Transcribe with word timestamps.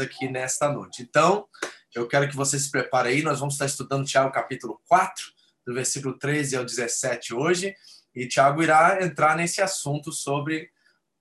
aqui 0.00 0.28
nesta 0.28 0.70
noite. 0.72 1.02
Então, 1.02 1.46
eu 1.94 2.08
quero 2.08 2.28
que 2.28 2.36
você 2.36 2.58
se 2.58 2.70
prepare 2.70 3.08
aí, 3.08 3.22
nós 3.22 3.38
vamos 3.38 3.54
estar 3.54 3.66
estudando 3.66 4.06
Tiago 4.06 4.32
capítulo 4.32 4.80
4, 4.88 5.24
do 5.66 5.74
versículo 5.74 6.18
13 6.18 6.56
ao 6.56 6.64
17 6.64 7.34
hoje, 7.34 7.74
e 8.14 8.26
Tiago 8.28 8.62
irá 8.62 9.02
entrar 9.02 9.36
nesse 9.36 9.60
assunto 9.62 10.12
sobre 10.12 10.70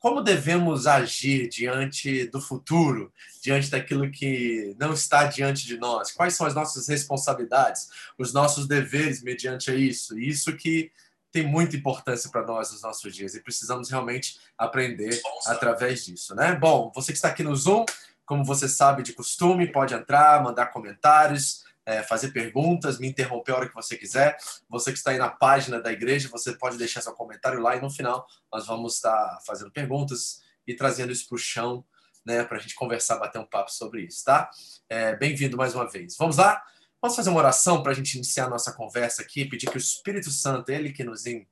como 0.03 0.21
devemos 0.21 0.85
agir 0.85 1.47
diante 1.47 2.25
do 2.25 2.41
futuro, 2.41 3.13
diante 3.41 3.69
daquilo 3.69 4.11
que 4.11 4.75
não 4.77 4.91
está 4.91 5.25
diante 5.25 5.65
de 5.65 5.77
nós, 5.77 6.11
quais 6.11 6.33
são 6.33 6.45
as 6.45 6.53
nossas 6.53 6.89
responsabilidades, 6.89 7.87
os 8.17 8.33
nossos 8.33 8.67
deveres 8.67 9.23
mediante 9.23 9.71
isso, 9.73 10.19
isso 10.19 10.57
que 10.57 10.91
tem 11.31 11.47
muita 11.47 11.77
importância 11.77 12.29
para 12.29 12.45
nós 12.45 12.71
nos 12.71 12.81
nossos 12.81 13.15
dias. 13.15 13.33
E 13.33 13.41
precisamos 13.41 13.89
realmente 13.89 14.39
aprender 14.57 15.21
através 15.47 16.05
disso, 16.05 16.35
né? 16.35 16.53
Bom, 16.53 16.91
você 16.93 17.13
que 17.13 17.17
está 17.17 17.29
aqui 17.29 17.41
no 17.41 17.55
Zoom, 17.55 17.85
como 18.25 18.43
você 18.43 18.67
sabe 18.67 19.03
de 19.03 19.13
costume, 19.13 19.71
pode 19.71 19.93
entrar, 19.93 20.41
mandar 20.43 20.67
comentários, 20.67 21.63
é, 21.85 22.01
fazer 22.01 22.31
perguntas, 22.31 22.99
me 22.99 23.07
interromper 23.07 23.51
a 23.51 23.55
hora 23.57 23.67
que 23.67 23.75
você 23.75 23.97
quiser. 23.97 24.37
Você 24.69 24.91
que 24.91 24.97
está 24.97 25.11
aí 25.11 25.17
na 25.17 25.29
página 25.29 25.81
da 25.81 25.91
igreja, 25.91 26.29
você 26.29 26.53
pode 26.53 26.77
deixar 26.77 27.01
seu 27.01 27.13
comentário 27.13 27.59
lá 27.59 27.75
e 27.75 27.81
no 27.81 27.89
final 27.89 28.25
nós 28.51 28.65
vamos 28.65 28.95
estar 28.95 29.39
fazendo 29.45 29.71
perguntas 29.71 30.41
e 30.65 30.73
trazendo 30.73 31.11
isso 31.11 31.27
para 31.27 31.35
o 31.35 31.39
chão, 31.39 31.85
né, 32.25 32.43
para 32.43 32.57
a 32.57 32.61
gente 32.61 32.75
conversar, 32.75 33.17
bater 33.17 33.39
um 33.39 33.45
papo 33.45 33.71
sobre 33.71 34.01
isso, 34.01 34.23
tá? 34.23 34.49
É, 34.87 35.15
Bem-vindo 35.15 35.57
mais 35.57 35.75
uma 35.75 35.89
vez. 35.89 36.15
Vamos 36.17 36.37
lá? 36.37 36.63
Vamos 37.01 37.17
fazer 37.17 37.29
uma 37.29 37.39
oração 37.39 37.83
para 37.83 37.91
a 37.91 37.95
gente 37.95 38.15
iniciar 38.15 38.45
a 38.45 38.49
nossa 38.49 38.71
conversa 38.71 39.21
aqui, 39.21 39.43
pedir 39.43 39.69
que 39.69 39.75
o 39.75 39.77
Espírito 39.77 40.31
Santo, 40.31 40.69
ele 40.69 40.93
que 40.93 41.03
nos, 41.03 41.25
in, 41.25 41.45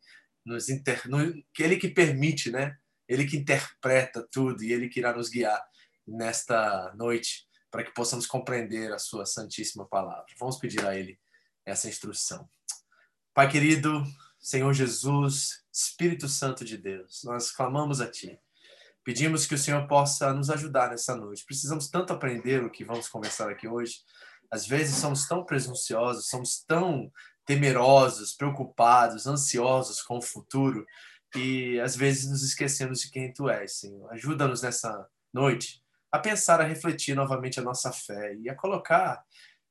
nos 0.46 0.70
inter, 0.70 1.02
no, 1.10 1.20
ele 1.60 1.76
que 1.76 1.90
permite, 1.90 2.50
né? 2.50 2.78
Ele 3.06 3.26
que 3.26 3.36
interpreta 3.36 4.26
tudo 4.32 4.64
e 4.64 4.72
ele 4.72 4.88
que 4.88 5.02
irá 5.02 5.14
nos 5.14 5.28
guiar 5.28 5.62
nesta 6.08 6.94
noite 6.96 7.48
para 7.70 7.84
que 7.84 7.94
possamos 7.94 8.26
compreender 8.26 8.92
a 8.92 9.00
sua 9.00 9.26
santíssima 9.26 9.88
palavra. 9.88 10.26
Vamos 10.40 10.58
pedir 10.58 10.86
a 10.86 10.96
ele 10.96 11.20
essa 11.66 11.88
instrução. 11.88 12.50
Pai 13.34 13.50
querido, 13.50 14.04
Senhor 14.40 14.74
Jesus, 14.74 15.64
Espírito 15.72 16.28
Santo 16.28 16.66
de 16.66 16.78
Deus, 16.78 17.22
nós 17.24 17.52
clamamos 17.52 18.02
a 18.02 18.10
ti. 18.10 18.38
Pedimos 19.04 19.48
que 19.48 19.56
o 19.56 19.58
Senhor 19.58 19.88
possa 19.88 20.34
nos 20.34 20.50
ajudar 20.50 20.90
nessa 20.90 21.16
noite. 21.16 21.46
Precisamos 21.46 21.90
tanto 21.90 22.14
aprender 22.14 22.64
o 22.64 22.70
que 22.70 22.84
vamos 22.84 23.08
conversar 23.08 23.50
aqui 23.50 23.68
hoje. 23.68 23.96
Às 24.52 24.68
vezes 24.68 24.98
somos 24.98 25.28
tão 25.28 25.46
presunçosos, 25.46 26.28
somos 26.28 26.64
tão 26.68 27.12
temerosos, 27.46 28.34
preocupados, 28.34 29.26
ansiosos 29.26 30.02
com 30.02 30.18
o 30.18 30.22
futuro 30.22 30.86
e 31.36 31.80
às 31.80 31.96
vezes 31.96 32.30
nos 32.30 32.44
esquecemos 32.44 33.00
de 33.00 33.10
quem 33.10 33.34
tu 33.34 33.50
és, 33.50 33.80
Senhor. 33.80 34.12
Ajuda-nos 34.12 34.62
nessa 34.62 35.08
noite 35.34 35.81
a 36.12 36.20
pensar, 36.20 36.60
a 36.60 36.66
refletir 36.66 37.16
novamente 37.16 37.60
a 37.60 37.64
nossa 37.64 37.92
fé 37.92 38.36
e 38.36 38.50
a 38.50 38.56
colocar 38.56 39.24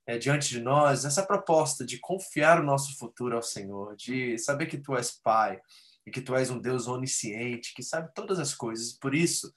é, 0.06 0.16
diante 0.16 0.48
de 0.48 0.60
nós 0.60 1.05
essa 1.05 1.24
proposta 1.24 1.84
de 1.84 1.98
confiar 1.98 2.60
o 2.60 2.64
nosso 2.64 2.98
futuro 2.98 3.36
ao 3.36 3.42
Senhor, 3.42 3.94
de 3.94 4.38
saber 4.38 4.66
que 4.66 4.78
Tu 4.78 4.96
és 4.96 5.11
Pai 5.11 5.61
e 6.06 6.11
que 6.11 6.22
Tu 6.22 6.34
és 6.34 6.50
um 6.50 6.58
Deus 6.58 6.88
onisciente, 6.88 7.74
que 7.74 7.83
sabe 7.83 8.12
todas 8.14 8.38
as 8.38 8.55
coisas. 8.55 8.92
Por 8.92 9.14
isso, 9.14 9.52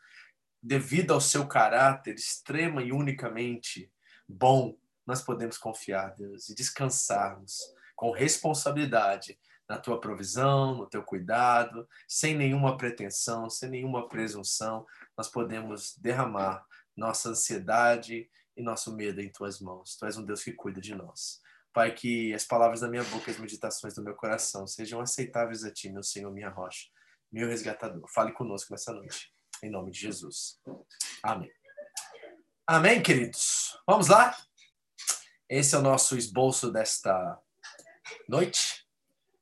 devido 0.61 1.13
ao 1.13 1.21
Seu 1.21 1.47
caráter 1.47 2.15
extrema 2.15 2.83
e 2.83 2.91
unicamente 2.91 3.89
bom, 4.27 4.75
nós 5.07 5.21
podemos 5.21 5.57
confiar, 5.57 6.13
Deus, 6.15 6.49
e 6.49 6.55
descansarmos 6.55 7.59
com 7.95 8.11
responsabilidade 8.11 9.39
na 9.67 9.77
tua 9.77 9.99
provisão, 9.99 10.75
no 10.75 10.85
teu 10.85 11.03
cuidado, 11.03 11.87
sem 12.07 12.35
nenhuma 12.35 12.77
pretensão, 12.77 13.49
sem 13.49 13.69
nenhuma 13.69 14.07
presunção, 14.07 14.85
nós 15.17 15.29
podemos 15.29 15.95
derramar 15.97 16.65
nossa 16.95 17.29
ansiedade 17.29 18.29
e 18.55 18.61
nosso 18.61 18.95
medo 18.95 19.21
em 19.21 19.31
tuas 19.31 19.59
mãos. 19.59 19.95
Tu 19.97 20.05
és 20.05 20.17
um 20.17 20.25
Deus 20.25 20.43
que 20.43 20.53
cuida 20.53 20.79
de 20.79 20.95
nós. 20.95 21.41
Pai, 21.73 21.93
que 21.93 22.33
as 22.33 22.45
palavras 22.45 22.81
da 22.81 22.87
minha 22.87 23.03
boca 23.05 23.29
e 23.29 23.33
as 23.33 23.39
meditações 23.39 23.95
do 23.95 24.03
meu 24.03 24.15
coração 24.15 24.67
sejam 24.67 25.01
aceitáveis 25.01 25.63
a 25.63 25.71
ti, 25.71 25.89
meu 25.89 26.03
Senhor, 26.03 26.31
minha 26.31 26.49
rocha, 26.49 26.87
meu 27.31 27.47
resgatador. 27.47 28.07
Fale 28.13 28.31
conosco 28.31 28.71
nessa 28.71 28.93
noite, 28.93 29.33
em 29.63 29.71
nome 29.71 29.89
de 29.89 29.99
Jesus. 29.99 30.59
Amém. 31.23 31.51
Amém, 32.67 33.01
queridos. 33.01 33.75
Vamos 33.87 34.07
lá? 34.07 34.37
Esse 35.49 35.75
é 35.75 35.77
o 35.79 35.81
nosso 35.81 36.15
esboço 36.15 36.71
desta 36.71 37.39
noite, 38.29 38.87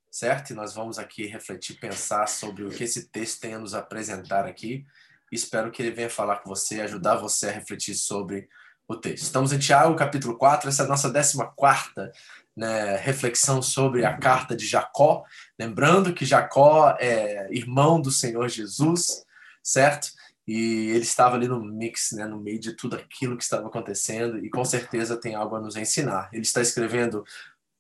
certo? 0.10 0.52
E 0.52 0.54
nós 0.54 0.74
vamos 0.74 0.98
aqui 0.98 1.26
refletir, 1.28 1.80
pensar 1.80 2.28
sobre 2.28 2.64
o 2.64 2.70
que 2.70 2.86
esse 2.86 3.10
texto 3.10 3.42
tem 3.42 3.56
a 3.56 3.60
nos 3.60 3.74
apresentar 3.74 4.46
aqui 4.46 4.86
Espero 5.32 5.72
que 5.72 5.82
ele 5.82 5.92
venha 5.92 6.10
falar 6.10 6.38
com 6.38 6.50
você, 6.50 6.82
ajudar 6.82 7.16
você 7.16 7.48
a 7.48 7.52
refletir 7.52 7.96
sobre 7.96 8.50
o 8.88 8.96
texto. 8.96 9.24
Estamos 9.24 9.54
em 9.54 9.60
Tiago, 9.60 9.96
capítulo 9.96 10.38
4, 10.38 10.68
essa 10.68 10.84
é 10.84 10.86
a 10.86 10.90
nossa 10.90 11.12
14 11.12 12.12
né, 12.56 12.98
reflexão 12.98 13.62
sobre 13.62 14.04
a 14.04 14.18
carta 14.18 14.56
de 14.56 14.68
Jacó. 14.68 15.24
Lembrando 15.58 16.14
que 16.14 16.26
Jacó 16.26 16.96
é 17.00 17.48
irmão 17.52 18.02
do 18.02 18.12
Senhor 18.12 18.50
Jesus, 18.50 19.24
certo? 19.64 20.10
E 20.46 20.90
ele 20.90 21.04
estava 21.04 21.36
ali 21.36 21.48
no 21.48 21.64
mix, 21.64 22.12
né, 22.12 22.26
no 22.26 22.40
meio 22.40 22.60
de 22.60 22.74
tudo 22.74 22.96
aquilo 22.98 23.38
que 23.38 23.44
estava 23.44 23.68
acontecendo, 23.68 24.44
e 24.44 24.50
com 24.50 24.66
certeza 24.66 25.16
tem 25.16 25.34
algo 25.34 25.56
a 25.56 25.62
nos 25.62 25.78
ensinar. 25.78 26.30
Ele 26.34 26.42
está 26.42 26.62
escrevendo 26.62 27.24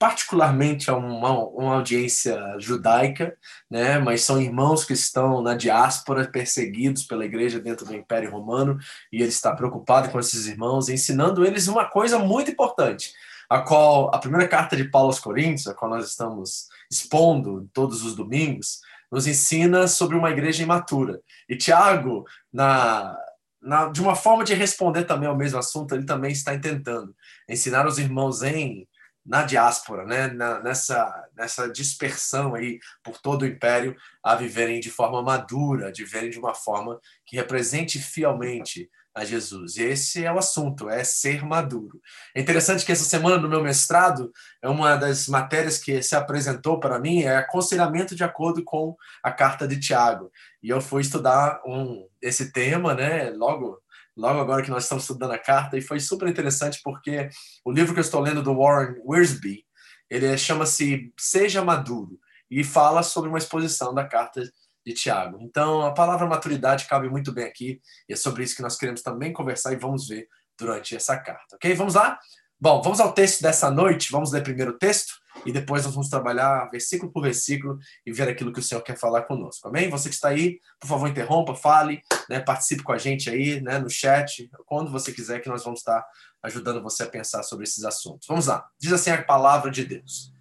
particularmente 0.01 0.89
a 0.89 0.95
uma, 0.95 1.29
uma 1.49 1.75
audiência 1.75 2.35
judaica, 2.57 3.37
né? 3.69 3.99
mas 3.99 4.23
são 4.23 4.41
irmãos 4.41 4.83
que 4.83 4.93
estão 4.93 5.43
na 5.43 5.53
diáspora, 5.53 6.27
perseguidos 6.27 7.03
pela 7.03 7.23
igreja 7.23 7.59
dentro 7.59 7.85
do 7.85 7.93
Império 7.93 8.31
Romano, 8.31 8.79
e 9.13 9.17
ele 9.17 9.29
está 9.29 9.55
preocupado 9.55 10.09
com 10.09 10.19
esses 10.19 10.47
irmãos, 10.47 10.89
ensinando 10.89 11.45
eles 11.45 11.67
uma 11.67 11.85
coisa 11.85 12.17
muito 12.17 12.49
importante, 12.49 13.13
a 13.47 13.61
qual 13.61 14.09
a 14.11 14.17
primeira 14.17 14.47
carta 14.47 14.75
de 14.75 14.85
Paulo 14.85 15.09
aos 15.09 15.19
Coríntios, 15.19 15.67
a 15.67 15.75
qual 15.75 15.91
nós 15.91 16.09
estamos 16.09 16.67
expondo 16.89 17.69
todos 17.71 18.03
os 18.03 18.15
domingos, 18.15 18.79
nos 19.11 19.27
ensina 19.27 19.87
sobre 19.87 20.17
uma 20.17 20.31
igreja 20.31 20.63
imatura. 20.63 21.21
E 21.47 21.55
Tiago, 21.55 22.25
na, 22.51 23.15
na, 23.61 23.85
de 23.89 24.01
uma 24.01 24.15
forma 24.15 24.43
de 24.43 24.55
responder 24.55 25.03
também 25.03 25.29
ao 25.29 25.37
mesmo 25.37 25.59
assunto, 25.59 25.93
ele 25.93 26.05
também 26.05 26.31
está 26.31 26.57
tentando 26.57 27.15
ensinar 27.47 27.85
os 27.85 27.99
irmãos 27.99 28.41
em 28.41 28.87
na 29.25 29.43
diáspora, 29.43 30.05
né? 30.05 30.27
Na, 30.27 30.61
nessa, 30.61 31.27
nessa 31.35 31.69
dispersão 31.69 32.55
aí 32.55 32.79
por 33.03 33.19
todo 33.19 33.43
o 33.43 33.45
império, 33.45 33.95
a 34.23 34.35
viverem 34.35 34.79
de 34.79 34.89
forma 34.89 35.21
madura, 35.21 35.91
de 35.91 36.03
viverem 36.03 36.29
de 36.29 36.39
uma 36.39 36.53
forma 36.53 36.99
que 37.25 37.35
represente 37.35 37.99
fielmente 37.99 38.89
a 39.13 39.25
Jesus. 39.25 39.75
E 39.77 39.83
esse 39.83 40.23
é 40.23 40.31
o 40.31 40.37
assunto, 40.37 40.89
é 40.89 41.03
ser 41.03 41.43
maduro. 41.45 41.99
É 42.33 42.39
interessante 42.39 42.85
que 42.85 42.91
essa 42.91 43.03
semana 43.03 43.37
no 43.37 43.49
meu 43.49 43.61
mestrado, 43.61 44.31
é 44.61 44.69
uma 44.69 44.95
das 44.95 45.27
matérias 45.27 45.77
que 45.77 46.01
se 46.01 46.15
apresentou 46.15 46.79
para 46.79 46.99
mim 46.99 47.23
é 47.23 47.37
aconselhamento 47.37 48.15
de 48.15 48.23
acordo 48.23 48.63
com 48.63 48.95
a 49.21 49.31
carta 49.31 49.67
de 49.67 49.79
Tiago. 49.79 50.31
E 50.63 50.69
eu 50.69 50.79
fui 50.79 51.01
estudar 51.01 51.61
um, 51.65 52.07
esse 52.21 52.51
tema, 52.51 52.93
né? 52.93 53.31
Logo 53.31 53.81
logo 54.21 54.39
agora 54.39 54.61
que 54.61 54.69
nós 54.69 54.83
estamos 54.83 55.03
estudando 55.03 55.31
a 55.31 55.39
carta, 55.39 55.77
e 55.77 55.81
foi 55.81 55.99
super 55.99 56.27
interessante 56.27 56.79
porque 56.83 57.27
o 57.65 57.71
livro 57.71 57.93
que 57.93 57.99
eu 57.99 58.03
estou 58.03 58.21
lendo 58.21 58.43
do 58.43 58.55
Warren 58.55 58.95
Wiersbe, 59.03 59.65
ele 60.09 60.37
chama-se 60.37 61.11
Seja 61.17 61.63
Maduro, 61.63 62.19
e 62.49 62.63
fala 62.63 63.01
sobre 63.01 63.29
uma 63.29 63.37
exposição 63.37 63.93
da 63.93 64.05
carta 64.05 64.43
de 64.85 64.93
Tiago. 64.93 65.39
Então, 65.41 65.81
a 65.81 65.93
palavra 65.93 66.27
maturidade 66.27 66.85
cabe 66.85 67.09
muito 67.09 67.31
bem 67.31 67.45
aqui, 67.45 67.81
e 68.07 68.13
é 68.13 68.15
sobre 68.15 68.43
isso 68.43 68.55
que 68.55 68.61
nós 68.61 68.77
queremos 68.77 69.01
também 69.01 69.33
conversar 69.33 69.73
e 69.73 69.77
vamos 69.77 70.07
ver 70.07 70.27
durante 70.57 70.95
essa 70.95 71.17
carta, 71.17 71.55
ok? 71.55 71.73
Vamos 71.73 71.95
lá? 71.95 72.19
Bom, 72.59 72.81
vamos 72.81 72.99
ao 72.99 73.13
texto 73.13 73.41
dessa 73.41 73.71
noite, 73.71 74.11
vamos 74.11 74.31
ler 74.31 74.43
primeiro 74.43 74.71
o 74.71 74.77
texto, 74.77 75.13
e 75.45 75.51
depois 75.51 75.85
nós 75.85 75.93
vamos 75.93 76.09
trabalhar 76.09 76.69
versículo 76.69 77.11
por 77.11 77.23
versículo 77.23 77.79
e 78.05 78.11
ver 78.11 78.29
aquilo 78.29 78.51
que 78.51 78.59
o 78.59 78.63
Senhor 78.63 78.81
quer 78.81 78.97
falar 78.97 79.23
conosco. 79.23 79.67
Amém? 79.67 79.89
Você 79.89 80.09
que 80.09 80.15
está 80.15 80.29
aí, 80.29 80.59
por 80.79 80.87
favor, 80.87 81.07
interrompa, 81.07 81.55
fale, 81.55 82.01
né, 82.29 82.39
participe 82.39 82.83
com 82.83 82.91
a 82.91 82.97
gente 82.97 83.29
aí, 83.29 83.61
né, 83.61 83.79
no 83.79 83.89
chat, 83.89 84.49
quando 84.65 84.91
você 84.91 85.11
quiser, 85.11 85.39
que 85.39 85.49
nós 85.49 85.63
vamos 85.63 85.79
estar 85.79 86.05
ajudando 86.43 86.81
você 86.81 87.03
a 87.03 87.07
pensar 87.07 87.43
sobre 87.43 87.63
esses 87.63 87.83
assuntos. 87.83 88.27
Vamos 88.27 88.47
lá. 88.47 88.65
Diz 88.79 88.91
assim 88.93 89.11
a 89.11 89.23
palavra 89.23 89.71
de 89.71 89.85
Deus. 89.85 90.33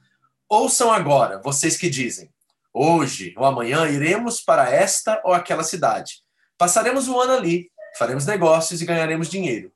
Ouçam 0.49 0.93
agora, 0.93 1.41
vocês 1.43 1.77
que 1.77 1.89
dizem: 1.89 2.31
hoje 2.73 3.35
ou 3.37 3.45
amanhã 3.45 3.89
iremos 3.89 4.41
para 4.41 4.71
esta 4.71 5.21
ou 5.25 5.33
aquela 5.33 5.63
cidade. 5.63 6.23
Passaremos 6.59 7.09
um 7.09 7.19
ano 7.19 7.33
ali, 7.33 7.71
faremos 7.97 8.27
negócios 8.27 8.83
e 8.83 8.85
ganharemos 8.85 9.29
dinheiro. 9.29 9.73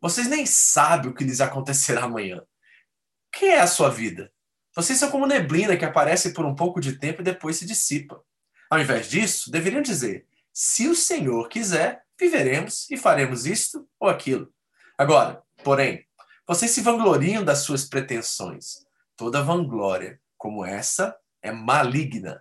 Vocês 0.00 0.28
nem 0.28 0.46
sabem 0.46 1.10
o 1.10 1.14
que 1.14 1.24
lhes 1.24 1.40
acontecerá 1.40 2.04
amanhã. 2.04 2.38
O 2.38 3.38
que 3.38 3.46
é 3.46 3.60
a 3.60 3.66
sua 3.66 3.90
vida? 3.90 4.30
Vocês 4.78 4.96
são 4.96 5.10
como 5.10 5.26
neblina 5.26 5.76
que 5.76 5.84
aparece 5.84 6.32
por 6.32 6.46
um 6.46 6.54
pouco 6.54 6.80
de 6.80 6.92
tempo 6.92 7.20
e 7.20 7.24
depois 7.24 7.56
se 7.56 7.66
dissipa. 7.66 8.22
Ao 8.70 8.78
invés 8.78 9.10
disso, 9.10 9.50
deveriam 9.50 9.82
dizer: 9.82 10.24
se 10.52 10.86
o 10.86 10.94
Senhor 10.94 11.48
quiser, 11.48 12.04
viveremos 12.16 12.88
e 12.88 12.96
faremos 12.96 13.44
isto 13.44 13.88
ou 13.98 14.08
aquilo. 14.08 14.54
Agora, 14.96 15.42
porém, 15.64 16.06
vocês 16.46 16.70
se 16.70 16.80
vangloriam 16.80 17.42
das 17.42 17.58
suas 17.58 17.86
pretensões. 17.86 18.86
Toda 19.16 19.42
vanglória 19.42 20.20
como 20.36 20.64
essa 20.64 21.16
é 21.42 21.50
maligna. 21.50 22.40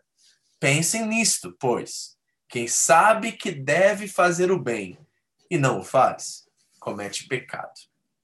Pensem 0.60 1.08
nisto, 1.08 1.58
pois 1.60 2.18
quem 2.48 2.68
sabe 2.68 3.32
que 3.32 3.50
deve 3.50 4.08
fazer 4.08 4.52
o 4.52 4.60
bem 4.60 5.00
e 5.50 5.58
não 5.58 5.80
o 5.80 5.84
faz, 5.84 6.48
comete 6.80 7.28
pecado. 7.28 7.74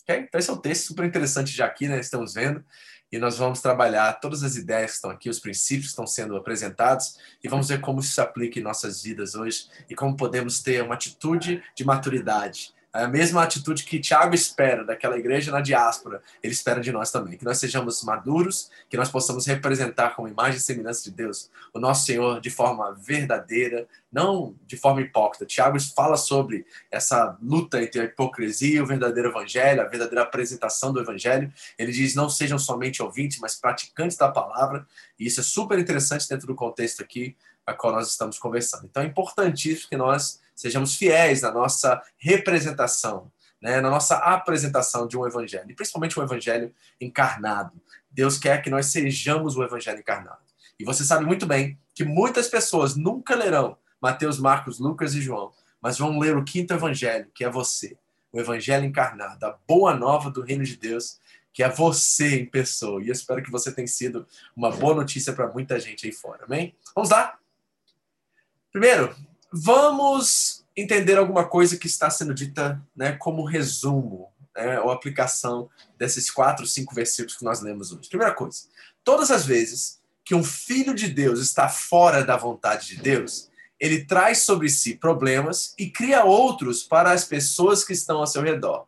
Okay? 0.04 0.19
Então, 0.19 0.38
esse 0.38 0.51
é 0.51 0.54
um 0.54 0.62
texto 0.62 0.86
super 0.86 1.04
interessante 1.04 1.51
já 1.51 1.66
aqui, 1.66 1.88
né? 1.88 2.00
Estamos 2.00 2.36
vendo. 2.36 2.63
E 3.13 3.19
nós 3.19 3.38
vamos 3.38 3.62
trabalhar 3.62 4.12
todas 4.13 4.42
as 4.42 4.56
ideias 4.56 4.89
que 4.89 4.95
estão 4.95 5.12
aqui, 5.12 5.30
os 5.30 5.38
princípios 5.38 5.86
que 5.86 5.92
estão 5.92 6.07
sendo 6.07 6.36
apresentados, 6.36 7.19
e 7.44 7.48
vamos 7.48 7.68
ver 7.68 7.80
como 7.80 8.00
isso 8.00 8.12
se 8.12 8.19
aplica 8.19 8.57
em 8.57 8.63
nossas 8.63 9.04
vidas 9.04 9.36
hoje 9.36 9.68
e 9.88 9.94
como 9.94 10.18
podemos 10.18 10.63
ter 10.63 10.81
uma 10.81 10.95
atitude 10.95 11.63
de 11.75 11.86
maturidade 11.86 12.74
a 12.94 13.07
mesma 13.07 13.42
atitude 13.42 13.84
que 13.86 14.00
Tiago 14.00 14.36
espera 14.36 14.86
daquela 14.86 15.18
igreja 15.18 15.51
na 15.51 15.62
diáspora, 15.62 16.22
ele 16.44 16.54
espera 16.54 16.80
de 16.80 16.92
nós 16.92 17.10
também. 17.10 17.36
Que 17.40 17.44
nós 17.44 17.57
sejamos 17.57 18.04
maduros, 18.04 18.69
que 18.88 18.95
nós 18.95 19.10
possamos 19.10 19.48
representar 19.48 20.16
com 20.16 20.28
imagem 20.28 20.57
e 20.57 20.62
semelhança 20.62 21.04
de 21.04 21.10
Deus 21.10 21.50
o 21.74 21.80
nosso 21.80 22.06
Senhor 22.06 22.40
de 22.40 22.51
forma 22.51 22.94
verdadeira, 22.94 23.88
não 24.12 24.56
de 24.68 24.78
forma 24.78 25.01
hipócrita. 25.01 25.44
Tiago 25.44 25.80
fala 25.95 26.16
sobre 26.16 26.68
essa 26.92 27.36
luta 27.42 27.81
entre 27.81 28.00
a 28.00 28.04
hipocrisia 28.04 28.78
e 28.78 28.81
o 28.81 28.86
verdadeiro 28.86 29.30
evangelho, 29.30 29.81
a 29.81 29.86
verdadeira 29.86 30.22
apresentação 30.22 30.94
do 30.94 31.00
evangelho. 31.00 31.51
Ele 31.80 31.92
diz: 31.92 32.13
não 32.13 32.30
sejam 32.30 32.60
somente 32.60 33.01
ouvintes, 33.01 33.40
mas 33.40 33.56
praticantes 33.56 34.18
da 34.18 34.30
palavra. 34.30 34.86
E 35.19 35.25
isso 35.25 35.40
é 35.40 35.44
super 35.44 35.80
interessante 35.80 36.30
dentro 36.30 36.45
do 36.45 36.54
contexto 36.54 37.01
aqui 37.01 37.36
a 37.66 37.74
qual 37.74 37.94
nós 37.94 38.07
estamos 38.10 38.38
conversando. 38.38 38.86
Então 38.86 39.01
é 39.01 39.07
importantíssimo 39.07 39.90
que 39.90 39.98
nós 39.98 40.43
sejamos 40.55 40.95
fiéis 40.95 41.41
na 41.41 41.51
nossa 41.51 42.01
representação, 42.17 43.31
né, 43.61 43.79
na 43.79 43.89
nossa 43.89 44.17
apresentação 44.17 45.07
de 45.07 45.17
um 45.17 45.25
evangelho, 45.25 45.71
e 45.71 45.73
principalmente 45.73 46.19
um 46.19 46.23
evangelho 46.23 46.73
encarnado. 47.00 47.71
Deus 48.11 48.38
quer 48.38 48.61
que 48.61 48.69
nós 48.69 48.88
sejamos 48.88 49.55
o 49.55 49.63
evangelho 49.63 50.00
encarnado. 50.00 50.41
E 50.79 50.83
você 50.83 51.03
sabe 51.03 51.25
muito 51.25 51.45
bem 51.45 51.79
que 51.94 52.03
muitas 52.03 52.47
pessoas 52.47 52.95
nunca 52.95 53.35
lerão 53.35 53.77
Mateus, 54.01 54.38
Marcos, 54.38 54.79
Lucas 54.79 55.15
e 55.15 55.21
João, 55.21 55.53
mas 55.81 55.97
vão 55.97 56.19
ler 56.19 56.35
o 56.35 56.44
quinto 56.44 56.73
evangelho, 56.73 57.31
que 57.33 57.45
é 57.45 57.49
você, 57.49 57.97
o 58.33 58.39
evangelho 58.39 58.83
encarnado, 58.83 59.45
a 59.45 59.57
boa 59.65 59.95
nova 59.95 60.29
do 60.29 60.41
reino 60.41 60.65
de 60.65 60.75
Deus, 60.75 61.19
que 61.53 61.63
é 61.63 61.69
você 61.69 62.41
em 62.41 62.45
pessoa. 62.45 63.01
E 63.01 63.07
eu 63.07 63.13
espero 63.13 63.41
que 63.41 63.51
você 63.51 63.71
tenha 63.71 63.88
sido 63.88 64.27
uma 64.56 64.71
boa 64.71 64.95
notícia 64.95 65.31
para 65.31 65.47
muita 65.47 65.79
gente 65.79 66.06
aí 66.06 66.11
fora. 66.11 66.44
Amém? 66.44 66.75
Vamos 66.94 67.11
lá? 67.11 67.38
Primeiro, 68.71 69.15
vamos 69.53 70.65
entender 70.75 71.15
alguma 71.15 71.45
coisa 71.45 71.77
que 71.77 71.85
está 71.85 72.09
sendo 72.09 72.33
dita 72.33 72.81
né, 72.95 73.11
como 73.11 73.45
resumo 73.45 74.31
né, 74.55 74.79
ou 74.79 74.89
aplicação 74.89 75.69
desses 75.95 76.31
quatro, 76.31 76.65
cinco 76.65 76.95
versículos 76.95 77.38
que 77.38 77.45
nós 77.45 77.61
lemos 77.61 77.91
hoje. 77.91 78.09
Primeira 78.09 78.33
coisa, 78.33 78.63
todas 79.03 79.29
as 79.29 79.45
vezes 79.45 80.01
que 80.25 80.33
um 80.33 80.44
filho 80.44 80.95
de 80.95 81.07
Deus 81.07 81.39
está 81.39 81.69
fora 81.69 82.25
da 82.25 82.35
vontade 82.35 82.88
de 82.88 82.97
Deus, 82.97 83.50
ele 83.79 84.05
traz 84.05 84.39
sobre 84.39 84.69
si 84.69 84.95
problemas 84.95 85.75
e 85.77 85.88
cria 85.89 86.23
outros 86.23 86.81
para 86.81 87.11
as 87.11 87.25
pessoas 87.25 87.83
que 87.83 87.94
estão 87.94 88.19
ao 88.19 88.27
seu 88.27 88.41
redor. 88.41 88.88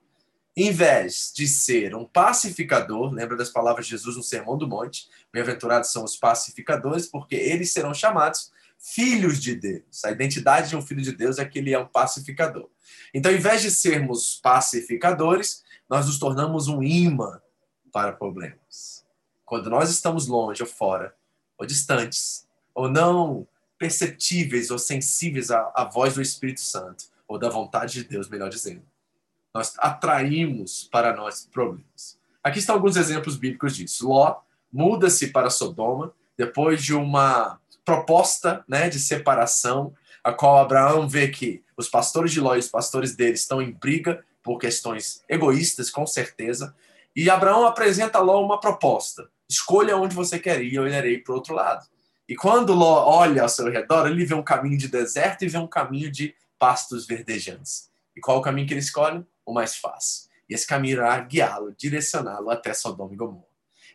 Em 0.58 0.72
vez 0.72 1.34
de 1.36 1.48
ser 1.48 1.94
um 1.94 2.06
pacificador, 2.06 3.12
lembra 3.12 3.36
das 3.36 3.50
palavras 3.50 3.86
de 3.86 3.92
Jesus 3.92 4.16
no 4.16 4.24
Sermão 4.24 4.58
do 4.58 4.68
Monte? 4.68 5.10
Bem-aventurados 5.32 5.92
são 5.92 6.04
os 6.06 6.16
pacificadores, 6.16 7.08
porque 7.08 7.36
eles 7.36 7.74
serão 7.74 7.94
chamados 7.94 8.52
filhos 8.80 9.42
de 9.42 9.56
Deus. 9.56 10.04
A 10.06 10.12
identidade 10.12 10.70
de 10.70 10.76
um 10.76 10.82
filho 10.82 11.02
de 11.02 11.12
Deus 11.12 11.38
é 11.38 11.46
que 11.46 11.60
ele 11.60 11.74
é 11.74 11.80
um 11.80 11.88
pacificador. 11.88 12.70
Então, 13.14 13.32
ao 13.32 13.38
invés 13.38 13.62
de 13.62 13.72
sermos 13.72 14.40
pacificadores, 14.42 15.64
nós 15.90 16.06
nos 16.06 16.20
tornamos 16.20 16.68
um 16.68 16.84
imã 16.84 17.42
para 17.92 18.14
problemas. 18.14 19.06
Quando 19.46 19.70
nós 19.70 19.90
estamos 19.90 20.28
longe 20.28 20.62
ou 20.62 20.68
fora, 20.68 21.16
ou 21.58 21.66
distantes, 21.66 22.48
ou 22.74 22.90
não 22.90 23.48
perceptíveis 23.78 24.72
ou 24.72 24.80
sensíveis 24.80 25.52
à, 25.52 25.72
à 25.76 25.84
voz 25.84 26.16
do 26.16 26.22
Espírito 26.22 26.62
Santo, 26.62 27.06
ou 27.28 27.38
da 27.38 27.50
vontade 27.50 27.94
de 27.94 28.04
Deus, 28.04 28.30
melhor 28.30 28.50
dizendo, 28.50 28.84
nós 29.54 29.74
atraímos 29.78 30.88
para 30.92 31.16
nós 31.16 31.48
problemas. 31.52 32.20
Aqui 32.44 32.60
estão 32.60 32.76
alguns 32.76 32.98
exemplos 32.98 33.38
bíblicos 33.38 33.76
disso. 33.76 34.08
Ló 34.08 34.42
muda-se 34.72 35.28
para 35.28 35.50
Sodoma 35.50 36.14
depois 36.38 36.84
de 36.84 36.94
uma 36.94 37.60
proposta 37.86 38.66
né, 38.68 38.90
de 38.90 39.00
separação, 39.00 39.94
a 40.24 40.34
qual 40.34 40.58
Abraão 40.58 41.08
vê 41.08 41.28
que 41.28 41.64
os 41.78 41.88
pastores 41.88 42.32
de 42.32 42.42
Ló 42.42 42.56
e 42.56 42.60
os 42.60 42.68
pastores 42.68 43.16
dele 43.16 43.36
estão 43.36 43.62
em 43.62 43.72
briga 43.72 44.26
por 44.42 44.58
questões 44.58 45.24
egoístas, 45.30 45.90
com 45.90 46.06
certeza. 46.06 46.76
E 47.16 47.30
Abraão 47.30 47.66
apresenta 47.66 48.18
a 48.18 48.22
Ló 48.22 48.44
uma 48.44 48.60
proposta: 48.60 49.30
escolha 49.48 49.96
onde 49.96 50.16
você 50.16 50.40
quer 50.40 50.62
ir, 50.62 50.74
eu 50.74 50.88
irei 50.88 51.20
para 51.20 51.32
o 51.32 51.36
outro 51.36 51.54
lado. 51.54 51.86
E 52.28 52.36
quando 52.36 52.74
Ló 52.74 53.06
olha 53.06 53.44
ao 53.44 53.50
seu 53.50 53.70
redor, 53.70 54.08
ele 54.08 54.26
vê 54.26 54.34
um 54.34 54.44
caminho 54.44 54.78
de 54.78 54.88
deserto 54.88 55.44
e 55.44 55.48
vê 55.48 55.60
um 55.60 55.68
caminho 55.68 56.12
de 56.12 56.34
pastos 56.58 57.06
verdejantes. 57.06 57.92
E 58.16 58.20
qual 58.20 58.38
é 58.38 58.40
o 58.40 58.44
caminho 58.44 58.68
que 58.68 58.74
ele 58.74 58.80
escolhe? 58.80 59.24
O 59.46 59.54
mais 59.54 59.76
fácil. 59.76 60.28
E 60.50 60.56
esse 60.56 60.66
caminho 60.66 60.94
irá 60.94 61.20
guiá-lo, 61.20 61.76
direcioná-lo 61.78 62.50
até 62.50 62.74
Sodoma 62.74 63.14
e 63.14 63.16
Gomorra. 63.16 63.46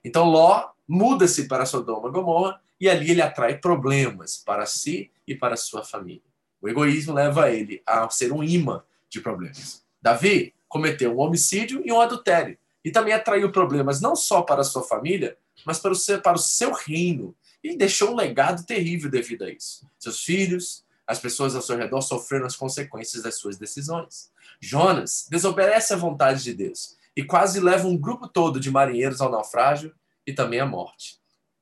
Então 0.05 0.27
Ló 0.27 0.69
muda-se 0.87 1.49
para 1.49 1.67
Sodoma 1.67 2.09
e 2.09 2.13
Gomorra 2.13 2.61
e 2.81 2.89
ali 2.89 3.11
ele 3.11 3.23
atrai 3.23 3.59
problemas 3.59 4.39
para 4.39 4.65
si 4.67 5.11
e 5.27 5.35
para 5.35 5.57
sua 5.57 5.85
família. 5.85 6.23
O 6.61 6.69
egoísmo 6.69 7.13
leva 7.13 7.51
ele 7.51 7.83
a 7.87 8.09
ser 8.09 8.33
um 8.33 8.43
imã 8.43 8.83
de 9.09 9.21
problemas. 9.21 9.83
Davi 10.01 10.55
cometeu 10.69 11.15
um 11.15 11.21
homicídio 11.21 11.83
e 11.85 11.93
um 11.93 12.01
adultério 12.01 12.57
e 12.85 12.91
também 12.91 13.13
atraiu 13.13 13.53
problemas 13.53 14.01
não 14.01 14.17
só 14.17 14.43
para 14.43 14.65
sua 14.65 14.83
família, 14.83 15.37
mas 15.65 15.79
para 15.79 15.93
o 15.93 15.95
seu, 15.95 16.21
para 16.21 16.37
o 16.37 16.41
seu 16.41 16.73
reino 16.73 17.35
e 17.63 17.77
deixou 17.77 18.13
um 18.13 18.17
legado 18.17 18.65
terrível 18.65 19.11
devido 19.11 19.45
a 19.45 19.51
isso. 19.51 19.87
Seus 19.99 20.23
filhos, 20.23 20.85
as 21.07 21.19
pessoas 21.19 21.55
ao 21.55 21.63
seu 21.63 21.77
redor 21.77 22.01
sofreram 22.01 22.47
as 22.47 22.57
consequências 22.57 23.23
das 23.23 23.35
suas 23.35 23.59
decisões. 23.59 24.31
Jonas 24.61 25.27
desobedece 25.29 25.93
à 25.93 25.97
vontade 25.97 26.43
de 26.43 26.55
Deus 26.55 26.97
e 27.15 27.25
quase 27.25 27.61
leva 27.61 27.87
um 27.87 27.97
grupo 27.97 28.27
todo 28.29 28.61
de 28.61 28.71
marinheiros 28.71 29.21
ao 29.21 29.31
naufrágio 29.31 29.95
e 30.27 30.33
também 30.33 30.61
à 30.61 30.67
morte. 30.67 31.20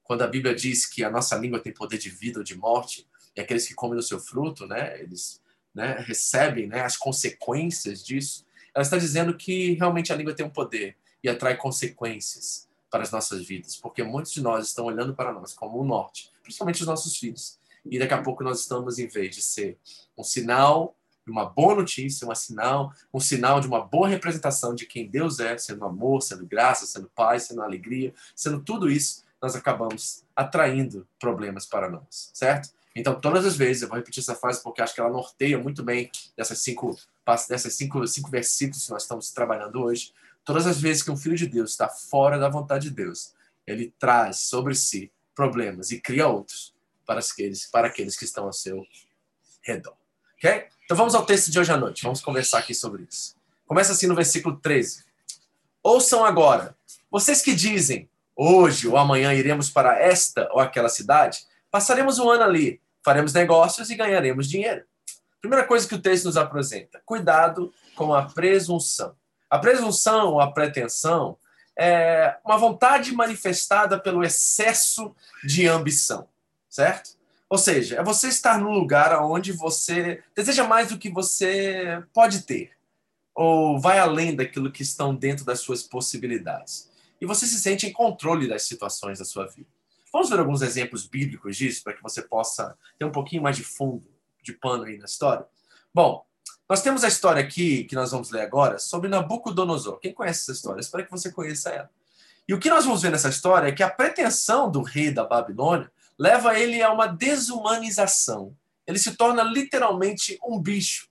Quando 0.09 0.23
a 0.23 0.27
Bíblia 0.27 0.55
diz 0.55 0.87
que 0.87 1.05
a 1.05 1.11
nossa 1.11 1.37
língua 1.37 1.61
tem 1.61 1.71
poder 1.71 1.99
de 1.99 2.09
vida 2.09 2.39
ou 2.39 2.45
de 2.45 2.57
morte, 2.57 3.07
e 3.37 3.43
aqueles 3.43 3.69
que 3.69 3.75
comem 3.75 3.95
do 3.95 4.03
seu 4.03 4.19
fruto, 4.19 4.67
né, 4.67 4.99
eles 4.99 5.39
né, 5.75 6.03
recebem 6.07 6.67
né, 6.67 6.81
as 6.81 6.97
consequências 6.97 8.03
disso, 8.03 8.47
ela 8.75 8.83
está 8.83 8.97
dizendo 8.97 9.37
que 9.37 9.75
realmente 9.75 10.11
a 10.11 10.17
língua 10.17 10.35
tem 10.35 10.47
um 10.47 10.51
poder 10.51 10.97
e 11.23 11.29
atrai 11.29 11.59
consequências 11.59 12.67
para 12.91 13.03
as 13.03 13.11
nossas 13.11 13.45
vidas, 13.45 13.77
porque 13.77 14.03
muitos 14.03 14.33
de 14.33 14.41
nós 14.41 14.69
estão 14.69 14.87
olhando 14.87 15.15
para 15.15 15.31
nós 15.31 15.53
como 15.53 15.79
o 15.79 15.85
norte, 15.85 16.33
principalmente 16.43 16.81
os 16.81 16.87
nossos 16.87 17.15
filhos. 17.15 17.59
E 17.85 17.99
daqui 17.99 18.15
a 18.15 18.23
pouco 18.23 18.43
nós 18.43 18.61
estamos, 18.61 18.99
em 18.99 19.07
vez 19.07 19.37
de 19.37 19.43
ser 19.43 19.77
um 20.17 20.25
sinal 20.25 20.97
de 21.27 21.31
uma 21.31 21.45
boa 21.45 21.75
notícia, 21.75 22.27
um 22.27 22.35
sinal, 22.35 22.95
um 23.13 23.21
sinal 23.21 23.61
de 23.61 23.67
uma 23.67 23.85
boa 23.85 24.09
representação 24.09 24.75
de 24.75 24.87
quem 24.87 25.07
Deus 25.07 25.39
é, 25.39 25.59
sendo 25.59 25.85
amor, 25.85 26.23
sendo 26.23 26.47
graça, 26.47 26.87
sendo 26.87 27.11
paz, 27.15 27.43
sendo 27.43 27.61
alegria, 27.61 28.15
sendo 28.35 28.63
tudo 28.63 28.91
isso, 28.91 29.28
nós 29.41 29.55
acabamos 29.55 30.25
atraindo 30.35 31.07
problemas 31.19 31.67
para 31.67 31.89
nós, 31.89 32.31
certo? 32.35 32.71
Então, 32.95 33.21
todas 33.21 33.47
as 33.47 33.57
vezes, 33.57 33.83
eu 33.83 33.89
vou 33.89 33.97
repetir 33.97 34.21
essa 34.21 34.35
frase 34.35 34.63
porque 34.63 34.83
acho 34.83 34.95
que 34.95 35.01
ela 35.01 35.11
norteia 35.11 35.57
muito 35.57 35.83
bem 35.83 36.11
dessas 36.37 36.59
cinco, 36.59 36.99
dessas 37.49 37.75
cinco, 37.75 38.05
cinco 38.07 38.29
versículos 38.31 38.85
que 38.85 38.91
nós 38.91 39.03
estamos 39.03 39.31
trabalhando 39.31 39.81
hoje. 39.81 40.13
Todas 40.45 40.67
as 40.67 40.81
vezes 40.81 41.03
que 41.03 41.11
um 41.11 41.17
filho 41.17 41.37
de 41.37 41.47
Deus 41.47 41.71
está 41.71 41.89
fora 41.89 42.39
da 42.39 42.49
vontade 42.49 42.89
de 42.89 42.95
Deus, 42.95 43.35
ele 43.67 43.95
traz 43.99 44.39
sobre 44.41 44.75
si 44.75 45.13
problemas 45.35 45.93
e 45.93 46.01
cria 46.01 46.27
outros 46.27 46.75
para 47.07 47.21
aqueles, 47.21 47.67
para 47.67 47.87
aqueles 47.87 48.17
que 48.17 48.25
estão 48.25 48.47
ao 48.47 48.53
seu 48.53 48.85
redor. 49.63 49.95
Ok? 50.37 50.67
Então 50.85 50.97
vamos 50.97 51.15
ao 51.15 51.25
texto 51.25 51.51
de 51.51 51.61
hoje 51.61 51.71
à 51.71 51.77
noite. 51.77 52.03
Vamos 52.03 52.21
conversar 52.21 52.59
aqui 52.59 52.75
sobre 52.75 53.07
isso. 53.09 53.37
Começa 53.67 53.93
assim 53.93 54.07
no 54.07 54.15
versículo 54.15 54.57
13. 54.57 55.05
Ouçam 55.83 56.25
agora, 56.25 56.77
vocês 57.11 57.43
que 57.43 57.55
dizem, 57.55 58.09
hoje 58.39 58.87
ou 58.87 58.97
amanhã 58.97 59.35
iremos 59.35 59.69
para 59.69 59.99
esta 59.99 60.49
ou 60.53 60.61
aquela 60.61 60.89
cidade, 60.89 61.41
passaremos 61.73 62.21
um 62.21 62.31
ano 62.31 62.45
ali, 62.45 62.81
faremos 63.05 63.33
negócios 63.33 63.91
e 63.91 63.97
ganharemos 63.97 64.49
dinheiro. 64.49 64.85
Primeira 65.41 65.67
coisa 65.67 65.89
que 65.89 65.95
o 65.97 66.01
texto 66.01 66.27
nos 66.27 66.37
apresenta: 66.37 67.03
cuidado 67.05 67.75
com 67.97 68.15
a 68.15 68.23
presunção. 68.23 69.17
A 69.51 69.59
presunção 69.59 70.35
ou 70.35 70.41
a 70.41 70.53
pretensão 70.53 71.37
é 71.77 72.37
uma 72.45 72.57
vontade 72.57 73.13
manifestada 73.13 73.99
pelo 73.99 74.23
excesso 74.23 75.15
de 75.43 75.67
ambição, 75.67 76.29
certo? 76.69 77.17
Ou 77.49 77.57
seja, 77.57 77.97
é 77.97 78.05
você 78.05 78.29
estar 78.29 78.59
num 78.59 78.73
lugar 78.73 79.19
onde 79.23 79.53
você 79.53 80.23
deseja 80.37 80.65
mais 80.65 80.89
do 80.89 80.99
que 80.99 81.09
você 81.09 82.03
pode 82.13 82.43
ter, 82.43 82.73
ou 83.35 83.81
vai 83.81 83.99
além 83.99 84.37
daquilo 84.37 84.71
que 84.71 84.83
estão 84.83 85.15
dentro 85.15 85.47
das 85.47 85.61
suas 85.61 85.83
possibilidades 85.83 86.88
e 87.21 87.27
você 87.27 87.47
se 87.47 87.59
sente 87.61 87.87
em 87.87 87.93
controle 87.93 88.49
das 88.49 88.63
situações 88.63 89.19
da 89.19 89.25
sua 89.25 89.47
vida. 89.47 89.69
Vamos 90.13 90.31
ver 90.31 90.39
alguns 90.39 90.63
exemplos 90.63 91.07
bíblicos 91.07 91.57
disso 91.57 91.83
para 91.83 91.93
que 91.93 92.03
você 92.03 92.23
possa 92.23 92.77
ter 92.99 93.05
um 93.05 93.13
pouquinho 93.13 93.43
mais 93.43 93.57
de 93.57 93.65
fundo, 93.65 94.07
de 94.43 94.53
pano 94.53 94.85
aí 94.85 94.97
na 94.97 95.05
história? 95.05 95.47
Bom, 95.93 96.25
nós 96.69 96.83
temos 96.83 97.05
a 97.05 97.09
história 97.09 97.43
aqui 97.43 97.85
que 97.85 97.95
nós 97.95 98.11
vamos 98.11 98.31
ler 98.31 98.43
agora 98.43 98.79
sobre 98.79 99.09
Nabucodonosor. 99.09 99.99
Quem 100.01 100.13
conhece 100.13 100.43
essa 100.43 100.53
história? 100.53 100.81
Espero 100.81 101.05
que 101.05 101.11
você 101.11 101.33
conheça 101.33 101.71
ela. 101.71 101.91
E 102.47 102.55
o 102.55 102.59
que 102.59 102.71
nós 102.71 102.85
vamos 102.85 103.03
ver 103.03 103.11
nessa 103.11 103.29
história 103.29 103.69
é 103.69 103.73
que 103.73 103.83
a 103.83 103.91
pretensão 103.91 104.71
do 104.71 104.81
rei 104.81 105.11
da 105.11 105.25
Babilônia 105.25 105.91
leva 106.19 106.59
ele 106.59 106.83
a 106.83 106.93
uma 106.93 107.07
desumanização. 107.07 108.57
Ele 108.87 108.99
se 108.99 109.15
torna 109.17 109.43
literalmente 109.43 110.39
um 110.43 110.59
bicho. 110.59 111.09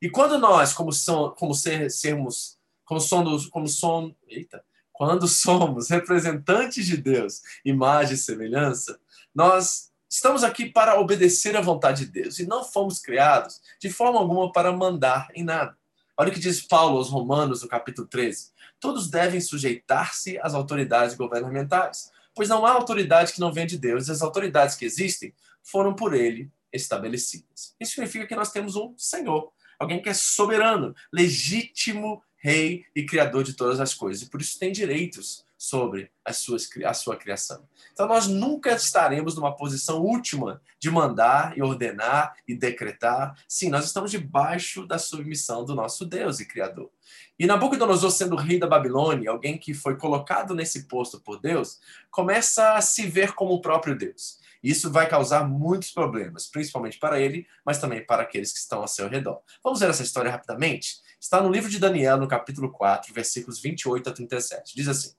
E 0.00 0.10
quando 0.10 0.38
nós, 0.38 0.74
como, 0.74 0.92
som, 0.92 1.30
como 1.30 1.54
ser, 1.54 1.90
sermos, 1.90 2.58
como 2.84 3.00
somos, 3.00 3.46
como 3.46 3.66
som, 3.66 4.14
eita, 4.28 4.62
quando 4.94 5.26
somos 5.28 5.90
representantes 5.90 6.86
de 6.86 6.96
Deus, 6.96 7.42
imagem 7.64 8.14
e 8.14 8.16
semelhança, 8.16 8.98
nós 9.34 9.92
estamos 10.08 10.44
aqui 10.44 10.66
para 10.66 10.98
obedecer 10.98 11.56
à 11.56 11.60
vontade 11.60 12.06
de 12.06 12.12
Deus 12.12 12.38
e 12.38 12.46
não 12.46 12.64
fomos 12.64 13.00
criados 13.00 13.60
de 13.80 13.90
forma 13.90 14.18
alguma 14.18 14.50
para 14.52 14.72
mandar 14.72 15.28
em 15.34 15.42
nada. 15.42 15.76
Olha 16.16 16.30
o 16.30 16.32
que 16.32 16.38
diz 16.38 16.62
Paulo 16.62 16.96
aos 16.96 17.10
Romanos, 17.10 17.62
no 17.62 17.68
capítulo 17.68 18.06
13. 18.06 18.52
Todos 18.78 19.10
devem 19.10 19.40
sujeitar-se 19.40 20.38
às 20.38 20.54
autoridades 20.54 21.16
governamentais, 21.16 22.12
pois 22.32 22.48
não 22.48 22.64
há 22.64 22.70
autoridade 22.70 23.32
que 23.32 23.40
não 23.40 23.52
venha 23.52 23.66
de 23.66 23.76
Deus, 23.76 24.06
e 24.06 24.12
as 24.12 24.22
autoridades 24.22 24.76
que 24.76 24.84
existem 24.84 25.34
foram 25.60 25.92
por 25.92 26.14
ele 26.14 26.52
estabelecidas. 26.72 27.74
Isso 27.80 27.94
significa 27.94 28.26
que 28.26 28.36
nós 28.36 28.52
temos 28.52 28.76
um 28.76 28.94
Senhor, 28.96 29.50
alguém 29.76 30.00
que 30.00 30.08
é 30.08 30.14
soberano, 30.14 30.94
legítimo 31.12 32.22
rei 32.44 32.84
e 32.94 33.06
criador 33.06 33.42
de 33.42 33.54
todas 33.54 33.80
as 33.80 33.94
coisas, 33.94 34.22
e 34.22 34.28
por 34.28 34.38
isso 34.38 34.58
tem 34.58 34.70
direitos 34.70 35.46
sobre 35.56 36.10
as 36.22 36.36
suas, 36.36 36.68
a 36.84 36.92
sua 36.92 37.16
criação. 37.16 37.66
Então, 37.90 38.06
nós 38.06 38.26
nunca 38.26 38.72
estaremos 38.72 39.34
numa 39.34 39.56
posição 39.56 40.02
última 40.02 40.60
de 40.78 40.90
mandar 40.90 41.56
e 41.56 41.62
ordenar 41.62 42.36
e 42.46 42.54
decretar. 42.54 43.34
Sim, 43.48 43.70
nós 43.70 43.86
estamos 43.86 44.10
debaixo 44.10 44.86
da 44.86 44.98
submissão 44.98 45.64
do 45.64 45.74
nosso 45.74 46.04
Deus 46.04 46.38
e 46.38 46.44
Criador. 46.44 46.90
E 47.38 47.46
Nabucodonosor, 47.46 48.10
sendo 48.10 48.36
rei 48.36 48.58
da 48.58 48.66
Babilônia, 48.66 49.30
alguém 49.30 49.56
que 49.56 49.72
foi 49.72 49.96
colocado 49.96 50.54
nesse 50.54 50.86
posto 50.86 51.18
por 51.18 51.40
Deus, 51.40 51.80
começa 52.10 52.74
a 52.74 52.82
se 52.82 53.06
ver 53.06 53.32
como 53.32 53.54
o 53.54 53.62
próprio 53.62 53.96
Deus. 53.96 54.38
Isso 54.62 54.90
vai 54.90 55.08
causar 55.08 55.46
muitos 55.46 55.90
problemas, 55.90 56.46
principalmente 56.46 56.98
para 56.98 57.20
ele, 57.20 57.46
mas 57.64 57.78
também 57.78 58.04
para 58.04 58.22
aqueles 58.22 58.52
que 58.52 58.58
estão 58.58 58.80
ao 58.80 58.88
seu 58.88 59.08
redor. 59.08 59.40
Vamos 59.62 59.80
ver 59.80 59.90
essa 59.90 60.02
história 60.02 60.30
rapidamente? 60.30 61.02
Está 61.24 61.40
no 61.40 61.50
livro 61.50 61.70
de 61.70 61.78
Daniel, 61.78 62.18
no 62.18 62.28
capítulo 62.28 62.70
4, 62.70 63.14
versículos 63.14 63.58
28 63.58 64.10
a 64.10 64.12
37. 64.12 64.76
Diz 64.76 64.88
assim: 64.88 65.14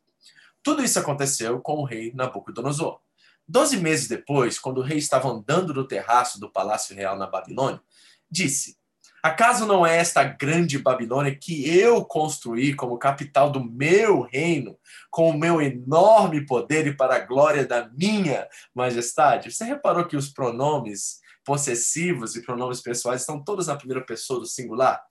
Tudo 0.61 0.83
isso 0.83 0.99
aconteceu 0.99 1.59
com 1.59 1.77
o 1.77 1.83
rei 1.83 2.13
Nabucodonosor. 2.13 2.99
Doze 3.47 3.77
meses 3.77 4.07
depois, 4.07 4.59
quando 4.59 4.77
o 4.77 4.83
rei 4.83 4.99
estava 4.99 5.27
andando 5.27 5.73
no 5.73 5.87
terraço 5.87 6.39
do 6.39 6.47
palácio 6.47 6.95
real 6.95 7.17
na 7.17 7.25
Babilônia, 7.25 7.81
disse: 8.29 8.77
Acaso 9.23 9.65
não 9.65 9.83
é 9.83 9.97
esta 9.97 10.23
grande 10.23 10.77
Babilônia 10.77 11.35
que 11.35 11.75
eu 11.75 12.05
construí 12.05 12.75
como 12.75 12.99
capital 12.99 13.49
do 13.49 13.63
meu 13.63 14.21
reino, 14.21 14.77
com 15.09 15.31
o 15.31 15.37
meu 15.37 15.59
enorme 15.59 16.45
poder 16.45 16.85
e 16.85 16.95
para 16.95 17.15
a 17.15 17.25
glória 17.25 17.65
da 17.65 17.89
minha 17.89 18.47
majestade? 18.75 19.51
Você 19.51 19.63
reparou 19.63 20.05
que 20.05 20.15
os 20.15 20.29
pronomes 20.29 21.19
possessivos 21.43 22.35
e 22.35 22.43
pronomes 22.43 22.79
pessoais 22.79 23.21
estão 23.21 23.43
todos 23.43 23.65
na 23.65 23.75
primeira 23.75 24.05
pessoa 24.05 24.39
do 24.39 24.45
singular? 24.45 25.03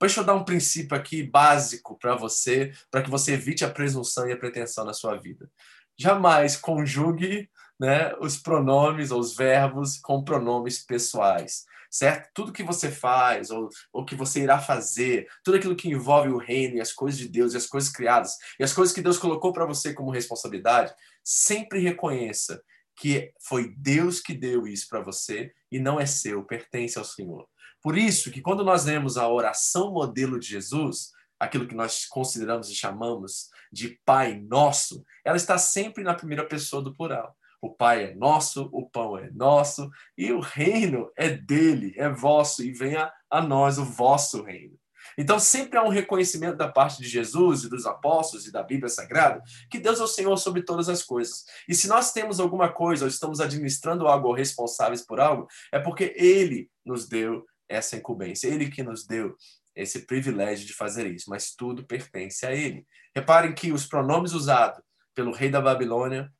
Deixa 0.00 0.20
eu 0.20 0.24
dar 0.24 0.34
um 0.34 0.44
princípio 0.44 0.96
aqui 0.96 1.22
básico 1.22 1.98
para 1.98 2.16
você, 2.16 2.72
para 2.90 3.02
que 3.02 3.10
você 3.10 3.34
evite 3.34 3.64
a 3.64 3.70
presunção 3.70 4.26
e 4.26 4.32
a 4.32 4.36
pretensão 4.36 4.84
na 4.84 4.94
sua 4.94 5.16
vida. 5.16 5.50
Jamais 5.98 6.56
conjugue 6.56 7.50
né, 7.78 8.14
os 8.18 8.38
pronomes 8.38 9.10
ou 9.10 9.20
os 9.20 9.36
verbos 9.36 9.98
com 9.98 10.24
pronomes 10.24 10.78
pessoais, 10.78 11.66
certo? 11.90 12.30
Tudo 12.32 12.52
que 12.52 12.62
você 12.62 12.90
faz 12.90 13.50
ou 13.50 13.68
o 13.92 14.02
que 14.02 14.14
você 14.14 14.40
irá 14.42 14.58
fazer, 14.58 15.28
tudo 15.44 15.58
aquilo 15.58 15.76
que 15.76 15.90
envolve 15.90 16.30
o 16.30 16.38
reino 16.38 16.76
e 16.76 16.80
as 16.80 16.92
coisas 16.92 17.18
de 17.18 17.28
Deus 17.28 17.52
e 17.52 17.58
as 17.58 17.66
coisas 17.66 17.90
criadas 17.90 18.36
e 18.58 18.64
as 18.64 18.72
coisas 18.72 18.94
que 18.94 19.02
Deus 19.02 19.18
colocou 19.18 19.52
para 19.52 19.66
você 19.66 19.92
como 19.92 20.10
responsabilidade, 20.10 20.94
sempre 21.22 21.78
reconheça 21.80 22.62
que 22.96 23.32
foi 23.38 23.74
Deus 23.76 24.20
que 24.20 24.32
deu 24.32 24.66
isso 24.66 24.88
para 24.88 25.00
você 25.00 25.52
e 25.70 25.78
não 25.78 26.00
é 26.00 26.06
seu, 26.06 26.44
pertence 26.44 26.98
ao 26.98 27.04
Senhor. 27.04 27.46
Por 27.82 27.96
isso 27.96 28.30
que 28.30 28.40
quando 28.40 28.64
nós 28.64 28.84
lemos 28.84 29.16
a 29.16 29.28
oração 29.28 29.92
modelo 29.92 30.38
de 30.38 30.46
Jesus, 30.48 31.12
aquilo 31.38 31.66
que 31.66 31.74
nós 31.74 32.04
consideramos 32.06 32.68
e 32.68 32.74
chamamos 32.74 33.48
de 33.72 33.98
Pai 34.04 34.38
Nosso, 34.40 35.04
ela 35.24 35.36
está 35.36 35.56
sempre 35.56 36.04
na 36.04 36.14
primeira 36.14 36.46
pessoa 36.46 36.82
do 36.82 36.94
plural. 36.94 37.34
O 37.62 37.70
Pai 37.70 38.04
é 38.04 38.14
nosso, 38.14 38.70
o 38.72 38.88
pão 38.88 39.18
é 39.18 39.30
nosso 39.32 39.90
e 40.16 40.32
o 40.32 40.40
reino 40.40 41.10
é 41.14 41.28
dele, 41.28 41.92
é 41.96 42.08
vosso 42.08 42.62
e 42.62 42.72
venha 42.72 43.12
a 43.28 43.42
nós 43.42 43.78
o 43.78 43.84
vosso 43.84 44.42
reino. 44.42 44.79
Então 45.16 45.38
sempre 45.38 45.78
há 45.78 45.82
um 45.82 45.88
reconhecimento 45.88 46.56
da 46.56 46.68
parte 46.68 47.02
de 47.02 47.08
Jesus 47.08 47.64
e 47.64 47.68
dos 47.68 47.86
apóstolos 47.86 48.46
e 48.46 48.52
da 48.52 48.62
Bíblia 48.62 48.88
Sagrada 48.88 49.42
que 49.70 49.78
Deus 49.78 50.00
é 50.00 50.02
o 50.02 50.06
Senhor 50.06 50.36
sobre 50.36 50.62
todas 50.62 50.88
as 50.88 51.02
coisas. 51.02 51.44
E 51.68 51.74
se 51.74 51.88
nós 51.88 52.12
temos 52.12 52.40
alguma 52.40 52.72
coisa 52.72 53.04
ou 53.04 53.08
estamos 53.08 53.40
administrando 53.40 54.06
algo 54.06 54.28
ou 54.28 54.34
responsáveis 54.34 55.04
por 55.04 55.20
algo, 55.20 55.46
é 55.72 55.78
porque 55.78 56.14
Ele 56.16 56.70
nos 56.84 57.08
deu 57.08 57.44
essa 57.68 57.96
incumbência. 57.96 58.48
Ele 58.48 58.70
que 58.70 58.82
nos 58.82 59.06
deu 59.06 59.36
esse 59.74 60.00
privilégio 60.06 60.66
de 60.66 60.74
fazer 60.74 61.06
isso, 61.06 61.30
mas 61.30 61.54
tudo 61.54 61.86
pertence 61.86 62.44
a 62.44 62.52
ele. 62.52 62.86
Reparem 63.14 63.54
que 63.54 63.72
os 63.72 63.86
pronomes 63.86 64.32
usados 64.32 64.80
pelo 65.14 65.32
rei 65.32 65.50
da 65.50 65.60
Babilônia 65.60 66.30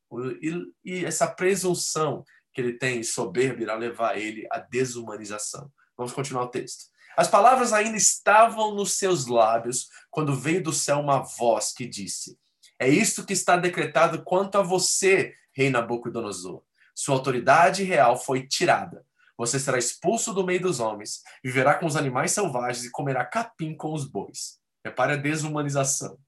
e, 0.84 1.04
essa 1.04 1.26
presunção 1.28 2.24
que 2.52 2.60
ele 2.60 2.74
tem 2.74 3.02
soberba 3.02 3.62
irá 3.62 3.74
levar 3.74 4.18
ele 4.18 4.46
à 4.50 4.58
desumanização. 4.58 5.70
Vamos 5.96 6.12
continuar 6.12 6.44
o 6.44 6.48
texto. 6.48 6.86
As 7.20 7.28
palavras 7.28 7.74
ainda 7.74 7.98
estavam 7.98 8.74
nos 8.74 8.94
seus 8.94 9.26
lábios 9.26 9.88
quando 10.10 10.34
veio 10.34 10.62
do 10.62 10.72
céu 10.72 11.00
uma 11.00 11.18
voz 11.18 11.70
que 11.70 11.86
disse: 11.86 12.38
É 12.78 12.88
isto 12.88 13.26
que 13.26 13.34
está 13.34 13.58
decretado 13.58 14.22
quanto 14.24 14.56
a 14.56 14.62
você, 14.62 15.34
rei 15.52 15.68
Nabucodonosor. 15.68 16.62
Sua 16.94 17.16
autoridade 17.16 17.82
real 17.82 18.18
foi 18.18 18.46
tirada 18.46 19.04
você 19.40 19.58
será 19.58 19.78
expulso 19.78 20.34
do 20.34 20.44
meio 20.44 20.60
dos 20.60 20.80
homens, 20.80 21.22
viverá 21.42 21.74
com 21.74 21.86
os 21.86 21.96
animais 21.96 22.30
selvagens 22.30 22.84
e 22.84 22.90
comerá 22.90 23.24
capim 23.24 23.74
com 23.74 23.94
os 23.94 24.04
bois. 24.04 24.60
Repare 24.84 25.14
a 25.14 25.16
desumanização. 25.16 26.18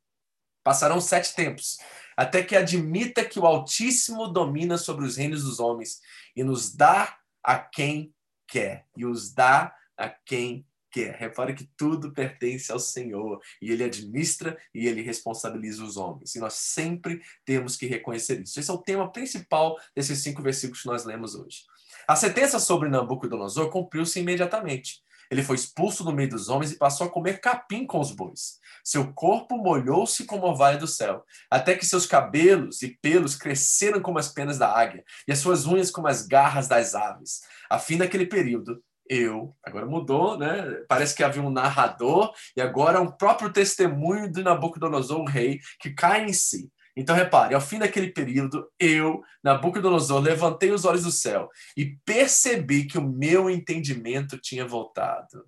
Passarão 0.64 0.98
sete 0.98 1.34
tempos, 1.34 1.76
até 2.16 2.42
que 2.42 2.56
admita 2.56 3.22
que 3.22 3.38
o 3.38 3.44
Altíssimo 3.44 4.28
domina 4.28 4.78
sobre 4.78 5.04
os 5.04 5.18
reinos 5.18 5.44
dos 5.44 5.60
homens 5.60 6.00
e 6.34 6.42
nos 6.42 6.74
dá 6.74 7.18
a 7.44 7.58
quem 7.58 8.14
quer. 8.48 8.86
E 8.96 9.04
os 9.04 9.30
dá 9.34 9.76
a 9.94 10.08
quem 10.08 10.66
quer. 10.92 11.16
Repare 11.16 11.54
que 11.54 11.68
tudo 11.76 12.12
pertence 12.12 12.70
ao 12.70 12.78
Senhor 12.78 13.40
e 13.60 13.70
Ele 13.70 13.82
administra 13.82 14.56
e 14.74 14.86
Ele 14.86 15.02
responsabiliza 15.02 15.82
os 15.82 15.96
homens. 15.96 16.34
E 16.34 16.38
nós 16.38 16.54
sempre 16.54 17.20
temos 17.44 17.76
que 17.76 17.86
reconhecer 17.86 18.40
isso. 18.40 18.60
Esse 18.60 18.70
é 18.70 18.74
o 18.74 18.78
tema 18.78 19.10
principal 19.10 19.76
desses 19.96 20.22
cinco 20.22 20.42
versículos 20.42 20.82
que 20.82 20.88
nós 20.88 21.04
lemos 21.04 21.34
hoje. 21.34 21.62
A 22.06 22.14
sentença 22.14 22.58
sobre 22.58 22.88
Nabucodonosor 22.88 23.70
cumpriu-se 23.70 24.20
imediatamente. 24.20 25.02
Ele 25.30 25.42
foi 25.42 25.56
expulso 25.56 26.04
do 26.04 26.12
meio 26.12 26.28
dos 26.28 26.50
homens 26.50 26.72
e 26.72 26.76
passou 26.76 27.06
a 27.06 27.10
comer 27.10 27.40
capim 27.40 27.86
com 27.86 27.98
os 27.98 28.12
bois. 28.12 28.58
Seu 28.84 29.14
corpo 29.14 29.56
molhou-se 29.56 30.24
como 30.26 30.46
o 30.46 30.54
vale 30.54 30.76
do 30.76 30.86
céu, 30.86 31.24
até 31.50 31.74
que 31.74 31.86
seus 31.86 32.04
cabelos 32.04 32.82
e 32.82 32.98
pelos 33.00 33.34
cresceram 33.34 34.02
como 34.02 34.18
as 34.18 34.28
penas 34.28 34.58
da 34.58 34.70
águia, 34.70 35.02
e 35.26 35.32
as 35.32 35.38
suas 35.38 35.64
unhas 35.64 35.90
como 35.90 36.06
as 36.06 36.26
garras 36.26 36.68
das 36.68 36.94
aves. 36.94 37.40
A 37.70 37.78
fim 37.78 37.96
daquele 37.96 38.26
período, 38.26 38.82
eu, 39.12 39.54
agora 39.62 39.84
mudou, 39.84 40.38
né? 40.38 40.62
Parece 40.88 41.14
que 41.14 41.22
havia 41.22 41.42
um 41.42 41.50
narrador, 41.50 42.32
e 42.56 42.60
agora 42.62 43.00
um 43.00 43.10
próprio 43.10 43.52
testemunho 43.52 44.30
de 44.30 44.42
Nabucodonosor, 44.42 45.20
o 45.20 45.28
rei, 45.28 45.60
que 45.78 45.90
cai 45.92 46.24
em 46.24 46.32
si. 46.32 46.72
Então, 46.96 47.14
repare, 47.14 47.54
ao 47.54 47.60
fim 47.60 47.78
daquele 47.78 48.10
período, 48.10 48.70
eu, 48.78 49.22
Nabucodonosor, 49.42 50.20
levantei 50.20 50.70
os 50.70 50.84
olhos 50.84 51.04
do 51.04 51.12
céu 51.12 51.48
e 51.76 51.96
percebi 52.04 52.86
que 52.86 52.98
o 52.98 53.06
meu 53.06 53.50
entendimento 53.50 54.38
tinha 54.38 54.66
voltado. 54.66 55.44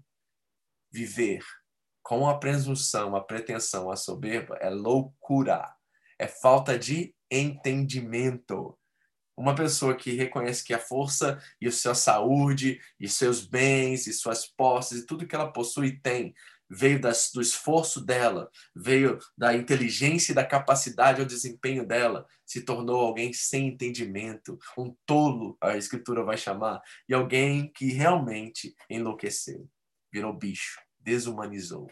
Viver 0.93 1.43
com 2.03 2.29
a 2.29 2.39
presunção, 2.39 3.17
a 3.17 3.21
pretensão, 3.21 3.91
a 3.91 3.97
soberba 3.97 4.57
é 4.61 4.69
loucura, 4.69 5.67
é 6.19 6.27
falta 6.27 6.79
de 6.79 7.15
entendimento. 7.31 8.79
Uma 9.37 9.55
pessoa 9.55 9.97
que 9.97 10.13
reconhece 10.13 10.65
que 10.65 10.73
a 10.73 10.79
força 10.79 11.43
e 11.61 11.67
a 11.67 11.73
sua 11.73 11.95
saúde, 11.95 12.81
e 13.01 13.09
seus 13.09 13.45
bens, 13.45 14.07
e 14.07 14.13
suas 14.13 14.47
posses, 14.47 15.01
e 15.01 15.07
tudo 15.07 15.27
que 15.27 15.35
ela 15.35 15.53
possui 15.53 15.99
tem, 16.01 16.35
veio 16.71 17.01
das, 17.01 17.31
do 17.33 17.41
esforço 17.41 18.01
dela, 18.01 18.51
veio 18.75 19.19
da 19.37 19.55
inteligência 19.55 20.33
e 20.33 20.35
da 20.35 20.45
capacidade 20.45 21.21
ao 21.21 21.27
desempenho 21.27 21.87
dela, 21.87 22.27
se 22.45 22.63
tornou 22.63 23.01
alguém 23.01 23.33
sem 23.33 23.69
entendimento, 23.69 24.59
um 24.79 24.95
tolo, 25.07 25.57
a 25.61 25.77
escritura 25.77 26.23
vai 26.23 26.37
chamar, 26.37 26.81
e 27.09 27.15
alguém 27.15 27.71
que 27.73 27.87
realmente 27.87 28.75
enlouqueceu, 28.89 29.69
virou 30.13 30.33
bicho, 30.33 30.81
desumanizou. 31.01 31.89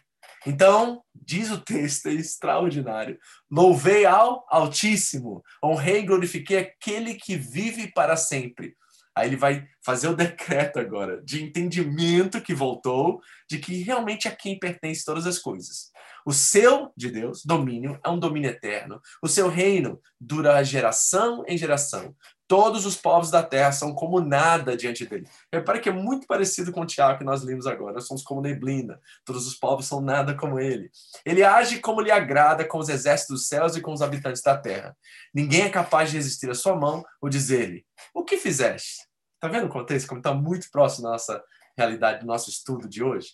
Então, 0.47 1.03
diz 1.15 1.51
o 1.51 1.59
texto 1.59 2.07
é 2.09 2.13
extraordinário: 2.13 3.19
louvei 3.51 4.05
ao 4.05 4.45
Altíssimo, 4.49 5.43
honrei 5.63 6.01
e 6.01 6.07
glorifiquei 6.07 6.59
aquele 6.59 7.15
que 7.15 7.37
vive 7.37 7.93
para 7.93 8.17
sempre 8.17 8.77
Aí 9.15 9.29
ele 9.29 9.37
vai 9.37 9.67
fazer 9.85 10.09
o 10.09 10.17
decreto 10.17 10.79
agora 10.79 11.23
de 11.23 11.43
entendimento 11.43 12.41
que 12.41 12.55
voltou, 12.55 13.21
de 13.49 13.59
que 13.59 13.83
realmente 13.83 14.27
a 14.27 14.35
quem 14.35 14.59
pertence 14.59 15.05
todas 15.05 15.27
as 15.27 15.39
coisas. 15.39 15.92
O 16.25 16.33
seu, 16.33 16.93
de 16.97 17.11
Deus, 17.11 17.45
domínio 17.45 17.99
é 18.05 18.09
um 18.09 18.19
domínio 18.19 18.51
eterno. 18.51 19.01
O 19.23 19.29
seu 19.29 19.49
reino 19.49 20.01
dura 20.21 20.63
geração 20.63 21.45
em 21.47 21.57
geração. 21.57 22.15
Todos 22.47 22.85
os 22.85 22.97
povos 22.97 23.31
da 23.31 23.43
terra 23.43 23.73
são 23.73 23.95
como 23.95 24.21
nada 24.21 24.77
diante 24.77 25.07
dele. 25.07 25.27
Repare 25.51 25.81
que 25.81 25.89
é 25.89 25.93
muito 25.93 26.27
parecido 26.27 26.71
com 26.71 26.83
o 26.83 26.87
Tiago 26.87 27.19
que 27.19 27.25
nós 27.25 27.43
lemos 27.43 27.67
agora. 27.67 27.95
Nós 27.95 28.07
somos 28.07 28.23
como 28.23 28.43
neblina. 28.43 29.01
Todos 29.25 29.47
os 29.47 29.55
povos 29.55 29.87
são 29.87 30.03
nada 30.03 30.37
como 30.37 30.61
ele. 30.61 30.91
Ele 31.25 31.43
age 31.43 31.81
como 31.81 32.03
lhe 32.03 32.11
agrada 32.11 32.65
com 32.67 32.79
os 32.79 32.91
exércitos 32.91 33.39
dos 33.39 33.49
céus 33.49 33.75
e 33.75 33.81
com 33.81 33.93
os 33.93 34.03
habitantes 34.03 34.43
da 34.43 34.57
terra. 34.57 34.95
Ninguém 35.35 35.63
é 35.63 35.71
capaz 35.71 36.11
de 36.11 36.19
resistir 36.19 36.51
à 36.51 36.55
sua 36.55 36.77
mão 36.77 37.03
ou 37.23 37.31
dizer-lhe: 37.31 37.87
O 38.13 38.23
que 38.23 38.37
fizeste? 38.37 39.07
Está 39.35 39.49
vendo 39.49 39.67
o 39.67 39.73
contexto? 39.73 40.07
Como 40.07 40.21
está 40.21 40.35
muito 40.35 40.71
próximo 40.71 41.05
da 41.05 41.13
nossa 41.13 41.43
realidade, 41.77 42.21
do 42.21 42.27
nosso 42.27 42.51
estudo 42.51 42.87
de 42.87 43.03
hoje? 43.03 43.31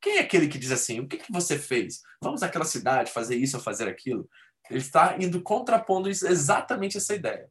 Quem 0.00 0.16
é 0.16 0.20
aquele 0.20 0.48
que 0.48 0.58
diz 0.58 0.72
assim: 0.72 1.00
O 1.00 1.08
que, 1.08 1.18
que 1.18 1.32
você 1.32 1.58
fez? 1.58 2.00
Vamos 2.22 2.42
àquela 2.42 2.64
cidade 2.64 3.12
fazer 3.12 3.36
isso 3.36 3.56
ou 3.56 3.62
fazer 3.62 3.88
aquilo? 3.88 4.28
Ele 4.70 4.80
está 4.80 5.16
indo 5.18 5.42
contrapondo 5.42 6.08
exatamente 6.08 6.96
essa 6.96 7.14
ideia. 7.14 7.48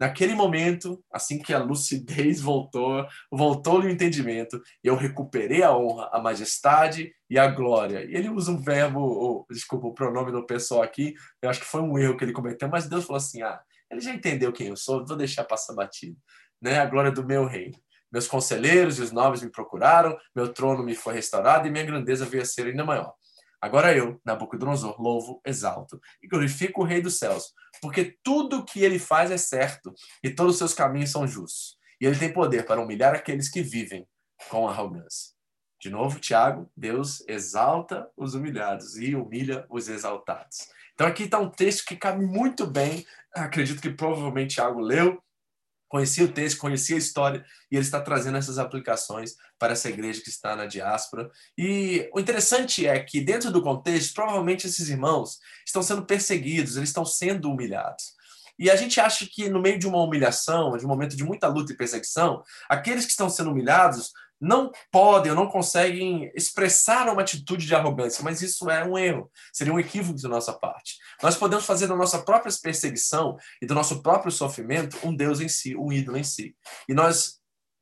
Naquele 0.00 0.34
momento, 0.34 1.04
assim 1.12 1.38
que 1.38 1.52
a 1.52 1.58
lucidez 1.58 2.40
voltou, 2.42 3.06
voltou-lhe 3.30 3.86
o 3.86 3.90
entendimento, 3.90 4.62
eu 4.82 4.96
recuperei 4.96 5.62
a 5.62 5.76
honra, 5.76 6.08
a 6.10 6.18
majestade 6.18 7.12
e 7.28 7.38
a 7.38 7.46
glória. 7.46 8.06
E 8.06 8.14
ele 8.14 8.30
usa 8.30 8.50
um 8.50 8.62
verbo, 8.62 9.00
ou, 9.00 9.46
desculpa, 9.50 9.86
o 9.86 9.92
pronome 9.92 10.32
do 10.32 10.46
pessoal 10.46 10.82
aqui, 10.82 11.14
eu 11.42 11.50
acho 11.50 11.60
que 11.60 11.66
foi 11.66 11.82
um 11.82 11.98
erro 11.98 12.16
que 12.16 12.24
ele 12.24 12.32
cometeu, 12.32 12.68
mas 12.68 12.88
Deus 12.88 13.04
falou 13.04 13.18
assim: 13.18 13.42
ah, 13.42 13.60
ele 13.90 14.00
já 14.00 14.14
entendeu 14.14 14.52
quem 14.52 14.68
eu 14.68 14.76
sou, 14.76 15.04
vou 15.04 15.16
deixar 15.18 15.44
passar 15.44 15.74
batido. 15.74 16.16
Né? 16.62 16.78
A 16.78 16.86
glória 16.86 17.10
do 17.10 17.26
meu 17.26 17.44
reino. 17.44 17.78
Meus 18.12 18.26
conselheiros 18.26 18.98
e 18.98 19.02
os 19.02 19.12
nobres 19.12 19.42
me 19.42 19.50
procuraram, 19.50 20.16
meu 20.34 20.52
trono 20.52 20.82
me 20.82 20.94
foi 20.94 21.14
restaurado 21.14 21.66
e 21.66 21.70
minha 21.70 21.84
grandeza 21.84 22.26
veio 22.26 22.42
a 22.42 22.46
ser 22.46 22.66
ainda 22.66 22.84
maior. 22.84 23.14
Agora 23.60 23.94
eu, 23.94 24.18
Nabucodonosor, 24.24 25.00
louvo, 25.00 25.40
exalto 25.44 26.00
e 26.22 26.26
glorifico 26.26 26.80
o 26.80 26.84
Rei 26.84 27.02
dos 27.02 27.18
céus, 27.18 27.52
porque 27.82 28.16
tudo 28.22 28.58
o 28.58 28.64
que 28.64 28.82
ele 28.82 28.98
faz 28.98 29.30
é 29.30 29.36
certo 29.36 29.92
e 30.24 30.30
todos 30.30 30.52
os 30.52 30.58
seus 30.58 30.74
caminhos 30.74 31.10
são 31.10 31.26
justos. 31.26 31.76
E 32.00 32.06
ele 32.06 32.18
tem 32.18 32.32
poder 32.32 32.64
para 32.64 32.80
humilhar 32.80 33.14
aqueles 33.14 33.50
que 33.50 33.62
vivem 33.62 34.08
com 34.48 34.66
arrogância. 34.66 35.34
De 35.78 35.90
novo, 35.90 36.18
Tiago, 36.18 36.70
Deus 36.74 37.22
exalta 37.28 38.08
os 38.16 38.34
humilhados 38.34 38.96
e 38.96 39.14
humilha 39.14 39.66
os 39.68 39.88
exaltados. 39.88 40.68
Então 40.94 41.06
aqui 41.06 41.24
está 41.24 41.38
um 41.38 41.50
texto 41.50 41.86
que 41.86 41.96
cabe 41.96 42.24
muito 42.24 42.66
bem, 42.66 43.06
acredito 43.34 43.80
que 43.80 43.90
provavelmente 43.90 44.54
Tiago 44.54 44.80
leu, 44.80 45.22
conhecia 45.90 46.24
o 46.24 46.32
texto, 46.32 46.58
conhecia 46.58 46.94
a 46.94 46.98
história, 46.98 47.44
e 47.70 47.74
ele 47.74 47.84
está 47.84 48.00
trazendo 48.00 48.38
essas 48.38 48.58
aplicações 48.58 49.34
para 49.58 49.72
essa 49.72 49.90
igreja 49.90 50.22
que 50.22 50.30
está 50.30 50.54
na 50.54 50.64
diáspora. 50.64 51.28
E 51.58 52.08
o 52.14 52.20
interessante 52.20 52.86
é 52.86 52.98
que, 53.00 53.20
dentro 53.20 53.50
do 53.50 53.60
contexto, 53.60 54.14
provavelmente 54.14 54.68
esses 54.68 54.88
irmãos 54.88 55.38
estão 55.66 55.82
sendo 55.82 56.06
perseguidos, 56.06 56.76
eles 56.76 56.90
estão 56.90 57.04
sendo 57.04 57.50
humilhados. 57.50 58.14
E 58.56 58.70
a 58.70 58.76
gente 58.76 59.00
acha 59.00 59.26
que, 59.26 59.48
no 59.48 59.60
meio 59.60 59.80
de 59.80 59.88
uma 59.88 60.00
humilhação, 60.00 60.76
de 60.76 60.86
um 60.86 60.88
momento 60.88 61.16
de 61.16 61.24
muita 61.24 61.48
luta 61.48 61.72
e 61.72 61.76
perseguição, 61.76 62.44
aqueles 62.68 63.04
que 63.04 63.10
estão 63.10 63.28
sendo 63.28 63.50
humilhados 63.50 64.12
não 64.40 64.72
podem 64.90 65.30
ou 65.32 65.36
não 65.36 65.46
conseguem 65.46 66.32
expressar 66.34 67.08
uma 67.08 67.20
atitude 67.20 67.66
de 67.66 67.74
arrogância, 67.74 68.24
mas 68.24 68.40
isso 68.40 68.70
é 68.70 68.84
um 68.84 68.96
erro, 68.96 69.30
seria 69.52 69.72
um 69.72 69.78
equívoco 69.78 70.20
da 70.20 70.28
nossa 70.28 70.52
parte. 70.52 70.96
Nós 71.22 71.36
podemos 71.36 71.66
fazer 71.66 71.86
da 71.86 71.96
nossa 71.96 72.20
própria 72.20 72.52
perseguição 72.62 73.36
e 73.60 73.66
do 73.66 73.74
nosso 73.74 74.02
próprio 74.02 74.32
sofrimento 74.32 74.96
um 75.04 75.14
Deus 75.14 75.40
em 75.40 75.48
si, 75.48 75.76
um 75.76 75.92
ídolo 75.92 76.16
em 76.16 76.24
si. 76.24 76.56
E 76.88 76.94
nós 76.94 77.40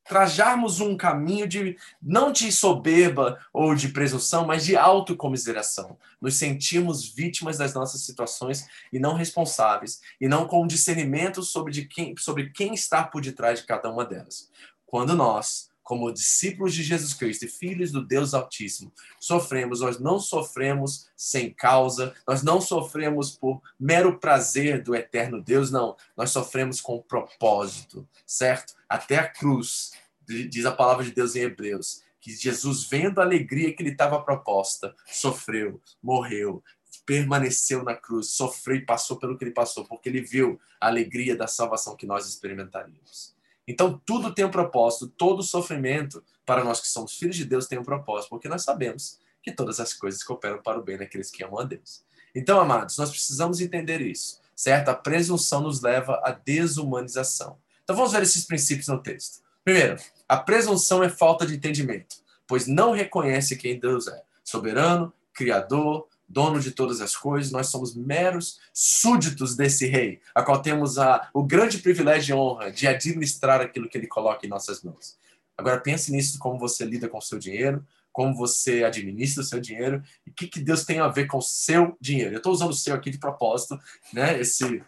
trajarmos 0.09 0.81
um 0.81 0.97
caminho 0.97 1.47
de 1.47 1.77
não 2.01 2.33
de 2.33 2.51
soberba 2.51 3.39
ou 3.53 3.75
de 3.75 3.89
presunção, 3.89 4.47
mas 4.47 4.65
de 4.65 4.75
autocomiseração. 4.75 5.99
Nos 6.21 6.37
sentimos 6.37 7.07
vítimas 7.07 7.59
das 7.59 7.75
nossas 7.75 8.01
situações 8.01 8.67
e 8.91 8.99
não 8.99 9.15
responsáveis, 9.15 10.01
e 10.19 10.27
não 10.27 10.49
com 10.49 10.67
discernimento 10.67 11.43
sobre, 11.43 11.73
de 11.73 11.85
quem, 11.85 12.17
sobre 12.17 12.51
quem 12.51 12.73
está 12.73 13.05
por 13.05 13.21
detrás 13.21 13.61
de 13.61 13.67
cada 13.67 13.91
uma 13.91 14.05
delas. 14.05 14.49
Quando 14.87 15.15
nós 15.15 15.68
como 15.89 16.13
discípulos 16.13 16.75
de 16.75 16.83
Jesus 16.83 17.15
Cristo 17.15 17.47
e 17.47 17.49
filhos 17.49 17.91
do 17.91 18.05
Deus 18.05 18.35
Altíssimo, 18.35 18.93
sofremos, 19.19 19.81
nós 19.81 19.99
não 19.99 20.21
sofremos 20.21 21.09
sem 21.17 21.51
causa, 21.51 22.15
nós 22.27 22.43
não 22.43 22.61
sofremos 22.61 23.31
por 23.31 23.63
mero 23.81 24.19
prazer 24.19 24.83
do 24.83 24.95
eterno 24.95 25.41
Deus, 25.41 25.71
não. 25.71 25.97
Nós 26.15 26.31
sofremos 26.31 26.79
com 26.79 27.01
propósito, 27.01 28.07
certo? 28.27 28.75
Até 28.87 29.17
a 29.17 29.27
cruz, 29.27 29.93
diz 30.27 30.67
a 30.67 30.73
palavra 30.73 31.03
de 31.03 31.11
Deus 31.11 31.35
em 31.35 31.41
Hebreus, 31.41 32.03
que 32.21 32.37
Jesus, 32.37 32.85
vendo 32.85 33.19
a 33.19 33.25
alegria 33.25 33.75
que 33.75 33.83
lhe 33.83 33.93
estava 33.93 34.21
proposta, 34.21 34.95
sofreu, 35.07 35.81
morreu, 36.03 36.63
permaneceu 37.07 37.83
na 37.83 37.95
cruz, 37.95 38.33
sofreu 38.33 38.77
e 38.77 38.85
passou 38.85 39.17
pelo 39.17 39.39
que 39.39 39.45
ele 39.45 39.53
passou, 39.53 39.87
porque 39.87 40.11
ele 40.11 40.21
viu 40.21 40.61
a 40.79 40.89
alegria 40.89 41.35
da 41.35 41.47
salvação 41.47 41.97
que 41.97 42.05
nós 42.05 42.29
experimentaríamos. 42.29 43.38
Então, 43.69 44.01
tudo 44.07 44.35
tem 44.35 44.47
um 44.47 44.51
propósito, 44.51 45.07
todo 45.07 45.43
sofrimento, 45.43 46.25
para 46.47 46.65
nós 46.65 46.81
que 46.81 46.89
somos 46.89 47.19
filhos 47.19 47.37
de 47.37 47.45
Deus, 47.45 47.67
tem 47.67 47.79
um 47.79 47.85
propósito, 47.85 48.31
porque 48.31 48.49
nós 48.49 48.65
sabemos 48.65 49.19
que 49.43 49.53
todas 49.53 49.79
as 49.79 49.93
coisas 49.93 50.23
cooperam 50.23 50.63
para 50.63 50.79
o 50.79 50.83
bem 50.83 50.97
daqueles 50.97 51.31
que 51.31 51.45
amam 51.45 51.61
a 51.61 51.65
Deus. 51.65 52.03
Então, 52.35 52.59
amados, 52.59 52.97
nós 52.97 53.11
precisamos 53.11 53.61
entender 53.61 54.01
isso, 54.01 54.41
certo? 54.57 54.89
A 54.89 54.95
presunção 54.95 55.61
nos 55.61 55.83
leva 55.83 56.19
à 56.25 56.31
desumanização. 56.31 57.59
Então, 57.85 57.95
vamos 57.95 58.13
ver 58.13 58.23
esses 58.23 58.47
princípios 58.47 58.89
no 58.89 59.03
texto. 59.03 59.43
Primeiro, 59.63 59.99
a 60.27 60.39
presunção 60.39 61.05
é 61.05 61.11
falta 61.11 61.47
de 61.47 61.55
entendimento, 61.55 62.17
pois 62.47 62.67
não 62.67 62.93
reconhece 62.93 63.55
quem 63.55 63.79
Deus 63.79 64.09
é: 64.09 64.23
soberano, 64.43 65.13
criador, 65.35 66.08
dono 66.29 66.61
de 66.61 66.73
todas 66.73 67.01
as 67.01 67.17
coisas, 67.17 67.51
nós 67.51 67.69
somos 67.69 67.95
meros 67.95 68.61
súditos 68.73 69.57
desse 69.57 69.87
rei, 69.87 70.21
a 70.35 70.43
qual 70.43 70.61
temos 70.61 70.99
a, 70.99 71.31
o 71.33 71.43
grande 71.43 71.79
privilégio 71.79 72.35
e 72.35 72.39
honra 72.39 72.71
de 72.71 72.87
administrar 72.87 73.61
aquilo 73.61 73.89
que 73.89 73.97
ele 73.97 74.07
coloca 74.07 74.45
em 74.45 74.51
nossas 74.51 74.83
mãos. 74.83 75.17
Agora 75.57 75.81
pense 75.81 76.13
nisso, 76.13 76.39
como 76.39 76.59
você 76.59 76.85
lida 76.85 77.09
com 77.09 77.19
o 77.19 77.23
seu 77.23 77.39
dinheiro, 77.39 77.85
como 78.13 78.35
você 78.35 78.85
administra 78.85 79.43
o 79.43 79.47
seu 79.47 79.61
dinheiro 79.61 80.03
e 80.27 80.31
o 80.31 80.35
que, 80.35 80.47
que 80.47 80.61
Deus 80.61 80.85
tem 80.85 81.01
a 81.01 81.09
ver 81.09 81.27
com 81.27 81.39
o 81.39 81.43
seu 81.43 81.97
dinheiro. 82.01 82.35
Eu 82.35 82.39
estou 82.39 82.53
usando 82.53 82.71
o 82.71 82.75
seu 82.75 82.95
aqui 82.95 83.11
de 83.11 83.19
propósito, 83.19 83.79
né? 84.13 84.39
esse, 84.39 84.83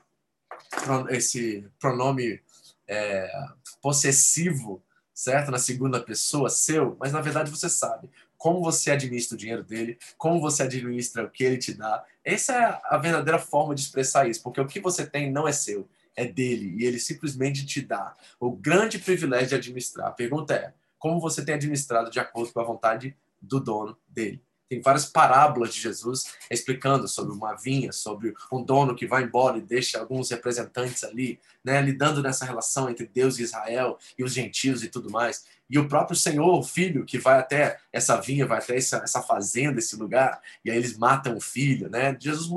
esse 1.10 1.66
pronome 1.78 2.40
é, 2.86 3.30
possessivo, 3.80 4.82
certo? 5.14 5.50
Na 5.50 5.58
segunda 5.58 6.00
pessoa, 6.00 6.50
seu, 6.50 6.96
mas 7.00 7.12
na 7.12 7.20
verdade 7.20 7.50
você 7.50 7.68
sabe 7.68 8.10
como 8.40 8.62
você 8.62 8.90
administra 8.90 9.34
o 9.34 9.38
dinheiro 9.38 9.62
dele, 9.62 9.98
como 10.16 10.40
você 10.40 10.62
administra 10.62 11.24
o 11.24 11.30
que 11.30 11.44
ele 11.44 11.58
te 11.58 11.74
dá. 11.74 12.02
Essa 12.24 12.54
é 12.54 12.80
a 12.84 12.96
verdadeira 12.96 13.38
forma 13.38 13.74
de 13.74 13.82
expressar 13.82 14.26
isso, 14.26 14.42
porque 14.42 14.58
o 14.58 14.66
que 14.66 14.80
você 14.80 15.06
tem 15.06 15.30
não 15.30 15.46
é 15.46 15.52
seu, 15.52 15.86
é 16.16 16.24
dele, 16.24 16.74
e 16.78 16.86
ele 16.86 16.98
simplesmente 16.98 17.66
te 17.66 17.82
dá 17.82 18.16
o 18.40 18.50
grande 18.50 18.98
privilégio 18.98 19.48
de 19.48 19.54
administrar. 19.56 20.08
A 20.08 20.12
pergunta 20.12 20.54
é: 20.54 20.72
como 20.98 21.20
você 21.20 21.44
tem 21.44 21.54
administrado 21.54 22.10
de 22.10 22.18
acordo 22.18 22.50
com 22.50 22.60
a 22.60 22.64
vontade 22.64 23.14
do 23.42 23.60
dono 23.60 23.94
dele? 24.08 24.42
Tem 24.70 24.80
várias 24.80 25.06
parábolas 25.06 25.74
de 25.74 25.80
Jesus 25.80 26.26
explicando 26.48 27.08
sobre 27.08 27.32
uma 27.32 27.56
vinha, 27.56 27.90
sobre 27.90 28.32
um 28.52 28.62
dono 28.62 28.94
que 28.94 29.04
vai 29.04 29.24
embora 29.24 29.58
e 29.58 29.60
deixa 29.60 29.98
alguns 29.98 30.30
representantes 30.30 31.02
ali, 31.02 31.40
né, 31.64 31.82
lidando 31.82 32.22
nessa 32.22 32.44
relação 32.44 32.88
entre 32.88 33.04
Deus 33.04 33.40
e 33.40 33.42
Israel 33.42 33.98
e 34.16 34.22
os 34.22 34.32
gentios 34.32 34.84
e 34.84 34.88
tudo 34.88 35.10
mais. 35.10 35.44
E 35.68 35.76
o 35.76 35.88
próprio 35.88 36.16
Senhor, 36.16 36.56
o 36.56 36.62
filho, 36.62 37.04
que 37.04 37.18
vai 37.18 37.40
até 37.40 37.80
essa 37.92 38.20
vinha, 38.20 38.46
vai 38.46 38.58
até 38.58 38.76
essa, 38.76 38.98
essa 38.98 39.20
fazenda, 39.20 39.80
esse 39.80 39.96
lugar, 39.96 40.40
e 40.64 40.70
aí 40.70 40.76
eles 40.76 40.96
matam 40.96 41.36
o 41.36 41.40
filho, 41.40 41.90
né? 41.90 42.16
Jesus 42.20 42.48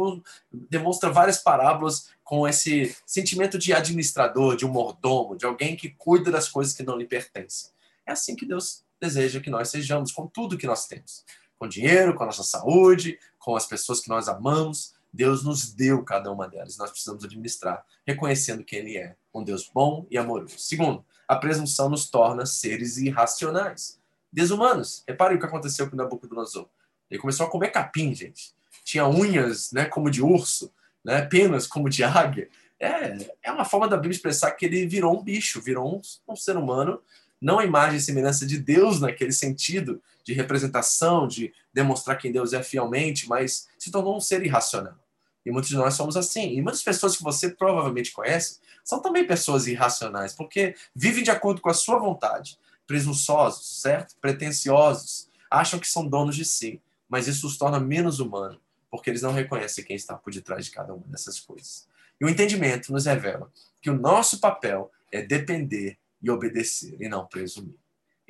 demonstra 0.52 1.10
várias 1.10 1.40
parábolas 1.40 2.10
com 2.24 2.48
esse 2.48 2.96
sentimento 3.08 3.58
de 3.58 3.74
administrador, 3.74 4.56
de 4.56 4.68
um 4.68 4.72
mordomo, 4.72 5.36
de 5.36 5.48
alguém 5.48 5.76
que 5.76 5.90
cuida 5.90 6.30
das 6.30 6.48
coisas 6.48 6.76
que 6.76 6.84
não 6.84 6.96
lhe 6.96 7.06
pertencem. 7.06 7.72
É 8.06 8.12
assim 8.12 8.36
que 8.36 8.46
Deus 8.46 8.84
deseja 9.02 9.40
que 9.40 9.50
nós 9.50 9.70
sejamos, 9.70 10.12
com 10.12 10.28
tudo 10.28 10.58
que 10.58 10.68
nós 10.68 10.86
temos 10.86 11.24
com 11.64 11.68
dinheiro, 11.68 12.14
com 12.14 12.24
a 12.24 12.26
nossa 12.26 12.44
saúde, 12.44 13.18
com 13.40 13.56
as 13.56 13.66
pessoas 13.66 14.02
que 14.02 14.10
nós 14.10 14.28
amamos. 14.28 14.94
Deus 15.14 15.46
nos 15.46 15.72
deu 15.72 16.04
cada 16.04 16.30
uma 16.30 16.46
delas. 16.46 16.78
Nós 16.78 16.92
precisamos 16.92 17.24
administrar, 17.24 17.86
reconhecendo 18.06 18.66
que 18.66 18.76
Ele 18.76 18.98
é 18.98 19.16
um 19.34 19.42
Deus 19.42 19.72
bom 19.74 20.06
e 20.12 20.18
amoroso. 20.18 20.56
Segundo, 20.58 21.06
a 21.26 21.38
presunção 21.38 21.90
nos 21.90 22.10
torna 22.10 22.46
seres 22.46 22.98
irracionais, 22.98 23.98
desumanos. 24.30 25.04
Repare 25.08 25.36
o 25.36 25.40
que 25.40 25.46
aconteceu 25.46 25.90
com 25.90 25.96
Nabucodonosor. 25.96 26.68
Ele 27.10 27.22
começou 27.22 27.46
a 27.46 27.50
comer 27.50 27.70
capim, 27.70 28.14
gente. 28.14 28.54
Tinha 28.84 29.08
unhas, 29.08 29.72
né, 29.72 29.86
como 29.86 30.12
de 30.12 30.22
urso, 30.22 30.70
né, 31.02 31.22
penas 31.22 31.66
como 31.66 31.88
de 31.88 32.04
águia. 32.04 32.50
É, 32.78 33.16
é 33.44 33.52
uma 33.54 33.64
forma 33.64 33.88
da 33.88 33.96
Bíblia 33.96 34.18
expressar 34.18 34.52
que 34.52 34.66
ele 34.66 34.86
virou 34.86 35.18
um 35.18 35.24
bicho, 35.24 35.62
virou 35.62 35.96
um, 35.96 36.02
um 36.28 36.36
ser 36.36 36.58
humano 36.58 37.02
não 37.44 37.60
a 37.60 37.66
imagem 37.66 37.98
e 37.98 38.02
semelhança 38.02 38.46
de 38.46 38.58
Deus 38.58 39.02
naquele 39.02 39.34
sentido 39.34 40.02
de 40.24 40.34
representação, 40.34 41.28
de 41.28 41.54
demonstrar 41.74 42.18
quem 42.18 42.32
Deus 42.32 42.54
é 42.54 42.64
fielmente, 42.64 43.28
mas 43.28 43.68
se 43.78 43.92
tornou 43.92 44.16
um 44.16 44.22
ser 44.22 44.44
irracional. 44.46 44.98
E 45.46 45.52
muitos 45.52 45.70
de 45.70 45.76
nós 45.76 45.94
somos 45.94 46.16
assim. 46.16 46.54
E 46.54 46.62
muitas 46.62 46.82
pessoas 46.82 47.18
que 47.18 47.24
você 47.24 47.50
provavelmente 47.50 48.12
conhece 48.12 48.60
são 48.84 49.02
também 49.02 49.26
pessoas 49.26 49.68
irracionais, 49.68 50.34
porque 50.34 50.76
vivem 50.96 51.24
de 51.24 51.32
acordo 51.32 51.62
com 51.62 51.70
a 51.70 51.74
sua 51.74 52.00
vontade, 52.00 52.58
presunçosos, 52.88 53.82
certo? 53.82 54.16
Pretensiosos, 54.22 55.30
acham 55.50 55.80
que 55.80 55.88
são 55.88 56.08
donos 56.08 56.36
de 56.36 56.46
si, 56.46 56.82
mas 57.08 57.28
isso 57.28 57.46
os 57.48 57.58
torna 57.58 57.80
menos 57.80 58.20
humanos, 58.20 58.60
porque 58.90 59.10
eles 59.10 59.22
não 59.22 59.34
reconhecem 59.34 59.84
quem 59.84 59.96
está 59.96 60.16
por 60.16 60.34
detrás 60.34 60.66
de 60.66 60.72
cada 60.72 60.94
uma 60.94 61.06
dessas 61.08 61.40
coisas. 61.40 61.88
E 62.20 62.26
o 62.26 62.30
entendimento 62.30 62.92
nos 62.92 63.06
revela 63.06 63.52
que 63.82 63.90
o 63.90 63.98
nosso 63.98 64.40
papel 64.40 64.92
é 65.12 65.22
depender 65.22 65.98
e 66.22 66.30
obedecer, 66.30 66.96
e 67.00 67.10
não 67.10 67.26
presumir. 67.26 67.83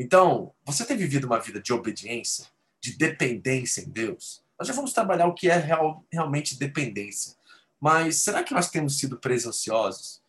Então, 0.04 0.52
você 0.66 0.84
tem 0.84 0.98
vivido 0.98 1.24
uma 1.24 1.39
vida 1.39 1.62
de 1.62 1.72
obediência, 1.72 2.48
de 2.82 2.92
dependência 2.98 3.80
em 3.80 3.89
Deus? 3.89 4.44
Nós 4.60 4.68
já 4.68 4.74
vamos 4.74 4.92
trabalhar 4.92 5.28
o 5.28 5.34
que 5.34 5.50
é 5.50 5.56
real, 5.56 6.04
realmente 6.12 6.60
dependência. 6.60 7.36
Mas 7.80 8.18
será 8.18 8.44
que 8.44 8.54
nós 8.54 8.70
temos 8.70 9.00
sido 9.00 9.18
presunçosos? 9.18 10.22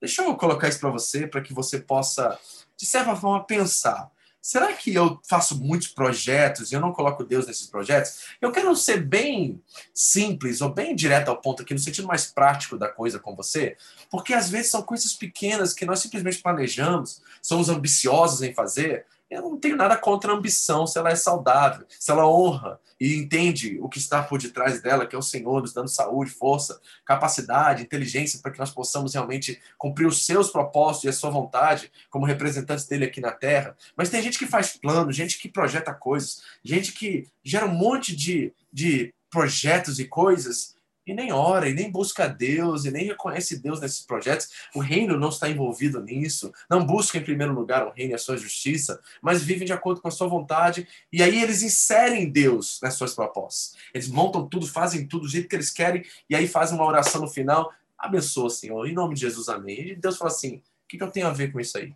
Deixa 0.00 0.22
eu 0.22 0.34
colocar 0.34 0.66
isso 0.66 0.80
para 0.80 0.88
você, 0.88 1.26
para 1.26 1.42
que 1.42 1.52
você 1.52 1.78
possa, 1.78 2.38
de 2.74 2.86
certa 2.86 3.14
forma, 3.14 3.44
pensar. 3.44 4.10
Será 4.40 4.72
que 4.72 4.94
eu 4.94 5.20
faço 5.28 5.62
muitos 5.62 5.88
projetos 5.88 6.72
e 6.72 6.74
eu 6.74 6.80
não 6.80 6.90
coloco 6.90 7.22
Deus 7.22 7.46
nesses 7.46 7.66
projetos? 7.66 8.28
Eu 8.40 8.50
quero 8.50 8.74
ser 8.74 9.04
bem 9.04 9.62
simples 9.92 10.62
ou 10.62 10.72
bem 10.72 10.96
direto 10.96 11.28
ao 11.28 11.38
ponto 11.38 11.62
aqui, 11.62 11.74
no 11.74 11.80
sentido 11.80 12.08
mais 12.08 12.24
prático 12.24 12.78
da 12.78 12.88
coisa 12.88 13.18
com 13.18 13.36
você, 13.36 13.76
porque 14.10 14.32
às 14.32 14.48
vezes 14.48 14.70
são 14.70 14.80
coisas 14.80 15.12
pequenas 15.12 15.74
que 15.74 15.84
nós 15.84 16.00
simplesmente 16.00 16.40
planejamos, 16.40 17.20
somos 17.42 17.68
ambiciosos 17.68 18.40
em 18.40 18.54
fazer, 18.54 19.04
eu 19.30 19.42
não 19.42 19.58
tenho 19.58 19.76
nada 19.76 19.96
contra 19.96 20.32
a 20.32 20.34
ambição 20.34 20.86
se 20.86 20.98
ela 20.98 21.10
é 21.10 21.16
saudável, 21.16 21.86
se 21.88 22.10
ela 22.10 22.26
honra 22.26 22.80
e 23.00 23.16
entende 23.16 23.78
o 23.80 23.88
que 23.88 23.98
está 23.98 24.22
por 24.22 24.40
detrás 24.40 24.80
dela, 24.80 25.06
que 25.06 25.14
é 25.14 25.18
o 25.18 25.22
Senhor 25.22 25.60
nos 25.60 25.72
dando 25.72 25.88
saúde, 25.88 26.30
força, 26.30 26.80
capacidade, 27.04 27.82
inteligência 27.82 28.40
para 28.40 28.50
que 28.50 28.58
nós 28.58 28.70
possamos 28.70 29.14
realmente 29.14 29.60
cumprir 29.76 30.06
os 30.06 30.24
seus 30.24 30.50
propósitos 30.50 31.04
e 31.04 31.08
a 31.08 31.12
sua 31.12 31.30
vontade 31.30 31.92
como 32.10 32.26
representantes 32.26 32.86
dele 32.86 33.04
aqui 33.04 33.20
na 33.20 33.30
terra. 33.30 33.76
Mas 33.96 34.08
tem 34.08 34.22
gente 34.22 34.38
que 34.38 34.46
faz 34.46 34.76
planos, 34.76 35.14
gente 35.14 35.38
que 35.38 35.48
projeta 35.48 35.92
coisas, 35.92 36.42
gente 36.64 36.92
que 36.92 37.28
gera 37.44 37.66
um 37.66 37.74
monte 37.74 38.16
de, 38.16 38.52
de 38.72 39.14
projetos 39.30 39.98
e 39.98 40.06
coisas 40.06 40.74
e 41.08 41.14
nem 41.14 41.32
ora, 41.32 41.68
e 41.70 41.72
nem 41.72 41.90
busca 41.90 42.28
Deus, 42.28 42.84
e 42.84 42.90
nem 42.90 43.06
reconhece 43.06 43.58
Deus 43.58 43.80
nesses 43.80 44.02
projetos. 44.02 44.50
O 44.74 44.80
reino 44.80 45.18
não 45.18 45.30
está 45.30 45.48
envolvido 45.48 46.02
nisso. 46.02 46.52
Não 46.68 46.84
busca 46.84 47.16
em 47.16 47.24
primeiro 47.24 47.54
lugar 47.54 47.86
o 47.86 47.90
reino 47.90 48.12
e 48.12 48.14
a 48.14 48.18
sua 48.18 48.36
justiça, 48.36 49.00
mas 49.22 49.42
vivem 49.42 49.66
de 49.66 49.72
acordo 49.72 50.02
com 50.02 50.08
a 50.08 50.10
sua 50.10 50.28
vontade. 50.28 50.86
E 51.10 51.22
aí 51.22 51.42
eles 51.42 51.62
inserem 51.62 52.30
Deus 52.30 52.78
nas 52.82 52.92
suas 52.92 53.14
propostas. 53.14 53.74
Eles 53.94 54.06
montam 54.08 54.46
tudo, 54.46 54.66
fazem 54.66 55.06
tudo 55.06 55.22
do 55.22 55.28
jeito 55.28 55.48
que 55.48 55.56
eles 55.56 55.70
querem, 55.70 56.04
e 56.28 56.36
aí 56.36 56.46
fazem 56.46 56.76
uma 56.76 56.86
oração 56.86 57.22
no 57.22 57.28
final. 57.28 57.72
Abençoa, 57.96 58.50
Senhor, 58.50 58.86
em 58.86 58.92
nome 58.92 59.14
de 59.14 59.22
Jesus, 59.22 59.48
amém. 59.48 59.92
E 59.92 59.96
Deus 59.96 60.18
fala 60.18 60.30
assim: 60.30 60.56
o 60.56 60.88
que, 60.88 61.02
eu 61.02 61.10
tenho 61.10 61.26
a 61.26 61.32
ver 61.32 61.50
com 61.50 61.58
isso 61.58 61.78
aí? 61.78 61.94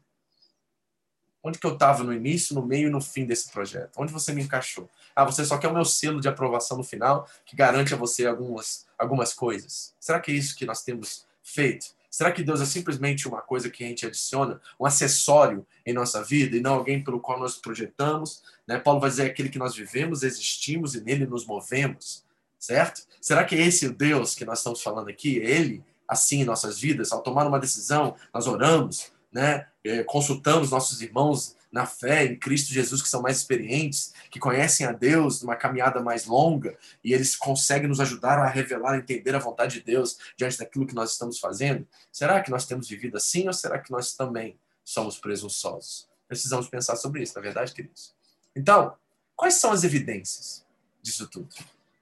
Onde 1.42 1.58
que 1.58 1.66
eu 1.66 1.74
estava 1.74 2.04
no 2.04 2.12
início, 2.12 2.54
no 2.54 2.64
meio 2.64 2.88
e 2.88 2.90
no 2.90 3.00
fim 3.00 3.26
desse 3.26 3.50
projeto? 3.50 3.92
Onde 3.96 4.12
você 4.12 4.32
me 4.32 4.42
encaixou? 4.42 4.88
Ah, 5.14 5.24
você 5.24 5.44
só 5.44 5.58
quer 5.58 5.68
o 5.68 5.74
meu 5.74 5.84
selo 5.84 6.20
de 6.20 6.28
aprovação 6.28 6.76
no 6.76 6.84
final, 6.84 7.28
que 7.44 7.56
garante 7.56 7.92
a 7.92 7.96
você 7.96 8.26
algumas, 8.26 8.86
algumas 8.96 9.34
coisas. 9.34 9.94
Será 9.98 10.20
que 10.20 10.30
é 10.30 10.34
isso 10.34 10.56
que 10.56 10.64
nós 10.64 10.82
temos 10.82 11.26
feito? 11.42 11.86
Será 12.12 12.30
que 12.30 12.42
Deus 12.42 12.60
é 12.60 12.66
simplesmente 12.66 13.26
uma 13.26 13.40
coisa 13.40 13.70
que 13.70 13.82
a 13.82 13.86
gente 13.86 14.06
adiciona, 14.06 14.60
um 14.78 14.84
acessório 14.84 15.66
em 15.84 15.94
nossa 15.94 16.22
vida 16.22 16.54
e 16.54 16.60
não 16.60 16.74
alguém 16.74 17.02
pelo 17.02 17.18
qual 17.18 17.40
nós 17.40 17.56
projetamos? 17.56 18.42
Né? 18.66 18.78
Paulo 18.78 19.00
vai 19.00 19.08
dizer 19.08 19.24
aquele 19.24 19.48
que 19.48 19.58
nós 19.58 19.74
vivemos, 19.74 20.22
existimos 20.22 20.94
e 20.94 21.00
nele 21.00 21.26
nos 21.26 21.46
movemos, 21.46 22.22
certo? 22.58 23.06
Será 23.18 23.44
que 23.44 23.56
é 23.56 23.62
esse 23.62 23.86
o 23.86 23.94
Deus 23.94 24.34
que 24.34 24.44
nós 24.44 24.58
estamos 24.58 24.82
falando 24.82 25.08
aqui? 25.08 25.40
É 25.40 25.50
ele 25.50 25.82
assim 26.06 26.42
em 26.42 26.44
nossas 26.44 26.78
vidas? 26.78 27.12
Ao 27.12 27.22
tomar 27.22 27.46
uma 27.46 27.58
decisão, 27.58 28.14
nós 28.32 28.46
oramos, 28.46 29.10
né? 29.32 29.66
É, 29.84 30.04
consultamos 30.04 30.70
nossos 30.70 31.02
irmãos 31.02 31.56
na 31.72 31.86
fé 31.86 32.26
em 32.26 32.38
Cristo 32.38 32.72
Jesus 32.72 33.00
que 33.00 33.08
são 33.08 33.22
mais 33.22 33.38
experientes, 33.38 34.12
que 34.30 34.38
conhecem 34.38 34.86
a 34.86 34.92
Deus 34.92 35.40
numa 35.40 35.56
caminhada 35.56 36.00
mais 36.02 36.26
longa 36.26 36.76
e 37.02 37.14
eles 37.14 37.34
conseguem 37.34 37.88
nos 37.88 37.98
ajudar 37.98 38.38
a 38.38 38.46
revelar, 38.46 38.92
a 38.92 38.98
entender 38.98 39.34
a 39.34 39.38
vontade 39.38 39.78
de 39.78 39.84
Deus 39.84 40.18
diante 40.36 40.58
daquilo 40.58 40.86
que 40.86 40.94
nós 40.94 41.12
estamos 41.12 41.38
fazendo? 41.38 41.88
Será 42.12 42.42
que 42.42 42.50
nós 42.50 42.66
temos 42.66 42.88
vivido 42.88 43.16
assim 43.16 43.46
ou 43.46 43.54
será 43.54 43.78
que 43.78 43.90
nós 43.90 44.14
também 44.14 44.58
somos 44.84 45.18
presunçosos? 45.18 46.06
Precisamos 46.28 46.68
pensar 46.68 46.96
sobre 46.96 47.22
isso, 47.22 47.34
na 47.34 47.40
é 47.40 47.44
verdade, 47.44 47.72
queridos. 47.72 48.14
Então, 48.54 48.94
quais 49.34 49.54
são 49.54 49.72
as 49.72 49.82
evidências 49.82 50.64
disso 51.00 51.26
tudo? 51.26 51.48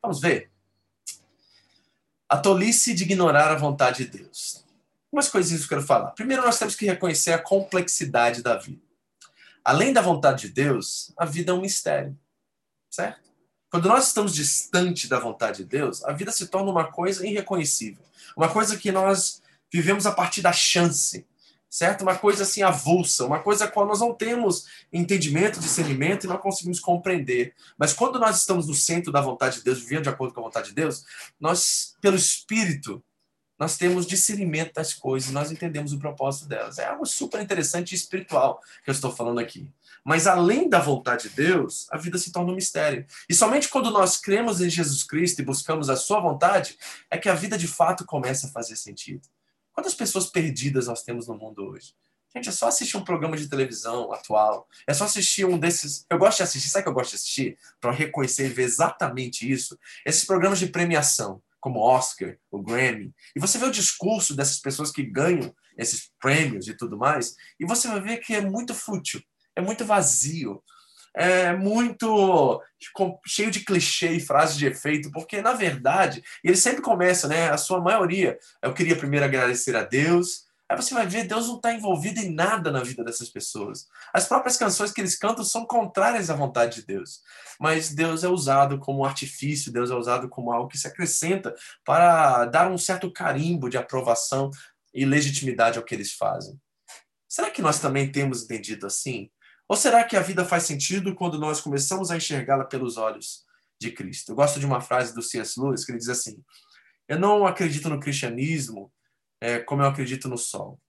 Vamos 0.02 0.20
ver. 0.20 0.50
A 2.28 2.36
tolice 2.36 2.92
de 2.92 3.04
ignorar 3.04 3.52
a 3.52 3.56
vontade 3.56 4.04
de 4.04 4.18
Deus. 4.18 4.64
Umas 5.12 5.28
coisinhas 5.28 5.62
que 5.62 5.66
eu 5.66 5.78
quero 5.78 5.86
falar. 5.86 6.10
Primeiro, 6.12 6.42
nós 6.42 6.58
temos 6.58 6.76
que 6.76 6.86
reconhecer 6.86 7.32
a 7.32 7.38
complexidade 7.38 8.42
da 8.42 8.56
vida. 8.56 8.82
Além 9.64 9.92
da 9.92 10.00
vontade 10.00 10.48
de 10.48 10.54
Deus, 10.54 11.12
a 11.16 11.24
vida 11.24 11.52
é 11.52 11.54
um 11.54 11.60
mistério, 11.60 12.16
certo? 12.88 13.30
Quando 13.70 13.88
nós 13.88 14.08
estamos 14.08 14.34
distante 14.34 15.08
da 15.08 15.18
vontade 15.18 15.58
de 15.58 15.64
Deus, 15.64 16.02
a 16.04 16.12
vida 16.12 16.32
se 16.32 16.48
torna 16.48 16.70
uma 16.70 16.90
coisa 16.90 17.26
irreconhecível. 17.26 18.02
Uma 18.36 18.48
coisa 18.48 18.76
que 18.76 18.90
nós 18.90 19.42
vivemos 19.72 20.06
a 20.06 20.12
partir 20.12 20.42
da 20.42 20.52
chance, 20.52 21.26
certo? 21.68 22.02
Uma 22.02 22.16
coisa 22.16 22.42
assim 22.42 22.62
avulsa, 22.62 23.24
uma 23.24 23.40
coisa 23.40 23.66
a 23.66 23.68
qual 23.68 23.86
nós 23.86 24.00
não 24.00 24.12
temos 24.12 24.66
entendimento, 24.92 25.60
discernimento 25.60 26.24
e 26.24 26.28
não 26.28 26.36
conseguimos 26.36 26.80
compreender. 26.80 27.54
Mas 27.78 27.92
quando 27.92 28.18
nós 28.18 28.38
estamos 28.38 28.66
no 28.66 28.74
centro 28.74 29.12
da 29.12 29.20
vontade 29.20 29.58
de 29.58 29.64
Deus, 29.64 29.78
vivendo 29.78 30.04
de 30.04 30.08
acordo 30.08 30.34
com 30.34 30.40
a 30.40 30.44
vontade 30.44 30.70
de 30.70 30.74
Deus, 30.74 31.04
nós, 31.38 31.94
pelo 32.00 32.16
Espírito, 32.16 33.02
nós 33.60 33.76
temos 33.76 34.06
discernimento 34.06 34.72
das 34.72 34.94
coisas, 34.94 35.30
nós 35.30 35.52
entendemos 35.52 35.92
o 35.92 35.98
propósito 35.98 36.48
delas. 36.48 36.78
É 36.78 36.86
algo 36.86 37.04
super 37.04 37.42
interessante 37.42 37.92
e 37.92 37.94
espiritual 37.94 38.58
que 38.82 38.88
eu 38.88 38.92
estou 38.92 39.12
falando 39.12 39.38
aqui. 39.38 39.70
Mas 40.02 40.26
além 40.26 40.66
da 40.66 40.78
vontade 40.78 41.28
de 41.28 41.36
Deus, 41.36 41.86
a 41.90 41.98
vida 41.98 42.16
se 42.16 42.32
torna 42.32 42.52
um 42.52 42.54
mistério. 42.54 43.04
E 43.28 43.34
somente 43.34 43.68
quando 43.68 43.90
nós 43.90 44.16
cremos 44.16 44.62
em 44.62 44.70
Jesus 44.70 45.02
Cristo 45.02 45.40
e 45.40 45.44
buscamos 45.44 45.90
a 45.90 45.96
sua 45.96 46.20
vontade, 46.20 46.78
é 47.10 47.18
que 47.18 47.28
a 47.28 47.34
vida 47.34 47.58
de 47.58 47.68
fato 47.68 48.06
começa 48.06 48.46
a 48.46 48.50
fazer 48.50 48.76
sentido. 48.76 49.28
Quantas 49.74 49.94
pessoas 49.94 50.26
perdidas 50.26 50.86
nós 50.86 51.02
temos 51.02 51.28
no 51.28 51.34
mundo 51.34 51.62
hoje? 51.62 51.94
Gente, 52.34 52.48
é 52.48 52.52
só 52.52 52.68
assistir 52.68 52.96
um 52.96 53.04
programa 53.04 53.36
de 53.36 53.46
televisão 53.46 54.10
atual. 54.10 54.66
É 54.86 54.94
só 54.94 55.04
assistir 55.04 55.44
um 55.44 55.58
desses. 55.58 56.06
Eu 56.08 56.16
gosto 56.16 56.38
de 56.38 56.44
assistir, 56.44 56.68
sabe 56.70 56.84
que 56.84 56.88
eu 56.88 56.94
gosto 56.94 57.10
de 57.10 57.16
assistir? 57.16 57.58
Para 57.78 57.90
reconhecer 57.90 58.46
e 58.46 58.48
ver 58.48 58.62
exatamente 58.62 59.50
isso. 59.50 59.78
Esses 60.06 60.24
programas 60.24 60.58
de 60.58 60.68
premiação 60.68 61.42
como 61.60 61.80
Oscar, 61.80 62.36
o 62.50 62.62
Grammy, 62.62 63.14
e 63.36 63.40
você 63.40 63.58
vê 63.58 63.66
o 63.66 63.70
discurso 63.70 64.34
dessas 64.34 64.58
pessoas 64.58 64.90
que 64.90 65.02
ganham 65.02 65.54
esses 65.76 66.10
prêmios 66.20 66.68
e 66.68 66.74
tudo 66.74 66.96
mais, 66.96 67.34
e 67.58 67.64
você 67.64 67.88
vai 67.88 68.00
ver 68.00 68.18
que 68.18 68.34
é 68.34 68.40
muito 68.40 68.74
fútil, 68.74 69.22
é 69.54 69.60
muito 69.60 69.84
vazio, 69.84 70.62
é 71.14 71.54
muito 71.56 72.62
cheio 73.26 73.50
de 73.50 73.60
clichê 73.60 74.12
e 74.12 74.20
frases 74.20 74.56
de 74.56 74.66
efeito, 74.66 75.10
porque 75.10 75.42
na 75.42 75.52
verdade, 75.52 76.22
ele 76.42 76.56
sempre 76.56 76.82
começa, 76.82 77.26
né? 77.26 77.50
A 77.50 77.56
sua 77.56 77.80
maioria, 77.80 78.38
eu 78.62 78.72
queria 78.72 78.96
primeiro 78.96 79.24
agradecer 79.24 79.74
a 79.76 79.82
Deus, 79.82 80.44
Aí 80.70 80.76
você 80.76 80.94
vai 80.94 81.04
ver, 81.04 81.26
Deus 81.26 81.48
não 81.48 81.56
está 81.56 81.74
envolvido 81.74 82.20
em 82.20 82.32
nada 82.32 82.70
na 82.70 82.80
vida 82.80 83.02
dessas 83.02 83.28
pessoas. 83.28 83.88
As 84.14 84.28
próprias 84.28 84.56
canções 84.56 84.92
que 84.92 85.00
eles 85.00 85.18
cantam 85.18 85.44
são 85.44 85.66
contrárias 85.66 86.30
à 86.30 86.34
vontade 86.36 86.76
de 86.76 86.86
Deus. 86.86 87.22
Mas 87.58 87.92
Deus 87.92 88.22
é 88.22 88.28
usado 88.28 88.78
como 88.78 89.04
artifício, 89.04 89.72
Deus 89.72 89.90
é 89.90 89.96
usado 89.96 90.28
como 90.28 90.52
algo 90.52 90.68
que 90.68 90.78
se 90.78 90.86
acrescenta 90.86 91.52
para 91.84 92.44
dar 92.44 92.70
um 92.70 92.78
certo 92.78 93.12
carimbo 93.12 93.68
de 93.68 93.76
aprovação 93.76 94.48
e 94.94 95.04
legitimidade 95.04 95.76
ao 95.76 95.84
que 95.84 95.92
eles 95.92 96.12
fazem. 96.12 96.56
Será 97.28 97.50
que 97.50 97.60
nós 97.60 97.80
também 97.80 98.10
temos 98.12 98.44
entendido 98.44 98.86
assim? 98.86 99.28
Ou 99.68 99.74
será 99.74 100.04
que 100.04 100.16
a 100.16 100.22
vida 100.22 100.44
faz 100.44 100.62
sentido 100.62 101.16
quando 101.16 101.36
nós 101.36 101.60
começamos 101.60 102.12
a 102.12 102.16
enxergá-la 102.16 102.64
pelos 102.64 102.96
olhos 102.96 103.44
de 103.80 103.90
Cristo? 103.90 104.30
Eu 104.30 104.36
gosto 104.36 104.60
de 104.60 104.66
uma 104.66 104.80
frase 104.80 105.12
do 105.16 105.22
C.S. 105.22 105.60
Lewis 105.60 105.84
que 105.84 105.90
ele 105.90 105.98
diz 105.98 106.08
assim: 106.08 106.40
Eu 107.08 107.18
não 107.18 107.44
acredito 107.44 107.88
no 107.88 107.98
cristianismo 107.98 108.92
é, 109.40 109.58
como 109.58 109.82
eu 109.82 109.86
acredito 109.86 110.28
no 110.28 110.38
sol. 110.38 110.80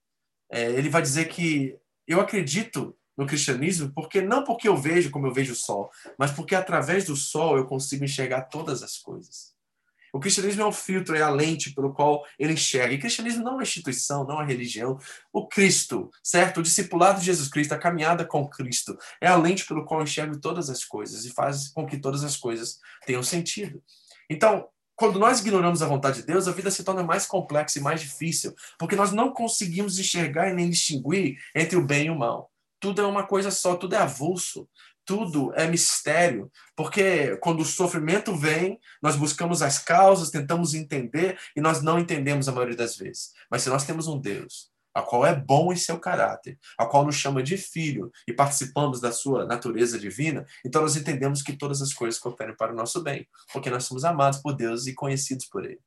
É, 0.52 0.72
ele 0.72 0.90
vai 0.90 1.02
dizer 1.02 1.30
que 1.30 1.78
eu 2.08 2.20
acredito 2.20 2.96
no 3.18 3.26
cristianismo 3.26 3.92
porque 3.94 4.22
não 4.22 4.44
porque 4.44 4.68
eu 4.68 4.76
vejo 4.76 5.12
como 5.12 5.28
eu 5.28 5.34
vejo 5.34 5.54
o 5.54 5.56
sol, 5.56 5.90
mas 6.18 6.32
porque 6.32 6.56
através 6.56 7.06
do 7.06 7.16
sol 7.16 7.58
eu 7.58 7.66
consigo 7.66 8.04
enxergar 8.04 8.44
todas 8.44 8.84
as 8.84 8.98
coisas. 8.98 9.52
O 10.14 10.20
cristianismo 10.20 10.62
é 10.62 10.66
o 10.66 10.74
filtro, 10.74 11.16
é 11.16 11.22
a 11.22 11.30
lente 11.30 11.74
pelo 11.74 11.94
qual 11.94 12.26
ele 12.38 12.54
enxerga. 12.54 12.94
E 12.94 13.00
cristianismo 13.00 13.44
não 13.44 13.52
é 13.52 13.56
uma 13.56 13.64
instituição, 13.64 14.26
não 14.26 14.32
é 14.32 14.38
uma 14.40 14.46
religião. 14.46 14.98
O 15.32 15.48
Cristo, 15.48 16.12
certo? 16.22 16.60
O 16.60 16.64
discipulado 16.64 17.20
de 17.20 17.28
Jesus 17.28 17.48
Cristo, 17.48 17.74
a 17.74 17.78
caminhada 17.78 18.26
com 18.26 18.46
Cristo, 18.50 18.98
é 19.22 19.28
a 19.28 19.38
lente 19.38 19.66
pelo 19.66 19.86
qual 19.86 20.02
eu 20.02 20.04
enxergo 20.04 20.38
todas 20.38 20.70
as 20.70 20.84
coisas 20.84 21.24
e 21.24 21.32
faz 21.32 21.70
com 21.70 21.88
que 21.88 21.98
todas 21.98 22.26
as 22.26 22.36
coisas 22.36 22.78
tenham 23.06 23.24
sentido. 23.24 23.82
Então, 24.30 24.68
quando 25.02 25.18
nós 25.18 25.40
ignoramos 25.40 25.82
a 25.82 25.88
vontade 25.88 26.18
de 26.18 26.28
Deus, 26.28 26.48
a 26.48 26.52
vida 26.52 26.70
se 26.70 26.84
torna 26.84 27.02
mais 27.02 27.26
complexa 27.26 27.80
e 27.80 27.82
mais 27.82 28.02
difícil, 28.02 28.54
porque 28.78 28.96
nós 28.96 29.12
não 29.12 29.34
conseguimos 29.34 29.98
enxergar 29.98 30.48
e 30.48 30.54
nem 30.54 30.70
distinguir 30.70 31.40
entre 31.56 31.76
o 31.76 31.84
bem 31.84 32.06
e 32.06 32.10
o 32.12 32.16
mal. 32.16 32.52
Tudo 32.80 33.02
é 33.02 33.08
uma 33.08 33.24
coisa 33.24 33.50
só, 33.50 33.76
tudo 33.76 33.96
é 33.96 33.98
avulso, 33.98 34.70
tudo 35.04 35.52
é 35.56 35.66
mistério, 35.66 36.52
porque 36.76 37.36
quando 37.38 37.62
o 37.62 37.66
sofrimento 37.66 38.36
vem, 38.36 38.80
nós 39.02 39.16
buscamos 39.16 39.64
as 39.64 39.80
causas, 39.80 40.30
tentamos 40.30 40.76
entender 40.76 41.36
e 41.56 41.62
nós 41.62 41.82
não 41.82 41.98
entendemos 41.98 42.48
a 42.48 42.52
maioria 42.52 42.78
das 42.78 42.96
vezes. 42.96 43.32
Mas 43.50 43.64
se 43.64 43.70
nós 43.70 43.84
temos 43.84 44.08
um 44.08 44.20
Deus 44.20 44.71
a 44.94 45.02
qual 45.02 45.26
é 45.26 45.36
bom 45.36 45.72
em 45.72 45.76
seu 45.76 46.00
caráter, 46.00 46.60
a 46.78 46.86
qual 46.86 47.06
nos 47.06 47.16
chama 47.16 47.42
de 47.42 47.58
filho 47.58 48.12
e 48.28 48.34
participamos 48.34 49.00
da 49.00 49.12
sua 49.12 49.46
natureza 49.46 49.98
divina, 49.98 50.46
então 50.66 50.82
nós 50.82 50.96
entendemos 50.96 51.42
que 51.42 51.58
todas 51.58 51.82
as 51.82 51.94
coisas 51.94 52.20
cooperam 52.20 52.56
para 52.56 52.74
o 52.74 52.76
nosso 52.76 53.02
bem, 53.02 53.28
porque 53.54 53.70
nós 53.70 53.86
somos 53.86 54.04
amados 54.04 54.40
por 54.40 54.54
Deus 54.54 54.88
e 54.88 54.94
conhecidos 54.94 55.46
por 55.46 55.66
Ele. 55.66 55.80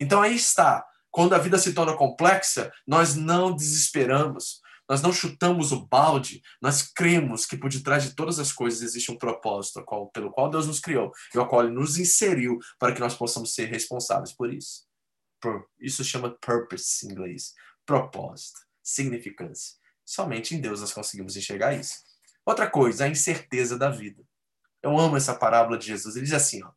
Então 0.00 0.22
aí 0.22 0.34
está. 0.34 0.84
Quando 1.10 1.34
a 1.34 1.38
vida 1.38 1.58
se 1.58 1.72
torna 1.72 1.96
complexa, 1.96 2.70
nós 2.86 3.14
não 3.14 3.54
desesperamos, 3.54 4.60
nós 4.88 5.02
não 5.02 5.12
chutamos 5.12 5.72
o 5.72 5.86
balde, 5.86 6.42
nós 6.60 6.82
cremos 6.82 7.46
que 7.46 7.56
por 7.56 7.70
detrás 7.70 8.04
de 8.04 8.14
todas 8.14 8.38
as 8.38 8.52
coisas 8.52 8.82
existe 8.82 9.10
um 9.10 9.18
propósito 9.18 9.82
qual, 9.84 10.08
pelo 10.10 10.30
qual 10.30 10.50
Deus 10.50 10.66
nos 10.66 10.78
criou 10.78 11.10
e 11.34 11.38
o 11.38 11.46
qual 11.46 11.62
Ele 11.64 11.72
nos 11.72 11.98
inseriu 11.98 12.58
para 12.78 12.92
que 12.92 13.00
nós 13.00 13.14
possamos 13.14 13.54
ser 13.54 13.66
responsáveis 13.66 14.32
por 14.32 14.52
isso. 14.52 14.86
Isso 15.80 16.04
chama 16.04 16.36
purpose 16.40 17.06
em 17.06 17.12
inglês 17.12 17.52
propósito, 17.86 18.60
significância. 18.82 19.76
Somente 20.04 20.54
em 20.54 20.60
Deus 20.60 20.80
nós 20.80 20.92
conseguimos 20.92 21.36
enxergar 21.36 21.72
isso. 21.72 22.04
Outra 22.44 22.68
coisa, 22.68 23.04
a 23.04 23.08
incerteza 23.08 23.78
da 23.78 23.88
vida. 23.88 24.22
Eu 24.82 24.98
amo 24.98 25.16
essa 25.16 25.34
parábola 25.34 25.78
de 25.78 25.86
Jesus. 25.86 26.16
Ele 26.16 26.24
diz 26.24 26.34
assim: 26.34 26.62
ó, 26.62 26.70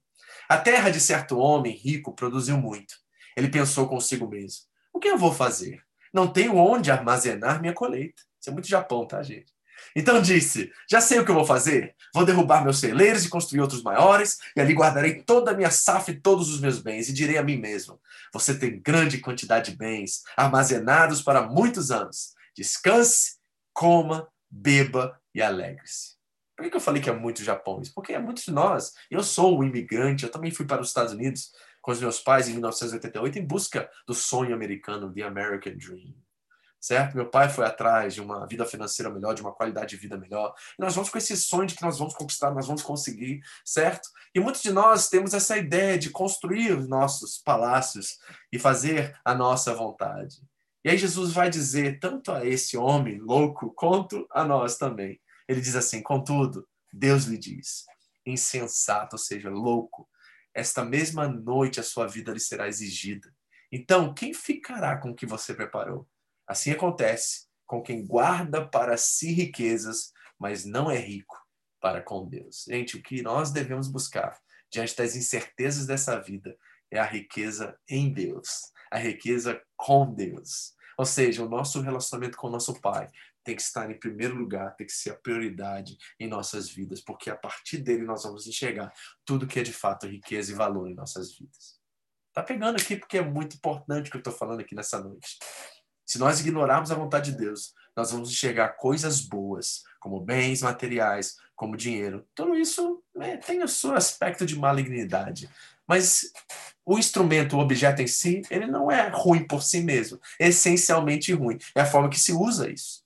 A 0.48 0.58
terra 0.58 0.90
de 0.90 1.00
certo 1.00 1.38
homem 1.38 1.76
rico 1.76 2.16
produziu 2.16 2.58
muito. 2.58 2.96
Ele 3.36 3.50
pensou 3.50 3.88
consigo 3.88 4.28
mesmo: 4.28 4.66
O 4.94 5.00
que 5.00 5.08
eu 5.08 5.18
vou 5.18 5.34
fazer? 5.34 5.84
Não 6.14 6.32
tenho 6.32 6.56
onde 6.56 6.90
armazenar 6.90 7.62
minha 7.62 7.74
colheita. 7.74 8.24
Isso 8.40 8.50
é 8.50 8.54
muito 8.54 8.68
Japão, 8.68 9.06
tá, 9.06 9.22
gente? 9.22 9.54
Então 9.96 10.22
disse: 10.22 10.72
Já 10.90 11.02
sei 11.02 11.20
o 11.20 11.26
que 11.26 11.32
eu 11.32 11.36
vou 11.36 11.46
fazer. 11.46 11.96
Vou 12.14 12.26
derrubar 12.26 12.64
meus 12.64 12.80
celeiros 12.80 13.24
e 13.24 13.30
construir 13.30 13.62
outros 13.62 13.84
maiores, 13.84 14.40
e 14.56 14.62
ali 14.62 14.74
guardarei 14.74 15.22
toda 15.22 15.52
a 15.52 15.54
minha 15.54 15.70
safra 15.70 16.12
e 16.12 16.20
todos 16.20 16.50
os 16.50 16.60
meus 16.60 16.80
bens, 16.80 17.10
e 17.10 17.14
direi 17.14 17.38
a 17.38 17.44
mim 17.44 17.58
mesmo: 17.58 18.00
Você 18.34 18.58
tem 18.58 18.80
grande 18.80 19.20
quantidade 19.20 19.72
de 19.72 19.78
bens, 19.78 20.24
armazenados 20.36 21.22
para 21.22 21.44
muitos 21.44 21.92
anos. 21.92 22.34
Descanse, 22.56 23.38
coma, 23.74 24.28
beba 24.50 25.20
e 25.34 25.42
alegre-se. 25.42 26.18
Por 26.56 26.70
que 26.70 26.76
eu 26.76 26.82
falei 26.82 27.02
que 27.02 27.10
é 27.10 27.14
muito 27.14 27.44
Japão? 27.44 27.82
Isso 27.82 27.94
porque 27.94 28.12
é 28.12 28.20
muito 28.20 28.44
de 28.44 28.52
nós. 28.52 28.94
Eu 29.10 29.24
sou 29.24 29.60
um 29.60 29.64
imigrante, 29.64 30.26
eu 30.26 30.32
também 30.32 30.52
fui 30.52 30.66
para 30.66 30.82
os 30.82 30.90
Estados 30.90 31.14
Unidos 31.14 31.52
com 31.82 31.92
os 31.92 32.02
meus 32.02 32.20
pais 32.20 32.50
em 32.50 32.52
1988 32.52 33.40
em 33.40 33.46
busca 33.46 33.90
do 34.06 34.14
sonho 34.14 34.54
americano, 34.54 35.14
the 35.14 35.24
American 35.24 35.78
Dream 35.78 36.14
certo? 36.80 37.16
Meu 37.16 37.30
pai 37.30 37.50
foi 37.50 37.66
atrás 37.66 38.14
de 38.14 38.22
uma 38.22 38.46
vida 38.48 38.66
financeira 38.66 39.12
melhor, 39.12 39.34
de 39.34 39.42
uma 39.42 39.54
qualidade 39.54 39.90
de 39.90 39.98
vida 39.98 40.18
melhor. 40.18 40.54
E 40.78 40.82
nós 40.82 40.96
vamos 40.96 41.10
com 41.10 41.18
esse 41.18 41.36
sonho 41.36 41.68
de 41.68 41.76
que 41.76 41.82
nós 41.82 42.00
vamos 42.00 42.14
conquistar, 42.14 42.52
nós 42.52 42.68
vamos 42.68 42.82
conseguir, 42.82 43.42
certo? 43.66 44.10
E 44.34 44.40
muitos 44.40 44.62
de 44.62 44.72
nós 44.72 45.10
temos 45.10 45.34
essa 45.34 45.58
ideia 45.58 45.98
de 45.98 46.10
construir 46.10 46.78
os 46.78 46.88
nossos 46.88 47.38
palácios 47.38 48.20
e 48.52 48.58
fazer 48.58 49.18
a 49.26 49.34
nossa 49.36 49.74
vontade. 49.74 50.42
E 50.84 50.90
aí 50.90 50.98
Jesus 50.98 51.34
vai 51.34 51.50
dizer 51.50 52.00
tanto 52.00 52.32
a 52.32 52.46
esse 52.46 52.78
homem 52.78 53.20
louco 53.20 53.74
quanto 53.74 54.26
a 54.32 54.46
nós 54.46 54.78
também. 54.78 55.20
Ele 55.48 55.60
diz 55.60 55.76
assim: 55.76 56.02
contudo, 56.02 56.68
Deus 56.94 57.26
lhe 57.26 57.38
diz, 57.38 57.86
insensato, 58.26 59.16
ou 59.16 59.20
seja, 59.20 59.50
louco, 59.50 60.08
esta 60.54 60.84
mesma 60.84 61.28
noite 61.28 61.80
a 61.80 61.84
sua 61.84 62.08
vida 62.08 62.32
lhe 62.32 62.40
será 62.40 62.68
exigida. 62.68 63.34
Então, 63.72 64.14
quem 64.14 64.34
ficará 64.34 64.98
com 64.98 65.12
o 65.12 65.16
que 65.16 65.26
você 65.26 65.54
preparou? 65.54 66.08
Assim 66.50 66.72
acontece 66.72 67.48
com 67.68 67.80
quem 67.84 68.04
guarda 68.04 68.68
para 68.68 68.98
si 68.98 69.32
riquezas, 69.32 70.12
mas 70.40 70.66
não 70.66 70.90
é 70.90 70.98
rico 70.98 71.38
para 71.80 72.02
com 72.02 72.28
Deus. 72.28 72.66
Gente, 72.68 72.98
o 72.98 73.04
que 73.04 73.22
nós 73.22 73.52
devemos 73.52 73.88
buscar 73.88 74.36
diante 74.72 74.96
das 74.96 75.16
incertezas 75.16 75.86
dessa 75.86 76.20
vida 76.20 76.58
é 76.90 76.98
a 76.98 77.06
riqueza 77.06 77.78
em 77.88 78.12
Deus, 78.12 78.72
a 78.92 78.98
riqueza 78.98 79.62
com 79.78 80.12
Deus. 80.12 80.74
Ou 80.98 81.06
seja, 81.06 81.46
o 81.46 81.50
nosso 81.50 81.82
relacionamento 81.82 82.36
com 82.36 82.48
o 82.48 82.52
nosso 82.52 82.82
Pai 82.82 83.08
tem 83.44 83.56
que 83.56 83.62
estar 83.62 83.90
em 83.92 84.00
primeiro 84.00 84.36
lugar, 84.36 84.76
tem 84.76 84.88
que 84.88 84.94
ser 84.94 85.12
a 85.12 85.16
prioridade 85.16 85.98
em 86.20 86.28
nossas 86.28 86.68
vidas, 86.68 87.00
porque 87.00 87.30
a 87.30 87.36
partir 87.36 87.78
dele 87.78 88.06
nós 88.06 88.24
vamos 88.24 88.48
enxergar 88.48 88.92
tudo 89.24 89.46
que 89.46 89.60
é 89.60 89.64
de 89.64 89.72
fato 89.72 90.08
riqueza 90.08 90.52
e 90.52 90.56
valor 90.56 90.90
em 90.90 90.96
nossas 90.96 91.38
vidas. 91.38 91.80
Tá 92.34 92.42
pegando 92.42 92.78
aqui 92.78 92.96
porque 92.96 93.20
é 93.20 93.24
muito 93.24 93.56
importante 93.56 94.08
o 94.08 94.12
que 94.12 94.18
eu 94.18 94.22
estou 94.22 94.34
falando 94.34 94.62
aqui 94.62 94.74
nessa 94.74 95.00
noite. 95.00 95.38
Se 96.10 96.18
nós 96.18 96.40
ignorarmos 96.40 96.92
a 96.92 96.96
vontade 96.96 97.32
de 97.32 97.38
Deus, 97.38 97.72
nós 97.96 98.12
vamos 98.12 98.32
enxergar 98.32 98.70
coisas 98.70 99.22
boas, 99.22 99.84
como 100.00 100.20
bens 100.20 100.64
materiais, 100.64 101.36
como 101.56 101.78
dinheiro. 101.78 102.26
Tudo 102.34 102.56
isso 102.56 103.04
né, 103.16 103.38
tem 103.38 103.62
o 103.62 103.68
seu 103.68 103.94
aspecto 103.94 104.44
de 104.44 104.58
malignidade. 104.58 105.48
Mas 105.88 106.32
o 106.84 106.98
instrumento, 106.98 107.56
o 107.56 107.60
objeto 107.60 108.02
em 108.02 108.08
si, 108.08 108.42
ele 108.50 108.66
não 108.66 108.90
é 108.90 109.08
ruim 109.10 109.46
por 109.46 109.62
si 109.62 109.82
mesmo. 109.82 110.20
É 110.40 110.48
essencialmente 110.48 111.32
ruim. 111.32 111.60
É 111.76 111.82
a 111.82 111.86
forma 111.86 112.10
que 112.10 112.20
se 112.20 112.34
usa 112.34 112.72
isso. 112.72 113.04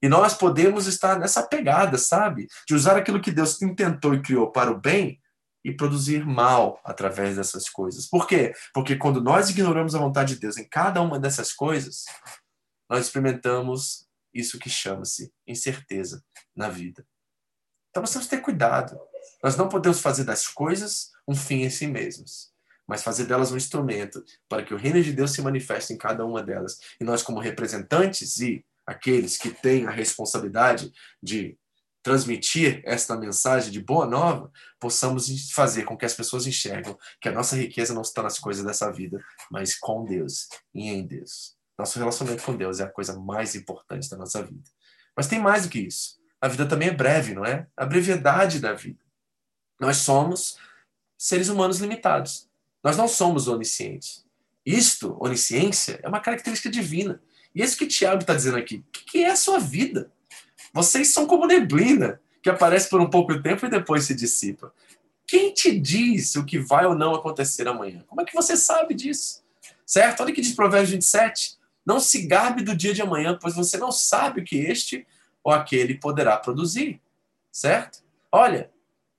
E 0.00 0.08
nós 0.08 0.32
podemos 0.32 0.86
estar 0.86 1.18
nessa 1.18 1.42
pegada, 1.42 1.98
sabe? 1.98 2.48
De 2.66 2.74
usar 2.74 2.96
aquilo 2.96 3.20
que 3.20 3.30
Deus 3.30 3.60
intentou 3.60 4.14
e 4.14 4.22
criou 4.22 4.50
para 4.50 4.70
o 4.70 4.80
bem 4.80 5.20
e 5.62 5.72
produzir 5.72 6.24
mal 6.24 6.80
através 6.82 7.36
dessas 7.36 7.68
coisas. 7.68 8.06
Por 8.08 8.26
quê? 8.26 8.54
Porque 8.72 8.96
quando 8.96 9.20
nós 9.20 9.50
ignoramos 9.50 9.94
a 9.94 9.98
vontade 9.98 10.34
de 10.34 10.40
Deus 10.40 10.56
em 10.56 10.64
cada 10.64 11.02
uma 11.02 11.18
dessas 11.18 11.52
coisas, 11.52 12.04
nós 12.88 13.06
experimentamos 13.06 14.06
isso 14.32 14.58
que 14.58 14.68
chama-se 14.68 15.32
incerteza 15.46 16.22
na 16.54 16.68
vida. 16.68 17.06
Então 17.90 18.02
nós 18.02 18.12
temos 18.12 18.26
que 18.26 18.36
ter 18.36 18.42
cuidado. 18.42 18.98
Nós 19.42 19.56
não 19.56 19.68
podemos 19.68 20.00
fazer 20.00 20.24
das 20.24 20.46
coisas 20.46 21.10
um 21.26 21.34
fim 21.34 21.62
em 21.62 21.70
si 21.70 21.86
mesmos, 21.86 22.52
mas 22.86 23.02
fazer 23.02 23.24
delas 23.24 23.50
um 23.50 23.56
instrumento 23.56 24.22
para 24.48 24.62
que 24.62 24.74
o 24.74 24.76
reino 24.76 25.02
de 25.02 25.12
Deus 25.12 25.32
se 25.32 25.42
manifeste 25.42 25.92
em 25.92 25.98
cada 25.98 26.24
uma 26.24 26.42
delas. 26.42 26.78
E 27.00 27.04
nós, 27.04 27.22
como 27.22 27.40
representantes 27.40 28.38
e 28.40 28.64
aqueles 28.86 29.36
que 29.36 29.50
têm 29.50 29.86
a 29.86 29.90
responsabilidade 29.90 30.92
de 31.22 31.58
transmitir 32.02 32.82
esta 32.84 33.16
mensagem 33.16 33.72
de 33.72 33.80
boa 33.80 34.06
nova, 34.06 34.52
possamos 34.78 35.50
fazer 35.50 35.82
com 35.82 35.96
que 35.96 36.04
as 36.04 36.14
pessoas 36.14 36.46
enxergam 36.46 36.96
que 37.20 37.28
a 37.28 37.32
nossa 37.32 37.56
riqueza 37.56 37.92
não 37.92 38.02
está 38.02 38.22
nas 38.22 38.38
coisas 38.38 38.64
dessa 38.64 38.92
vida, 38.92 39.20
mas 39.50 39.74
com 39.74 40.04
Deus 40.04 40.48
e 40.72 40.88
em 40.88 41.04
Deus. 41.04 41.55
Nosso 41.78 41.98
relacionamento 41.98 42.42
com 42.42 42.56
Deus 42.56 42.80
é 42.80 42.84
a 42.84 42.90
coisa 42.90 43.18
mais 43.18 43.54
importante 43.54 44.08
da 44.08 44.16
nossa 44.16 44.42
vida. 44.42 44.70
Mas 45.16 45.26
tem 45.26 45.38
mais 45.38 45.64
do 45.64 45.68
que 45.68 45.80
isso. 45.80 46.18
A 46.40 46.48
vida 46.48 46.66
também 46.66 46.88
é 46.88 46.92
breve, 46.92 47.34
não 47.34 47.44
é? 47.44 47.66
A 47.76 47.84
brevidade 47.84 48.60
da 48.60 48.72
vida. 48.72 49.00
Nós 49.80 49.98
somos 49.98 50.58
seres 51.18 51.48
humanos 51.48 51.78
limitados. 51.78 52.48
Nós 52.82 52.96
não 52.96 53.08
somos 53.08 53.48
oniscientes. 53.48 54.24
Isto, 54.64 55.16
onisciência, 55.20 56.00
é 56.02 56.08
uma 56.08 56.20
característica 56.20 56.70
divina. 56.70 57.22
E 57.54 57.62
isso 57.62 57.76
que 57.76 57.86
Tiago 57.86 58.20
está 58.20 58.34
dizendo 58.34 58.58
aqui. 58.58 58.76
O 58.76 58.90
que 58.90 59.24
é 59.24 59.30
a 59.30 59.36
sua 59.36 59.58
vida? 59.58 60.10
Vocês 60.72 61.12
são 61.12 61.26
como 61.26 61.46
neblina, 61.46 62.20
que 62.42 62.50
aparece 62.50 62.88
por 62.88 63.00
um 63.00 63.08
pouco 63.08 63.40
tempo 63.42 63.64
e 63.66 63.70
depois 63.70 64.04
se 64.04 64.14
dissipa. 64.14 64.72
Quem 65.26 65.52
te 65.52 65.78
diz 65.78 66.36
o 66.36 66.44
que 66.44 66.58
vai 66.58 66.86
ou 66.86 66.94
não 66.94 67.14
acontecer 67.14 67.66
amanhã? 67.66 68.04
Como 68.06 68.20
é 68.20 68.24
que 68.24 68.34
você 68.34 68.56
sabe 68.56 68.94
disso? 68.94 69.42
Certo? 69.84 70.22
Olha 70.22 70.32
que 70.32 70.40
diz 70.40 70.52
Provérbios 70.52 70.90
27. 70.90 71.56
Não 71.86 72.00
se 72.00 72.26
gabe 72.26 72.62
do 72.62 72.76
dia 72.76 72.92
de 72.92 73.00
amanhã, 73.00 73.38
pois 73.40 73.54
você 73.54 73.78
não 73.78 73.92
sabe 73.92 74.40
o 74.40 74.44
que 74.44 74.56
este 74.56 75.06
ou 75.42 75.52
aquele 75.52 75.94
poderá 75.94 76.36
produzir. 76.36 77.00
Certo? 77.52 78.00
Olha, 78.32 78.70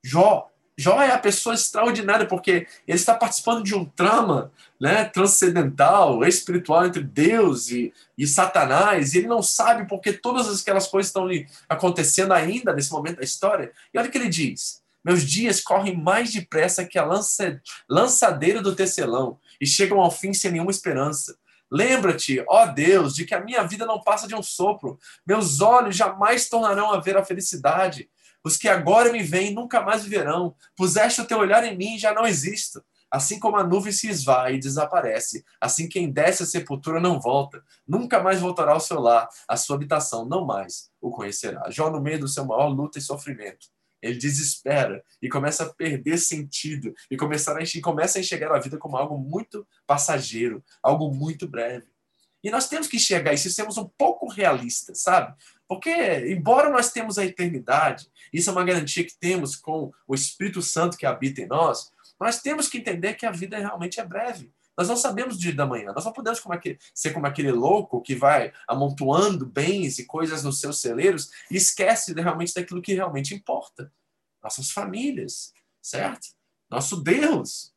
Jó. 0.03 0.49
Jó 0.79 1.01
é 1.01 1.11
a 1.11 1.17
pessoa 1.17 1.55
extraordinária, 1.55 2.27
porque 2.27 2.67
ele 2.87 2.97
está 2.97 3.15
participando 3.15 3.63
de 3.63 3.73
um 3.73 3.83
trama 3.83 4.51
né, 4.79 5.05
transcendental, 5.05 6.23
espiritual 6.23 6.85
entre 6.85 7.01
Deus 7.03 7.71
e, 7.71 7.91
e 8.15 8.27
Satanás, 8.27 9.13
e 9.13 9.17
ele 9.17 9.27
não 9.27 9.41
sabe 9.41 9.87
porque 9.87 10.13
todas 10.13 10.61
aquelas 10.61 10.87
coisas 10.87 11.09
estão 11.09 11.27
acontecendo 11.67 12.31
ainda 12.31 12.73
nesse 12.73 12.91
momento 12.91 13.17
da 13.17 13.23
história. 13.23 13.71
E 13.91 13.97
olha 13.97 14.07
o 14.07 14.11
que 14.11 14.19
ele 14.19 14.29
diz: 14.29 14.83
Meus 15.03 15.23
dias 15.23 15.61
correm 15.61 15.97
mais 15.97 16.31
depressa 16.31 16.85
que 16.85 16.99
a 16.99 17.03
lança, 17.03 17.59
lançadeira 17.89 18.61
do 18.61 18.75
tecelão, 18.75 19.39
e 19.59 19.65
chegam 19.65 19.99
ao 19.99 20.11
fim 20.11 20.31
sem 20.31 20.51
nenhuma 20.51 20.69
esperança. 20.71 21.37
Lembra-te, 21.69 22.43
ó 22.47 22.65
Deus, 22.67 23.13
de 23.13 23.25
que 23.25 23.35
a 23.35 23.43
minha 23.43 23.63
vida 23.63 23.85
não 23.85 24.01
passa 24.01 24.27
de 24.27 24.35
um 24.35 24.43
sopro. 24.43 24.97
Meus 25.25 25.61
olhos 25.61 25.95
jamais 25.95 26.47
tornarão 26.47 26.91
a 26.93 26.99
ver 26.99 27.17
a 27.17 27.25
felicidade. 27.25 28.09
Os 28.43 28.55
que 28.55 28.69
agora 28.69 29.11
me 29.11 29.21
veem 29.21 29.53
nunca 29.53 29.81
mais 29.81 30.03
viverão. 30.03 30.55
Puseste 30.75 31.21
o 31.21 31.25
teu 31.25 31.39
olhar 31.39 31.63
em 31.63 31.77
mim 31.77 31.95
e 31.95 31.99
já 31.99 32.13
não 32.13 32.25
existo. 32.25 32.83
Assim 33.09 33.39
como 33.39 33.55
a 33.55 33.63
nuvem 33.63 33.91
se 33.91 34.09
esvai 34.09 34.55
e 34.55 34.59
desaparece, 34.59 35.45
assim 35.61 35.87
quem 35.87 36.11
desce 36.11 36.43
a 36.43 36.45
sepultura 36.45 36.99
não 36.99 37.21
volta, 37.21 37.63
nunca 37.87 38.21
mais 38.21 38.41
voltará 38.41 38.73
ao 38.73 38.81
seu 38.81 38.99
lar, 38.99 39.29
a 39.47 39.55
sua 39.55 39.77
habitação 39.77 40.25
não 40.25 40.45
mais 40.45 40.89
o 40.99 41.09
conhecerá. 41.09 41.69
Jó, 41.69 41.89
no 41.89 42.01
meio 42.01 42.19
do 42.19 42.27
seu 42.27 42.45
maior 42.45 42.67
luta 42.67 42.99
e 42.99 43.01
sofrimento, 43.01 43.67
ele 44.01 44.17
desespera 44.17 45.03
e 45.21 45.29
começa 45.29 45.63
a 45.63 45.73
perder 45.73 46.17
sentido 46.17 46.93
e 47.09 47.17
começa 47.17 47.51
a, 47.51 47.81
começa 47.81 48.17
a 48.17 48.21
enxergar 48.21 48.55
a 48.55 48.59
vida 48.59 48.77
como 48.77 48.97
algo 48.97 49.17
muito 49.17 49.67
passageiro, 49.85 50.63
algo 50.81 51.13
muito 51.13 51.47
breve. 51.47 51.87
E 52.43 52.51
nós 52.51 52.69
temos 52.69 52.87
que 52.87 52.97
enxergar 52.97 53.33
isso 53.33 53.47
e 53.47 53.51
sermos 53.51 53.77
um 53.77 53.89
pouco 53.97 54.27
realistas, 54.27 55.01
sabe? 55.01 55.35
Porque, 55.67 55.91
embora 56.29 56.69
nós 56.69 56.91
temos 56.91 57.17
a 57.17 57.25
eternidade, 57.25 58.07
isso 58.31 58.49
é 58.49 58.53
uma 58.53 58.63
garantia 58.63 59.03
que 59.03 59.17
temos 59.19 59.55
com 59.55 59.91
o 60.07 60.15
Espírito 60.15 60.61
Santo 60.61 60.97
que 60.97 61.05
habita 61.05 61.41
em 61.41 61.47
nós, 61.47 61.91
nós 62.19 62.41
temos 62.41 62.67
que 62.67 62.77
entender 62.77 63.15
que 63.15 63.25
a 63.25 63.31
vida 63.31 63.57
realmente 63.57 63.99
é 63.99 64.05
breve, 64.05 64.51
Nós 64.77 64.87
não 64.87 64.95
sabemos 64.95 65.35
o 65.35 65.39
dia 65.39 65.55
da 65.55 65.65
manhã. 65.65 65.91
Nós 65.91 66.05
não 66.05 66.13
podemos 66.13 66.39
como 66.39 66.53
aquele, 66.53 66.77
ser 66.93 67.11
como 67.11 67.25
aquele 67.25 67.51
louco 67.51 68.01
que 68.01 68.15
vai 68.15 68.53
amontoando 68.67 69.45
bens 69.45 69.97
e 69.97 70.05
coisas 70.05 70.43
nos 70.43 70.59
seus 70.59 70.79
celeiros 70.79 71.31
e 71.49 71.57
esquece 71.57 72.13
realmente 72.13 72.53
daquilo 72.53 72.81
que 72.81 72.93
realmente 72.93 73.33
importa. 73.33 73.91
Nossas 74.43 74.69
famílias, 74.69 75.51
certo? 75.81 76.27
Nosso 76.69 76.97
Deus, 76.97 77.73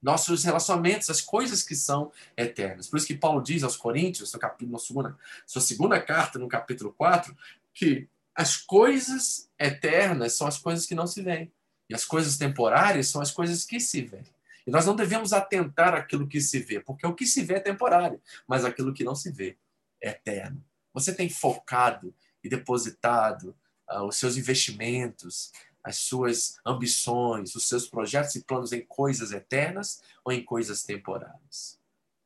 nossos 0.00 0.44
relacionamentos, 0.44 1.10
as 1.10 1.20
coisas 1.20 1.62
que 1.62 1.74
são 1.74 2.12
eternas. 2.36 2.86
Por 2.86 2.96
isso 2.96 3.06
que 3.06 3.16
Paulo 3.16 3.42
diz 3.42 3.64
aos 3.64 3.76
Coríntios, 3.76 4.32
no 4.32 4.38
capítulo, 4.38 4.78
segunda, 4.78 5.18
sua 5.44 5.60
segunda 5.60 6.00
carta, 6.00 6.38
no 6.38 6.48
capítulo 6.48 6.92
4, 6.92 7.36
que 7.74 8.08
as 8.34 8.56
coisas 8.56 9.50
eternas 9.58 10.34
são 10.34 10.46
as 10.46 10.58
coisas 10.58 10.86
que 10.86 10.94
não 10.94 11.06
se 11.06 11.22
veem. 11.22 11.52
E 11.88 11.94
as 11.94 12.04
coisas 12.04 12.38
temporárias 12.38 13.08
são 13.08 13.20
as 13.20 13.32
coisas 13.32 13.64
que 13.64 13.80
se 13.80 14.02
veem. 14.02 14.24
E 14.70 14.72
nós 14.72 14.86
não 14.86 14.94
devemos 14.94 15.32
atentar 15.32 15.94
àquilo 15.94 16.28
que 16.28 16.40
se 16.40 16.60
vê, 16.60 16.78
porque 16.78 17.04
o 17.04 17.12
que 17.12 17.26
se 17.26 17.42
vê 17.42 17.54
é 17.54 17.60
temporário, 17.60 18.22
mas 18.46 18.64
aquilo 18.64 18.94
que 18.94 19.02
não 19.02 19.16
se 19.16 19.32
vê 19.32 19.58
é 20.00 20.10
eterno. 20.10 20.64
Você 20.94 21.12
tem 21.12 21.28
focado 21.28 22.14
e 22.40 22.48
depositado 22.48 23.52
uh, 23.90 24.04
os 24.04 24.14
seus 24.14 24.36
investimentos, 24.36 25.50
as 25.82 25.96
suas 25.96 26.60
ambições, 26.64 27.56
os 27.56 27.68
seus 27.68 27.88
projetos 27.88 28.36
e 28.36 28.44
planos 28.44 28.70
em 28.70 28.80
coisas 28.82 29.32
eternas 29.32 30.04
ou 30.24 30.32
em 30.32 30.44
coisas 30.44 30.84
temporárias? 30.84 31.76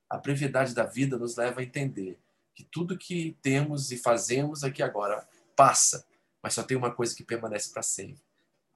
A 0.06 0.18
brevidade 0.18 0.74
da 0.74 0.84
vida 0.84 1.16
nos 1.16 1.36
leva 1.36 1.62
a 1.62 1.64
entender 1.64 2.18
que 2.54 2.62
tudo 2.62 2.98
que 2.98 3.38
temos 3.40 3.90
e 3.90 3.96
fazemos 3.96 4.62
aqui 4.62 4.82
agora 4.82 5.26
passa, 5.56 6.06
mas 6.42 6.52
só 6.52 6.62
tem 6.62 6.76
uma 6.76 6.92
coisa 6.92 7.16
que 7.16 7.24
permanece 7.24 7.72
para 7.72 7.82
sempre. 7.82 8.22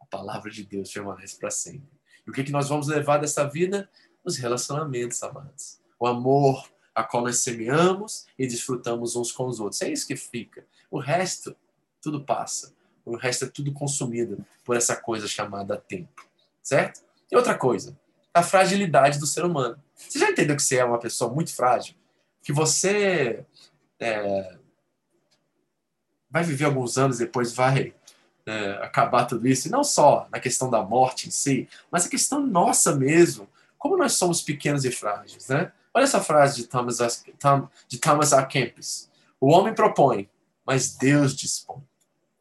A 0.01 0.07
palavra 0.07 0.51
de 0.51 0.65
Deus 0.65 0.91
permanece 0.91 1.37
para 1.37 1.51
sempre. 1.51 1.98
E 2.29 2.31
o 2.31 2.35
que, 2.35 2.45
que 2.45 2.53
nós 2.53 2.69
vamos 2.69 2.89
levar 2.89 3.17
dessa 3.17 3.49
vida? 3.49 3.89
Os 4.23 4.37
relacionamentos, 4.37 5.23
amados. 5.23 5.81
O 5.99 6.07
amor, 6.07 6.69
a 6.95 7.03
qual 7.03 7.23
nós 7.23 7.39
semeamos 7.39 8.27
e 8.39 8.47
desfrutamos 8.47 9.17
uns 9.17 9.33
com 9.33 9.47
os 9.47 9.59
outros. 9.61 9.81
É 9.81 9.91
isso 9.91 10.07
que 10.07 10.15
fica. 10.15 10.67
O 10.91 10.99
resto, 10.99 11.57
tudo 12.03 12.23
passa. 12.23 12.75
O 13.03 13.17
resto 13.17 13.47
é 13.47 13.49
tudo 13.49 13.73
consumido 13.73 14.45
por 14.63 14.77
essa 14.77 14.95
coisa 14.95 15.27
chamada 15.27 15.79
tempo. 15.79 16.29
Certo? 16.63 17.01
E 17.33 17.35
outra 17.35 17.57
coisa, 17.57 17.99
a 18.35 18.43
fragilidade 18.43 19.19
do 19.19 19.27
ser 19.27 19.47
humano. 19.47 19.83
Você 19.97 20.19
já 20.19 20.31
entendeu 20.31 20.55
que 20.55 20.63
você 20.63 20.77
é 20.77 20.85
uma 20.85 20.99
pessoa 20.99 21.33
muito 21.33 21.57
frágil? 21.57 21.95
Que 22.43 22.53
você 22.53 23.43
é, 23.99 24.59
vai 26.31 26.45
viver 26.45 26.67
alguns 26.67 26.99
anos 26.99 27.17
depois 27.17 27.55
vai 27.55 27.95
é, 28.49 28.83
acabar 28.83 29.27
tudo 29.27 29.47
isso, 29.47 29.69
e 29.69 29.71
não 29.71 29.85
só 29.85 30.27
na 30.33 30.41
questão 30.41 30.71
da 30.71 30.83
morte 30.83 31.29
em 31.29 31.31
si, 31.31 31.69
mas 31.91 32.07
a 32.07 32.09
questão 32.09 32.41
nossa 32.41 32.95
mesmo, 32.97 33.47
como 33.77 33.97
nós 33.97 34.15
somos 34.15 34.41
pequenos 34.41 34.85
e 34.85 34.91
frágeis, 34.91 35.49
né? 35.49 35.71
Olha 35.93 36.05
essa 36.05 36.21
frase 36.21 36.57
de 36.57 36.65
Thomas, 36.65 36.99
de 37.87 37.99
Thomas 37.99 38.33
A. 38.33 38.45
Kempis. 38.45 39.11
O 39.41 39.51
homem 39.51 39.75
propõe, 39.75 40.29
mas 40.65 40.97
Deus 40.97 41.35
dispõe. 41.35 41.83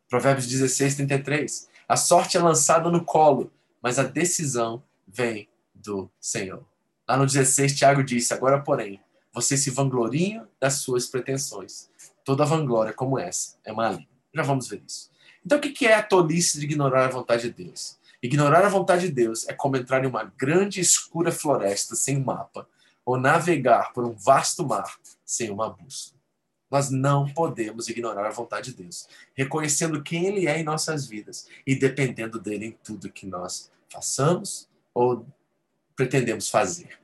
Provérbios 0.09 0.47
16, 0.47 0.95
33. 0.95 1.69
A 1.87 1.97
sorte 1.97 2.37
é 2.37 2.41
lançada 2.41 2.89
no 2.89 3.03
colo, 3.03 3.51
mas 3.81 3.99
a 3.99 4.03
decisão 4.03 4.81
vem 5.07 5.49
do 5.73 6.09
Senhor. 6.19 6.65
Lá 7.07 7.17
no 7.17 7.25
16, 7.25 7.75
Tiago 7.75 8.03
disse: 8.03 8.33
Agora, 8.33 8.61
porém, 8.61 9.01
você 9.33 9.57
se 9.57 9.71
vangloriam 9.71 10.47
das 10.59 10.75
suas 10.75 11.05
pretensões. 11.05 11.89
Toda 12.23 12.45
vanglória 12.45 12.93
como 12.93 13.19
essa 13.19 13.57
é 13.63 13.71
maligna. 13.73 14.07
Já 14.33 14.43
vamos 14.43 14.67
ver 14.67 14.83
isso. 14.85 15.09
Então, 15.47 15.60
o 15.60 15.62
que 15.62 15.88
é 15.88 15.93
a 15.93 16.03
tolice 16.03 16.60
de 16.60 16.65
ignorar 16.65 17.05
a 17.05 17.10
vontade 17.10 17.43
de 17.43 17.63
Deus? 17.63 17.97
Ignorar 18.21 18.65
a 18.65 18.69
vontade 18.69 19.07
de 19.07 19.13
Deus 19.13 19.47
é 19.47 19.53
como 19.53 19.77
entrar 19.77 20.03
em 20.03 20.07
uma 20.07 20.25
grande 20.25 20.81
escura 20.81 21.31
floresta 21.31 21.95
sem 21.95 22.21
mapa, 22.21 22.67
ou 23.05 23.17
navegar 23.17 23.93
por 23.93 24.03
um 24.03 24.12
vasto 24.12 24.67
mar 24.67 24.99
sem 25.23 25.49
uma 25.49 25.69
bússola. 25.69 26.19
Nós 26.69 26.89
não 26.89 27.29
podemos 27.33 27.88
ignorar 27.88 28.27
a 28.27 28.29
vontade 28.29 28.71
de 28.71 28.83
Deus, 28.83 29.07
reconhecendo 29.33 30.03
quem 30.03 30.25
Ele 30.25 30.49
é 30.49 30.60
em 30.60 30.65
nossas 30.65 31.07
vidas 31.07 31.47
e 31.65 31.73
dependendo 31.75 32.41
dele 32.41 32.65
em 32.65 32.77
tudo 32.83 33.10
que 33.10 33.25
nós 33.25 33.71
façamos 33.89 34.67
ou 34.93 35.25
pretendemos 35.95 36.49
fazer. 36.49 36.99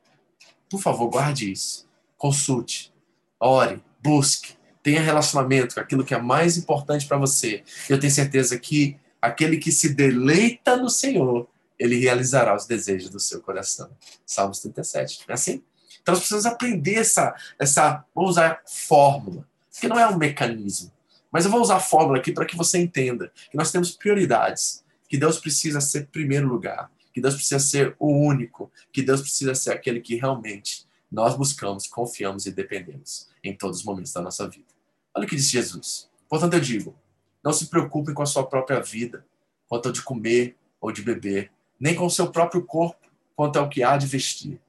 Por 0.70 0.82
favor, 0.82 1.10
guarde 1.10 1.50
isso. 1.50 1.88
Consulte, 2.18 2.94
ore, 3.40 3.82
busque, 4.02 4.58
tenha 4.84 5.02
relacionamento 5.02 5.76
com 5.76 5.82
aquilo 5.82 6.04
que 6.04 6.14
é 6.14 6.22
mais 6.22 6.58
importante 6.58 7.08
para 7.08 7.18
você. 7.18 7.64
Eu 7.90 7.98
tenho 7.98 8.12
certeza 8.12 8.60
que 8.60 8.98
aquele 9.22 9.58
que 9.58 9.72
se 9.72 9.90
deleita 9.94 10.76
no 10.76 10.90
Senhor, 10.90 11.48
ele 11.80 11.98
realizará 11.98 12.54
os 12.54 12.68
desejos 12.68 13.10
do 13.10 13.20
seu 13.20 13.42
coração. 13.42 13.90
Salmos 14.26 14.60
37. 14.60 15.24
É 15.28 15.34
assim? 15.34 15.64
Então, 16.02 16.14
nós 16.14 16.20
precisamos 16.20 16.46
aprender 16.46 16.96
essa, 16.96 17.34
essa 17.58 18.04
vamos 18.14 18.32
usar 18.32 18.62
fórmula, 18.68 19.48
que 19.80 19.88
não 19.88 19.98
é 19.98 20.06
um 20.06 20.18
mecanismo. 20.18 20.92
Mas 21.32 21.46
eu 21.46 21.52
vou 21.52 21.62
usar 21.62 21.78
a 21.78 21.80
fórmula 21.80 22.20
aqui 22.20 22.34
para 22.34 22.46
que 22.46 22.58
você 22.58 22.78
entenda 22.78 23.32
que 23.50 23.58
nós 23.58 23.72
temos 23.72 23.92
prioridades, 23.92 24.84
que 25.08 25.18
Deus 25.18 25.40
precisa 25.40 25.80
ser 25.80 26.08
primeiro 26.08 26.48
lugar, 26.48 26.92
que 27.14 27.22
Deus 27.22 27.36
precisa 27.36 27.60
ser 27.60 27.96
o 27.98 28.12
único, 28.12 28.70
que 28.92 29.02
Deus 29.02 29.22
precisa 29.22 29.56
ser 29.56 29.72
aquele 29.72 30.02
que 30.02 30.16
realmente 30.16 30.86
nós 31.10 31.36
buscamos, 31.38 31.88
confiamos 31.88 32.46
e 32.46 32.52
dependemos 32.52 33.30
em 33.44 33.56
todos 33.56 33.80
os 33.80 33.86
momentos 33.86 34.12
da 34.12 34.22
nossa 34.22 34.48
vida. 34.50 34.73
Olha 35.16 35.26
o 35.26 35.28
que 35.28 35.36
disse 35.36 35.52
Jesus. 35.52 36.10
Portanto, 36.28 36.54
eu 36.54 36.60
digo: 36.60 36.96
não 37.44 37.54
se 37.54 37.68
preocupem 37.68 38.14
com 38.14 38.24
a 38.24 38.26
sua 38.26 38.46
própria 38.46 38.80
vida, 38.80 39.26
quanto 39.68 39.88
ao 39.88 39.92
de 39.92 40.02
comer 40.02 40.56
ou 40.80 40.92
de 40.92 41.02
beber, 41.02 41.52
nem 41.80 41.96
com 41.96 42.06
o 42.06 42.10
seu 42.10 42.32
próprio 42.32 42.64
corpo, 42.64 43.08
quanto 43.36 43.58
ao 43.58 43.70
que 43.70 43.84
há 43.84 43.98
de 43.98 44.08
vestir. 44.08 44.60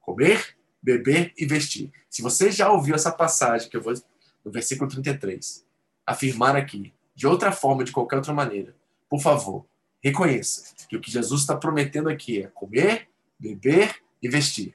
Comer, 0.00 0.56
beber 0.82 1.32
e 1.36 1.46
vestir. 1.46 1.92
Se 2.10 2.22
você 2.22 2.50
já 2.50 2.70
ouviu 2.70 2.94
essa 2.94 3.12
passagem, 3.12 3.68
que 3.68 3.76
eu 3.76 3.82
vou 3.82 3.94
no 4.44 4.50
versículo 4.50 4.90
33, 4.90 5.64
afirmar 6.04 6.56
aqui, 6.56 6.92
de 7.14 7.26
outra 7.26 7.52
forma, 7.52 7.84
de 7.84 7.92
qualquer 7.92 8.16
outra 8.16 8.32
maneira, 8.32 8.74
por 9.08 9.20
favor, 9.20 9.64
reconheça 10.02 10.74
que 10.88 10.96
o 10.96 11.00
que 11.00 11.10
Jesus 11.10 11.42
está 11.42 11.56
prometendo 11.56 12.08
aqui 12.08 12.42
é 12.42 12.48
comer, 12.48 13.08
beber 13.38 14.02
e 14.20 14.28
vestir. 14.28 14.74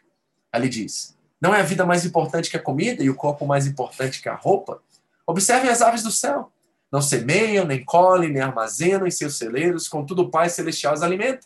Ali 0.52 0.70
diz: 0.70 1.18
não 1.42 1.54
é 1.54 1.60
a 1.60 1.63
vida 1.63 1.86
mais 1.86 2.04
importante 2.06 2.50
que 2.50 2.58
a 2.58 2.62
comida 2.62 3.04
e 3.04 3.10
o 3.10 3.16
corpo 3.16 3.46
mais 3.46 3.68
importante 3.68 4.22
que 4.22 4.30
a 4.30 4.36
roupa? 4.36 4.82
Observem 5.28 5.70
as 5.70 5.82
aves 5.82 6.02
do 6.02 6.12
céu. 6.12 6.52
Não 6.90 7.02
semeiam, 7.02 7.66
nem 7.66 7.84
colhem, 7.84 8.32
nem 8.32 8.42
armazenam 8.42 9.06
em 9.06 9.12
seus 9.12 9.38
celeiros, 9.38 9.90
contudo 9.90 10.22
o 10.22 10.32
Pai 10.32 10.50
Celestial 10.50 10.94
as 10.94 11.04
alimenta. 11.04 11.46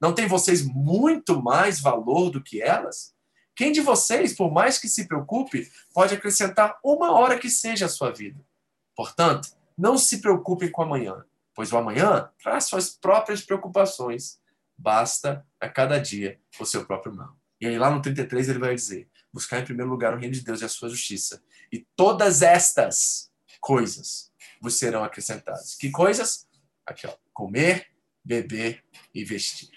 Não 0.00 0.14
tem 0.14 0.26
vocês 0.26 0.64
muito 0.64 1.42
mais 1.42 1.78
valor 1.78 2.30
do 2.30 2.42
que 2.42 2.62
elas? 2.62 3.14
Quem 3.54 3.70
de 3.70 3.80
vocês, 3.80 4.34
por 4.34 4.50
mais 4.50 4.78
que 4.78 4.88
se 4.88 5.06
preocupe, 5.06 5.70
pode 5.92 6.14
acrescentar 6.14 6.78
uma 6.82 7.12
hora 7.12 7.38
que 7.38 7.50
seja 7.50 7.86
a 7.86 7.88
sua 7.88 8.10
vida? 8.10 8.40
Portanto, 8.96 9.50
não 9.76 9.98
se 9.98 10.20
preocupem 10.20 10.70
com 10.70 10.82
amanhã, 10.82 11.24
pois 11.54 11.72
o 11.72 11.76
amanhã 11.76 12.30
traz 12.42 12.64
suas 12.64 12.90
próprias 12.90 13.42
preocupações. 13.42 14.38
Basta 14.76 15.44
a 15.60 15.68
cada 15.68 15.98
dia 15.98 16.38
o 16.58 16.64
seu 16.64 16.86
próprio 16.86 17.14
mal. 17.14 17.36
E 17.60 17.66
aí 17.66 17.76
lá 17.76 17.90
no 17.90 18.00
33 18.00 18.48
ele 18.48 18.58
vai 18.60 18.74
dizer: 18.74 19.08
buscar 19.32 19.60
em 19.60 19.64
primeiro 19.64 19.90
lugar 19.90 20.14
o 20.14 20.18
reino 20.18 20.34
de 20.34 20.42
Deus 20.42 20.62
e 20.62 20.64
a 20.64 20.68
sua 20.68 20.88
justiça. 20.88 21.42
E 21.72 21.86
todas 21.96 22.42
estas 22.42 23.30
coisas 23.60 24.32
vos 24.60 24.74
serão 24.74 25.04
acrescentadas. 25.04 25.74
Que 25.74 25.90
coisas? 25.90 26.48
Aqui, 26.86 27.06
ó. 27.06 27.14
Comer, 27.32 27.86
beber 28.24 28.84
e 29.14 29.24
vestir. 29.24 29.70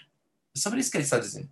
É 0.54 0.58
sobre 0.58 0.80
isso 0.80 0.90
que 0.90 0.96
ele 0.96 1.04
está 1.04 1.18
dizendo. 1.18 1.50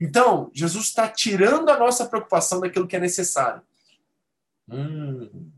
Então, 0.00 0.50
Jesus 0.52 0.86
está 0.86 1.08
tirando 1.08 1.68
a 1.70 1.78
nossa 1.78 2.06
preocupação 2.06 2.60
daquilo 2.60 2.88
que 2.88 2.96
é 2.96 3.00
necessário. 3.00 3.62
Hum. 4.68 5.50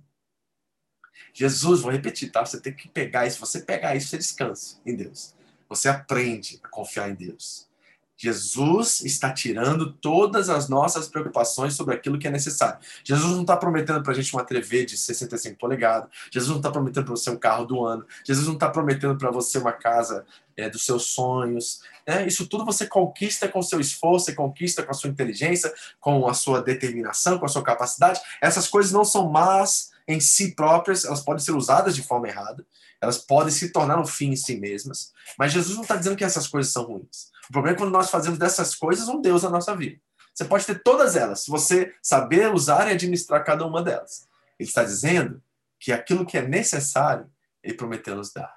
Jesus, 1.33 1.81
vou 1.81 1.91
repetir, 1.91 2.31
tá? 2.31 2.45
Você 2.45 2.61
tem 2.61 2.75
que 2.75 2.89
pegar 2.89 3.27
isso. 3.27 3.41
Você 3.41 3.61
pegar 3.61 3.97
isso, 3.97 4.09
você 4.09 4.19
descansa 4.19 4.81
em 4.85 4.95
Deus. 4.95 5.35
Você 5.69 5.89
aprende 5.89 6.61
a 6.63 6.69
confiar 6.69 7.11
em 7.11 7.15
Deus. 7.15 7.69
Jesus 8.17 9.01
está 9.01 9.33
tirando 9.33 9.93
todas 9.93 10.49
as 10.49 10.69
nossas 10.69 11.09
preocupações 11.09 11.75
sobre 11.75 11.95
aquilo 11.95 12.19
que 12.19 12.29
é 12.29 12.31
necessário. 12.31 12.79
Jesus 13.03 13.33
não 13.33 13.43
está 13.43 13.57
prometendo 13.57 14.03
para 14.03 14.13
a 14.13 14.15
gente 14.15 14.33
uma 14.33 14.45
TV 14.45 14.85
de 14.85 14.97
65 14.97 15.59
polegadas. 15.59 16.09
Jesus 16.31 16.51
não 16.51 16.59
está 16.59 16.71
prometendo 16.71 17.05
para 17.05 17.17
você 17.17 17.31
um 17.31 17.37
carro 17.37 17.65
do 17.65 17.85
ano. 17.85 18.07
Jesus 18.25 18.47
não 18.47 18.55
está 18.55 18.69
prometendo 18.69 19.17
para 19.17 19.31
você 19.31 19.59
uma 19.59 19.73
casa 19.73 20.25
é, 20.57 20.71
dos 20.71 20.85
seus 20.85 21.07
sonhos. 21.07 21.81
É, 22.07 22.27
isso 22.27 22.47
tudo 22.47 22.65
você 22.65 22.87
conquista 22.87 23.49
com 23.49 23.63
seu 23.63 23.81
esforço, 23.81 24.27
você 24.27 24.35
conquista 24.35 24.83
com 24.83 24.93
a 24.93 24.95
sua 24.95 25.11
inteligência, 25.11 25.73
com 26.01 26.29
a 26.29 26.35
sua 26.35 26.63
determinação, 26.63 27.39
com 27.39 27.47
a 27.47 27.49
sua 27.49 27.63
capacidade. 27.63 28.21
Essas 28.41 28.69
coisas 28.69 28.93
não 28.93 29.05
são 29.05 29.29
más 29.29 29.93
em 30.07 30.21
si 30.21 30.55
próprias, 30.55 31.05
elas 31.05 31.21
podem 31.21 31.43
ser 31.43 31.53
usadas 31.53 31.97
de 31.97 32.03
forma 32.03 32.29
errada. 32.29 32.65
Elas 33.01 33.19
podem 33.19 33.53
se 33.53 33.71
tornar 33.71 33.99
um 33.99 34.07
fim 34.07 34.31
em 34.31 34.37
si 34.37 34.57
mesmas. 34.57 35.13
Mas 35.39 35.53
Jesus 35.53 35.75
não 35.75 35.83
está 35.83 35.97
dizendo 35.97 36.17
que 36.17 36.25
essas 36.25 36.47
coisas 36.47 36.73
são 36.73 36.85
ruins. 36.85 37.34
O 37.49 37.53
problema 37.53 37.77
é 37.77 37.79
quando 37.79 37.93
nós 37.93 38.11
fazemos 38.11 38.39
dessas 38.39 38.75
coisas 38.75 39.09
um 39.09 39.21
Deus 39.21 39.43
na 39.43 39.51
nossa 39.51 39.77
vida. 39.77 40.01
Você 40.35 40.45
pode 40.45 40.67
ter 40.67 40.83
todas 40.83 41.15
elas, 41.15 41.45
se 41.45 41.51
você 41.51 41.95
saber 42.03 42.53
usar 42.53 42.89
e 42.89 42.93
administrar 42.93 43.45
cada 43.45 43.65
uma 43.67 43.83
delas. 43.83 44.29
Ele 44.59 44.69
está 44.69 44.83
dizendo 44.83 45.43
que 45.79 45.93
aquilo 45.93 46.27
que 46.27 46.37
é 46.37 46.43
necessário, 46.43 47.31
ele 47.63 47.75
prometeu 47.75 48.17
nos 48.17 48.33
dar. 48.33 48.57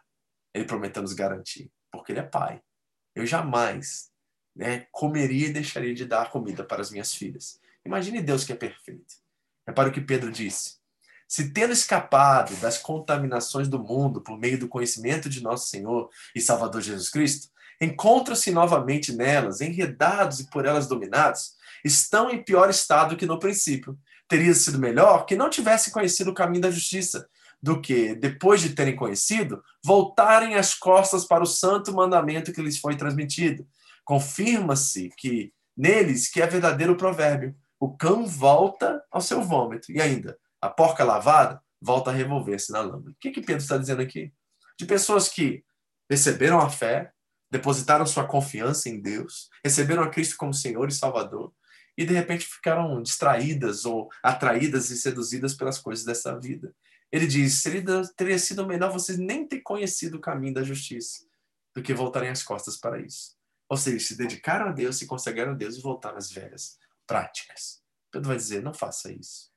Ele 0.53 0.65
prometeu 0.65 1.01
nos 1.01 1.13
garantir, 1.13 1.71
porque 1.91 2.11
ele 2.11 2.19
é 2.19 2.23
pai. 2.23 2.61
Eu 3.13 3.25
jamais 3.25 4.09
né, 4.55 4.87
comeria 4.91 5.47
e 5.47 5.53
deixaria 5.53 5.93
de 5.93 6.05
dar 6.05 6.31
comida 6.31 6.63
para 6.63 6.81
as 6.81 6.89
minhas 6.89 7.13
filhas. 7.13 7.59
Imagine 7.85 8.21
Deus 8.21 8.43
que 8.43 8.53
é 8.53 8.55
perfeito. 8.55 9.15
Repare 9.67 9.89
o 9.89 9.91
que 9.93 10.01
Pedro 10.01 10.31
disse. 10.31 10.77
Se 11.27 11.51
tendo 11.51 11.73
escapado 11.73 12.55
das 12.57 12.77
contaminações 12.77 13.67
do 13.67 13.77
mundo 13.77 14.21
por 14.21 14.39
meio 14.39 14.57
do 14.57 14.67
conhecimento 14.67 15.29
de 15.29 15.43
nosso 15.43 15.67
Senhor 15.67 16.09
e 16.33 16.39
Salvador 16.39 16.81
Jesus 16.81 17.09
Cristo, 17.09 17.49
encontram-se 17.81 18.51
novamente 18.51 19.15
nelas, 19.15 19.61
enredados 19.61 20.39
e 20.39 20.49
por 20.49 20.65
elas 20.65 20.87
dominados, 20.87 21.53
estão 21.83 22.29
em 22.29 22.43
pior 22.43 22.69
estado 22.69 23.15
que 23.15 23.25
no 23.25 23.39
princípio. 23.39 23.97
Teria 24.27 24.53
sido 24.53 24.79
melhor 24.79 25.25
que 25.25 25.35
não 25.35 25.49
tivessem 25.49 25.93
conhecido 25.93 26.31
o 26.31 26.33
caminho 26.33 26.61
da 26.61 26.71
justiça, 26.71 27.27
do 27.61 27.81
que, 27.81 28.13
depois 28.15 28.61
de 28.61 28.71
terem 28.75 28.95
conhecido, 28.95 29.63
voltarem 29.83 30.55
as 30.55 30.73
costas 30.73 31.25
para 31.25 31.43
o 31.43 31.47
santo 31.47 31.93
mandamento 31.93 32.51
que 32.51 32.61
lhes 32.61 32.77
foi 32.77 32.95
transmitido. 32.95 33.65
Confirma-se 34.03 35.09
que 35.17 35.53
neles 35.75 36.29
que 36.29 36.41
é 36.41 36.47
verdadeiro 36.47 36.95
provérbio: 36.95 37.55
o 37.79 37.95
cão 37.95 38.25
volta 38.25 39.01
ao 39.11 39.21
seu 39.21 39.41
vômito. 39.41 39.91
E 39.91 40.01
ainda, 40.01 40.37
a 40.61 40.69
porca 40.69 41.03
lavada 41.03 41.61
volta 41.81 42.09
a 42.09 42.13
revolver-se 42.13 42.71
na 42.71 42.81
lama. 42.81 43.11
O 43.11 43.15
que, 43.19 43.31
que 43.31 43.41
Pedro 43.41 43.61
está 43.61 43.77
dizendo 43.77 44.01
aqui? 44.01 44.31
De 44.79 44.85
pessoas 44.85 45.29
que 45.29 45.63
receberam 46.09 46.59
a 46.59 46.69
fé, 46.69 47.11
depositaram 47.49 48.05
sua 48.05 48.27
confiança 48.27 48.89
em 48.89 48.99
Deus, 48.99 49.49
receberam 49.63 50.03
a 50.03 50.09
Cristo 50.09 50.35
como 50.37 50.53
Senhor 50.53 50.87
e 50.87 50.93
Salvador, 50.93 51.53
e 51.97 52.05
de 52.05 52.13
repente 52.13 52.45
ficaram 52.45 53.01
distraídas 53.01 53.85
ou 53.85 54.09
atraídas 54.21 54.91
e 54.91 54.97
seduzidas 54.97 55.55
pelas 55.55 55.79
coisas 55.79 56.05
dessa 56.05 56.37
vida. 56.39 56.75
Ele 57.11 57.25
diz: 57.25 57.63
teria 58.15 58.37
sido 58.37 58.67
melhor 58.67 58.91
vocês 58.91 59.17
nem 59.17 59.47
ter 59.47 59.61
conhecido 59.61 60.17
o 60.17 60.21
caminho 60.21 60.53
da 60.53 60.63
justiça 60.63 61.25
do 61.75 61.81
que 61.81 61.93
voltarem 61.93 62.29
as 62.29 62.43
costas 62.43 62.77
para 62.77 62.99
isso. 63.01 63.35
Ou 63.69 63.77
seja, 63.77 64.05
se 64.05 64.17
dedicaram 64.17 64.67
a 64.67 64.71
Deus, 64.71 64.97
se 64.97 65.07
consagraram 65.07 65.53
a 65.53 65.55
Deus 65.55 65.75
e 65.75 65.81
voltaram 65.81 66.17
às 66.17 66.31
velhas 66.31 66.77
práticas. 67.05 67.81
Pedro 68.11 68.27
vai 68.27 68.37
dizer: 68.37 68.61
não 68.61 68.73
faça 68.73 69.11
isso. 69.11 69.51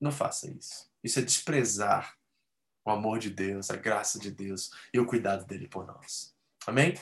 Não 0.00 0.10
faça 0.10 0.50
isso. 0.50 0.90
Isso 1.04 1.18
é 1.18 1.22
desprezar 1.22 2.16
o 2.84 2.90
amor 2.90 3.18
de 3.18 3.30
Deus, 3.30 3.70
a 3.70 3.76
graça 3.76 4.18
de 4.18 4.30
Deus 4.30 4.70
e 4.92 4.98
o 4.98 5.06
cuidado 5.06 5.46
dele 5.46 5.68
por 5.68 5.86
nós. 5.86 6.29
Amém? 6.66 6.94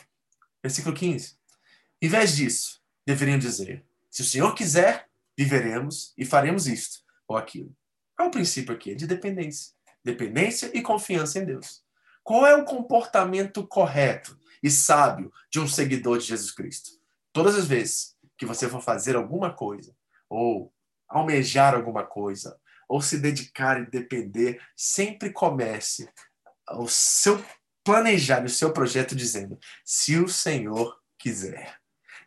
Versículo 0.63 0.95
15. 0.95 1.37
Em 2.01 2.07
vez 2.07 2.35
disso, 2.35 2.81
deveriam 3.05 3.37
dizer: 3.37 3.85
se 4.09 4.21
o 4.21 4.25
Senhor 4.25 4.53
quiser, 4.55 5.09
viveremos 5.37 6.13
e 6.17 6.25
faremos 6.25 6.67
isto 6.67 6.99
ou 7.27 7.37
aquilo. 7.37 7.75
Qual 8.15 8.25
é 8.25 8.29
o 8.29 8.31
princípio 8.31 8.73
aqui? 8.73 8.91
É 8.91 8.95
de 8.95 9.07
dependência. 9.07 9.73
Dependência 10.03 10.71
e 10.73 10.81
confiança 10.81 11.39
em 11.39 11.45
Deus. 11.45 11.83
Qual 12.23 12.45
é 12.45 12.55
o 12.55 12.65
comportamento 12.65 13.65
correto 13.65 14.37
e 14.61 14.69
sábio 14.69 15.31
de 15.51 15.59
um 15.59 15.67
seguidor 15.67 16.17
de 16.17 16.25
Jesus 16.25 16.51
Cristo? 16.51 16.91
Todas 17.31 17.55
as 17.55 17.65
vezes 17.65 18.15
que 18.37 18.45
você 18.45 18.67
for 18.67 18.81
fazer 18.81 19.15
alguma 19.15 19.53
coisa, 19.53 19.95
ou 20.29 20.73
almejar 21.07 21.73
alguma 21.73 22.05
coisa, 22.05 22.59
ou 22.87 23.01
se 23.01 23.17
dedicar 23.17 23.81
e 23.81 23.89
depender, 23.89 24.61
sempre 24.75 25.31
comece 25.31 26.09
o 26.71 26.87
seu 26.87 27.43
planejar 27.89 28.45
o 28.45 28.49
seu 28.49 28.71
projeto 28.71 29.15
dizendo: 29.15 29.57
se 29.83 30.15
o 30.17 30.29
Senhor 30.29 30.95
quiser. 31.17 31.79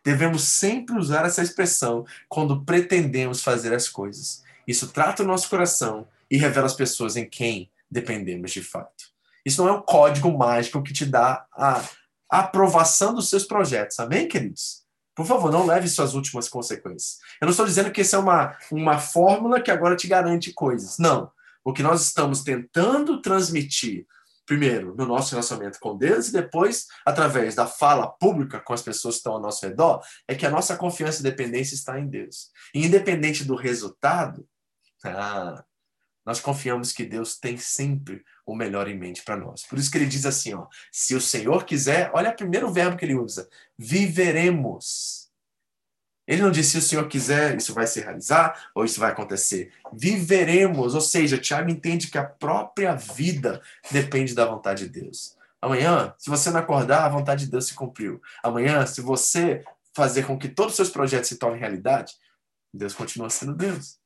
Devemos 0.03 0.43
sempre 0.43 0.97
usar 0.99 1.25
essa 1.25 1.41
expressão 1.41 2.05
quando 2.27 2.65
pretendemos 2.65 3.41
fazer 3.41 3.73
as 3.73 3.87
coisas. 3.87 4.43
Isso 4.67 4.89
trata 4.89 5.23
o 5.23 5.25
nosso 5.25 5.49
coração 5.49 6.05
e 6.29 6.37
revela 6.37 6.65
as 6.65 6.73
pessoas 6.73 7.15
em 7.15 7.25
quem 7.25 7.71
dependemos 7.89 8.51
de 8.51 8.61
fato. 8.61 9.05
Isso 9.45 9.63
não 9.63 9.73
é 9.73 9.77
um 9.77 9.81
código 9.81 10.37
mágico 10.37 10.83
que 10.83 10.91
te 10.91 11.05
dá 11.05 11.45
a 11.53 11.81
aprovação 12.29 13.13
dos 13.13 13.29
seus 13.29 13.45
projetos. 13.45 13.97
Amém, 14.01 14.27
queridos? 14.27 14.83
Por 15.15 15.25
favor, 15.25 15.49
não 15.49 15.65
leve 15.65 15.87
suas 15.87 16.13
últimas 16.13 16.49
consequências. 16.49 17.19
Eu 17.39 17.45
não 17.45 17.51
estou 17.51 17.65
dizendo 17.65 17.91
que 17.91 18.01
isso 18.01 18.17
é 18.17 18.19
uma, 18.19 18.57
uma 18.69 18.99
fórmula 18.99 19.61
que 19.61 19.71
agora 19.71 19.95
te 19.95 20.07
garante 20.07 20.51
coisas. 20.51 20.97
Não. 20.97 21.31
O 21.63 21.71
que 21.71 21.83
nós 21.83 22.01
estamos 22.01 22.43
tentando 22.43 23.21
transmitir, 23.21 24.05
primeiro, 24.45 24.95
no 24.95 25.05
nosso 25.05 25.31
relacionamento 25.31 25.79
com 25.79 25.97
Deus 25.97 26.27
e 26.27 26.33
depois, 26.33 26.87
através 27.05 27.55
da 27.55 27.65
fala 27.65 28.07
pública 28.07 28.59
com 28.59 28.73
as 28.73 28.81
pessoas 28.81 29.15
que 29.15 29.19
estão 29.19 29.33
ao 29.33 29.41
nosso 29.41 29.65
redor, 29.65 30.01
é 30.27 30.35
que 30.35 30.45
a 30.45 30.49
nossa 30.49 30.75
confiança 30.75 31.19
e 31.19 31.23
dependência 31.23 31.75
está 31.75 31.99
em 31.99 32.07
Deus. 32.07 32.49
E 32.73 32.85
independente 32.85 33.43
do 33.43 33.55
resultado, 33.55 34.47
ah, 35.05 35.63
nós 36.25 36.39
confiamos 36.39 36.91
que 36.91 37.05
Deus 37.05 37.37
tem 37.37 37.57
sempre 37.57 38.23
o 38.45 38.55
melhor 38.55 38.87
em 38.87 38.97
mente 38.97 39.23
para 39.23 39.37
nós. 39.37 39.63
Por 39.63 39.77
isso 39.77 39.91
que 39.91 39.97
ele 39.97 40.05
diz 40.05 40.25
assim, 40.25 40.53
ó, 40.53 40.67
se 40.91 41.15
o 41.15 41.21
Senhor 41.21 41.65
quiser, 41.65 42.11
olha 42.13 42.29
o 42.29 42.35
primeiro 42.35 42.71
verbo 42.71 42.97
que 42.97 43.05
ele 43.05 43.15
usa, 43.15 43.47
viveremos. 43.77 45.22
Ele 46.27 46.41
não 46.41 46.51
disse 46.51 46.71
se 46.71 46.77
o 46.77 46.81
Senhor 46.81 47.07
quiser, 47.07 47.57
isso 47.57 47.73
vai 47.73 47.85
se 47.85 47.99
realizar 47.99 48.69
ou 48.73 48.85
isso 48.85 48.99
vai 48.99 49.11
acontecer. 49.11 49.71
Viveremos, 49.91 50.95
ou 50.95 51.01
seja, 51.01 51.37
Tiago 51.37 51.69
entende 51.69 52.07
que 52.07 52.17
a 52.17 52.23
própria 52.23 52.95
vida 52.95 53.61
depende 53.91 54.33
da 54.33 54.45
vontade 54.45 54.87
de 54.87 55.01
Deus. 55.01 55.37
Amanhã, 55.61 56.13
se 56.17 56.29
você 56.29 56.49
não 56.49 56.59
acordar, 56.59 57.05
a 57.05 57.09
vontade 57.09 57.45
de 57.45 57.51
Deus 57.51 57.67
se 57.67 57.73
cumpriu. 57.73 58.21
Amanhã, 58.43 58.85
se 58.85 59.01
você 59.01 59.63
fazer 59.93 60.25
com 60.25 60.37
que 60.37 60.49
todos 60.49 60.73
os 60.73 60.75
seus 60.75 60.89
projetos 60.89 61.29
se 61.29 61.37
tornem 61.37 61.59
realidade, 61.59 62.13
Deus 62.73 62.93
continua 62.93 63.29
sendo 63.29 63.53
Deus. 63.53 63.97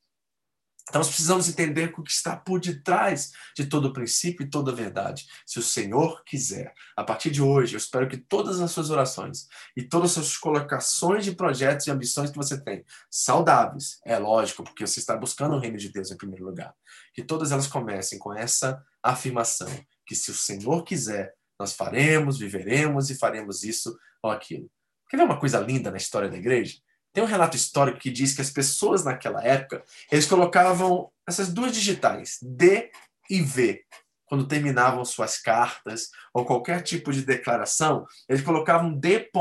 Então, 0.88 1.00
nós 1.00 1.10
precisamos 1.10 1.50
entender 1.50 1.94
o 1.98 2.04
que 2.04 2.12
está 2.12 2.36
por 2.38 2.62
detrás 2.62 3.34
de 3.54 3.66
todo 3.66 3.92
princípio 3.92 4.46
e 4.46 4.50
toda 4.50 4.72
verdade. 4.72 5.28
Se 5.46 5.60
o 5.60 5.64
Senhor 5.64 6.24
quiser, 6.24 6.74
a 6.96 7.04
partir 7.04 7.30
de 7.30 7.42
hoje, 7.42 7.76
eu 7.76 7.78
espero 7.78 8.08
que 8.08 8.16
todas 8.16 8.62
as 8.62 8.72
suas 8.72 8.90
orações 8.90 9.48
e 9.76 9.84
todas 9.84 10.12
as 10.12 10.14
suas 10.14 10.38
colocações 10.38 11.26
de 11.26 11.36
projetos 11.36 11.88
e 11.88 11.92
ambições 11.92 12.30
que 12.30 12.38
você 12.38 12.62
tem, 12.62 12.86
saudáveis, 13.12 14.00
é 14.06 14.18
lógico, 14.18 14.64
porque 14.64 14.88
você 14.88 15.00
está 15.00 15.16
buscando 15.18 15.56
o 15.56 15.60
reino 15.60 15.78
de 15.78 15.92
Deus 15.92 16.10
em 16.10 16.18
primeiro 16.18 16.46
lugar, 16.46 16.74
que 17.14 17.24
todas 17.24 17.52
elas 17.52 17.68
comecem 17.68 18.18
com 18.18 18.34
essa 18.34 18.82
afirmação: 19.04 19.70
que 20.06 20.16
se 20.16 20.32
o 20.32 20.34
Senhor 20.34 20.84
quiser, 20.84 21.34
nós 21.60 21.74
faremos, 21.74 22.38
viveremos 22.38 23.10
e 23.10 23.16
faremos 23.16 23.64
isso 23.64 23.98
ou 24.24 24.32
aquilo. 24.32 24.70
Quer 25.10 25.18
ver 25.18 25.24
uma 25.24 25.40
coisa 25.40 25.60
linda 25.60 25.92
na 25.92 25.98
história 25.98 26.30
da 26.30 26.38
igreja? 26.38 26.78
Tem 27.18 27.24
um 27.24 27.28
relato 27.28 27.58
histórico 27.58 27.98
que 27.98 28.12
diz 28.12 28.36
que 28.36 28.42
as 28.42 28.52
pessoas 28.52 29.04
naquela 29.04 29.44
época, 29.44 29.84
eles 30.12 30.28
colocavam 30.28 31.12
essas 31.28 31.52
duas 31.52 31.74
digitais, 31.74 32.38
D 32.44 32.92
e 33.28 33.42
V, 33.42 33.84
quando 34.28 34.48
terminavam 34.48 35.04
suas 35.04 35.40
cartas 35.40 36.12
ou 36.32 36.46
qualquer 36.46 36.84
tipo 36.84 37.12
de 37.12 37.26
declaração, 37.26 38.06
eles 38.30 38.44
colocavam 38.44 38.94
D.V. 38.94 39.32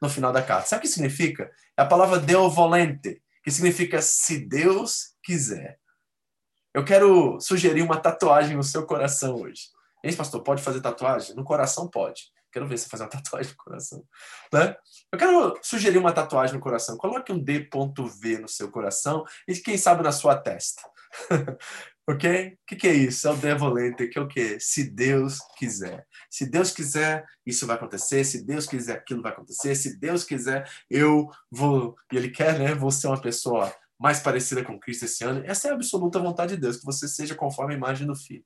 no 0.00 0.08
final 0.08 0.32
da 0.32 0.40
carta. 0.40 0.66
Sabe 0.66 0.78
o 0.78 0.82
que 0.84 0.88
significa? 0.88 1.52
É 1.76 1.82
a 1.82 1.86
palavra 1.86 2.18
Deo 2.18 2.48
volente, 2.48 3.20
que 3.42 3.50
significa 3.50 4.00
se 4.00 4.38
Deus 4.38 5.08
quiser. 5.22 5.78
Eu 6.72 6.82
quero 6.82 7.38
sugerir 7.42 7.82
uma 7.82 8.00
tatuagem 8.00 8.56
no 8.56 8.64
seu 8.64 8.86
coração 8.86 9.36
hoje. 9.36 9.64
Ei, 10.02 10.16
pastor, 10.16 10.42
pode 10.42 10.62
fazer 10.62 10.80
tatuagem? 10.80 11.36
No 11.36 11.44
coração 11.44 11.86
pode. 11.88 12.32
Quero 12.54 12.68
ver 12.68 12.78
você 12.78 12.88
fazer 12.88 13.02
uma 13.02 13.10
tatuagem 13.10 13.50
no 13.50 13.56
coração. 13.56 14.04
Né? 14.52 14.76
Eu 15.10 15.18
quero 15.18 15.58
sugerir 15.60 15.98
uma 15.98 16.12
tatuagem 16.12 16.54
no 16.54 16.62
coração. 16.62 16.96
Coloque 16.96 17.32
um 17.32 17.38
D.V 17.38 18.38
no 18.38 18.48
seu 18.48 18.70
coração 18.70 19.24
e, 19.48 19.54
quem 19.56 19.76
sabe, 19.76 20.04
na 20.04 20.12
sua 20.12 20.36
testa. 20.36 20.80
ok? 22.08 22.46
O 22.46 22.58
que, 22.64 22.76
que, 22.76 22.86
é 22.86 22.94
isso? 22.94 23.26
É 23.26 23.32
o 23.32 23.36
Devolente, 23.36 24.06
que 24.06 24.16
é 24.16 24.22
o 24.22 24.28
quê? 24.28 24.56
Se 24.60 24.88
Deus 24.88 25.40
quiser. 25.58 26.06
Se 26.30 26.48
Deus 26.48 26.70
quiser, 26.70 27.26
isso 27.44 27.66
vai 27.66 27.74
acontecer. 27.74 28.24
Se 28.24 28.44
Deus 28.46 28.68
quiser, 28.68 28.98
aquilo 28.98 29.20
vai 29.20 29.32
acontecer. 29.32 29.74
Se 29.74 29.98
Deus 29.98 30.22
quiser, 30.22 30.70
eu 30.88 31.28
vou. 31.50 31.96
E 32.12 32.16
Ele 32.16 32.30
quer, 32.30 32.56
né? 32.56 32.72
Vou 32.72 32.92
ser 32.92 33.08
uma 33.08 33.20
pessoa 33.20 33.74
mais 33.98 34.20
parecida 34.20 34.62
com 34.62 34.78
Cristo 34.78 35.06
esse 35.06 35.24
ano. 35.24 35.42
Essa 35.44 35.66
é 35.66 35.70
a 35.72 35.74
absoluta 35.74 36.20
vontade 36.20 36.54
de 36.54 36.60
Deus, 36.60 36.76
que 36.76 36.84
você 36.84 37.08
seja 37.08 37.34
conforme 37.34 37.74
a 37.74 37.76
imagem 37.76 38.06
do 38.06 38.14
Filho. 38.14 38.44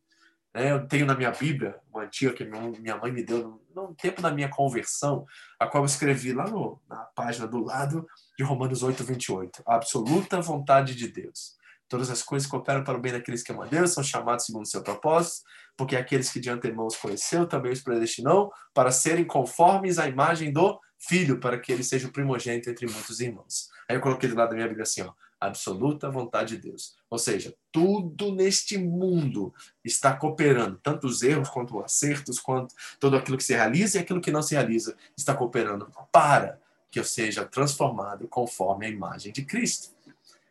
É, 0.55 0.73
eu 0.73 0.89
tenho 0.89 1.07
na 1.07 1.15
minha 1.15 1.31
Bíblia, 1.31 1.79
uma 1.93 2.05
antiga 2.05 2.33
que 2.33 2.45
minha 2.45 2.97
mãe 2.97 3.13
me 3.13 3.23
deu 3.23 3.63
no, 3.83 3.95
tempo 3.95 4.21
da 4.21 4.31
minha 4.31 4.49
conversão, 4.49 5.25
a 5.59 5.67
qual 5.67 5.83
eu 5.83 5.87
escrevi 5.87 6.33
lá 6.33 6.49
no, 6.49 6.81
na 6.89 6.97
página 7.15 7.47
do 7.47 7.65
lado 7.65 8.07
de 8.37 8.45
Romanos 8.45 8.83
8, 8.83 9.05
28. 9.05 9.63
A 9.67 9.77
absoluta 9.77 10.41
vontade 10.41 10.95
de 10.95 11.09
Deus. 11.09 11.57
Todas 11.89 12.11
as 12.11 12.23
coisas 12.23 12.49
cooperam 12.49 12.85
para 12.85 12.99
o 12.99 13.01
bem 13.01 13.13
daqueles 13.13 13.43
que 13.43 13.51
amam 13.51 13.65
a 13.65 13.67
Deus, 13.67 13.93
são 13.93 14.05
chamados 14.05 14.45
segundo 14.45 14.65
o 14.65 14.69
seu 14.69 14.83
propósito, 14.83 15.43
porque 15.77 15.97
aqueles 15.97 16.31
que 16.31 16.39
de 16.39 16.51
antemão 16.51 16.87
os 16.87 16.97
conheceu 16.97 17.47
também 17.47 17.73
os 17.73 17.81
predestinou 17.81 18.53
para 18.75 18.91
serem 18.91 19.25
conformes 19.25 19.99
à 19.99 20.07
imagem 20.07 20.53
do 20.53 20.79
Filho, 20.99 21.39
para 21.39 21.59
que 21.59 21.73
ele 21.73 21.85
seja 21.85 22.09
o 22.09 22.13
primogênito 22.13 22.69
entre 22.69 22.87
muitos 22.87 23.21
irmãos. 23.21 23.69
Aí 23.89 23.97
eu 23.97 24.01
coloquei 24.01 24.29
do 24.29 24.35
lado 24.35 24.51
da 24.51 24.57
minha 24.57 24.67
Bíblia 24.67 24.83
assim, 24.83 25.03
ó, 25.03 25.13
absoluta 25.41 26.11
vontade 26.11 26.57
de 26.57 26.69
Deus. 26.69 26.97
Ou 27.09 27.19
seja, 27.19 27.55
tudo 27.71 28.33
neste 28.33 28.77
mundo 28.77 29.53
está 29.85 30.15
cooperando, 30.15 30.79
tanto 30.83 31.07
os 31.07 31.23
erros 31.23 31.49
quanto 31.49 31.79
os 31.79 31.85
acertos, 31.85 32.39
quanto 32.39 32.75
tudo 32.99 33.17
aquilo 33.17 33.37
que 33.37 33.45
se 33.45 33.55
realiza 33.55 33.99
e 33.99 34.01
aquilo 34.01 34.21
que 34.21 34.31
não 34.31 34.43
se 34.43 34.55
realiza, 34.55 34.97
está 35.17 35.35
cooperando 35.35 35.91
para 36.13 36.59
que 36.91 36.99
eu 36.99 37.05
seja 37.05 37.45
transformado 37.45 38.27
conforme 38.29 38.87
a 38.87 38.91
imagem 38.91 39.33
de 39.33 39.45
Cristo. 39.45 39.91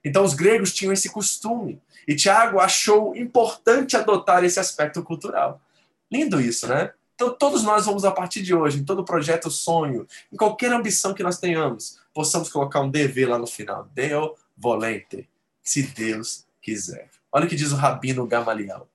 Então 0.03 0.23
os 0.23 0.33
gregos 0.33 0.73
tinham 0.73 0.93
esse 0.93 1.09
costume 1.09 1.81
e 2.07 2.15
Tiago 2.15 2.59
achou 2.59 3.15
importante 3.15 3.97
adotar 3.97 4.43
esse 4.43 4.59
aspecto 4.59 5.03
cultural. 5.03 5.61
Lindo 6.09 6.39
isso, 6.39 6.67
né? 6.67 6.93
Então, 7.17 7.33
todos 7.33 7.63
nós 7.63 7.87
vamos, 7.87 8.05
a 8.05 8.11
partir 8.11 8.43
de 8.43 8.53
hoje, 8.53 8.79
em 8.79 8.85
todo 8.85 9.03
projeto, 9.03 9.49
sonho, 9.49 10.05
em 10.31 10.37
qualquer 10.37 10.71
ambição 10.71 11.15
que 11.15 11.23
nós 11.23 11.39
tenhamos, 11.39 11.99
possamos 12.13 12.47
colocar 12.47 12.79
um 12.79 12.91
DV 12.91 13.25
lá 13.25 13.39
no 13.39 13.47
final. 13.47 13.89
Deo 13.91 14.35
volente, 14.57 15.29
se 15.61 15.83
Deus 15.83 16.45
quiser. 16.61 17.09
Olha 17.31 17.45
o 17.45 17.47
que 17.47 17.55
diz 17.55 17.71
o 17.71 17.75
rabino 17.75 18.25
Gamaliel. 18.25 18.89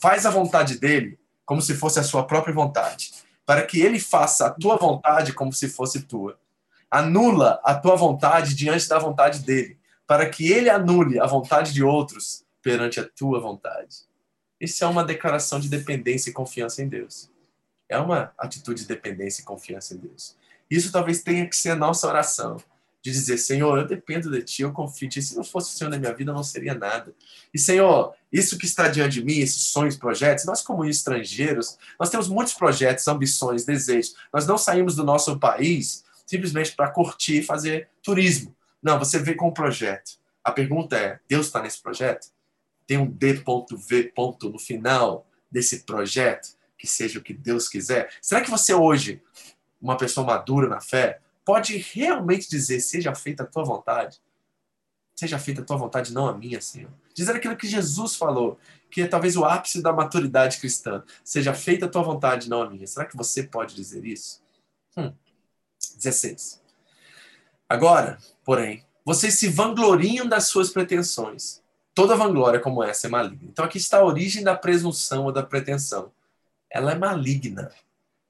Faz 0.00 0.26
a 0.26 0.30
vontade 0.30 0.78
dele 0.78 1.18
como 1.44 1.62
se 1.62 1.74
fosse 1.74 2.00
a 2.00 2.02
sua 2.02 2.26
própria 2.26 2.52
vontade, 2.52 3.12
para 3.44 3.64
que 3.64 3.80
ele 3.80 4.00
faça 4.00 4.46
a 4.46 4.50
tua 4.50 4.76
vontade 4.76 5.32
como 5.32 5.52
se 5.52 5.68
fosse 5.68 6.02
tua. 6.02 6.38
Anula 6.90 7.60
a 7.62 7.74
tua 7.74 7.94
vontade 7.94 8.54
diante 8.54 8.88
da 8.88 8.98
vontade 8.98 9.40
dele, 9.40 9.78
para 10.06 10.28
que 10.28 10.50
ele 10.50 10.68
anule 10.68 11.20
a 11.20 11.26
vontade 11.26 11.72
de 11.72 11.84
outros 11.84 12.44
perante 12.60 12.98
a 12.98 13.08
tua 13.08 13.38
vontade. 13.38 14.06
Isso 14.60 14.82
é 14.82 14.86
uma 14.86 15.04
declaração 15.04 15.60
de 15.60 15.68
dependência 15.68 16.30
e 16.30 16.32
confiança 16.32 16.82
em 16.82 16.88
Deus. 16.88 17.30
É 17.88 17.98
uma 17.98 18.32
atitude 18.36 18.82
de 18.82 18.88
dependência 18.88 19.42
e 19.42 19.44
confiança 19.44 19.94
em 19.94 19.98
Deus. 19.98 20.36
Isso 20.68 20.90
talvez 20.90 21.22
tenha 21.22 21.48
que 21.48 21.54
ser 21.54 21.70
a 21.70 21.76
nossa 21.76 22.08
oração 22.08 22.56
de 23.10 23.18
dizer, 23.18 23.38
Senhor, 23.38 23.78
eu 23.78 23.86
dependo 23.86 24.30
de 24.30 24.42
Ti, 24.42 24.62
eu 24.62 24.72
confio 24.72 25.06
em 25.06 25.08
Ti. 25.08 25.22
Se 25.22 25.36
não 25.36 25.44
fosse 25.44 25.74
o 25.74 25.78
Senhor 25.78 25.90
na 25.90 25.98
minha 25.98 26.12
vida, 26.12 26.32
não 26.32 26.42
seria 26.42 26.74
nada. 26.74 27.14
E, 27.52 27.58
Senhor, 27.58 28.14
isso 28.32 28.58
que 28.58 28.66
está 28.66 28.88
diante 28.88 29.20
de 29.20 29.24
mim, 29.24 29.38
esses 29.38 29.62
sonhos, 29.64 29.96
projetos, 29.96 30.44
nós 30.44 30.62
como 30.62 30.84
estrangeiros, 30.84 31.78
nós 31.98 32.10
temos 32.10 32.28
muitos 32.28 32.54
projetos, 32.54 33.06
ambições, 33.08 33.64
desejos. 33.64 34.14
Nós 34.32 34.46
não 34.46 34.58
saímos 34.58 34.96
do 34.96 35.04
nosso 35.04 35.38
país 35.38 36.04
simplesmente 36.26 36.74
para 36.74 36.90
curtir 36.90 37.38
e 37.38 37.42
fazer 37.42 37.88
turismo. 38.02 38.54
Não, 38.82 38.98
você 38.98 39.18
vem 39.18 39.36
com 39.36 39.48
um 39.48 39.54
projeto. 39.54 40.18
A 40.42 40.50
pergunta 40.50 40.96
é, 40.96 41.20
Deus 41.28 41.46
está 41.46 41.62
nesse 41.62 41.80
projeto? 41.80 42.28
Tem 42.86 42.98
um 42.98 43.06
D.V. 43.10 44.12
no 44.42 44.58
final 44.58 45.26
desse 45.50 45.84
projeto? 45.84 46.56
Que 46.76 46.86
seja 46.86 47.18
o 47.18 47.22
que 47.22 47.32
Deus 47.32 47.68
quiser? 47.68 48.10
Será 48.20 48.40
que 48.40 48.50
você 48.50 48.74
hoje, 48.74 49.22
uma 49.80 49.96
pessoa 49.96 50.26
madura 50.26 50.68
na 50.68 50.80
fé, 50.80 51.20
pode 51.46 51.78
realmente 51.78 52.50
dizer: 52.50 52.80
seja 52.80 53.14
feita 53.14 53.44
a 53.44 53.46
tua 53.46 53.64
vontade. 53.64 54.20
Seja 55.14 55.38
feita 55.38 55.62
a 55.62 55.64
tua 55.64 55.78
vontade, 55.78 56.12
não 56.12 56.26
a 56.26 56.36
minha, 56.36 56.60
Senhor. 56.60 56.90
Dizer 57.14 57.34
aquilo 57.34 57.56
que 57.56 57.66
Jesus 57.66 58.16
falou, 58.16 58.58
que 58.90 59.00
é 59.00 59.06
talvez 59.06 59.34
o 59.34 59.46
ápice 59.46 59.80
da 59.80 59.90
maturidade 59.90 60.58
cristã. 60.58 61.02
Seja 61.24 61.54
feita 61.54 61.86
a 61.86 61.88
tua 61.88 62.02
vontade, 62.02 62.50
não 62.50 62.60
a 62.60 62.68
minha. 62.68 62.86
Será 62.86 63.06
que 63.06 63.16
você 63.16 63.42
pode 63.42 63.74
dizer 63.74 64.04
isso? 64.04 64.42
Hum. 64.94 65.10
16. 65.96 66.60
Agora, 67.66 68.18
porém, 68.44 68.84
vocês 69.04 69.38
se 69.38 69.48
vangloriam 69.48 70.26
das 70.26 70.48
suas 70.48 70.68
pretensões. 70.68 71.62
Toda 71.94 72.16
vanglória 72.16 72.60
como 72.60 72.82
essa 72.82 73.06
é 73.06 73.10
maligna. 73.10 73.48
Então 73.50 73.64
aqui 73.64 73.78
está 73.78 73.98
a 73.98 74.04
origem 74.04 74.44
da 74.44 74.54
presunção 74.54 75.24
ou 75.24 75.32
da 75.32 75.42
pretensão. 75.42 76.12
Ela 76.68 76.92
é 76.92 76.94
maligna. 76.94 77.72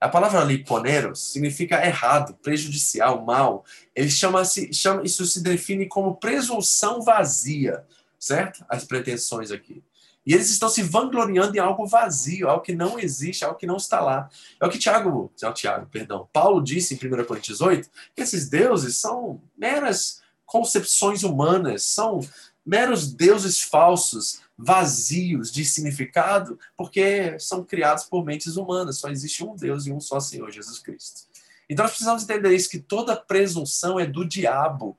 A 0.01 0.09
palavra 0.09 0.40
ali, 0.40 0.62
poneros, 0.62 1.32
significa 1.32 1.84
errado, 1.84 2.34
prejudicial, 2.42 3.24
mal. 3.24 3.64
Ele 3.94 4.11
chama-se, 4.11 4.72
chama, 4.72 5.03
isso 5.05 5.24
se 5.24 5.42
define 5.42 5.86
como 5.86 6.16
presunção 6.16 7.01
vazia, 7.01 7.84
certo? 8.18 8.64
As 8.68 8.84
pretensões 8.84 9.51
aqui. 9.51 9.82
E 10.26 10.34
eles 10.34 10.51
estão 10.51 10.68
se 10.68 10.82
vangloriando 10.82 11.57
em 11.57 11.61
algo 11.61 11.86
vazio, 11.86 12.49
algo 12.49 12.62
que 12.62 12.74
não 12.74 12.99
existe, 12.99 13.44
algo 13.44 13.57
que 13.57 13.66
não 13.66 13.76
está 13.76 14.01
lá. 14.01 14.28
É 14.61 14.66
o 14.66 14.68
que 14.68 14.78
Tiago, 14.78 15.32
não, 15.40 15.53
Tiago, 15.53 15.86
perdão, 15.86 16.28
Paulo 16.32 16.62
disse 16.62 16.94
em 16.94 16.97
1 16.97 17.24
Coríntios 17.24 17.61
8, 17.61 17.88
que 18.14 18.22
esses 18.22 18.49
deuses 18.51 18.99
são 18.99 19.40
meras 19.57 20.20
concepções 20.44 21.22
humanas, 21.22 21.84
são 21.84 22.20
meros 22.64 23.12
deuses 23.12 23.62
falsos, 23.62 24.40
vazios 24.59 25.53
de 25.53 25.65
significado, 25.65 26.59
porque 26.77 27.39
são 27.39 27.65
criados 27.65 28.05
por 28.05 28.25
mentes 28.25 28.57
humanas. 28.57 28.99
Só 28.99 29.09
existe 29.09 29.45
um 29.45 29.55
Deus 29.55 29.87
e 29.87 29.93
um 29.93 30.01
só 30.01 30.19
Senhor, 30.19 30.51
Jesus 30.51 30.79
Cristo. 30.79 31.23
Então 31.69 31.85
nós 31.85 31.93
precisamos 31.93 32.23
entender 32.23 32.55
isso, 32.55 32.71
que 32.71 32.79
toda 32.79 33.17
presunção 33.17 33.99
é 33.99 34.07
do 34.07 34.25
diabo. 34.25 34.97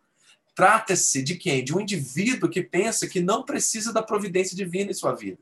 Trata-se 0.53 1.21
de 1.21 1.35
quem? 1.35 1.63
De 1.63 1.75
um 1.75 1.79
indivíduo 1.79 2.49
que 2.49 2.61
pensa 2.61 3.07
que 3.07 3.21
não 3.21 3.43
precisa 3.43 3.93
da 3.93 4.01
providência 4.01 4.55
divina 4.55 4.91
em 4.91 4.93
sua 4.93 5.13
vida. 5.13 5.39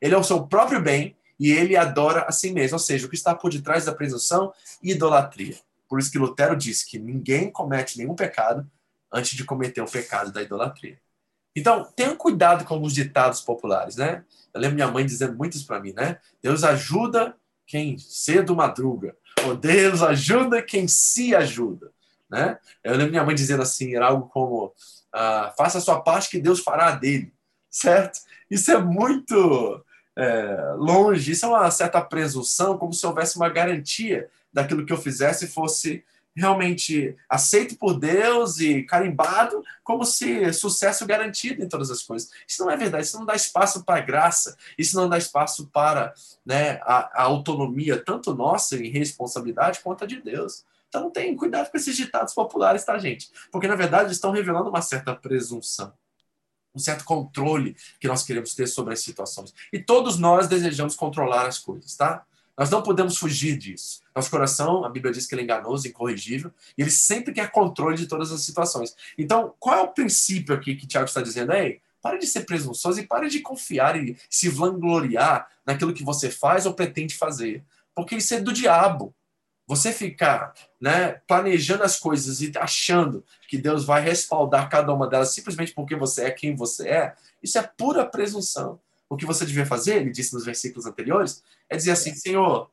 Ele 0.00 0.14
é 0.14 0.18
o 0.18 0.24
seu 0.24 0.46
próprio 0.46 0.80
bem 0.80 1.16
e 1.38 1.50
ele 1.50 1.76
adora 1.76 2.22
a 2.22 2.32
si 2.32 2.52
mesmo. 2.52 2.74
Ou 2.74 2.78
seja, 2.78 3.06
o 3.06 3.08
que 3.08 3.16
está 3.16 3.34
por 3.34 3.50
detrás 3.50 3.86
da 3.86 3.94
presunção? 3.94 4.52
Idolatria. 4.82 5.56
Por 5.88 5.98
isso 5.98 6.10
que 6.10 6.18
Lutero 6.18 6.54
disse 6.54 6.86
que 6.86 6.98
ninguém 6.98 7.50
comete 7.50 7.96
nenhum 7.96 8.14
pecado 8.14 8.70
antes 9.10 9.36
de 9.36 9.44
cometer 9.44 9.80
o 9.80 9.90
pecado 9.90 10.30
da 10.30 10.42
idolatria. 10.42 11.00
Então, 11.54 11.84
tenha 11.96 12.14
cuidado 12.14 12.64
com 12.64 12.74
alguns 12.74 12.94
ditados 12.94 13.40
populares, 13.40 13.96
né? 13.96 14.24
Eu 14.54 14.60
lembro 14.60 14.76
minha 14.76 14.88
mãe 14.88 15.04
dizendo 15.04 15.36
muitos 15.36 15.62
para 15.62 15.80
mim, 15.80 15.92
né? 15.92 16.18
Deus 16.42 16.64
ajuda 16.64 17.36
quem 17.66 17.98
cedo 17.98 18.54
madruga. 18.54 19.16
Ou 19.46 19.56
Deus 19.56 20.02
ajuda 20.02 20.62
quem 20.62 20.88
se 20.88 21.34
ajuda, 21.34 21.90
né? 22.30 22.58
Eu 22.82 22.92
lembro 22.92 23.10
minha 23.10 23.24
mãe 23.24 23.34
dizendo 23.34 23.62
assim, 23.62 23.94
era 23.94 24.06
algo 24.06 24.28
como 24.28 24.72
ah, 25.12 25.52
faça 25.56 25.78
a 25.78 25.80
sua 25.80 26.00
parte 26.00 26.30
que 26.30 26.40
Deus 26.40 26.60
fará 26.60 26.92
dele, 26.92 27.32
certo? 27.70 28.20
Isso 28.50 28.70
é 28.70 28.78
muito 28.78 29.84
é, 30.16 30.74
longe, 30.76 31.32
isso 31.32 31.46
é 31.46 31.48
uma 31.48 31.70
certa 31.70 32.00
presunção, 32.00 32.76
como 32.76 32.92
se 32.92 33.06
houvesse 33.06 33.36
uma 33.36 33.48
garantia 33.48 34.28
daquilo 34.52 34.84
que 34.84 34.92
eu 34.92 34.96
fizesse 34.96 35.46
fosse 35.46 36.04
realmente 36.38 37.16
aceito 37.28 37.76
por 37.76 37.98
Deus 37.98 38.60
e 38.60 38.84
carimbado 38.84 39.62
como 39.82 40.04
se 40.04 40.52
sucesso 40.52 41.04
garantido 41.04 41.62
em 41.62 41.68
todas 41.68 41.90
as 41.90 42.02
coisas. 42.02 42.30
Isso 42.46 42.62
não 42.62 42.70
é 42.70 42.76
verdade, 42.76 43.04
isso 43.04 43.18
não 43.18 43.26
dá 43.26 43.34
espaço 43.34 43.84
para 43.84 43.98
a 43.98 44.04
graça, 44.04 44.56
isso 44.78 44.96
não 44.96 45.08
dá 45.08 45.18
espaço 45.18 45.66
para 45.72 46.14
né, 46.46 46.80
a, 46.82 47.22
a, 47.22 47.22
autonomia, 47.24 48.02
tanto 48.02 48.34
nossa 48.34 48.76
em 48.76 48.90
responsabilidade, 48.90 49.80
quanto 49.80 50.04
a 50.04 50.06
de 50.06 50.20
Deus. 50.20 50.64
Então 50.88 51.10
tem 51.10 51.36
cuidado 51.36 51.70
com 51.70 51.76
esses 51.76 51.96
ditados 51.96 52.32
populares, 52.32 52.84
tá, 52.84 52.96
gente? 52.98 53.30
Porque, 53.50 53.68
na 53.68 53.74
verdade, 53.74 54.12
estão 54.12 54.30
revelando 54.30 54.70
uma 54.70 54.80
certa 54.80 55.14
presunção 55.14 55.92
um 56.74 56.78
certo 56.78 57.04
controle 57.04 57.74
que 57.98 58.06
nós 58.06 58.22
queremos 58.22 58.54
ter 58.54 58.68
sobre 58.68 58.94
as 58.94 59.00
situações. 59.00 59.52
E 59.72 59.80
todos 59.80 60.16
nós 60.16 60.46
desejamos 60.46 60.94
controlar 60.94 61.46
as 61.46 61.58
coisas, 61.58 61.96
tá? 61.96 62.24
Nós 62.58 62.70
não 62.70 62.82
podemos 62.82 63.16
fugir 63.16 63.56
disso. 63.56 64.00
Nosso 64.12 64.28
coração, 64.28 64.84
a 64.84 64.88
Bíblia 64.88 65.12
diz 65.12 65.26
que 65.26 65.34
ele 65.34 65.42
é 65.42 65.44
enganoso, 65.44 65.86
incorrigível, 65.86 66.50
e 66.76 66.82
ele 66.82 66.90
sempre 66.90 67.32
quer 67.32 67.52
controle 67.52 67.96
de 67.96 68.08
todas 68.08 68.32
as 68.32 68.42
situações. 68.42 68.96
Então, 69.16 69.54
qual 69.60 69.76
é 69.76 69.80
o 69.80 69.92
princípio 69.92 70.52
aqui 70.52 70.74
que 70.74 70.86
Tiago 70.86 71.06
está 71.06 71.22
dizendo? 71.22 71.52
Ei, 71.52 71.80
pare 72.02 72.18
de 72.18 72.26
ser 72.26 72.44
presunçoso 72.44 72.98
e 72.98 73.06
pare 73.06 73.28
de 73.28 73.38
confiar 73.38 73.96
e 73.96 74.16
se 74.28 74.48
vangloriar 74.48 75.48
naquilo 75.64 75.94
que 75.94 76.02
você 76.02 76.30
faz 76.30 76.66
ou 76.66 76.74
pretende 76.74 77.14
fazer. 77.14 77.62
Porque 77.94 78.16
isso 78.16 78.34
é 78.34 78.40
do 78.40 78.52
diabo. 78.52 79.14
Você 79.64 79.92
ficar 79.92 80.52
né, 80.80 81.20
planejando 81.28 81.84
as 81.84 81.96
coisas 81.96 82.40
e 82.40 82.50
achando 82.58 83.24
que 83.46 83.58
Deus 83.58 83.84
vai 83.84 84.00
respaldar 84.00 84.68
cada 84.68 84.92
uma 84.92 85.06
delas 85.06 85.32
simplesmente 85.32 85.72
porque 85.74 85.94
você 85.94 86.24
é 86.24 86.30
quem 86.30 86.56
você 86.56 86.88
é, 86.88 87.14
isso 87.40 87.56
é 87.56 87.62
pura 87.62 88.04
presunção. 88.04 88.80
O 89.08 89.16
que 89.16 89.26
você 89.26 89.46
devia 89.46 89.66
fazer, 89.66 89.96
ele 89.96 90.10
disse 90.10 90.34
nos 90.34 90.44
versículos 90.44 90.86
anteriores, 90.86 91.42
é 91.68 91.76
dizer 91.76 91.92
assim: 91.92 92.14
Senhor, 92.14 92.70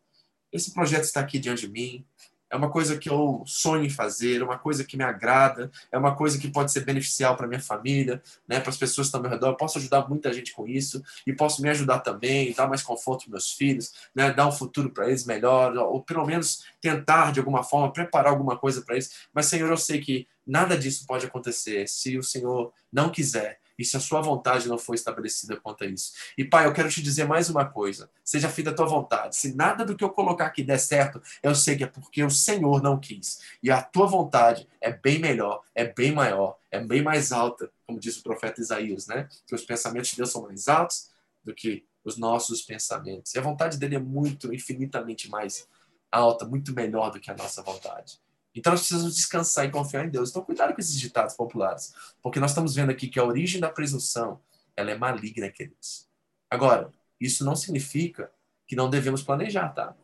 esse 0.52 0.74
projeto 0.74 1.04
está 1.04 1.20
aqui 1.20 1.40
diante 1.40 1.68
de 1.68 1.72
mim, 1.72 2.06
é 2.50 2.56
uma 2.56 2.70
coisa 2.70 2.98
que 2.98 3.10
eu 3.10 3.44
sonho 3.46 3.84
em 3.84 3.90
fazer, 3.90 4.42
é 4.42 4.44
uma 4.44 4.58
coisa 4.58 4.84
que 4.84 4.96
me 4.96 5.04
agrada, 5.04 5.72
é 5.92 5.98
uma 5.98 6.16
coisa 6.16 6.38
que 6.38 6.48
pode 6.48 6.72
ser 6.72 6.82
beneficial 6.82 7.36
para 7.36 7.48
minha 7.48 7.60
família, 7.60 8.22
né, 8.48 8.60
para 8.60 8.70
as 8.70 8.78
pessoas 8.78 9.08
que 9.08 9.10
estão 9.10 9.20
ao 9.20 9.24
meu 9.24 9.32
redor. 9.32 9.50
Eu 9.50 9.58
posso 9.58 9.78
ajudar 9.78 10.08
muita 10.08 10.32
gente 10.32 10.54
com 10.54 10.68
isso 10.68 11.04
e 11.26 11.34
posso 11.34 11.62
me 11.62 11.70
ajudar 11.70 12.00
também, 12.00 12.54
dar 12.54 12.68
mais 12.68 12.84
conforto 12.84 13.24
para 13.24 13.32
meus 13.32 13.52
filhos, 13.52 13.94
né, 14.14 14.32
dar 14.32 14.48
um 14.48 14.52
futuro 14.52 14.90
para 14.90 15.08
eles 15.08 15.26
melhor, 15.26 15.76
ou 15.76 16.02
pelo 16.02 16.26
menos 16.26 16.64
tentar 16.80 17.32
de 17.32 17.40
alguma 17.40 17.64
forma 17.64 17.92
preparar 17.92 18.32
alguma 18.32 18.58
coisa 18.58 18.82
para 18.82 18.96
eles. 18.96 19.12
Mas, 19.34 19.48
Senhor, 19.48 19.70
eu 19.70 19.78
sei 19.78 20.00
que 20.00 20.28
nada 20.46 20.78
disso 20.78 21.06
pode 21.08 21.26
acontecer 21.26 21.88
se 21.90 22.18
o 22.18 22.24
Senhor 22.24 22.72
não 22.92 23.10
quiser 23.10 23.60
e 23.78 23.84
se 23.84 23.98
a 23.98 24.00
sua 24.00 24.22
vontade 24.22 24.68
não 24.68 24.78
for 24.78 24.94
estabelecida 24.94 25.58
quanto 25.58 25.84
a 25.84 25.88
isso. 25.88 26.14
E 26.38 26.44
Pai, 26.44 26.66
eu 26.66 26.74
quero 26.74 26.90
te 26.90 27.02
dizer 27.02 27.26
mais 27.26 27.50
uma 27.50 27.66
coisa: 27.66 28.10
seja 28.24 28.50
feita 28.50 28.70
a 28.70 28.74
tua 28.74 28.86
vontade. 28.86 29.36
Se 29.36 29.56
nada 29.56 29.86
do 29.86 29.96
que 29.96 30.04
eu 30.04 30.10
colocar 30.10 30.46
aqui 30.46 30.64
der 30.64 30.80
certo, 30.80 31.22
eu 31.44 31.54
sei 31.54 31.76
que 31.76 31.84
é 31.84 31.88
porque 31.88 32.24
o 32.24 32.30
Senhor 32.30 32.82
não 32.82 33.00
quis. 33.00 33.40
E 33.62 33.70
a 33.70 33.82
tua 33.82 34.08
vontade 34.08 34.68
é 34.80 34.92
bem 34.92 35.20
melhor, 35.20 35.62
é 35.74 35.86
bem 35.86 36.12
maior, 36.12 36.58
é 36.72 36.80
bem 36.80 37.02
mais 37.02 37.32
alta, 37.32 37.70
como 37.86 38.00
diz 38.00 38.18
o 38.18 38.24
profeta 38.24 38.62
Isaías, 38.62 39.08
né? 39.08 39.28
Que 39.46 39.56
os 39.56 39.64
pensamentos 39.64 40.12
de 40.12 40.18
Deus 40.18 40.32
são 40.32 40.44
mais 40.44 40.68
altos 40.68 41.10
do 41.44 41.54
que 41.54 41.86
os 42.04 42.18
nossos 42.18 42.62
pensamentos. 42.62 43.34
E 43.34 43.40
a 43.40 43.42
vontade 43.42 43.78
dele 43.78 43.96
é 43.96 44.00
muito, 44.00 44.54
infinitamente 44.54 45.30
mais 45.30 45.68
alta, 46.12 46.46
muito 46.46 46.74
melhor 46.74 47.12
do 47.12 47.20
que 47.20 47.30
a 47.30 47.36
nossa 47.36 47.62
vontade. 47.62 48.20
Então 48.56 48.72
nós 48.72 48.82
precisamos 48.82 49.16
descansar 49.16 49.66
e 49.66 49.72
confiar 49.72 50.06
em 50.06 50.10
Deus. 50.10 50.30
Então 50.30 50.44
cuidado 50.44 50.74
com 50.74 50.80
esses 50.80 51.00
ditados 51.00 51.36
populares, 51.36 51.94
porque 52.22 52.40
nós 52.40 52.52
estamos 52.52 52.74
vendo 52.74 52.92
aqui 52.92 53.08
que 53.08 53.20
a 53.20 53.24
origem 53.24 53.60
da 53.60 53.70
presunção, 53.70 54.40
ela 54.76 54.92
é 54.92 54.98
maligna, 54.98 55.50
queridos. 55.50 56.08
Agora, 56.50 56.92
isso 57.20 57.44
não 57.44 57.56
significa 57.56 58.32
que 58.68 58.76
não 58.76 58.90
devemos 58.90 59.22
planejar, 59.22 59.70
tá? 59.70 59.96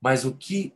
Mas 0.00 0.24
o 0.24 0.34
que 0.34 0.74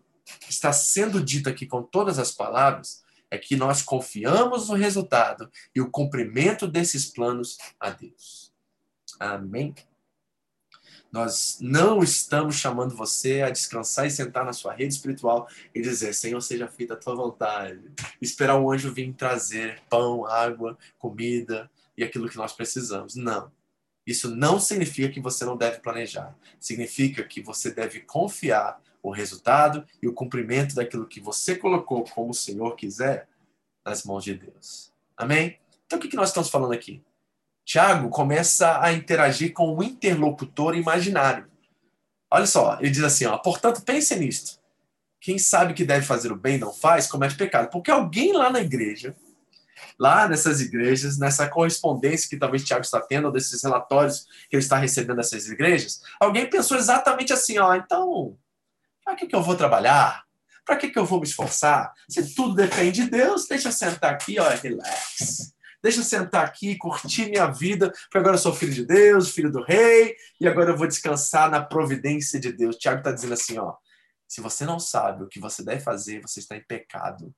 está 0.49 0.73
sendo 0.73 1.23
dito 1.23 1.49
aqui 1.49 1.67
com 1.67 1.83
todas 1.83 2.19
as 2.19 2.31
palavras 2.31 3.05
é 3.31 3.37
que 3.37 3.57
nós 3.57 3.83
confiamos 3.83 4.69
no 4.69 4.75
resultado 4.75 5.51
e 5.75 5.81
o 5.81 5.91
cumprimento 5.91 6.67
desses 6.67 7.07
planos 7.07 7.59
a 7.79 7.91
Deus. 7.91 8.53
Amém? 9.19 9.75
Nós 11.13 11.59
não 11.61 12.03
estamos 12.03 12.57
chamando 12.57 12.95
você 12.95 13.43
a 13.43 13.51
descansar 13.51 14.07
e 14.07 14.11
sentar 14.11 14.45
na 14.45 14.53
sua 14.53 14.75
rede 14.75 14.95
espiritual 14.95 15.49
e 15.75 15.81
dizer: 15.81 16.13
Senhor, 16.15 16.41
seja 16.41 16.69
feita 16.69 16.95
a 16.95 16.97
tua 16.97 17.15
vontade. 17.15 17.81
Esperar 18.21 18.59
o 18.59 18.71
anjo 18.71 18.93
vir 18.93 19.15
trazer 19.15 19.81
pão, 19.89 20.27
água, 20.27 20.77
comida, 20.99 21.71
e 21.97 22.05
aquilo 22.05 22.29
que 22.29 22.37
nós 22.37 22.53
precisamos. 22.53 23.15
Não. 23.17 23.51
Isso 24.07 24.35
não 24.35 24.61
significa 24.61 25.13
que 25.13 25.21
você 25.21 25.45
não 25.45 25.57
deve 25.57 25.81
planejar. 25.81 26.37
Significa 26.61 27.25
que 27.25 27.41
você 27.41 27.71
deve 27.71 28.01
confiar 28.01 28.81
o 29.03 29.11
resultado 29.11 29.85
e 30.03 30.07
o 30.07 30.13
cumprimento 30.13 30.75
daquilo 30.75 31.07
que 31.07 31.21
você 31.21 31.57
colocou 31.57 32.05
como 32.05 32.31
o 32.31 32.35
Senhor 32.35 32.77
quiser 32.77 33.29
nas 33.85 34.05
mãos 34.05 34.23
de 34.23 34.35
Deus. 34.35 34.93
Amém? 35.17 35.59
Então 35.87 35.99
o 35.99 36.03
que 36.03 36.15
nós 36.17 36.29
estamos 36.29 36.51
falando 36.51 36.73
aqui? 36.73 37.03
Tiago 37.67 38.09
começa 38.11 38.81
a 38.81 38.93
interagir 38.93 39.53
com 39.53 39.77
o 39.77 39.83
interlocutor 39.83 40.77
imaginário. 40.77 41.51
Olha 42.31 42.47
só, 42.47 42.79
ele 42.79 42.91
diz 42.91 43.03
assim, 43.03 43.27
ó, 43.27 43.37
portanto, 43.39 43.83
pense 43.83 44.15
nisto. 44.15 44.61
Quem 45.21 45.37
sabe 45.37 45.75
que 45.75 45.85
deve 45.85 46.07
fazer 46.07 46.31
o 46.31 46.37
bem 46.37 46.59
não 46.59 46.73
faz, 46.73 47.09
comete 47.09 47.35
pecado. 47.35 47.69
Porque 47.69 47.91
alguém 47.91 48.33
lá 48.33 48.51
na 48.51 48.61
igreja, 48.61 49.17
lá 49.99 50.29
nessas 50.29 50.61
igrejas, 50.61 51.19
nessa 51.19 51.49
correspondência 51.49 52.31
que 52.31 52.37
talvez 52.37 52.65
Tiago 52.65 52.85
está 52.85 53.01
tendo, 53.01 53.25
ou 53.25 53.33
desses 53.33 53.61
relatórios 53.65 54.29
que 54.49 54.55
ele 54.55 54.63
está 54.63 54.77
recebendo 54.77 55.17
dessas 55.17 55.49
igrejas, 55.49 56.03
alguém 56.21 56.49
pensou 56.49 56.77
exatamente 56.77 57.33
assim, 57.33 57.59
ó, 57.59 57.75
então, 57.75 58.39
para 59.05 59.17
que, 59.17 59.27
que 59.27 59.35
eu 59.35 59.43
vou 59.43 59.57
trabalhar? 59.57 60.25
Para 60.65 60.77
que, 60.77 60.89
que 60.89 60.99
eu 60.99 61.05
vou 61.05 61.19
me 61.19 61.27
esforçar? 61.27 61.93
Se 62.09 62.33
tudo 62.33 62.55
depende 62.55 63.03
de 63.03 63.11
Deus, 63.11 63.49
deixa 63.49 63.69
eu 63.69 63.73
sentar 63.73 64.13
aqui, 64.13 64.39
olha, 64.39 64.55
relax. 64.55 65.56
Deixa 65.87 66.01
eu 66.01 66.05
sentar 66.05 66.45
aqui, 66.45 66.77
curtir 66.77 67.31
minha 67.31 67.47
vida, 67.47 67.93
porque 67.93 68.19
agora 68.19 68.35
eu 68.35 68.41
sou 68.41 68.53
filho 68.53 68.75
de 68.75 68.85
Deus, 68.85 69.31
filho 69.31 69.53
do 69.53 69.63
rei, 69.63 70.17
e 70.41 70.49
agora 70.49 70.71
eu 70.71 70.77
vou 70.77 70.89
descansar 70.89 71.49
na 71.49 71.65
providência 71.65 72.41
de 72.41 72.53
Deus. 72.53 72.75
Tiago 72.75 72.99
está 72.99 73.13
dizendo 73.13 73.35
assim, 73.35 73.57
ó, 73.57 73.73
se 74.27 74.41
você 74.41 74.65
não 74.67 74.81
sabe 74.81 75.23
o 75.23 75.29
que 75.29 75.39
você 75.39 75.63
deve 75.63 75.81
fazer, 75.81 76.21
você 76.21 76.41
está 76.41 76.57
em 76.57 76.65
pecado. 76.65 77.33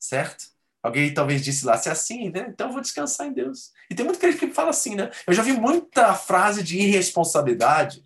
Certo? 0.00 0.46
Alguém 0.82 1.12
talvez 1.12 1.44
disse 1.44 1.66
lá, 1.66 1.76
se 1.76 1.90
é 1.90 1.92
assim, 1.92 2.30
né? 2.30 2.46
Então 2.48 2.68
eu 2.68 2.72
vou 2.72 2.80
descansar 2.80 3.26
em 3.26 3.34
Deus. 3.34 3.70
E 3.90 3.94
tem 3.94 4.06
muito 4.06 4.18
crente 4.18 4.38
que 4.38 4.54
fala 4.54 4.70
assim, 4.70 4.94
né? 4.94 5.10
Eu 5.26 5.34
já 5.34 5.42
vi 5.42 5.52
muita 5.52 6.14
frase 6.14 6.62
de 6.62 6.78
irresponsabilidade 6.78 8.02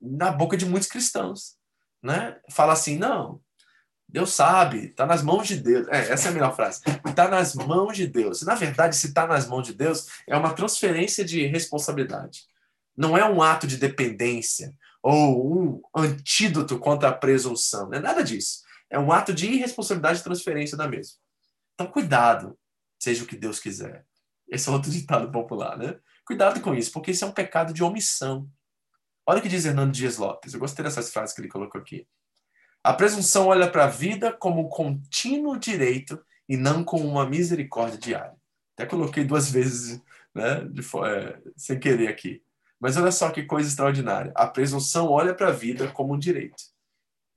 na 0.00 0.32
boca 0.32 0.56
de 0.56 0.64
muitos 0.64 0.88
cristãos, 0.88 1.58
né? 2.02 2.40
Fala 2.50 2.72
assim, 2.72 2.96
não, 2.96 3.38
Deus 4.08 4.32
sabe, 4.32 4.86
está 4.86 5.04
nas 5.04 5.22
mãos 5.22 5.46
de 5.46 5.56
Deus. 5.56 5.86
É, 5.88 6.12
essa 6.12 6.28
é 6.28 6.30
a 6.30 6.34
melhor 6.34 6.56
frase. 6.56 6.80
Está 7.06 7.28
nas 7.28 7.54
mãos 7.54 7.94
de 7.94 8.06
Deus. 8.06 8.40
Na 8.42 8.54
verdade, 8.54 8.96
se 8.96 9.08
está 9.08 9.26
nas 9.26 9.46
mãos 9.46 9.66
de 9.66 9.74
Deus, 9.74 10.06
é 10.26 10.34
uma 10.34 10.54
transferência 10.54 11.22
de 11.24 11.46
responsabilidade. 11.46 12.46
Não 12.96 13.18
é 13.18 13.24
um 13.28 13.42
ato 13.42 13.66
de 13.66 13.76
dependência 13.76 14.74
ou 15.02 15.58
um 15.58 15.82
antídoto 15.94 16.78
contra 16.78 17.10
a 17.10 17.12
presunção. 17.12 17.90
Não 17.90 17.98
é 17.98 18.00
nada 18.00 18.24
disso. 18.24 18.62
É 18.90 18.98
um 18.98 19.12
ato 19.12 19.34
de 19.34 19.46
irresponsabilidade 19.46 20.20
e 20.20 20.24
transferência 20.24 20.76
da 20.76 20.88
mesma. 20.88 21.18
Então, 21.74 21.86
cuidado, 21.86 22.58
seja 22.98 23.22
o 23.22 23.26
que 23.26 23.36
Deus 23.36 23.60
quiser. 23.60 24.06
Esse 24.48 24.70
é 24.70 24.72
outro 24.72 24.90
ditado 24.90 25.30
popular, 25.30 25.76
né? 25.76 25.98
Cuidado 26.24 26.60
com 26.60 26.74
isso, 26.74 26.90
porque 26.92 27.10
isso 27.10 27.24
é 27.24 27.28
um 27.28 27.32
pecado 27.32 27.74
de 27.74 27.84
omissão. 27.84 28.48
Olha 29.26 29.38
o 29.38 29.42
que 29.42 29.48
diz 29.48 29.66
Hernando 29.66 29.92
Dias 29.92 30.16
Lopes. 30.16 30.54
Eu 30.54 30.60
gostei 30.60 30.82
dessas 30.82 31.12
frases 31.12 31.34
que 31.34 31.42
ele 31.42 31.48
colocou 31.48 31.78
aqui. 31.78 32.06
A 32.82 32.92
presunção 32.92 33.46
olha 33.48 33.70
para 33.70 33.84
a 33.84 33.88
vida 33.88 34.32
como 34.32 34.60
um 34.60 34.68
contínuo 34.68 35.58
direito 35.58 36.18
e 36.48 36.56
não 36.56 36.84
como 36.84 37.06
uma 37.06 37.28
misericórdia 37.28 37.98
diária. 37.98 38.36
Até 38.74 38.86
coloquei 38.86 39.24
duas 39.24 39.50
vezes, 39.50 40.00
né, 40.34 40.64
de, 40.64 40.80
é, 40.80 41.38
sem 41.56 41.78
querer 41.78 42.08
aqui. 42.08 42.42
Mas 42.80 42.96
olha 42.96 43.10
só 43.10 43.30
que 43.30 43.42
coisa 43.42 43.68
extraordinária. 43.68 44.32
A 44.34 44.46
presunção 44.46 45.08
olha 45.08 45.34
para 45.34 45.48
a 45.48 45.52
vida 45.52 45.88
como 45.88 46.14
um 46.14 46.18
direito. 46.18 46.62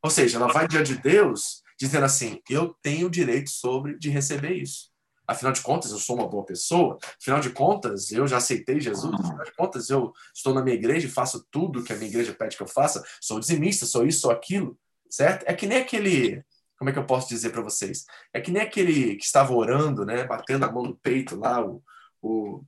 Ou 0.03 0.09
seja, 0.09 0.37
ela 0.37 0.51
vai 0.51 0.67
diante 0.67 0.93
de 0.95 1.01
Deus 1.01 1.63
dizendo 1.79 2.05
assim: 2.05 2.39
eu 2.47 2.75
tenho 2.81 3.07
o 3.07 3.11
direito 3.11 3.49
sobre 3.49 3.97
de 3.97 4.09
receber 4.09 4.53
isso. 4.53 4.91
Afinal 5.27 5.53
de 5.53 5.61
contas, 5.61 5.91
eu 5.91 5.97
sou 5.97 6.15
uma 6.15 6.27
boa 6.27 6.45
pessoa. 6.45 6.97
Afinal 7.19 7.39
de 7.39 7.49
contas, 7.51 8.11
eu 8.11 8.27
já 8.27 8.37
aceitei 8.37 8.79
Jesus. 8.79 9.13
Afinal 9.13 9.45
de 9.45 9.55
contas, 9.55 9.89
eu 9.89 10.13
estou 10.33 10.53
na 10.53 10.61
minha 10.61 10.75
igreja 10.75 11.07
e 11.07 11.09
faço 11.11 11.45
tudo 11.49 11.83
que 11.83 11.93
a 11.93 11.95
minha 11.95 12.09
igreja 12.09 12.33
pede 12.33 12.57
que 12.57 12.63
eu 12.63 12.67
faça. 12.67 13.03
Sou 13.19 13.39
dizimista, 13.39 13.85
sou 13.85 14.05
isso, 14.05 14.21
sou 14.21 14.31
aquilo 14.31 14.77
certo? 15.11 15.43
É 15.45 15.53
que 15.53 15.67
nem 15.67 15.79
aquele, 15.79 16.43
como 16.79 16.89
é 16.89 16.93
que 16.93 16.99
eu 16.99 17.05
posso 17.05 17.27
dizer 17.27 17.51
para 17.51 17.61
vocês? 17.61 18.05
É 18.33 18.39
que 18.39 18.49
nem 18.49 18.61
aquele 18.61 19.17
que 19.17 19.25
estava 19.25 19.53
orando, 19.53 20.05
né, 20.05 20.23
batendo 20.23 20.65
a 20.65 20.71
mão 20.71 20.83
no 20.83 20.97
peito 20.97 21.37
lá, 21.37 21.63
o, 21.63 21.83
o, 22.21 22.63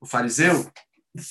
o 0.00 0.06
fariseu, 0.06 0.70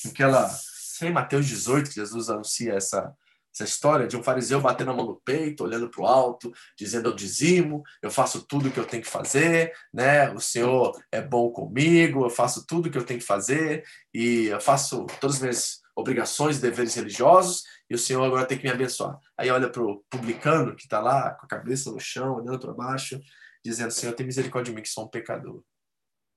aquela, 0.08 0.48
sei, 0.50 1.10
Mateus 1.10 1.48
18, 1.48 1.90
que 1.90 1.96
Jesus 1.96 2.30
anuncia 2.30 2.74
essa, 2.74 3.16
essa 3.56 3.64
história 3.64 4.06
de 4.06 4.18
um 4.18 4.24
fariseu 4.24 4.60
batendo 4.60 4.92
a 4.92 4.94
mão 4.94 5.06
no 5.06 5.22
peito, 5.24 5.64
olhando 5.64 5.90
para 5.90 6.02
o 6.02 6.06
alto, 6.06 6.52
dizendo 6.78 7.10
eu 7.10 7.16
dizimo, 7.16 7.84
eu 8.02 8.12
faço 8.12 8.46
tudo 8.46 8.68
o 8.68 8.72
que 8.72 8.80
eu 8.80 8.86
tenho 8.86 9.04
que 9.04 9.10
fazer, 9.10 9.74
né? 9.94 10.30
O 10.32 10.40
Senhor 10.40 10.98
é 11.12 11.22
bom 11.22 11.50
comigo, 11.52 12.26
eu 12.26 12.30
faço 12.30 12.66
tudo 12.66 12.88
o 12.88 12.92
que 12.92 12.98
eu 12.98 13.06
tenho 13.06 13.20
que 13.20 13.26
fazer 13.26 13.84
e 14.14 14.48
eu 14.48 14.60
faço 14.60 15.06
todas 15.20 15.38
as 15.38 15.42
minhas 15.42 15.82
obrigações 16.00 16.58
e 16.58 16.62
deveres 16.62 16.96
religiosos 16.96 17.64
e 17.90 17.96
o 17.96 17.98
Senhor 17.98 18.24
agora 18.24 18.46
tem 18.46 18.58
que 18.58 18.64
me 18.64 18.72
abençoar. 18.72 19.18
Aí 19.38 19.50
olha 19.50 19.70
para 19.70 19.84
o 19.84 20.04
publicano 20.10 20.76
que 20.76 20.84
está 20.84 21.00
lá 21.00 21.32
com 21.32 21.46
a 21.46 21.50
cabeça 21.50 21.92
no 21.92 22.00
chão, 22.00 22.36
olhando 22.36 22.60
para 22.60 22.74
baixo, 22.74 23.20
dizendo: 23.64 23.92
Senhor, 23.92 24.14
tem 24.14 24.26
misericórdia 24.26 24.72
de 24.72 24.76
mim, 24.76 24.84
que 24.84 24.90
sou 24.90 25.06
um 25.06 25.10
pecador. 25.10 25.64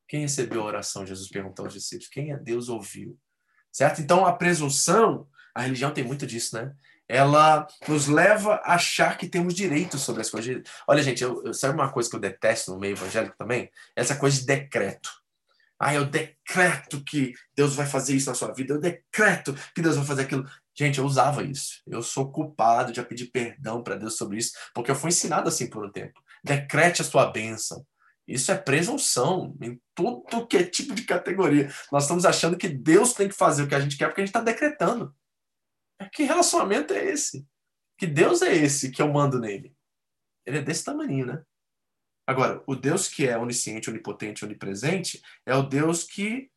Quem 0.09 0.23
recebeu 0.23 0.63
a 0.63 0.67
oração? 0.67 1.07
Jesus 1.07 1.29
perguntou 1.29 1.65
aos 1.65 1.75
discípulos. 1.75 2.09
Quem 2.09 2.33
é 2.33 2.37
Deus 2.37 2.69
ouviu? 2.69 3.19
Certo? 3.71 4.01
Então 4.01 4.27
a 4.27 4.33
presunção, 4.33 5.27
a 5.55 5.63
religião 5.63 5.93
tem 5.93 6.05
muito 6.05 6.27
disso, 6.27 6.57
né? 6.57 6.75
Ela 7.09 7.67
nos 7.87 8.07
leva 8.07 8.55
a 8.57 8.75
achar 8.75 9.19
que 9.19 9.29
temos 9.29 9.55
direito 9.55 9.99
sobre 9.99 10.23
as 10.23 10.31
coisas. 10.31 10.63
Olha, 10.89 11.03
gente, 11.03 11.23
eu, 11.23 11.43
eu, 11.45 11.53
sabe 11.53 11.75
uma 11.75 11.93
coisa 11.93 12.09
que 12.09 12.17
eu 12.17 12.21
detesto 12.21 12.73
no 12.73 12.79
meio 12.79 12.93
evangélico 12.93 13.37
também? 13.37 13.71
Essa 13.95 14.17
coisa 14.17 14.39
de 14.41 14.47
decreto. 14.47 15.11
Ah, 15.85 15.93
eu 15.93 16.05
decreto 16.05 17.03
que 17.03 17.35
Deus 17.57 17.75
vai 17.75 17.85
fazer 17.85 18.15
isso 18.15 18.29
na 18.29 18.37
sua 18.37 18.53
vida. 18.55 18.75
Eu 18.75 18.79
decreto 18.79 19.53
que 19.75 19.83
Deus 19.83 19.97
vai 19.97 20.05
fazer 20.05 20.23
aquilo. 20.23 20.49
Gente, 20.73 21.01
eu 21.01 21.05
usava 21.05 21.43
isso. 21.43 21.83
Eu 21.85 22.01
sou 22.05 22.31
culpado 22.31 22.93
de 22.93 23.03
pedir 23.03 23.33
perdão 23.33 23.83
para 23.83 23.97
Deus 23.97 24.17
sobre 24.17 24.39
isso, 24.39 24.53
porque 24.73 24.93
eu 24.93 24.95
fui 24.95 25.09
ensinado 25.09 25.49
assim 25.49 25.69
por 25.69 25.85
um 25.85 25.91
tempo. 25.91 26.23
Decrete 26.45 27.03
a 27.03 27.05
sua 27.05 27.33
bênção. 27.33 27.85
Isso 28.29 28.53
é 28.53 28.57
presunção 28.57 29.57
em 29.61 29.81
tudo 29.93 30.47
que 30.47 30.57
é 30.57 30.63
tipo 30.63 30.95
de 30.95 31.03
categoria. 31.03 31.69
Nós 31.91 32.05
estamos 32.05 32.25
achando 32.25 32.57
que 32.57 32.69
Deus 32.69 33.13
tem 33.13 33.29
que 33.29 33.35
fazer 33.35 33.65
o 33.65 33.69
que 33.69 33.75
a 33.75 33.81
gente 33.81 33.99
quer 33.99 34.07
porque 34.07 34.21
a 34.21 34.25
gente 34.25 34.31
está 34.33 34.41
decretando. 34.41 35.13
Que 36.13 36.23
relacionamento 36.23 36.95
é 36.95 37.05
esse? 37.07 37.45
Que 37.99 38.07
Deus 38.07 38.41
é 38.41 38.55
esse 38.55 38.93
que 38.93 39.03
eu 39.03 39.13
mando 39.13 39.41
nele? 39.41 39.75
Ele 40.47 40.59
é 40.59 40.63
desse 40.63 40.85
tamanho, 40.85 41.27
né? 41.27 41.43
Agora, 42.33 42.63
o 42.67 42.75
Deus 42.75 43.09
que 43.09 43.29
é 43.29 43.37
onisciente, 43.37 43.91
onipotente, 43.91 44.43
onipresente 44.43 45.23
é 45.45 45.55
o 45.55 45.63
Deus 45.63 46.03
que, 46.03 46.51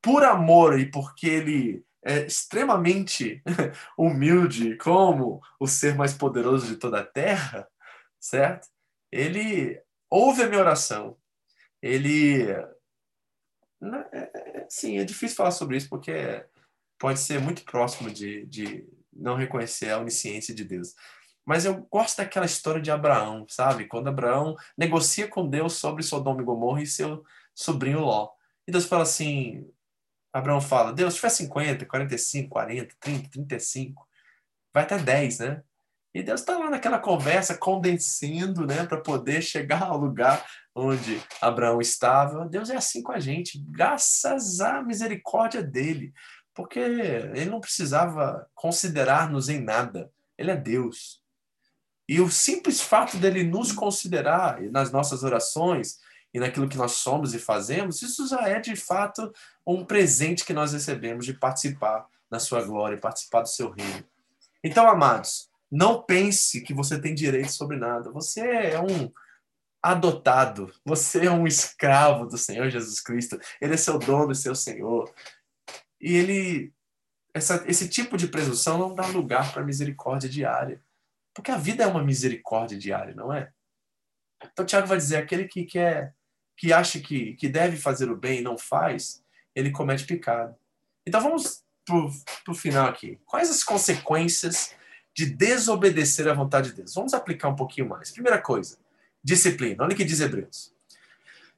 por 0.00 0.22
amor 0.22 0.78
e 0.78 0.88
porque 0.88 1.26
ele 1.26 1.84
é 2.04 2.24
extremamente 2.24 3.42
humilde 3.98 4.76
como 4.76 5.40
o 5.58 5.66
ser 5.66 5.96
mais 5.96 6.14
poderoso 6.14 6.68
de 6.68 6.76
toda 6.76 7.00
a 7.00 7.04
terra, 7.04 7.68
certo? 8.20 8.68
Ele 9.10 9.82
ouve 10.08 10.42
a 10.42 10.48
minha 10.48 10.60
oração. 10.60 11.16
Ele. 11.82 12.46
Né, 13.80 14.06
é, 14.12 14.18
é, 14.60 14.66
sim, 14.68 14.98
é 14.98 15.04
difícil 15.04 15.36
falar 15.36 15.50
sobre 15.50 15.76
isso 15.76 15.88
porque 15.88 16.46
pode 16.96 17.18
ser 17.18 17.40
muito 17.40 17.64
próximo 17.64 18.08
de, 18.08 18.46
de 18.46 18.88
não 19.12 19.34
reconhecer 19.34 19.90
a 19.90 19.98
onisciência 19.98 20.54
de 20.54 20.64
Deus. 20.64 20.94
Mas 21.44 21.64
eu 21.64 21.86
gosto 21.90 22.18
daquela 22.18 22.46
história 22.46 22.80
de 22.80 22.90
Abraão, 22.90 23.46
sabe? 23.48 23.86
Quando 23.86 24.08
Abraão 24.08 24.56
negocia 24.76 25.26
com 25.26 25.48
Deus 25.48 25.74
sobre 25.74 26.02
Sodoma 26.02 26.40
e 26.40 26.44
Gomorra 26.44 26.82
e 26.82 26.86
seu 26.86 27.24
sobrinho 27.54 28.00
Ló. 28.00 28.30
E 28.66 28.72
Deus 28.72 28.86
fala 28.86 29.02
assim: 29.02 29.68
Abraão 30.32 30.60
fala, 30.60 30.92
Deus, 30.92 31.14
se 31.14 31.20
tiver 31.20 31.30
50, 31.30 31.86
45, 31.86 32.48
40, 32.48 32.94
30, 33.00 33.30
35, 33.30 34.08
vai 34.72 34.84
até 34.84 34.98
10, 34.98 35.38
né? 35.40 35.62
E 36.14 36.22
Deus 36.22 36.40
está 36.40 36.58
lá 36.58 36.68
naquela 36.68 36.98
conversa, 36.98 37.56
condensando, 37.56 38.66
né, 38.66 38.84
para 38.84 39.00
poder 39.00 39.40
chegar 39.40 39.82
ao 39.84 39.96
lugar 39.96 40.44
onde 40.74 41.22
Abraão 41.40 41.80
estava. 41.80 42.46
Deus 42.46 42.68
é 42.68 42.76
assim 42.76 43.02
com 43.02 43.12
a 43.12 43.18
gente, 43.18 43.58
graças 43.68 44.60
à 44.60 44.82
misericórdia 44.82 45.62
dele, 45.62 46.12
porque 46.54 46.78
ele 46.78 47.46
não 47.46 47.60
precisava 47.60 48.46
considerar-nos 48.54 49.48
em 49.48 49.60
nada. 49.60 50.10
Ele 50.36 50.50
é 50.50 50.56
Deus. 50.56 51.21
E 52.08 52.20
o 52.20 52.30
simples 52.30 52.80
fato 52.80 53.16
dele 53.16 53.44
nos 53.44 53.72
considerar 53.72 54.60
nas 54.62 54.90
nossas 54.90 55.22
orações, 55.22 55.98
e 56.34 56.40
naquilo 56.40 56.68
que 56.68 56.78
nós 56.78 56.92
somos 56.92 57.34
e 57.34 57.38
fazemos, 57.38 58.00
isso 58.00 58.26
já 58.26 58.48
é 58.48 58.58
de 58.58 58.74
fato 58.74 59.32
um 59.66 59.84
presente 59.84 60.44
que 60.44 60.54
nós 60.54 60.72
recebemos 60.72 61.26
de 61.26 61.34
participar 61.34 62.06
da 62.30 62.38
sua 62.38 62.62
glória, 62.64 62.98
participar 62.98 63.42
do 63.42 63.48
seu 63.48 63.70
reino. 63.70 64.04
Então, 64.64 64.88
amados, 64.88 65.50
não 65.70 66.02
pense 66.02 66.62
que 66.62 66.72
você 66.72 66.98
tem 66.98 67.14
direito 67.14 67.52
sobre 67.52 67.76
nada. 67.76 68.10
Você 68.10 68.40
é 68.40 68.80
um 68.80 69.12
adotado, 69.82 70.72
você 70.84 71.26
é 71.26 71.30
um 71.30 71.46
escravo 71.46 72.26
do 72.26 72.38
Senhor 72.38 72.70
Jesus 72.70 73.00
Cristo. 73.00 73.38
Ele 73.60 73.74
é 73.74 73.76
seu 73.76 73.98
dono 73.98 74.32
e 74.32 74.36
seu 74.36 74.54
Senhor. 74.54 75.12
E 76.00 76.14
ele 76.16 76.72
essa, 77.34 77.64
esse 77.66 77.88
tipo 77.88 78.16
de 78.16 78.28
presunção 78.28 78.78
não 78.78 78.94
dá 78.94 79.06
lugar 79.06 79.52
para 79.52 79.64
misericórdia 79.64 80.28
diária. 80.28 80.82
Porque 81.34 81.50
a 81.50 81.56
vida 81.56 81.84
é 81.84 81.86
uma 81.86 82.02
misericórdia 82.02 82.78
diária, 82.78 83.14
não 83.14 83.32
é? 83.32 83.50
Então, 84.44 84.66
Tiago 84.66 84.86
vai 84.86 84.98
dizer: 84.98 85.16
aquele 85.16 85.46
que 85.46 85.64
quer 85.64 86.14
que 86.56 86.72
acha 86.72 87.00
que, 87.00 87.34
que 87.34 87.48
deve 87.48 87.76
fazer 87.76 88.10
o 88.10 88.16
bem 88.16 88.38
e 88.38 88.42
não 88.42 88.56
faz, 88.56 89.22
ele 89.54 89.70
comete 89.70 90.06
pecado. 90.06 90.54
Então 91.06 91.20
vamos 91.20 91.64
para 91.84 92.52
o 92.52 92.54
final 92.54 92.86
aqui. 92.86 93.18
Quais 93.26 93.50
as 93.50 93.64
consequências 93.64 94.74
de 95.14 95.26
desobedecer 95.26 96.28
à 96.28 96.34
vontade 96.34 96.70
de 96.70 96.76
Deus? 96.76 96.94
Vamos 96.94 97.12
aplicar 97.14 97.48
um 97.48 97.56
pouquinho 97.56 97.88
mais. 97.88 98.10
Primeira 98.10 98.40
coisa, 98.40 98.78
disciplina. 99.22 99.82
Olha 99.82 99.92
o 99.92 99.96
que 99.96 100.04
diz 100.04 100.20
Hebreus. 100.20 100.72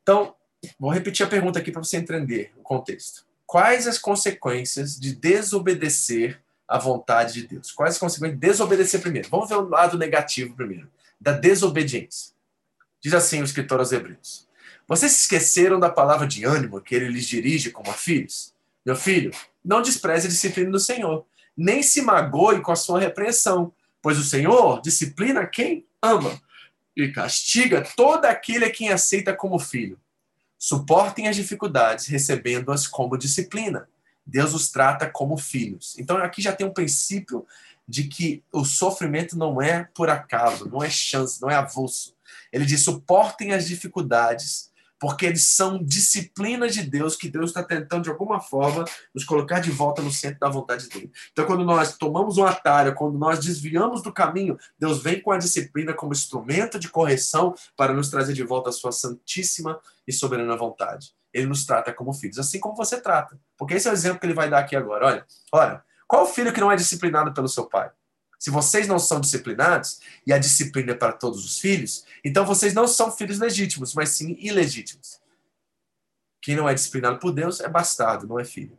Então, 0.03 0.35
vou 0.79 0.91
repetir 0.91 1.27
a 1.27 1.29
pergunta 1.29 1.59
aqui 1.59 1.71
para 1.71 1.85
você 1.85 1.99
entender 1.99 2.53
o 2.57 2.63
contexto. 2.63 3.27
Quais 3.47 3.87
as 3.87 3.99
consequências 3.99 4.99
de 4.99 5.15
desobedecer 5.15 6.43
à 6.67 6.79
vontade 6.79 7.35
de 7.35 7.47
Deus? 7.47 7.73
Quais 7.73 7.95
as 7.95 7.99
consequências 7.99 8.39
de 8.39 8.47
desobedecer 8.47 9.01
primeiro? 9.01 9.29
Vamos 9.29 9.49
ver 9.49 9.57
o 9.57 9.69
lado 9.69 9.99
negativo 9.99 10.55
primeiro, 10.55 10.89
da 11.21 11.33
desobediência. 11.33 12.33
Diz 13.01 13.13
assim 13.13 13.41
o 13.41 13.45
escritor 13.45 13.81
aos 13.81 13.93
Hebreus: 13.93 14.49
Vocês 14.89 15.13
se 15.13 15.21
esqueceram 15.23 15.79
da 15.79 15.91
palavra 15.91 16.27
de 16.27 16.45
ânimo 16.45 16.81
que 16.81 16.95
ele 16.95 17.09
lhes 17.09 17.27
dirige 17.27 17.71
como 17.71 17.91
a 17.91 17.95
filhos? 17.95 18.55
Meu 18.85 18.97
filho, 18.97 19.31
não 19.65 19.83
despreze 19.83 20.27
a 20.27 20.31
disciplina 20.31 20.71
do 20.71 20.79
Senhor, 20.79 21.25
nem 21.57 21.83
se 21.83 22.03
magoe 22.03 22.61
com 22.61 22.73
a 22.73 22.77
sua 22.77 23.01
repreensão, 23.01 23.73
pois 24.03 24.19
o 24.19 24.25
Senhor 24.25 24.81
disciplina 24.83 25.47
quem 25.47 25.87
ama 26.03 26.41
e 26.97 27.09
castiga 27.09 27.87
todo 27.97 28.25
aquele 28.27 28.67
a 28.67 28.71
quem 28.71 28.91
aceita 28.91 29.35
como 29.35 29.59
filho. 29.59 29.99
Suportem 30.59 31.29
as 31.29 31.37
dificuldades, 31.37 32.07
recebendo-as 32.07 32.87
como 32.87 33.19
disciplina. 33.19 33.89
Deus 34.27 34.55
os 34.55 34.71
trata 34.71 35.09
como 35.09 35.37
filhos. 35.37 35.95
Então 35.99 36.17
aqui 36.17 36.41
já 36.41 36.53
tem 36.53 36.67
um 36.67 36.73
princípio 36.73 37.47
de 37.87 38.05
que 38.05 38.43
o 38.53 38.65
sofrimento 38.65 39.37
não 39.37 39.61
é 39.61 39.89
por 39.95 40.09
acaso, 40.09 40.69
não 40.69 40.83
é 40.83 40.89
chance, 40.89 41.41
não 41.41 41.51
é 41.51 41.55
avulso. 41.55 42.15
Ele 42.53 42.65
diz: 42.65 42.83
suportem 42.83 43.53
as 43.53 43.67
dificuldades, 43.67 44.73
porque 44.99 45.27
eles 45.27 45.45
são 45.45 45.83
disciplinas 45.83 46.73
de 46.73 46.83
Deus 46.83 47.15
que 47.15 47.29
Deus 47.29 47.51
está 47.51 47.63
tentando 47.63 48.05
de 48.05 48.11
alguma 48.11 48.41
forma 48.41 48.85
nos 49.15 49.25
colocar 49.25 49.61
de 49.61 49.71
volta 49.71 50.01
no 50.01 50.11
centro 50.11 50.41
da 50.41 50.49
vontade 50.49 50.89
dele. 50.89 51.13
Então, 51.33 51.45
quando 51.45 51.65
nós 51.65 51.99
tomamos 51.99 52.39
um 52.39 52.45
atalho, 52.45 52.95
quando 52.95 53.19
nós 53.19 53.39
desviamos 53.39 54.03
do 54.03 54.13
caminho, 54.13 54.59
Deus 54.79 55.03
vem 55.03 55.21
com 55.21 55.31
a 55.31 55.39
disciplina 55.39 55.93
como 55.93 56.13
instrumento 56.13 56.79
de 56.79 56.89
correção 56.89 57.55
para 57.77 57.93
nos 57.93 58.09
trazer 58.09 58.33
de 58.33 58.43
volta 58.43 58.71
a 58.71 58.73
sua 58.73 58.93
santíssima 58.93 59.79
e 60.07 60.13
soberana 60.13 60.57
vontade. 60.57 61.15
Ele 61.35 61.47
nos 61.47 61.67
trata 61.67 61.93
como 61.93 62.13
filhos, 62.13 62.39
assim 62.39 62.61
como 62.61 62.77
você 62.77 63.01
trata. 63.01 63.37
Porque 63.59 63.75
esse 63.75 63.89
é 63.89 63.91
o 63.91 63.95
exemplo 63.95 64.21
que 64.21 64.27
ele 64.27 64.33
vai 64.35 64.49
dar 64.49 64.61
aqui 64.61 64.77
agora. 64.77 65.05
Olha, 65.05 65.27
olha, 65.53 65.85
qual 66.07 66.33
filho 66.33 66.53
que 66.53 66.61
não 66.61 66.71
é 66.71 66.77
disciplinado 66.77 67.35
pelo 67.35 67.49
seu 67.49 67.67
pai? 67.67 67.91
Se 68.39 68.51
vocês 68.51 68.87
não 68.87 68.99
são 68.99 69.21
disciplinados, 69.21 70.01
e 70.25 70.33
a 70.33 70.39
disciplina 70.39 70.93
é 70.93 70.95
para 70.95 71.13
todos 71.13 71.45
os 71.45 71.59
filhos, 71.59 72.05
então 72.25 72.47
vocês 72.47 72.73
não 72.73 72.87
são 72.87 73.11
filhos 73.11 73.41
legítimos, 73.41 73.95
mas 73.95 74.11
sim 74.11 74.37
ilegítimos. 74.39 75.19
Quem 76.41 76.55
não 76.55 76.69
é 76.69 76.75
disciplinado 76.75 77.19
por 77.19 77.33
Deus 77.33 77.59
é 77.59 77.69
bastardo, 77.69 78.29
não 78.29 78.39
é 78.39 78.45
filho. 78.45 78.79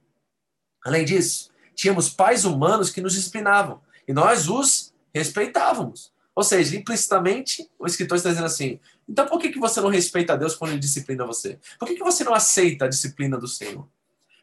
Além 0.86 1.04
disso, 1.04 1.52
tínhamos 1.74 2.10
pais 2.10 2.46
humanos 2.46 2.90
que 2.90 3.02
nos 3.02 3.14
disciplinavam, 3.14 3.82
e 4.08 4.14
nós 4.14 4.48
os 4.48 4.94
respeitávamos. 5.14 6.14
Ou 6.36 6.44
seja, 6.44 6.76
implicitamente, 6.76 7.70
o 7.80 7.88
escritor 7.88 8.18
está 8.18 8.30
dizendo 8.30 8.46
assim: 8.46 8.80
então 9.08 9.26
por 9.26 9.40
que, 9.40 9.50
que 9.50 9.60
você 9.60 9.80
não 9.80 9.90
respeita 9.90 10.34
a 10.34 10.36
Deus 10.36 10.56
quando 10.56 10.72
ele 10.72 10.80
disciplina 10.80 11.26
você? 11.26 11.58
Por 11.80 11.88
que, 11.88 11.96
que 11.96 12.04
você 12.04 12.24
não 12.24 12.34
aceita 12.34 12.86
a 12.86 12.90
disciplina 12.90 13.38
do 13.38 13.48
Senhor? 13.48 13.88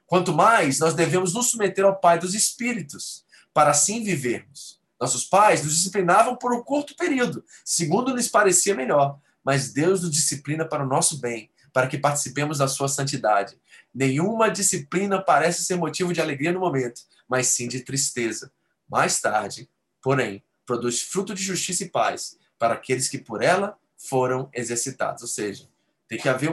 Quanto 0.07 0.33
mais 0.33 0.79
nós 0.79 0.95
devemos 0.95 1.35
nos 1.35 1.51
submeter 1.51 1.85
ao 1.85 1.97
Pai 1.97 2.19
dos 2.19 2.35
Espíritos, 2.35 3.25
para 3.53 3.71
assim 3.71 4.03
vivermos. 4.03 4.81
Nossos 5.01 5.25
pais 5.25 5.65
nos 5.65 5.75
disciplinavam 5.75 6.37
por 6.37 6.55
um 6.55 6.63
curto 6.63 6.95
período, 6.97 7.45
segundo 7.65 8.15
lhes 8.15 8.29
parecia 8.29 8.75
melhor, 8.75 9.19
mas 9.45 9.73
Deus 9.73 10.03
nos 10.03 10.13
disciplina 10.13 10.65
para 10.65 10.85
o 10.85 10.87
nosso 10.87 11.19
bem, 11.19 11.51
para 11.73 11.89
que 11.89 11.99
participemos 11.99 12.59
da 12.59 12.69
sua 12.69 12.89
santidade. 12.89 13.57
Nenhuma 13.93 14.51
disciplina 14.51 15.21
parece 15.21 15.65
ser 15.65 15.77
motivo 15.77 16.13
de 16.13 16.21
alegria 16.21 16.53
no 16.53 16.61
momento, 16.61 17.03
mas 17.29 17.49
sim 17.49 17.67
de 17.67 17.81
tristeza. 17.81 18.53
Mais 18.89 19.21
tarde, 19.21 19.69
porém, 20.01 20.43
produz 20.67 21.03
fruto 21.03 21.35
de 21.35 21.43
justiça 21.43 21.85
e 21.85 21.89
paz 21.89 22.39
para 22.59 22.75
aqueles 22.75 23.09
que 23.09 23.19
por 23.19 23.43
ela 23.43 23.77
foram 23.97 24.49
exercitados. 24.53 25.23
Ou 25.23 25.29
seja, 25.29 25.69
tem 26.09 26.19
que 26.19 26.29
haver 26.29 26.51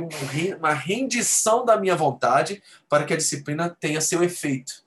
uma 0.57 0.73
rendição 0.73 1.65
da 1.65 1.77
minha 1.77 1.95
vontade 1.95 2.63
para 2.87 3.03
que 3.03 3.13
a 3.13 3.17
disciplina 3.17 3.69
tenha 3.69 4.01
seu 4.01 4.23
efeito 4.23 4.83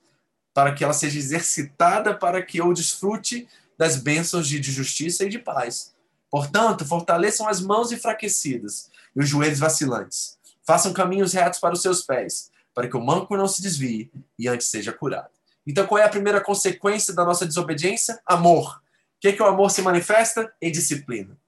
para 0.54 0.72
que 0.72 0.84
ela 0.84 0.92
seja 0.92 1.18
exercitada 1.18 2.14
para 2.14 2.42
que 2.42 2.58
eu 2.58 2.72
desfrute 2.72 3.48
das 3.76 3.96
bênçãos 3.96 4.46
de, 4.46 4.62
justiça 4.62 5.24
e 5.24 5.28
de 5.28 5.38
paz. 5.38 5.94
Portanto, 6.30 6.84
fortaleçam 6.84 7.48
as 7.48 7.60
mãos 7.60 7.90
enfraquecidas 7.92 8.90
e 9.14 9.20
os 9.20 9.28
joelhos 9.28 9.58
vacilantes. 9.58 10.38
Façam 10.64 10.92
caminhos 10.92 11.32
retos 11.32 11.58
para 11.58 11.74
os 11.74 11.82
seus 11.82 12.02
pés, 12.02 12.50
para 12.74 12.88
que 12.88 12.96
o 12.96 13.04
manco 13.04 13.36
não 13.36 13.48
se 13.48 13.60
desvie 13.60 14.10
e 14.38 14.48
antes 14.48 14.68
seja 14.68 14.92
curado. 14.92 15.30
Então, 15.66 15.86
qual 15.86 15.98
é 15.98 16.04
a 16.04 16.08
primeira 16.08 16.40
consequência 16.40 17.14
da 17.14 17.24
nossa 17.24 17.46
desobediência? 17.46 18.20
Amor. 18.26 18.81
Que, 19.22 19.32
que 19.32 19.40
o 19.40 19.46
amor 19.46 19.70
se 19.70 19.80
manifesta? 19.82 20.52
Em 20.60 20.72
disciplina. 20.72 21.38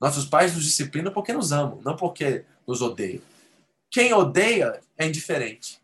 Nossos 0.00 0.24
pais 0.24 0.52
nos 0.52 0.64
disciplinam 0.64 1.12
porque 1.12 1.32
nos 1.32 1.52
amam, 1.52 1.80
não 1.84 1.94
porque 1.94 2.44
nos 2.66 2.82
odeiam. 2.82 3.22
Quem 3.88 4.12
odeia 4.12 4.80
é 4.98 5.06
indiferente. 5.06 5.80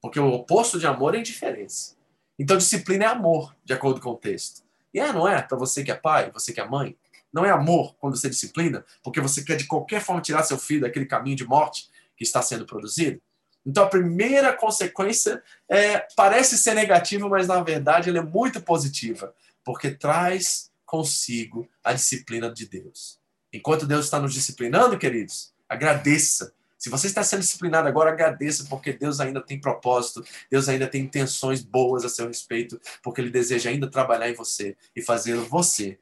Porque 0.00 0.18
o 0.18 0.32
oposto 0.32 0.78
de 0.78 0.86
amor 0.86 1.14
é 1.14 1.18
indiferença. 1.18 1.96
Então, 2.38 2.56
disciplina 2.56 3.04
é 3.04 3.08
amor, 3.08 3.54
de 3.62 3.74
acordo 3.74 4.00
com 4.00 4.12
o 4.12 4.16
texto. 4.16 4.62
E 4.94 4.98
é, 4.98 5.12
não 5.12 5.28
é? 5.28 5.42
Para 5.42 5.58
você 5.58 5.84
que 5.84 5.92
é 5.92 5.94
pai, 5.94 6.30
você 6.30 6.54
que 6.54 6.60
é 6.62 6.66
mãe. 6.66 6.96
Não 7.30 7.44
é 7.44 7.50
amor 7.50 7.94
quando 8.00 8.16
você 8.16 8.30
disciplina, 8.30 8.82
porque 9.02 9.20
você 9.20 9.44
quer 9.44 9.56
de 9.56 9.66
qualquer 9.66 10.00
forma 10.00 10.22
tirar 10.22 10.44
seu 10.44 10.56
filho 10.56 10.80
daquele 10.80 11.04
caminho 11.04 11.36
de 11.36 11.44
morte 11.44 11.90
que 12.16 12.24
está 12.24 12.40
sendo 12.40 12.64
produzido. 12.64 13.20
Então, 13.66 13.84
a 13.84 13.88
primeira 13.90 14.54
consequência 14.54 15.42
é, 15.68 15.98
parece 16.16 16.56
ser 16.56 16.72
negativa, 16.72 17.28
mas 17.28 17.46
na 17.46 17.62
verdade 17.62 18.08
ela 18.08 18.20
é 18.20 18.22
muito 18.22 18.62
positiva, 18.62 19.34
porque 19.70 19.92
traz 19.92 20.68
consigo 20.84 21.68
a 21.84 21.92
disciplina 21.92 22.52
de 22.52 22.68
Deus. 22.68 23.20
Enquanto 23.52 23.86
Deus 23.86 24.06
está 24.06 24.18
nos 24.18 24.34
disciplinando, 24.34 24.98
queridos, 24.98 25.54
agradeça, 25.68 26.52
se 26.76 26.90
você 26.90 27.06
está 27.06 27.22
sendo 27.22 27.42
disciplinado 27.42 27.86
agora, 27.86 28.10
agradeça, 28.10 28.66
porque 28.68 28.92
Deus 28.92 29.20
ainda 29.20 29.40
tem 29.40 29.60
propósito, 29.60 30.24
Deus 30.50 30.68
ainda 30.68 30.88
tem 30.88 31.02
intenções 31.02 31.62
boas 31.62 32.04
a 32.04 32.08
seu 32.08 32.26
respeito, 32.26 32.80
porque 33.00 33.20
Ele 33.20 33.30
deseja 33.30 33.70
ainda 33.70 33.88
trabalhar 33.88 34.28
em 34.28 34.34
você 34.34 34.76
e 34.96 35.00
fazer 35.00 35.36
você 35.36 36.00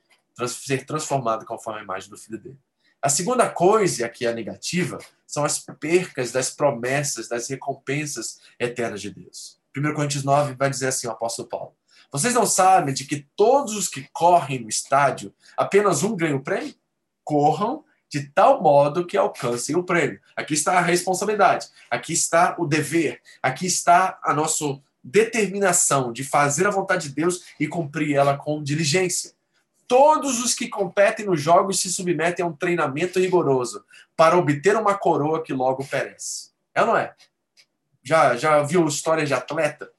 ser 0.49 0.87
transformado 0.87 1.45
conforme 1.45 1.81
a 1.81 1.83
imagem 1.83 2.09
do 2.09 2.16
Filho 2.16 2.39
dele. 2.39 2.59
A 3.03 3.11
segunda 3.11 3.51
coisa, 3.51 4.09
que 4.09 4.25
é 4.25 4.33
negativa, 4.33 4.97
são 5.27 5.45
as 5.45 5.59
percas 5.79 6.33
das 6.33 6.49
promessas, 6.49 7.29
das 7.29 7.51
recompensas 7.51 8.41
eternas 8.59 9.03
de 9.03 9.11
Deus. 9.11 9.61
1 9.77 9.93
Coríntios 9.93 10.25
9 10.25 10.55
vai 10.55 10.71
dizer 10.71 10.87
assim, 10.87 11.07
o 11.07 11.11
apóstolo 11.11 11.47
Paulo. 11.47 11.78
Vocês 12.11 12.34
não 12.34 12.46
sabem 12.46 12.94
de 12.94 13.04
que 13.04 13.26
todos 13.36 13.76
os 13.76 13.88
que 13.88 14.09
correm 14.12 14.61
no 14.61 14.68
estádio, 14.68 15.34
apenas 15.56 16.02
um 16.02 16.16
ganha 16.16 16.36
o 16.36 16.42
prêmio? 16.42 16.74
Corram 17.22 17.84
de 18.09 18.28
tal 18.30 18.62
modo 18.62 19.06
que 19.06 19.16
alcancem 19.16 19.76
o 19.76 19.84
prêmio. 19.84 20.20
Aqui 20.34 20.54
está 20.54 20.78
a 20.78 20.82
responsabilidade, 20.82 21.68
aqui 21.90 22.14
está 22.14 22.56
o 22.59 22.66
dever, 22.66 23.20
aqui 23.42 23.66
está 23.66 24.18
a 24.22 24.32
nossa 24.32 24.80
determinação 25.04 26.12
de 26.12 26.24
fazer 26.24 26.66
a 26.66 26.70
vontade 26.70 27.09
de 27.09 27.14
Deus 27.14 27.44
e 27.61 27.68
cumprir 27.68 28.16
ela 28.16 28.36
com 28.36 28.62
diligência. 28.62 29.32
Todos 29.86 30.42
os 30.42 30.54
que 30.54 30.68
competem 30.68 31.26
nos 31.26 31.40
jogos 31.40 31.80
se 31.80 31.90
submetem 31.90 32.44
a 32.44 32.48
um 32.48 32.52
treinamento 32.52 33.18
rigoroso 33.18 33.84
para 34.16 34.36
obter 34.36 34.76
uma 34.76 34.96
coroa 34.96 35.42
que 35.42 35.52
logo 35.52 35.84
perece. 35.84 36.50
É 36.74 36.82
ou 36.82 36.88
não 36.88 36.96
é? 36.96 37.14
Já, 38.02 38.36
já 38.36 38.62
viu 38.62 38.86
histórias 38.86 39.28
de 39.28 39.34
atleta? 39.34 39.90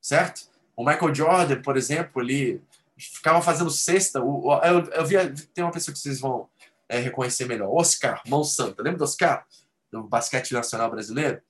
Certo? 0.00 0.55
O 0.76 0.84
Michael 0.84 1.14
Jordan, 1.14 1.62
por 1.62 1.76
exemplo, 1.76 2.22
ele 2.22 2.62
ficava 2.96 3.40
fazendo 3.40 3.70
cesta. 3.70 4.18
Eu, 4.18 4.60
eu, 4.62 4.84
eu 4.90 5.06
vi, 5.06 5.16
tem 5.54 5.64
uma 5.64 5.72
pessoa 5.72 5.92
que 5.92 5.98
vocês 5.98 6.20
vão 6.20 6.48
é, 6.88 6.98
reconhecer 6.98 7.46
melhor. 7.46 7.70
Oscar 7.74 8.22
Monsanto, 8.26 8.82
lembra 8.82 8.98
do 8.98 9.04
Oscar? 9.04 9.46
Do 9.90 10.02
basquete 10.02 10.52
nacional 10.52 10.90
brasileiro? 10.90 11.40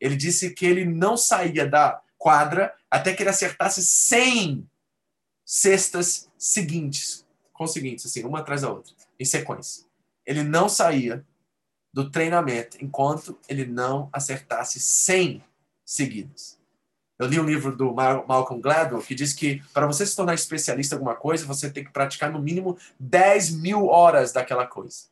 Ele 0.00 0.16
disse 0.16 0.50
que 0.50 0.64
ele 0.64 0.84
não 0.84 1.16
saía 1.16 1.66
da 1.66 2.00
quadra 2.18 2.74
até 2.90 3.14
que 3.14 3.22
ele 3.22 3.30
acertasse 3.30 3.84
100 3.84 4.68
cestas 5.44 6.30
seguintes, 6.38 7.26
com 7.52 7.66
seguintes, 7.66 8.06
assim, 8.06 8.24
uma 8.24 8.40
atrás 8.40 8.62
da 8.62 8.70
outra, 8.70 8.92
em 9.18 9.24
sequência. 9.24 9.84
Ele 10.24 10.42
não 10.42 10.68
saía 10.68 11.24
do 11.92 12.10
treinamento 12.10 12.76
enquanto 12.82 13.38
ele 13.48 13.64
não 13.64 14.10
acertasse 14.12 14.78
100 14.78 15.42
seguidas. 15.84 16.55
Eu 17.18 17.26
li 17.26 17.40
um 17.40 17.44
livro 17.44 17.74
do 17.74 17.94
Malcolm 17.94 18.60
Gladwell 18.60 19.02
que 19.02 19.14
diz 19.14 19.32
que 19.32 19.62
para 19.72 19.86
você 19.86 20.04
se 20.04 20.14
tornar 20.14 20.34
especialista 20.34 20.94
em 20.94 20.98
alguma 20.98 21.14
coisa, 21.14 21.46
você 21.46 21.70
tem 21.70 21.84
que 21.84 21.92
praticar 21.92 22.30
no 22.30 22.40
mínimo 22.40 22.76
10 23.00 23.52
mil 23.52 23.86
horas 23.86 24.32
daquela 24.32 24.66
coisa. 24.66 25.04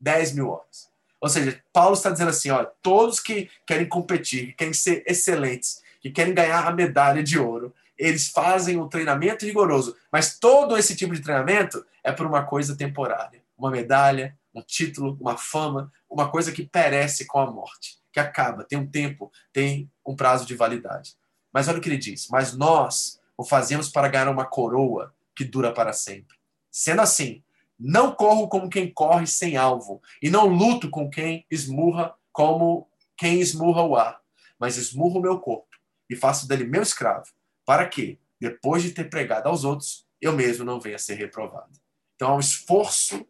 10 0.00 0.32
mil 0.34 0.50
horas. 0.50 0.88
Ou 1.20 1.28
seja, 1.28 1.60
Paulo 1.72 1.94
está 1.94 2.10
dizendo 2.10 2.30
assim: 2.30 2.50
ó, 2.50 2.64
todos 2.80 3.18
que 3.18 3.50
querem 3.66 3.88
competir, 3.88 4.48
que 4.48 4.52
querem 4.52 4.72
ser 4.72 5.02
excelentes, 5.06 5.82
que 6.00 6.10
querem 6.10 6.32
ganhar 6.32 6.66
a 6.66 6.72
medalha 6.72 7.22
de 7.24 7.38
ouro, 7.38 7.74
eles 7.96 8.28
fazem 8.28 8.78
um 8.78 8.88
treinamento 8.88 9.44
rigoroso. 9.44 9.96
Mas 10.12 10.38
todo 10.38 10.78
esse 10.78 10.94
tipo 10.94 11.14
de 11.14 11.22
treinamento 11.22 11.84
é 12.04 12.12
por 12.12 12.24
uma 12.24 12.44
coisa 12.44 12.76
temporária: 12.76 13.42
uma 13.56 13.70
medalha, 13.70 14.38
um 14.54 14.62
título, 14.62 15.18
uma 15.20 15.36
fama, 15.36 15.92
uma 16.08 16.30
coisa 16.30 16.52
que 16.52 16.62
perece 16.62 17.26
com 17.26 17.40
a 17.40 17.50
morte 17.50 17.98
que 18.12 18.20
acaba, 18.20 18.64
tem 18.64 18.78
um 18.78 18.86
tempo, 18.86 19.30
tem 19.52 19.90
um 20.04 20.16
prazo 20.16 20.46
de 20.46 20.54
validade. 20.54 21.14
Mas 21.52 21.68
olha 21.68 21.78
o 21.78 21.80
que 21.80 21.88
ele 21.88 21.98
diz: 21.98 22.28
Mas 22.28 22.56
nós 22.56 23.20
o 23.36 23.44
fazemos 23.44 23.88
para 23.88 24.08
ganhar 24.08 24.28
uma 24.28 24.44
coroa 24.44 25.14
que 25.34 25.44
dura 25.44 25.72
para 25.72 25.92
sempre. 25.92 26.36
Sendo 26.70 27.00
assim, 27.00 27.42
não 27.78 28.12
corro 28.12 28.48
como 28.48 28.68
quem 28.68 28.92
corre 28.92 29.26
sem 29.26 29.56
alvo, 29.56 30.02
e 30.20 30.28
não 30.28 30.48
luto 30.48 30.90
com 30.90 31.08
quem 31.08 31.46
esmurra 31.50 32.14
como 32.32 32.88
quem 33.16 33.40
esmurra 33.40 33.82
o 33.82 33.96
ar, 33.96 34.20
mas 34.58 34.76
esmurro 34.76 35.20
o 35.20 35.22
meu 35.22 35.38
corpo 35.38 35.68
e 36.10 36.16
faço 36.16 36.48
dele 36.48 36.64
meu 36.64 36.82
escravo, 36.82 37.26
para 37.64 37.86
que, 37.86 38.18
depois 38.40 38.82
de 38.82 38.92
ter 38.92 39.10
pregado 39.10 39.48
aos 39.48 39.64
outros, 39.64 40.06
eu 40.20 40.32
mesmo 40.32 40.64
não 40.64 40.80
venha 40.80 40.96
a 40.96 40.98
ser 40.98 41.14
reprovado. 41.14 41.72
Então, 42.16 42.30
há 42.30 42.36
um 42.36 42.40
esforço 42.40 43.26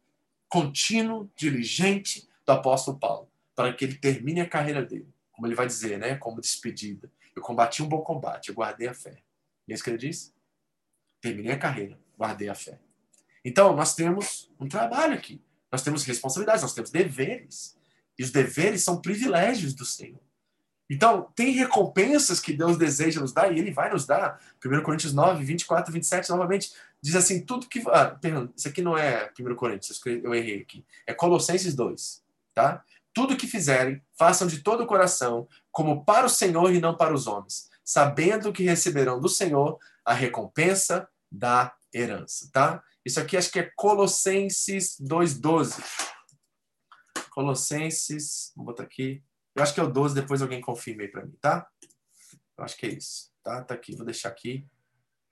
contínuo, 0.49 1.31
diligente 1.37 2.29
do 2.47 2.53
apóstolo 2.53 2.99
Paulo, 2.99 3.29
para 3.55 3.73
que 3.73 3.85
ele 3.85 3.95
termine 3.97 4.41
a 4.41 4.49
carreira 4.49 4.83
dele. 4.83 5.12
Como 5.33 5.47
ele 5.47 5.55
vai 5.55 5.66
dizer, 5.66 5.99
né? 5.99 6.16
Como 6.16 6.41
despedida. 6.41 7.11
Eu 7.39 7.43
combati 7.43 7.82
um 7.82 7.89
bom 7.89 8.01
combate, 8.03 8.49
eu 8.49 8.55
guardei 8.55 8.89
a 8.89 8.95
fé. 8.95 9.22
E 9.66 9.72
é 9.72 9.74
isso 9.74 9.84
que 9.84 9.91
ele 9.91 9.99
diz? 9.99 10.34
Terminei 11.20 11.53
a 11.53 11.59
carreira, 11.59 11.99
guardei 12.18 12.49
a 12.49 12.55
fé. 12.55 12.80
Então, 13.45 13.74
nós 13.74 13.95
temos 13.95 14.51
um 14.59 14.68
trabalho 14.68 15.14
aqui. 15.14 15.41
Nós 15.70 15.82
temos 15.82 16.05
responsabilidades, 16.05 16.62
nós 16.62 16.74
temos 16.74 16.91
deveres. 16.91 17.78
E 18.18 18.22
os 18.22 18.30
deveres 18.30 18.82
são 18.82 19.01
privilégios 19.01 19.72
do 19.72 19.84
Senhor. 19.84 20.20
Então, 20.91 21.30
tem 21.34 21.53
recompensas 21.53 22.41
que 22.41 22.53
Deus 22.53 22.76
deseja 22.76 23.20
nos 23.20 23.32
dar 23.32 23.53
e 23.53 23.59
Ele 23.59 23.70
vai 23.70 23.91
nos 23.91 24.07
dar. 24.07 24.41
1 24.64 24.82
Coríntios 24.82 25.12
9, 25.12 25.45
24, 25.45 25.93
27, 25.93 26.30
novamente, 26.30 26.72
diz 27.01 27.14
assim: 27.14 27.45
tudo 27.45 27.68
que. 27.68 27.82
Ah, 27.89 28.07
perdão, 28.07 28.53
isso 28.57 28.66
aqui 28.66 28.82
não 28.82 28.97
é 28.97 29.30
1 29.39 29.55
Coríntios, 29.55 30.01
eu 30.07 30.34
errei 30.34 30.62
aqui. 30.62 30.84
É 31.07 31.12
Colossenses 31.12 31.74
2, 31.74 32.24
tá? 32.55 32.82
Tudo 33.19 33.37
que 33.37 33.49
fizerem, 33.49 34.01
façam 34.16 34.47
de 34.47 34.62
todo 34.62 34.85
o 34.85 34.87
coração, 34.87 35.49
como 35.73 36.05
para 36.05 36.25
o 36.25 36.31
Senhor 36.31 36.73
e 36.73 36.81
não 36.81 36.97
para 36.97 37.12
os 37.12 37.27
homens, 37.27 37.69
sabendo 37.85 38.53
que 38.53 38.62
receberão 38.62 39.19
do 39.19 39.29
Senhor 39.29 39.77
a 40.05 40.14
recompensa 40.14 41.11
da 41.29 41.77
herança, 41.93 42.49
tá? 42.53 42.81
Isso 43.05 43.19
aqui 43.19 43.37
acho 43.37 43.51
que 43.51 43.59
é 43.59 43.73
Colossenses 43.75 44.97
2,12. 45.01 45.83
Colossenses, 47.31 48.53
vou 48.55 48.66
botar 48.66 48.85
aqui. 48.85 49.21
Eu 49.53 49.64
acho 49.64 49.75
que 49.75 49.81
é 49.81 49.83
o 49.83 49.93
12, 49.93 50.14
depois 50.14 50.41
alguém 50.41 50.61
confirme 50.61 51.03
aí 51.03 51.11
para 51.11 51.27
mim, 51.27 51.37
tá? 51.41 51.69
Eu 52.57 52.62
acho 52.62 52.77
que 52.77 52.87
é 52.87 52.91
isso, 52.91 53.33
tá? 53.43 53.64
Tá 53.64 53.75
aqui, 53.75 53.97
vou 53.97 54.07
deixar 54.07 54.29
aqui 54.29 54.64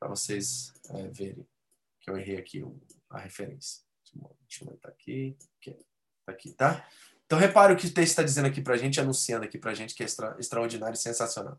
para 0.01 0.09
vocês 0.09 0.73
é, 0.91 1.07
verem 1.07 1.47
que 2.01 2.11
eu 2.11 2.19
errei 2.19 2.37
aqui 2.37 2.65
a 3.09 3.21
referência. 3.21 3.85
Deixa 4.49 4.65
eu 4.65 4.73
botar 4.73 4.89
aqui, 4.89 5.37
aqui, 5.61 5.79
tá 6.25 6.33
aqui, 6.33 6.53
tá? 6.53 6.85
Então 7.27 7.39
repare 7.39 7.73
o 7.73 7.77
que 7.77 7.87
o 7.87 7.93
texto 7.93 8.11
está 8.11 8.23
dizendo 8.23 8.47
aqui 8.47 8.61
para 8.61 8.75
a 8.75 8.77
gente, 8.77 9.01
anunciando 9.01 9.45
aqui 9.45 9.59
para 9.59 9.73
a 9.73 9.75
gente, 9.75 9.95
que 9.95 10.03
é 10.03 10.07
extra, 10.07 10.37
extraordinário 10.39 10.95
e 10.95 10.99
sensacional. 10.99 11.59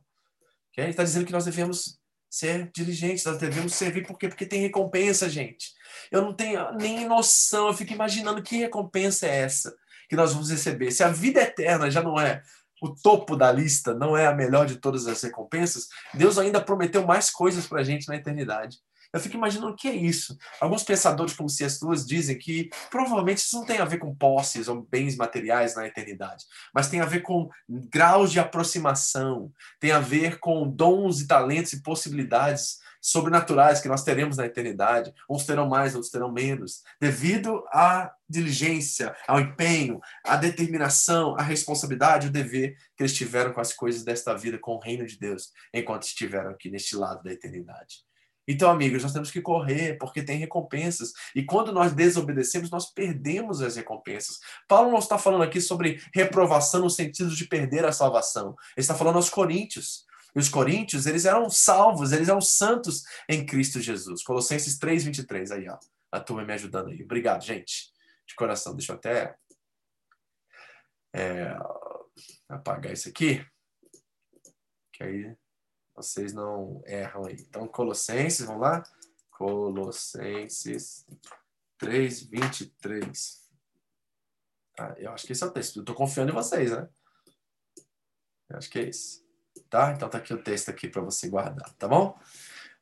Okay? 0.71 0.85
Ele 0.85 0.91
está 0.91 1.03
dizendo 1.03 1.25
que 1.25 1.31
nós 1.31 1.45
devemos 1.45 1.99
ser 2.29 2.71
diligentes, 2.73 3.25
nós 3.25 3.37
devemos 3.37 3.73
servir, 3.73 4.05
por 4.05 4.17
quê? 4.17 4.27
Porque 4.27 4.45
tem 4.45 4.61
recompensa, 4.61 5.29
gente. 5.29 5.73
Eu 6.11 6.21
não 6.21 6.33
tenho 6.33 6.71
nem 6.73 7.07
noção, 7.07 7.67
eu 7.67 7.73
fico 7.73 7.93
imaginando 7.93 8.43
que 8.43 8.57
recompensa 8.57 9.27
é 9.27 9.39
essa 9.39 9.75
que 10.09 10.15
nós 10.15 10.33
vamos 10.33 10.49
receber. 10.49 10.91
Se 10.91 11.03
a 11.03 11.09
vida 11.09 11.41
eterna 11.41 11.91
já 11.91 12.01
não 12.01 12.19
é 12.19 12.41
o 12.81 12.93
topo 12.93 13.35
da 13.35 13.51
lista, 13.51 13.93
não 13.93 14.15
é 14.15 14.27
a 14.27 14.33
melhor 14.33 14.65
de 14.65 14.77
todas 14.77 15.07
as 15.07 15.21
recompensas, 15.21 15.87
Deus 16.13 16.37
ainda 16.37 16.61
prometeu 16.61 17.05
mais 17.05 17.29
coisas 17.29 17.65
para 17.65 17.81
a 17.81 17.83
gente 17.83 18.07
na 18.07 18.15
eternidade. 18.15 18.77
Eu 19.13 19.19
fico 19.19 19.35
imaginando 19.35 19.71
o 19.71 19.75
que 19.75 19.87
é 19.87 19.95
isso. 19.95 20.37
Alguns 20.59 20.83
pensadores, 20.83 21.33
como 21.33 21.49
C.S. 21.49 21.83
Lewis, 21.83 22.05
dizem 22.05 22.37
que 22.37 22.69
provavelmente 22.89 23.39
isso 23.39 23.57
não 23.57 23.65
tem 23.65 23.79
a 23.79 23.85
ver 23.85 23.97
com 23.97 24.15
posses 24.15 24.67
ou 24.67 24.81
bens 24.81 25.15
materiais 25.15 25.75
na 25.75 25.87
eternidade, 25.87 26.45
mas 26.73 26.89
tem 26.89 26.99
a 26.99 27.05
ver 27.05 27.21
com 27.21 27.49
graus 27.69 28.31
de 28.31 28.39
aproximação, 28.39 29.51
tem 29.79 29.91
a 29.91 29.99
ver 29.99 30.39
com 30.39 30.67
dons 30.69 31.21
e 31.21 31.27
talentos 31.27 31.73
e 31.73 31.81
possibilidades 31.81 32.79
sobrenaturais 33.01 33.79
que 33.79 33.87
nós 33.87 34.03
teremos 34.03 34.37
na 34.37 34.45
eternidade. 34.45 35.13
Uns 35.29 35.45
terão 35.45 35.67
mais, 35.67 35.95
outros 35.95 36.11
terão 36.11 36.31
menos, 36.31 36.83
devido 36.99 37.63
à 37.71 38.11
diligência, 38.29 39.15
ao 39.27 39.39
empenho, 39.39 39.99
à 40.25 40.35
determinação, 40.35 41.35
à 41.37 41.41
responsabilidade, 41.41 42.27
o 42.27 42.31
dever 42.31 42.75
que 42.95 43.03
eles 43.03 43.13
tiveram 43.13 43.53
com 43.53 43.61
as 43.61 43.71
coisas 43.71 44.03
desta 44.03 44.35
vida, 44.35 44.57
com 44.57 44.75
o 44.75 44.79
reino 44.79 45.05
de 45.05 45.17
Deus, 45.17 45.51
enquanto 45.73 46.03
estiveram 46.03 46.51
aqui 46.51 46.69
neste 46.69 46.95
lado 46.95 47.23
da 47.23 47.31
eternidade. 47.31 48.06
Então, 48.47 48.69
amigos, 48.71 49.03
nós 49.03 49.11
temos 49.11 49.29
que 49.29 49.41
correr, 49.41 49.97
porque 49.97 50.23
tem 50.23 50.37
recompensas. 50.37 51.11
E 51.35 51.43
quando 51.43 51.73
nós 51.73 51.91
desobedecemos, 51.91 52.69
nós 52.69 52.89
perdemos 52.89 53.61
as 53.61 53.75
recompensas. 53.75 54.39
Paulo 54.67 54.89
não 54.89 54.99
está 54.99 55.17
falando 55.17 55.43
aqui 55.43 55.59
sobre 55.59 56.01
reprovação 56.13 56.81
no 56.81 56.89
sentido 56.89 57.35
de 57.35 57.45
perder 57.45 57.83
a 57.83 57.91
salvação. 57.91 58.55
Ele 58.75 58.83
está 58.83 58.95
falando 58.95 59.17
aos 59.17 59.29
coríntios. 59.29 60.05
E 60.33 60.39
os 60.39 60.47
coríntios, 60.47 61.05
eles 61.05 61.25
eram 61.25 61.49
salvos, 61.49 62.11
eles 62.13 62.29
eram 62.29 62.39
santos 62.39 63.03
em 63.27 63.45
Cristo 63.45 63.81
Jesus. 63.81 64.23
Colossenses 64.23 64.77
3, 64.79 65.03
23. 65.03 65.51
Aí, 65.51 65.67
ó. 65.67 65.77
A 66.09 66.21
turma 66.21 66.45
me 66.45 66.53
ajudando 66.53 66.89
aí. 66.89 67.03
Obrigado, 67.03 67.43
gente. 67.43 67.91
De 68.25 68.33
coração. 68.33 68.73
Deixa 68.73 68.93
eu 68.93 68.95
até 68.95 69.35
é, 71.13 71.53
apagar 72.47 72.93
isso 72.93 73.09
aqui. 73.09 73.45
Que 74.93 75.03
aí 75.03 75.35
vocês 75.97 76.31
não 76.31 76.83
erram 76.85 77.25
aí. 77.25 77.37
Então, 77.39 77.67
Colossenses, 77.67 78.45
vamos 78.45 78.61
lá? 78.61 78.83
Colossenses 79.31 81.05
3, 81.79 82.21
23. 82.23 83.47
Ah, 84.79 84.93
eu 84.97 85.11
acho 85.11 85.25
que 85.25 85.33
esse 85.33 85.43
é 85.43 85.47
o 85.47 85.51
texto. 85.51 85.77
Eu 85.77 85.81
estou 85.81 85.95
confiando 85.95 86.31
em 86.31 86.35
vocês, 86.35 86.71
né? 86.71 86.87
Eu 88.47 88.57
acho 88.57 88.69
que 88.69 88.77
é 88.77 88.83
esse. 88.83 89.25
Tá? 89.71 89.91
Então 89.91 90.07
tá 90.07 90.19
aqui 90.19 90.33
o 90.33 90.41
texto 90.41 90.69
aqui 90.69 90.87
para 90.87 91.01
você 91.01 91.27
guardar, 91.27 91.73
tá 91.73 91.87
bom? 91.87 92.17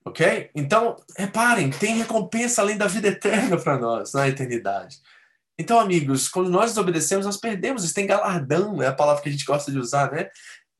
Ok? 0.03 0.51
Então, 0.53 0.97
reparem, 1.17 1.71
tem 1.71 1.95
recompensa 1.95 2.61
além 2.61 2.77
da 2.77 2.85
vida 2.85 3.07
eterna 3.07 3.57
para 3.57 3.79
nós, 3.79 4.11
na 4.13 4.27
eternidade. 4.27 5.01
Então, 5.57 5.79
amigos, 5.79 6.27
quando 6.27 6.49
nós 6.49 6.71
desobedecemos, 6.71 7.25
nós 7.25 7.37
perdemos. 7.37 7.85
Isso 7.85 7.93
tem 7.93 8.05
galardão, 8.05 8.83
é 8.83 8.87
a 8.87 8.93
palavra 8.93 9.23
que 9.23 9.29
a 9.29 9.31
gente 9.31 9.45
gosta 9.45 9.71
de 9.71 9.79
usar, 9.79 10.11
né? 10.11 10.29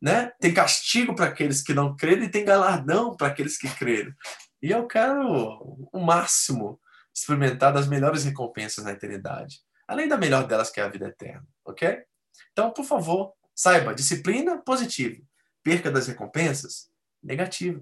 Né? 0.02 0.32
Tem 0.40 0.54
castigo 0.54 1.16
para 1.16 1.26
aqueles 1.26 1.62
que 1.62 1.74
não 1.74 1.96
creram 1.96 2.24
e 2.24 2.30
tem 2.30 2.46
galardão 2.46 3.16
para 3.16 3.28
aqueles 3.28 3.58
que 3.58 3.70
creram. 3.76 4.14
E 4.62 4.72
eu 4.72 4.88
quero 4.88 5.88
o 5.92 6.00
máximo 6.00 6.80
experimentar 7.14 7.74
das 7.74 7.88
melhores 7.88 8.24
recompensas 8.24 8.84
na 8.84 8.92
eternidade, 8.92 9.62
além 9.88 10.08
da 10.08 10.18
melhor 10.18 10.46
delas 10.48 10.70
que 10.70 10.80
é 10.80 10.84
a 10.84 10.90
vida 10.90 11.08
eterna, 11.08 11.48
ok? 11.64 12.04
Então, 12.52 12.72
por 12.72 12.84
favor, 12.84 13.34
saiba, 13.54 13.94
disciplina 13.94 14.58
positiva, 14.58 15.22
perca 15.64 15.90
das 15.90 16.08
recompensas 16.08 16.90
negativa. 17.24 17.82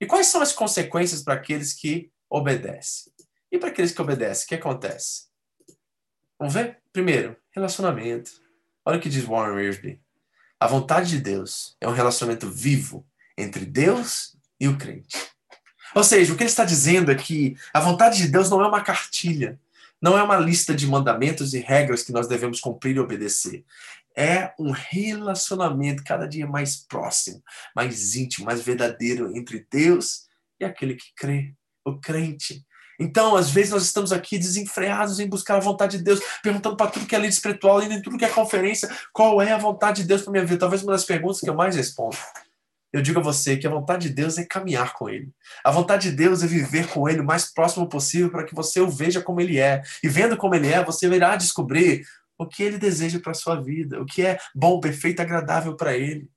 E 0.00 0.06
quais 0.06 0.26
são 0.26 0.42
as 0.42 0.52
consequências 0.52 1.22
para 1.22 1.34
aqueles 1.34 1.72
que 1.72 2.10
obedecem? 2.28 3.12
E 3.50 3.58
para 3.58 3.68
aqueles 3.68 3.92
que 3.92 4.02
obedecem, 4.02 4.44
o 4.44 4.48
que 4.48 4.54
acontece? 4.56 5.28
Vamos 6.38 6.52
ver? 6.52 6.82
Primeiro, 6.92 7.36
relacionamento. 7.52 8.32
Olha 8.84 8.98
o 8.98 9.00
que 9.00 9.08
diz 9.08 9.24
Warren 9.24 9.54
Wiersbe. 9.54 10.03
A 10.64 10.66
vontade 10.66 11.10
de 11.10 11.20
Deus 11.20 11.76
é 11.78 11.86
um 11.86 11.92
relacionamento 11.92 12.50
vivo 12.50 13.06
entre 13.36 13.66
Deus 13.66 14.34
e 14.58 14.66
o 14.66 14.78
crente. 14.78 15.14
Ou 15.94 16.02
seja, 16.02 16.32
o 16.32 16.36
que 16.38 16.42
ele 16.42 16.48
está 16.48 16.64
dizendo 16.64 17.12
é 17.12 17.14
que 17.14 17.54
a 17.70 17.80
vontade 17.80 18.16
de 18.16 18.28
Deus 18.28 18.48
não 18.48 18.62
é 18.62 18.66
uma 18.66 18.80
cartilha, 18.80 19.60
não 20.00 20.16
é 20.16 20.22
uma 20.22 20.38
lista 20.38 20.74
de 20.74 20.86
mandamentos 20.86 21.52
e 21.52 21.58
regras 21.58 22.02
que 22.02 22.12
nós 22.12 22.26
devemos 22.26 22.60
cumprir 22.60 22.96
e 22.96 22.98
obedecer. 22.98 23.62
É 24.16 24.54
um 24.58 24.70
relacionamento 24.70 26.02
cada 26.02 26.26
dia 26.26 26.46
mais 26.46 26.76
próximo, 26.76 27.42
mais 27.76 28.14
íntimo, 28.14 28.46
mais 28.46 28.62
verdadeiro 28.62 29.36
entre 29.36 29.66
Deus 29.70 30.28
e 30.58 30.64
aquele 30.64 30.94
que 30.94 31.12
crê, 31.14 31.52
o 31.84 32.00
crente. 32.00 32.64
Então, 32.98 33.36
às 33.36 33.50
vezes, 33.50 33.70
nós 33.70 33.82
estamos 33.82 34.12
aqui 34.12 34.38
desenfreados 34.38 35.18
em 35.20 35.28
buscar 35.28 35.56
a 35.56 35.60
vontade 35.60 35.98
de 35.98 36.04
Deus, 36.04 36.20
perguntando 36.42 36.76
para 36.76 36.90
tudo 36.90 37.06
que 37.06 37.14
é 37.14 37.18
líder 37.18 37.32
espiritual, 37.32 37.82
indo 37.82 37.94
em 37.94 38.02
tudo 38.02 38.18
que 38.18 38.24
é 38.24 38.28
conferência, 38.28 38.88
qual 39.12 39.40
é 39.42 39.52
a 39.52 39.58
vontade 39.58 40.02
de 40.02 40.08
Deus 40.08 40.22
para 40.22 40.32
minha 40.32 40.44
vida? 40.44 40.60
Talvez 40.60 40.82
uma 40.82 40.92
das 40.92 41.04
perguntas 41.04 41.40
que 41.40 41.48
eu 41.48 41.54
mais 41.54 41.76
respondo. 41.76 42.16
Eu 42.92 43.02
digo 43.02 43.18
a 43.18 43.22
você 43.22 43.56
que 43.56 43.66
a 43.66 43.70
vontade 43.70 44.08
de 44.08 44.14
Deus 44.14 44.38
é 44.38 44.44
caminhar 44.44 44.92
com 44.92 45.08
Ele. 45.08 45.28
A 45.64 45.72
vontade 45.72 46.10
de 46.10 46.16
Deus 46.16 46.44
é 46.44 46.46
viver 46.46 46.86
com 46.86 47.08
Ele 47.08 47.20
o 47.20 47.24
mais 47.24 47.52
próximo 47.52 47.88
possível 47.88 48.30
para 48.30 48.44
que 48.44 48.54
você 48.54 48.80
o 48.80 48.88
veja 48.88 49.20
como 49.20 49.40
Ele 49.40 49.58
é. 49.58 49.82
E 50.00 50.08
vendo 50.08 50.36
como 50.36 50.54
Ele 50.54 50.68
é, 50.68 50.84
você 50.84 51.08
irá 51.08 51.34
descobrir 51.34 52.06
o 52.38 52.46
que 52.46 52.62
Ele 52.62 52.78
deseja 52.78 53.18
para 53.18 53.32
a 53.32 53.34
sua 53.34 53.60
vida, 53.60 54.00
o 54.00 54.06
que 54.06 54.22
é 54.22 54.38
bom, 54.54 54.78
perfeito, 54.78 55.20
agradável 55.20 55.76
para 55.76 55.96
Ele. 55.96 56.30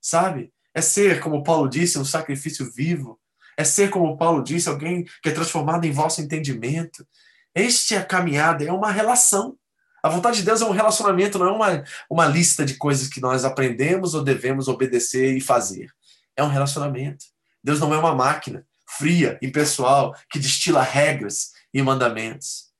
Sabe? 0.00 0.52
É 0.72 0.80
ser, 0.80 1.18
como 1.18 1.42
Paulo 1.42 1.68
disse, 1.68 1.98
um 1.98 2.04
sacrifício 2.04 2.70
vivo 2.72 3.18
é 3.56 3.64
ser, 3.64 3.90
como 3.90 4.16
Paulo 4.16 4.42
disse, 4.42 4.68
alguém 4.68 5.04
que 5.22 5.28
é 5.28 5.32
transformado 5.32 5.84
em 5.84 5.92
vosso 5.92 6.20
entendimento. 6.20 7.06
Este 7.54 7.94
é 7.94 7.98
a 7.98 8.04
caminhada, 8.04 8.64
é 8.64 8.72
uma 8.72 8.90
relação. 8.90 9.56
A 10.02 10.08
vontade 10.08 10.38
de 10.38 10.42
Deus 10.42 10.60
é 10.60 10.64
um 10.64 10.72
relacionamento, 10.72 11.38
não 11.38 11.48
é 11.48 11.52
uma, 11.52 11.84
uma 12.10 12.26
lista 12.26 12.64
de 12.64 12.74
coisas 12.74 13.08
que 13.08 13.20
nós 13.20 13.44
aprendemos 13.44 14.14
ou 14.14 14.22
devemos 14.22 14.68
obedecer 14.68 15.36
e 15.36 15.40
fazer. 15.40 15.90
É 16.36 16.42
um 16.42 16.48
relacionamento. 16.48 17.24
Deus 17.62 17.80
não 17.80 17.94
é 17.94 17.98
uma 17.98 18.14
máquina 18.14 18.66
fria, 18.86 19.38
impessoal, 19.42 20.14
que 20.30 20.38
destila 20.38 20.82
regras 20.82 21.52
e 21.72 21.82
mandamentos. 21.82 22.72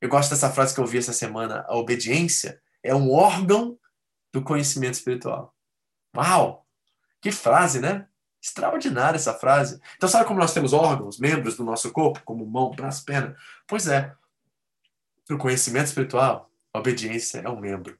Eu 0.00 0.08
gosto 0.08 0.30
dessa 0.30 0.50
frase 0.50 0.74
que 0.74 0.80
eu 0.80 0.86
vi 0.86 0.98
essa 0.98 1.12
semana: 1.12 1.64
a 1.68 1.76
obediência 1.76 2.60
é 2.82 2.94
um 2.94 3.12
órgão 3.12 3.78
do 4.32 4.42
conhecimento 4.42 4.94
espiritual. 4.94 5.54
Uau! 6.16 6.66
Que 7.20 7.30
frase, 7.30 7.80
né? 7.80 8.06
Extraordinária 8.42 9.16
essa 9.16 9.34
frase. 9.34 9.80
Então, 9.96 10.08
sabe 10.08 10.26
como 10.26 10.40
nós 10.40 10.54
temos 10.54 10.72
órgãos, 10.72 11.18
membros 11.18 11.56
do 11.56 11.64
nosso 11.64 11.92
corpo, 11.92 12.22
como 12.24 12.46
mão, 12.46 12.70
braço, 12.70 13.04
perna? 13.04 13.36
Pois 13.66 13.86
é. 13.86 14.14
No 15.28 15.38
conhecimento 15.38 15.86
espiritual, 15.86 16.50
a 16.72 16.78
obediência 16.78 17.38
é 17.38 17.48
um 17.48 17.60
membro. 17.60 17.98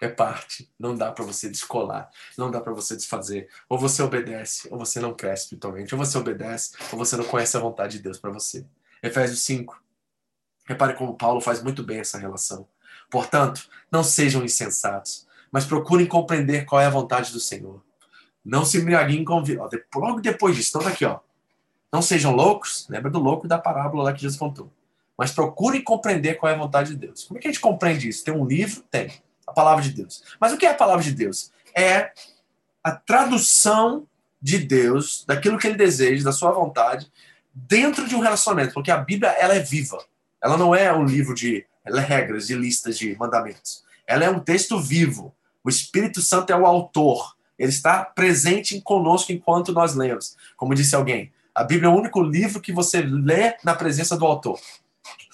É 0.00 0.08
parte. 0.08 0.72
Não 0.78 0.94
dá 0.94 1.12
para 1.12 1.24
você 1.24 1.48
descolar. 1.50 2.10
Não 2.38 2.50
dá 2.50 2.60
para 2.60 2.72
você 2.72 2.96
desfazer. 2.96 3.50
Ou 3.68 3.78
você 3.78 4.02
obedece, 4.02 4.66
ou 4.70 4.78
você 4.78 4.98
não 4.98 5.14
cresce 5.14 5.44
espiritualmente. 5.44 5.94
Ou 5.94 5.98
você 6.02 6.16
obedece, 6.16 6.72
ou 6.90 6.98
você 6.98 7.16
não 7.16 7.24
conhece 7.24 7.56
a 7.56 7.60
vontade 7.60 7.98
de 7.98 8.02
Deus 8.02 8.18
para 8.18 8.30
você. 8.30 8.66
Efésios 9.02 9.40
5. 9.42 9.80
Repare 10.64 10.94
como 10.94 11.16
Paulo 11.16 11.40
faz 11.40 11.62
muito 11.62 11.82
bem 11.82 12.00
essa 12.00 12.16
relação. 12.16 12.66
Portanto, 13.10 13.68
não 13.90 14.02
sejam 14.02 14.42
insensatos, 14.42 15.26
mas 15.52 15.66
procurem 15.66 16.06
compreender 16.06 16.64
qual 16.64 16.80
é 16.80 16.86
a 16.86 16.90
vontade 16.90 17.32
do 17.32 17.40
Senhor. 17.40 17.82
Não 18.44 18.64
se 18.64 18.78
embriaguem 18.78 19.24
com 19.24 19.42
vinho. 19.42 19.68
Logo 19.94 20.20
depois 20.20 20.56
disso, 20.56 20.76
então 20.78 20.88
aqui, 20.88 21.04
ó. 21.04 21.20
Não 21.92 22.00
sejam 22.00 22.34
loucos. 22.34 22.86
Lembra 22.88 23.10
do 23.10 23.18
louco 23.18 23.48
da 23.48 23.58
parábola 23.58 24.04
lá 24.04 24.12
que 24.12 24.20
Jesus 24.20 24.38
contou. 24.38 24.70
Mas 25.16 25.32
procurem 25.32 25.82
compreender 25.82 26.36
qual 26.36 26.50
é 26.50 26.54
a 26.54 26.58
vontade 26.58 26.90
de 26.90 26.96
Deus. 26.96 27.24
Como 27.24 27.38
é 27.38 27.42
que 27.42 27.48
a 27.48 27.50
gente 27.50 27.60
compreende 27.60 28.08
isso? 28.08 28.24
Tem 28.24 28.34
um 28.34 28.46
livro? 28.46 28.82
Tem. 28.90 29.12
A 29.46 29.52
palavra 29.52 29.82
de 29.82 29.90
Deus. 29.90 30.22
Mas 30.40 30.52
o 30.52 30.56
que 30.56 30.64
é 30.64 30.70
a 30.70 30.74
palavra 30.74 31.02
de 31.02 31.12
Deus? 31.12 31.50
É 31.76 32.12
a 32.82 32.92
tradução 32.92 34.06
de 34.40 34.58
Deus, 34.58 35.24
daquilo 35.26 35.58
que 35.58 35.66
ele 35.66 35.76
deseja, 35.76 36.24
da 36.24 36.32
sua 36.32 36.50
vontade, 36.52 37.10
dentro 37.52 38.08
de 38.08 38.14
um 38.14 38.20
relacionamento. 38.20 38.72
Porque 38.72 38.90
a 38.90 38.96
Bíblia, 38.96 39.30
ela 39.32 39.54
é 39.54 39.60
viva. 39.60 40.02
Ela 40.42 40.56
não 40.56 40.74
é 40.74 40.90
um 40.92 41.04
livro 41.04 41.34
de 41.34 41.66
regras, 41.84 42.46
de 42.46 42.54
listas 42.54 42.96
de 42.96 43.14
mandamentos. 43.18 43.84
Ela 44.06 44.24
é 44.24 44.30
um 44.30 44.40
texto 44.40 44.80
vivo. 44.80 45.34
O 45.62 45.68
Espírito 45.68 46.22
Santo 46.22 46.50
é 46.50 46.56
o 46.56 46.64
autor. 46.64 47.36
Ele 47.60 47.68
está 47.68 48.02
presente 48.02 48.80
conosco 48.80 49.32
enquanto 49.32 49.70
nós 49.70 49.94
lemos. 49.94 50.34
Como 50.56 50.74
disse 50.74 50.96
alguém, 50.96 51.30
a 51.54 51.62
Bíblia 51.62 51.88
é 51.88 51.92
o 51.92 51.94
único 51.94 52.22
livro 52.22 52.58
que 52.58 52.72
você 52.72 53.02
lê 53.02 53.54
na 53.62 53.74
presença 53.74 54.16
do 54.16 54.24
autor. 54.26 54.58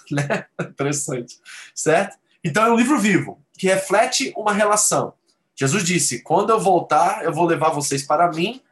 Né? 0.09 0.47
Interessante. 0.61 1.37
Certo? 1.74 2.16
Então 2.45 2.64
é 2.64 2.70
um 2.70 2.77
livro 2.77 2.97
vivo, 2.97 3.43
que 3.59 3.66
reflete 3.66 4.33
uma 4.37 4.53
relação. 4.53 5.14
Jesus 5.57 5.83
disse: 5.83 6.22
quando 6.22 6.51
eu 6.51 6.61
voltar, 6.61 7.24
eu 7.24 7.33
vou 7.33 7.45
levar 7.45 7.70
vocês 7.70 8.05
para 8.05 8.31
mim. 8.31 8.62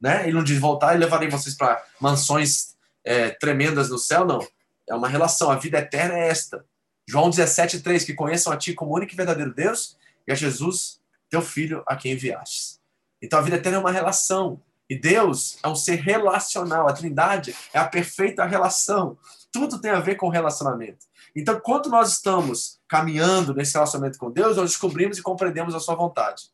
Né? 0.00 0.24
Ele 0.24 0.32
não 0.32 0.42
diz 0.42 0.58
voltar 0.58 0.96
e 0.96 0.98
levarei 0.98 1.28
vocês 1.28 1.54
para 1.54 1.80
mansões 2.00 2.74
é, 3.04 3.30
tremendas 3.30 3.88
no 3.88 3.98
céu, 3.98 4.24
não. 4.24 4.44
É 4.88 4.92
uma 4.92 5.06
relação. 5.06 5.48
A 5.48 5.54
vida 5.54 5.78
eterna 5.78 6.18
é 6.18 6.26
esta. 6.26 6.64
João 7.06 7.30
17,3: 7.30 8.04
Que 8.04 8.14
conheçam 8.14 8.52
a 8.52 8.56
Ti 8.56 8.74
como 8.74 8.92
único 8.92 9.12
e 9.12 9.16
verdadeiro 9.16 9.54
Deus 9.54 9.96
e 10.26 10.32
a 10.32 10.34
Jesus, 10.34 11.00
teu 11.28 11.40
Filho, 11.40 11.84
a 11.86 11.94
quem 11.94 12.14
enviastes. 12.14 12.79
Então 13.22 13.38
a 13.38 13.42
vida 13.42 13.56
eterna 13.56 13.78
é 13.78 13.80
uma 13.80 13.90
relação. 13.90 14.60
E 14.88 14.98
Deus 14.98 15.58
é 15.62 15.68
um 15.68 15.76
ser 15.76 15.96
relacional. 15.96 16.88
A 16.88 16.92
Trindade 16.92 17.54
é 17.72 17.78
a 17.78 17.86
perfeita 17.86 18.44
relação. 18.44 19.16
Tudo 19.52 19.80
tem 19.80 19.90
a 19.90 20.00
ver 20.00 20.16
com 20.16 20.28
relacionamento. 20.28 21.06
Então, 21.34 21.60
quando 21.60 21.88
nós 21.88 22.12
estamos 22.12 22.80
caminhando 22.88 23.54
nesse 23.54 23.74
relacionamento 23.74 24.18
com 24.18 24.30
Deus, 24.30 24.56
nós 24.56 24.70
descobrimos 24.70 25.18
e 25.18 25.22
compreendemos 25.22 25.74
a 25.74 25.80
sua 25.80 25.94
vontade. 25.94 26.50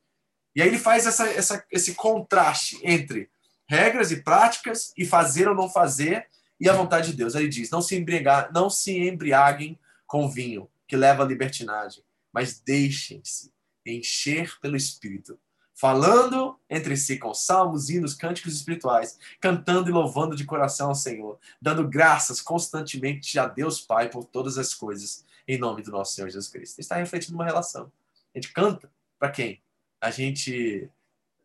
E 0.54 0.62
aí 0.62 0.68
ele 0.68 0.78
faz 0.78 1.06
essa, 1.06 1.26
essa, 1.28 1.64
esse 1.70 1.94
contraste 1.94 2.78
entre 2.82 3.30
regras 3.68 4.10
e 4.10 4.22
práticas 4.22 4.92
e 4.96 5.04
fazer 5.04 5.48
ou 5.48 5.54
não 5.54 5.68
fazer 5.68 6.26
e 6.58 6.68
a 6.68 6.72
vontade 6.72 7.10
de 7.10 7.16
Deus. 7.16 7.34
Aí 7.34 7.42
ele 7.42 7.50
diz: 7.50 7.70
não 7.70 7.82
se 7.82 7.96
embriagar, 7.96 8.50
não 8.52 8.70
se 8.70 8.96
embriaguem 8.98 9.78
com 10.06 10.28
vinho 10.28 10.68
que 10.86 10.96
leva 10.96 11.22
à 11.22 11.26
libertinagem, 11.26 12.02
mas 12.32 12.60
deixem-se 12.60 13.52
encher 13.84 14.58
pelo 14.60 14.76
Espírito, 14.76 15.38
falando 15.76 16.58
entre 16.70 16.96
si 16.96 17.18
com 17.18 17.34
salmos, 17.34 17.90
hinos, 17.90 18.14
cânticos 18.14 18.54
espirituais, 18.54 19.18
cantando 19.38 19.90
e 19.90 19.92
louvando 19.92 20.34
de 20.34 20.46
coração 20.46 20.88
ao 20.88 20.94
Senhor, 20.94 21.38
dando 21.60 21.86
graças 21.86 22.40
constantemente 22.40 23.38
a 23.38 23.46
Deus 23.46 23.80
Pai 23.80 24.08
por 24.08 24.24
todas 24.24 24.56
as 24.56 24.72
coisas, 24.72 25.24
em 25.46 25.58
nome 25.58 25.82
do 25.82 25.90
nosso 25.90 26.14
Senhor 26.14 26.28
Jesus 26.28 26.48
Cristo. 26.48 26.80
Está 26.80 26.96
refletindo 26.96 27.36
uma 27.36 27.44
relação. 27.44 27.92
A 28.34 28.38
gente 28.38 28.52
canta 28.52 28.90
para 29.18 29.30
quem? 29.30 29.60
A 30.00 30.10
gente 30.10 30.90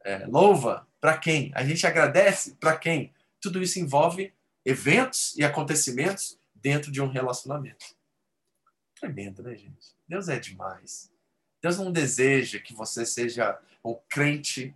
é, 0.04 0.26
louva 0.26 0.88
para 1.02 1.18
quem? 1.18 1.52
A 1.54 1.66
gente 1.66 1.86
agradece 1.86 2.56
para 2.56 2.78
quem? 2.78 3.14
Tudo 3.42 3.62
isso 3.62 3.80
envolve 3.80 4.34
eventos 4.64 5.36
e 5.36 5.44
acontecimentos 5.44 6.40
dentro 6.56 6.90
de 6.90 7.02
um 7.02 7.08
relacionamento. 7.08 7.86
Tremendo, 8.96 9.44
né, 9.44 9.56
gente? 9.56 9.94
Deus 10.08 10.30
é 10.30 10.40
demais. 10.40 11.11
Deus 11.62 11.78
não 11.78 11.92
deseja 11.92 12.60
que 12.60 12.74
você 12.74 13.06
seja 13.06 13.60
um 13.84 13.96
crente 14.10 14.76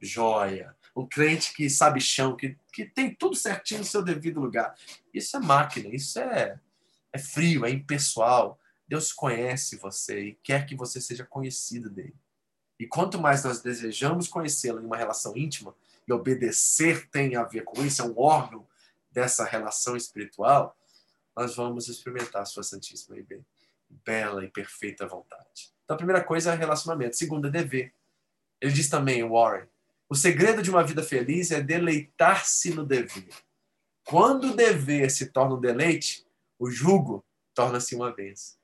joia, 0.00 0.74
um 0.94 1.06
crente 1.06 1.52
que 1.52 1.68
sabe 1.68 2.00
chão, 2.00 2.36
que, 2.36 2.56
que 2.72 2.84
tem 2.84 3.14
tudo 3.14 3.36
certinho 3.36 3.80
no 3.80 3.86
seu 3.86 4.02
devido 4.02 4.40
lugar. 4.40 4.74
Isso 5.12 5.36
é 5.36 5.40
máquina, 5.40 5.88
isso 5.94 6.18
é, 6.18 6.58
é 7.12 7.18
frio, 7.18 7.64
é 7.64 7.70
impessoal. 7.70 8.58
Deus 8.88 9.12
conhece 9.12 9.76
você 9.76 10.20
e 10.20 10.34
quer 10.42 10.66
que 10.66 10.74
você 10.74 11.00
seja 11.00 11.24
conhecido 11.24 11.88
dele. 11.88 12.16
E 12.78 12.86
quanto 12.86 13.20
mais 13.20 13.44
nós 13.44 13.60
desejamos 13.60 14.26
conhecê-lo 14.26 14.80
em 14.80 14.86
uma 14.86 14.96
relação 14.96 15.36
íntima, 15.36 15.74
e 16.08 16.12
obedecer 16.12 17.08
tem 17.10 17.36
a 17.36 17.44
ver 17.44 17.62
com 17.62 17.84
isso, 17.84 18.02
é 18.02 18.04
um 18.04 18.18
órgão 18.18 18.66
dessa 19.10 19.44
relação 19.44 19.96
espiritual, 19.96 20.76
nós 21.36 21.54
vamos 21.54 21.88
experimentar 21.88 22.42
a 22.42 22.46
sua 22.46 22.62
Santíssima 22.62 23.16
e 23.18 23.26
bela 24.04 24.44
e 24.44 24.48
perfeita 24.48 25.06
vontade. 25.06 25.72
Então, 25.90 25.96
a 25.96 25.98
primeira 25.98 26.22
coisa 26.22 26.52
é 26.52 26.54
relacionamento. 26.54 27.16
Segunda, 27.16 27.50
dever. 27.50 27.92
Ele 28.60 28.70
diz 28.70 28.88
também, 28.88 29.28
Warren, 29.28 29.66
o 30.08 30.14
segredo 30.14 30.62
de 30.62 30.70
uma 30.70 30.84
vida 30.84 31.02
feliz 31.02 31.50
é 31.50 31.60
deleitar-se 31.60 32.72
no 32.72 32.86
dever. 32.86 33.34
Quando 34.04 34.52
o 34.52 34.54
dever 34.54 35.10
se 35.10 35.32
torna 35.32 35.56
um 35.56 35.60
deleite, 35.60 36.24
o 36.60 36.70
jugo 36.70 37.24
torna-se 37.52 37.96
uma 37.96 38.14
vez. 38.14 38.56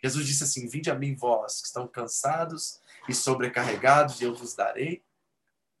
Jesus 0.00 0.24
disse 0.24 0.44
assim: 0.44 0.68
Vinde 0.68 0.88
a 0.88 0.94
mim, 0.94 1.16
vós 1.16 1.60
que 1.60 1.66
estão 1.66 1.88
cansados 1.88 2.80
e 3.08 3.12
sobrecarregados, 3.12 4.20
e 4.20 4.24
eu 4.24 4.32
vos 4.32 4.54
darei 4.54 5.02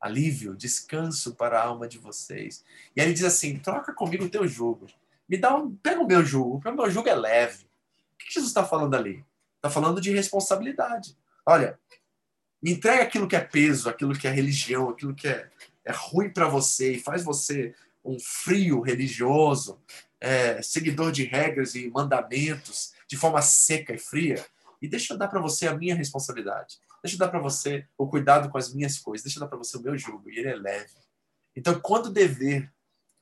alívio, 0.00 0.56
descanso 0.56 1.36
para 1.36 1.60
a 1.60 1.64
alma 1.64 1.86
de 1.86 1.98
vocês. 1.98 2.64
E 2.96 3.00
aí 3.00 3.06
ele 3.06 3.14
diz 3.14 3.22
assim: 3.22 3.56
troca 3.56 3.94
comigo 3.94 4.24
o 4.24 4.30
teu 4.30 4.48
jugo. 4.48 4.88
Me 5.28 5.36
dá 5.36 5.54
um, 5.54 5.76
pega 5.76 6.00
o 6.00 6.08
meu 6.08 6.24
jugo, 6.24 6.58
porque 6.58 6.70
o 6.70 6.74
meu 6.74 6.90
jugo 6.90 7.08
é 7.08 7.14
leve. 7.14 7.70
O 8.14 8.18
que 8.18 8.34
Jesus 8.34 8.50
está 8.50 8.64
falando 8.64 8.96
ali? 8.96 9.24
Está 9.62 9.70
falando 9.70 10.00
de 10.00 10.10
responsabilidade. 10.10 11.16
Olha, 11.46 11.78
entrega 12.60 13.04
aquilo 13.04 13.28
que 13.28 13.36
é 13.36 13.40
peso, 13.40 13.88
aquilo 13.88 14.12
que 14.12 14.26
é 14.26 14.30
religião, 14.32 14.88
aquilo 14.88 15.14
que 15.14 15.28
é, 15.28 15.48
é 15.84 15.92
ruim 15.92 16.30
para 16.30 16.48
você 16.48 16.94
e 16.94 17.00
faz 17.00 17.22
você 17.22 17.72
um 18.04 18.18
frio 18.18 18.80
religioso, 18.80 19.80
é, 20.20 20.60
seguidor 20.62 21.12
de 21.12 21.22
regras 21.22 21.76
e 21.76 21.88
mandamentos 21.88 22.92
de 23.06 23.16
forma 23.16 23.40
seca 23.40 23.94
e 23.94 23.98
fria. 23.98 24.44
E 24.80 24.88
deixa 24.88 25.14
eu 25.14 25.16
dar 25.16 25.28
para 25.28 25.40
você 25.40 25.68
a 25.68 25.76
minha 25.76 25.94
responsabilidade. 25.94 26.80
Deixa 27.00 27.14
eu 27.14 27.20
dar 27.20 27.28
para 27.28 27.38
você 27.38 27.86
o 27.96 28.08
cuidado 28.08 28.48
com 28.50 28.58
as 28.58 28.74
minhas 28.74 28.98
coisas. 28.98 29.22
Deixa 29.22 29.38
eu 29.38 29.42
dar 29.42 29.46
para 29.46 29.58
você 29.58 29.76
o 29.76 29.80
meu 29.80 29.96
jugo. 29.96 30.28
E 30.28 30.40
ele 30.40 30.48
é 30.48 30.56
leve. 30.56 30.90
Então, 31.54 31.78
quando 31.78 32.10
dever, 32.10 32.68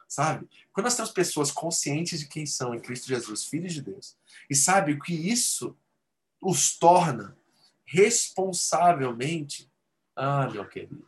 sabe? 0.08 0.48
Quando 0.72 0.84
nós 0.84 0.96
temos 0.96 1.10
pessoas 1.10 1.50
conscientes 1.50 2.20
de 2.20 2.28
quem 2.28 2.46
são 2.46 2.74
em 2.74 2.80
Cristo 2.80 3.08
Jesus, 3.08 3.44
filhos 3.44 3.74
de 3.74 3.82
Deus, 3.82 4.16
e 4.48 4.54
sabe 4.54 4.92
o 4.92 4.98
que 4.98 5.12
isso 5.12 5.76
os 6.40 6.78
torna 6.78 7.36
responsavelmente. 7.84 9.70
Ah, 10.16 10.48
meu 10.48 10.66
querido. 10.66 11.06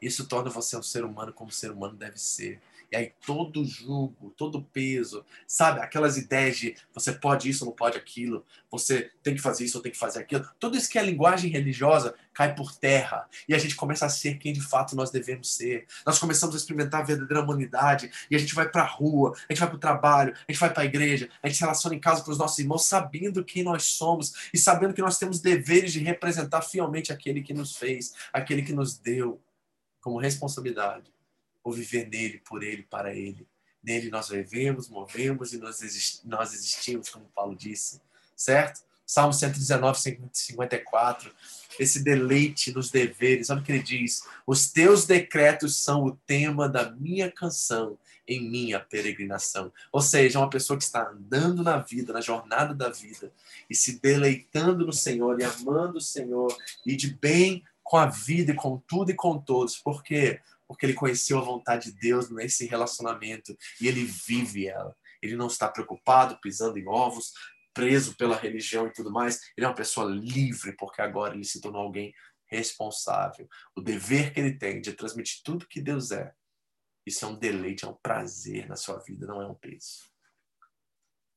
Isso 0.00 0.28
torna 0.28 0.50
você 0.50 0.76
um 0.76 0.82
ser 0.82 1.04
humano 1.04 1.32
como 1.32 1.50
ser 1.50 1.70
humano 1.70 1.96
deve 1.96 2.18
ser. 2.18 2.60
E 2.94 2.96
aí 2.96 3.12
todo 3.26 3.64
julgo, 3.64 4.30
todo 4.36 4.62
peso, 4.62 5.26
sabe? 5.48 5.80
Aquelas 5.80 6.16
ideias 6.16 6.56
de 6.56 6.76
você 6.94 7.10
pode 7.10 7.50
isso, 7.50 7.64
não 7.64 7.72
pode 7.72 7.98
aquilo, 7.98 8.46
você 8.70 9.10
tem 9.20 9.34
que 9.34 9.40
fazer 9.40 9.64
isso 9.64 9.78
ou 9.78 9.82
tem 9.82 9.90
que 9.90 9.98
fazer 9.98 10.20
aquilo. 10.20 10.48
Tudo 10.60 10.76
isso 10.76 10.88
que 10.88 10.96
é 10.96 11.02
linguagem 11.02 11.50
religiosa 11.50 12.14
cai 12.32 12.54
por 12.54 12.72
terra. 12.76 13.28
E 13.48 13.54
a 13.54 13.58
gente 13.58 13.74
começa 13.74 14.06
a 14.06 14.08
ser 14.08 14.38
quem 14.38 14.52
de 14.52 14.60
fato 14.60 14.94
nós 14.94 15.10
devemos 15.10 15.56
ser. 15.56 15.88
Nós 16.06 16.20
começamos 16.20 16.54
a 16.54 16.58
experimentar 16.58 17.00
a 17.00 17.04
verdadeira 17.04 17.42
humanidade 17.42 18.12
e 18.30 18.36
a 18.36 18.38
gente 18.38 18.54
vai 18.54 18.68
para 18.68 18.82
a 18.82 18.86
rua, 18.86 19.34
a 19.48 19.52
gente 19.52 19.58
vai 19.58 19.68
para 19.70 19.76
o 19.76 19.80
trabalho, 19.80 20.32
a 20.32 20.52
gente 20.52 20.60
vai 20.60 20.72
para 20.72 20.84
a 20.84 20.86
igreja, 20.86 21.28
a 21.42 21.48
gente 21.48 21.56
se 21.56 21.62
relaciona 21.64 21.96
em 21.96 22.00
casa 22.00 22.22
com 22.22 22.30
os 22.30 22.38
nossos 22.38 22.60
irmãos, 22.60 22.84
sabendo 22.84 23.44
quem 23.44 23.64
nós 23.64 23.82
somos 23.86 24.50
e 24.54 24.58
sabendo 24.58 24.94
que 24.94 25.02
nós 25.02 25.18
temos 25.18 25.40
deveres 25.40 25.92
de 25.92 25.98
representar 25.98 26.62
fielmente 26.62 27.12
aquele 27.12 27.42
que 27.42 27.52
nos 27.52 27.74
fez, 27.74 28.14
aquele 28.32 28.62
que 28.62 28.72
nos 28.72 28.96
deu 28.96 29.40
como 30.00 30.20
responsabilidade 30.20 31.13
ou 31.64 31.72
viver 31.72 32.08
nele, 32.08 32.38
por 32.46 32.62
ele, 32.62 32.82
para 32.82 33.14
ele. 33.14 33.48
Nele 33.82 34.10
nós 34.10 34.28
vivemos, 34.28 34.88
movemos 34.88 35.52
e 35.52 35.58
nós, 35.58 35.82
existimos, 36.52 37.08
como 37.08 37.24
Paulo 37.34 37.56
disse, 37.56 38.00
certo? 38.36 38.82
Salmo 39.06 39.32
119, 39.32 39.98
54. 40.32 41.30
Esse 41.78 42.02
deleite 42.02 42.72
nos 42.72 42.90
deveres. 42.90 43.50
Olha 43.50 43.60
o 43.60 43.62
que 43.62 43.72
ele 43.72 43.82
diz: 43.82 44.22
Os 44.46 44.70
teus 44.70 45.04
decretos 45.04 45.76
são 45.76 46.04
o 46.04 46.16
tema 46.26 46.68
da 46.68 46.90
minha 46.90 47.30
canção 47.30 47.98
em 48.26 48.48
minha 48.48 48.80
peregrinação. 48.80 49.70
Ou 49.92 50.00
seja, 50.00 50.38
uma 50.38 50.48
pessoa 50.48 50.78
que 50.78 50.84
está 50.84 51.10
andando 51.10 51.62
na 51.62 51.78
vida, 51.78 52.12
na 52.12 52.22
jornada 52.22 52.74
da 52.74 52.88
vida, 52.88 53.30
e 53.68 53.74
se 53.74 54.00
deleitando 54.00 54.86
no 54.86 54.92
Senhor 54.92 55.38
e 55.38 55.44
amando 55.44 55.98
o 55.98 56.00
Senhor, 56.00 56.56
e 56.86 56.96
de 56.96 57.12
bem 57.14 57.62
com 57.82 57.98
a 57.98 58.06
vida 58.06 58.52
e 58.52 58.56
com 58.56 58.78
tudo 58.88 59.10
e 59.10 59.14
com 59.14 59.38
todos. 59.38 59.76
Por 59.76 60.02
quê? 60.02 60.40
Porque 60.74 60.86
ele 60.86 60.94
conheceu 60.94 61.38
a 61.38 61.42
vontade 61.42 61.92
de 61.92 61.98
Deus 61.98 62.30
nesse 62.30 62.66
relacionamento 62.66 63.56
e 63.80 63.88
ele 63.88 64.04
vive 64.04 64.66
ela. 64.66 64.94
Ele 65.22 65.36
não 65.36 65.46
está 65.46 65.68
preocupado, 65.68 66.38
pisando 66.40 66.78
em 66.78 66.86
ovos, 66.86 67.32
preso 67.72 68.16
pela 68.16 68.36
religião 68.36 68.86
e 68.86 68.92
tudo 68.92 69.10
mais. 69.10 69.40
Ele 69.56 69.64
é 69.64 69.68
uma 69.68 69.74
pessoa 69.74 70.10
livre, 70.10 70.76
porque 70.76 71.00
agora 71.00 71.34
ele 71.34 71.44
se 71.44 71.60
tornou 71.60 71.82
alguém 71.82 72.12
responsável. 72.46 73.48
O 73.74 73.80
dever 73.80 74.32
que 74.32 74.40
ele 74.40 74.56
tem 74.56 74.80
de 74.80 74.92
transmitir 74.92 75.40
tudo 75.42 75.66
que 75.66 75.80
Deus 75.80 76.10
é, 76.10 76.32
isso 77.06 77.24
é 77.24 77.28
um 77.28 77.38
deleite, 77.38 77.84
é 77.84 77.88
um 77.88 77.94
prazer 77.94 78.68
na 78.68 78.76
sua 78.76 78.98
vida, 78.98 79.26
não 79.26 79.42
é 79.42 79.46
um 79.46 79.54
peso. 79.54 80.10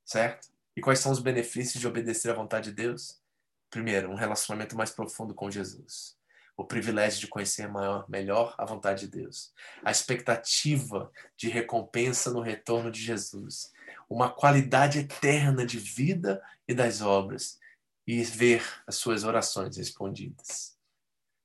Certo? 0.06 0.50
E 0.76 0.82
quais 0.82 1.00
são 1.00 1.12
os 1.12 1.20
benefícios 1.20 1.80
de 1.80 1.88
obedecer 1.88 2.32
à 2.32 2.34
vontade 2.34 2.70
de 2.70 2.76
Deus? 2.76 3.22
Primeiro, 3.70 4.10
um 4.10 4.16
relacionamento 4.16 4.78
mais 4.78 4.92
profundo 4.92 5.34
com 5.34 5.52
Jesus. 5.52 6.16
O 6.58 6.66
privilégio 6.66 7.20
de 7.20 7.28
conhecer 7.28 7.70
maior, 7.70 8.10
melhor 8.10 8.55
a 8.58 8.66
vontade 8.66 9.01
de 9.01 9.20
Deus. 9.20 9.53
A 9.84 9.91
expectativa 9.91 11.12
de 11.38 11.47
recompensa 11.47 12.32
no 12.32 12.41
retorno 12.41 12.91
de 12.91 12.99
Jesus. 12.99 13.72
Uma 14.10 14.30
qualidade 14.32 14.99
eterna 14.99 15.66
de 15.66 15.78
vida 15.78 16.41
e 16.68 16.74
das 16.74 17.01
obras. 17.01 17.60
E 18.08 18.24
ver 18.24 18.64
as 18.88 18.95
suas 18.95 19.24
orações 19.24 19.78
respondidas. 19.78 20.76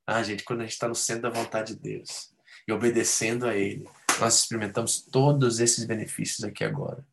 Ah, 0.07 0.23
gente, 0.23 0.45
quando 0.45 0.61
a 0.61 0.63
gente 0.65 0.73
está 0.73 0.89
no 0.89 0.95
centro 0.95 1.23
da 1.23 1.31
vontade 1.31 1.75
de 1.75 1.81
Deus 1.81 2.33
e 2.67 2.73
obedecendo 2.73 3.47
a 3.47 3.55
Ele, 3.55 3.89
nós 4.19 4.39
experimentamos 4.39 5.03
todos 5.03 5.61
esses 5.61 5.85
benefícios 5.85 6.43
aqui 6.43 6.65
agora. 6.65 7.05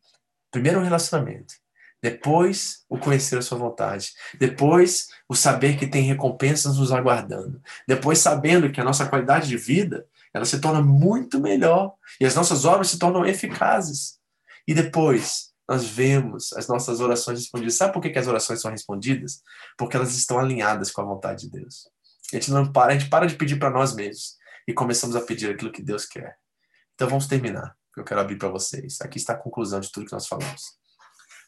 Primeiro, 0.50 0.80
o 0.80 0.82
relacionamento. 0.82 1.54
Depois, 2.02 2.84
o 2.88 2.98
conhecer 2.98 3.38
a 3.38 3.42
sua 3.42 3.58
vontade. 3.58 4.12
Depois, 4.38 5.08
o 5.28 5.34
saber 5.34 5.76
que 5.76 5.86
tem 5.86 6.02
recompensas 6.02 6.78
nos 6.78 6.92
aguardando. 6.92 7.60
Depois, 7.86 8.18
sabendo 8.18 8.70
que 8.72 8.80
a 8.80 8.84
nossa 8.84 9.06
qualidade 9.06 9.48
de 9.48 9.56
vida 9.56 10.06
ela 10.32 10.44
se 10.44 10.60
torna 10.60 10.80
muito 10.80 11.40
melhor 11.40 11.94
e 12.20 12.24
as 12.24 12.34
nossas 12.34 12.64
obras 12.64 12.88
se 12.88 12.98
tornam 12.98 13.26
eficazes. 13.26 14.18
E 14.66 14.72
depois, 14.72 15.50
nós 15.68 15.84
vemos 15.84 16.52
as 16.54 16.68
nossas 16.68 17.00
orações 17.00 17.40
respondidas. 17.40 17.76
Sabe 17.76 17.92
por 17.92 18.00
que, 18.00 18.10
que 18.10 18.18
as 18.18 18.26
orações 18.26 18.60
são 18.60 18.70
respondidas? 18.70 19.42
Porque 19.76 19.96
elas 19.96 20.16
estão 20.16 20.38
alinhadas 20.38 20.90
com 20.90 21.02
a 21.02 21.04
vontade 21.04 21.42
de 21.42 21.50
Deus. 21.50 21.88
A 22.32 22.36
gente 22.36 22.50
não 22.50 22.70
para, 22.70 22.92
a 22.92 22.98
gente 22.98 23.10
para 23.10 23.26
de 23.26 23.36
pedir 23.36 23.58
para 23.58 23.70
nós 23.70 23.94
mesmos 23.94 24.36
e 24.66 24.72
começamos 24.72 25.16
a 25.16 25.20
pedir 25.20 25.50
aquilo 25.50 25.72
que 25.72 25.82
Deus 25.82 26.06
quer. 26.06 26.38
Então 26.94 27.08
vamos 27.08 27.26
terminar. 27.26 27.76
Eu 27.96 28.04
quero 28.04 28.20
abrir 28.20 28.36
para 28.36 28.48
vocês. 28.48 29.00
Aqui 29.00 29.18
está 29.18 29.32
a 29.32 29.36
conclusão 29.36 29.80
de 29.80 29.90
tudo 29.90 30.06
que 30.06 30.12
nós 30.12 30.26
falamos. 30.26 30.79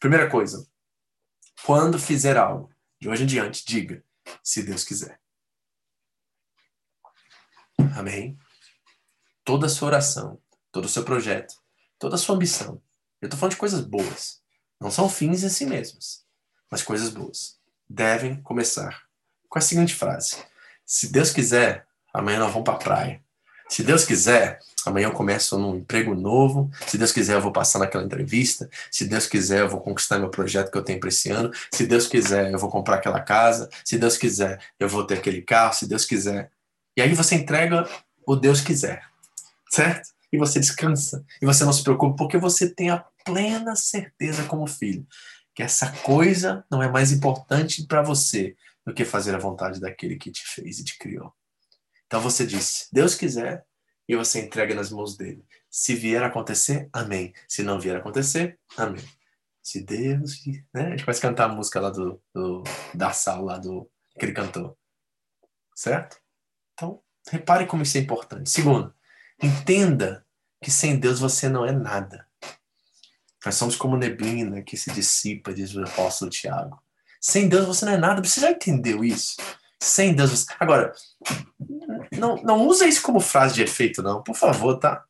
Primeira 0.03 0.28
coisa, 0.28 0.66
quando 1.64 1.96
fizer 1.96 2.36
algo, 2.36 2.74
de 3.00 3.09
hoje 3.09 3.22
em 3.22 3.26
diante, 3.26 3.64
diga, 3.64 4.05
se 4.42 4.64
Deus 4.64 4.82
quiser. 4.82 5.20
Amém? 7.96 8.36
Toda 9.44 9.66
a 9.66 9.68
sua 9.68 9.86
oração, 9.86 10.42
todo 10.72 10.86
o 10.86 10.88
seu 10.88 11.05
projeto, 11.05 11.55
toda 12.00 12.16
a 12.16 12.18
sua 12.18 12.34
ambição. 12.34 12.82
Eu 13.20 13.26
estou 13.26 13.38
falando 13.38 13.53
de 13.53 13.61
coisas 13.61 13.80
boas. 13.80 14.42
Não 14.80 14.90
são 14.90 15.09
fins 15.09 15.44
em 15.44 15.48
si 15.48 15.66
mesmas, 15.66 16.26
mas 16.68 16.82
coisas 16.82 17.09
boas. 17.09 17.61
Devem 17.88 18.42
começar 18.42 19.05
com 19.48 19.61
a 19.61 19.62
seguinte 19.62 19.94
frase: 19.94 20.44
Se 20.84 21.12
Deus 21.12 21.30
quiser, 21.30 21.86
amanhã 22.12 22.40
nós 22.40 22.50
vamos 22.50 22.64
para 22.64 22.74
a 22.74 22.82
praia. 22.82 23.24
Se 23.73 23.83
Deus 23.83 24.05
quiser, 24.05 24.59
amanhã 24.85 25.07
eu 25.07 25.12
começo 25.12 25.59
num 25.59 25.77
emprego 25.77 26.14
novo. 26.14 26.70
Se 26.87 26.99
Deus 26.99 27.11
quiser, 27.11 27.37
eu 27.37 27.41
vou 27.41 27.51
passar 27.51 27.79
naquela 27.79 28.05
entrevista. 28.05 28.68
Se 28.91 29.07
Deus 29.07 29.27
quiser, 29.27 29.61
eu 29.61 29.68
vou 29.70 29.81
conquistar 29.81 30.18
meu 30.18 30.29
projeto 30.29 30.70
que 30.70 30.77
eu 30.77 30.85
tenho 30.85 31.01
para 31.01 31.09
esse 31.09 31.31
ano. 31.31 31.51
Se 31.73 31.87
Deus 31.87 32.07
quiser, 32.07 32.53
eu 32.53 32.59
vou 32.59 32.68
comprar 32.68 32.97
aquela 32.97 33.18
casa. 33.18 33.70
Se 33.83 33.97
Deus 33.97 34.18
quiser, 34.18 34.61
eu 34.79 34.91
vou 34.91 35.07
ter 35.07 35.14
aquele 35.14 35.41
carro. 35.41 35.73
Se 35.73 35.89
Deus 35.89 36.05
quiser. 36.05 36.51
E 36.95 37.01
aí 37.01 37.14
você 37.14 37.35
entrega 37.35 37.89
o 38.27 38.37
Deus 38.37 38.61
quiser, 38.61 39.03
certo? 39.70 40.11
E 40.31 40.37
você 40.37 40.61
descansa. 40.61 41.25
E 41.41 41.47
você 41.47 41.64
não 41.64 41.73
se 41.73 41.83
preocupa, 41.83 42.14
porque 42.14 42.37
você 42.37 42.68
tem 42.68 42.91
a 42.91 43.03
plena 43.25 43.75
certeza 43.75 44.45
como 44.45 44.66
filho 44.66 45.07
que 45.55 45.62
essa 45.62 45.91
coisa 46.03 46.62
não 46.70 46.83
é 46.83 46.91
mais 46.91 47.11
importante 47.11 47.87
para 47.87 48.03
você 48.03 48.55
do 48.87 48.93
que 48.93 49.07
fazer 49.07 49.35
a 49.35 49.39
vontade 49.39 49.81
daquele 49.81 50.16
que 50.16 50.31
te 50.31 50.43
fez 50.45 50.79
e 50.79 50.85
te 50.85 50.99
criou. 50.99 51.33
Então 52.12 52.20
você 52.20 52.46
diz, 52.46 52.90
Deus 52.92 53.14
quiser, 53.14 53.64
e 54.06 54.14
você 54.14 54.42
entrega 54.42 54.74
nas 54.74 54.90
mãos 54.90 55.16
dele. 55.16 55.42
Se 55.70 55.94
vier 55.94 56.22
acontecer, 56.22 56.90
amém. 56.92 57.32
Se 57.48 57.62
não 57.62 57.80
vier 57.80 57.96
acontecer, 57.96 58.60
amém. 58.76 59.02
Se 59.62 59.82
Deus. 59.82 60.44
Né? 60.74 60.88
A 60.88 60.90
gente 60.90 61.06
vai 61.06 61.18
cantar 61.18 61.48
a 61.48 61.54
música 61.54 61.80
lá 61.80 61.88
do, 61.88 62.22
do 62.34 62.62
da 62.92 63.14
sala, 63.14 63.52
lá 63.52 63.58
do 63.58 63.90
que 64.18 64.26
ele 64.26 64.34
cantou. 64.34 64.76
Certo? 65.74 66.20
Então, 66.74 67.02
repare 67.30 67.64
como 67.64 67.82
isso 67.82 67.96
é 67.96 68.02
importante. 68.02 68.50
Segundo, 68.50 68.94
entenda 69.42 70.22
que 70.62 70.70
sem 70.70 70.98
Deus 70.98 71.18
você 71.18 71.48
não 71.48 71.64
é 71.64 71.72
nada. 71.72 72.28
Nós 73.42 73.54
somos 73.54 73.74
como 73.74 73.96
neblina 73.96 74.60
que 74.60 74.76
se 74.76 74.92
dissipa, 74.92 75.54
diz 75.54 75.74
o 75.74 75.82
apóstolo 75.82 76.30
Tiago. 76.30 76.78
Sem 77.18 77.48
Deus 77.48 77.64
você 77.64 77.86
não 77.86 77.92
é 77.94 77.96
nada. 77.96 78.22
Você 78.22 78.38
já 78.38 78.50
entendeu 78.50 79.02
isso? 79.02 79.38
Sem 79.83 80.14
Deus. 80.14 80.47
Agora, 80.61 80.95
não, 82.12 82.37
não 82.37 82.66
usa 82.68 82.87
isso 82.87 83.03
como 83.03 83.18
frase 83.18 83.57
de 83.57 83.64
efeito, 83.64 84.01
não, 84.01 84.22
por 84.22 84.37
favor, 84.37 84.78
tá? 84.78 85.05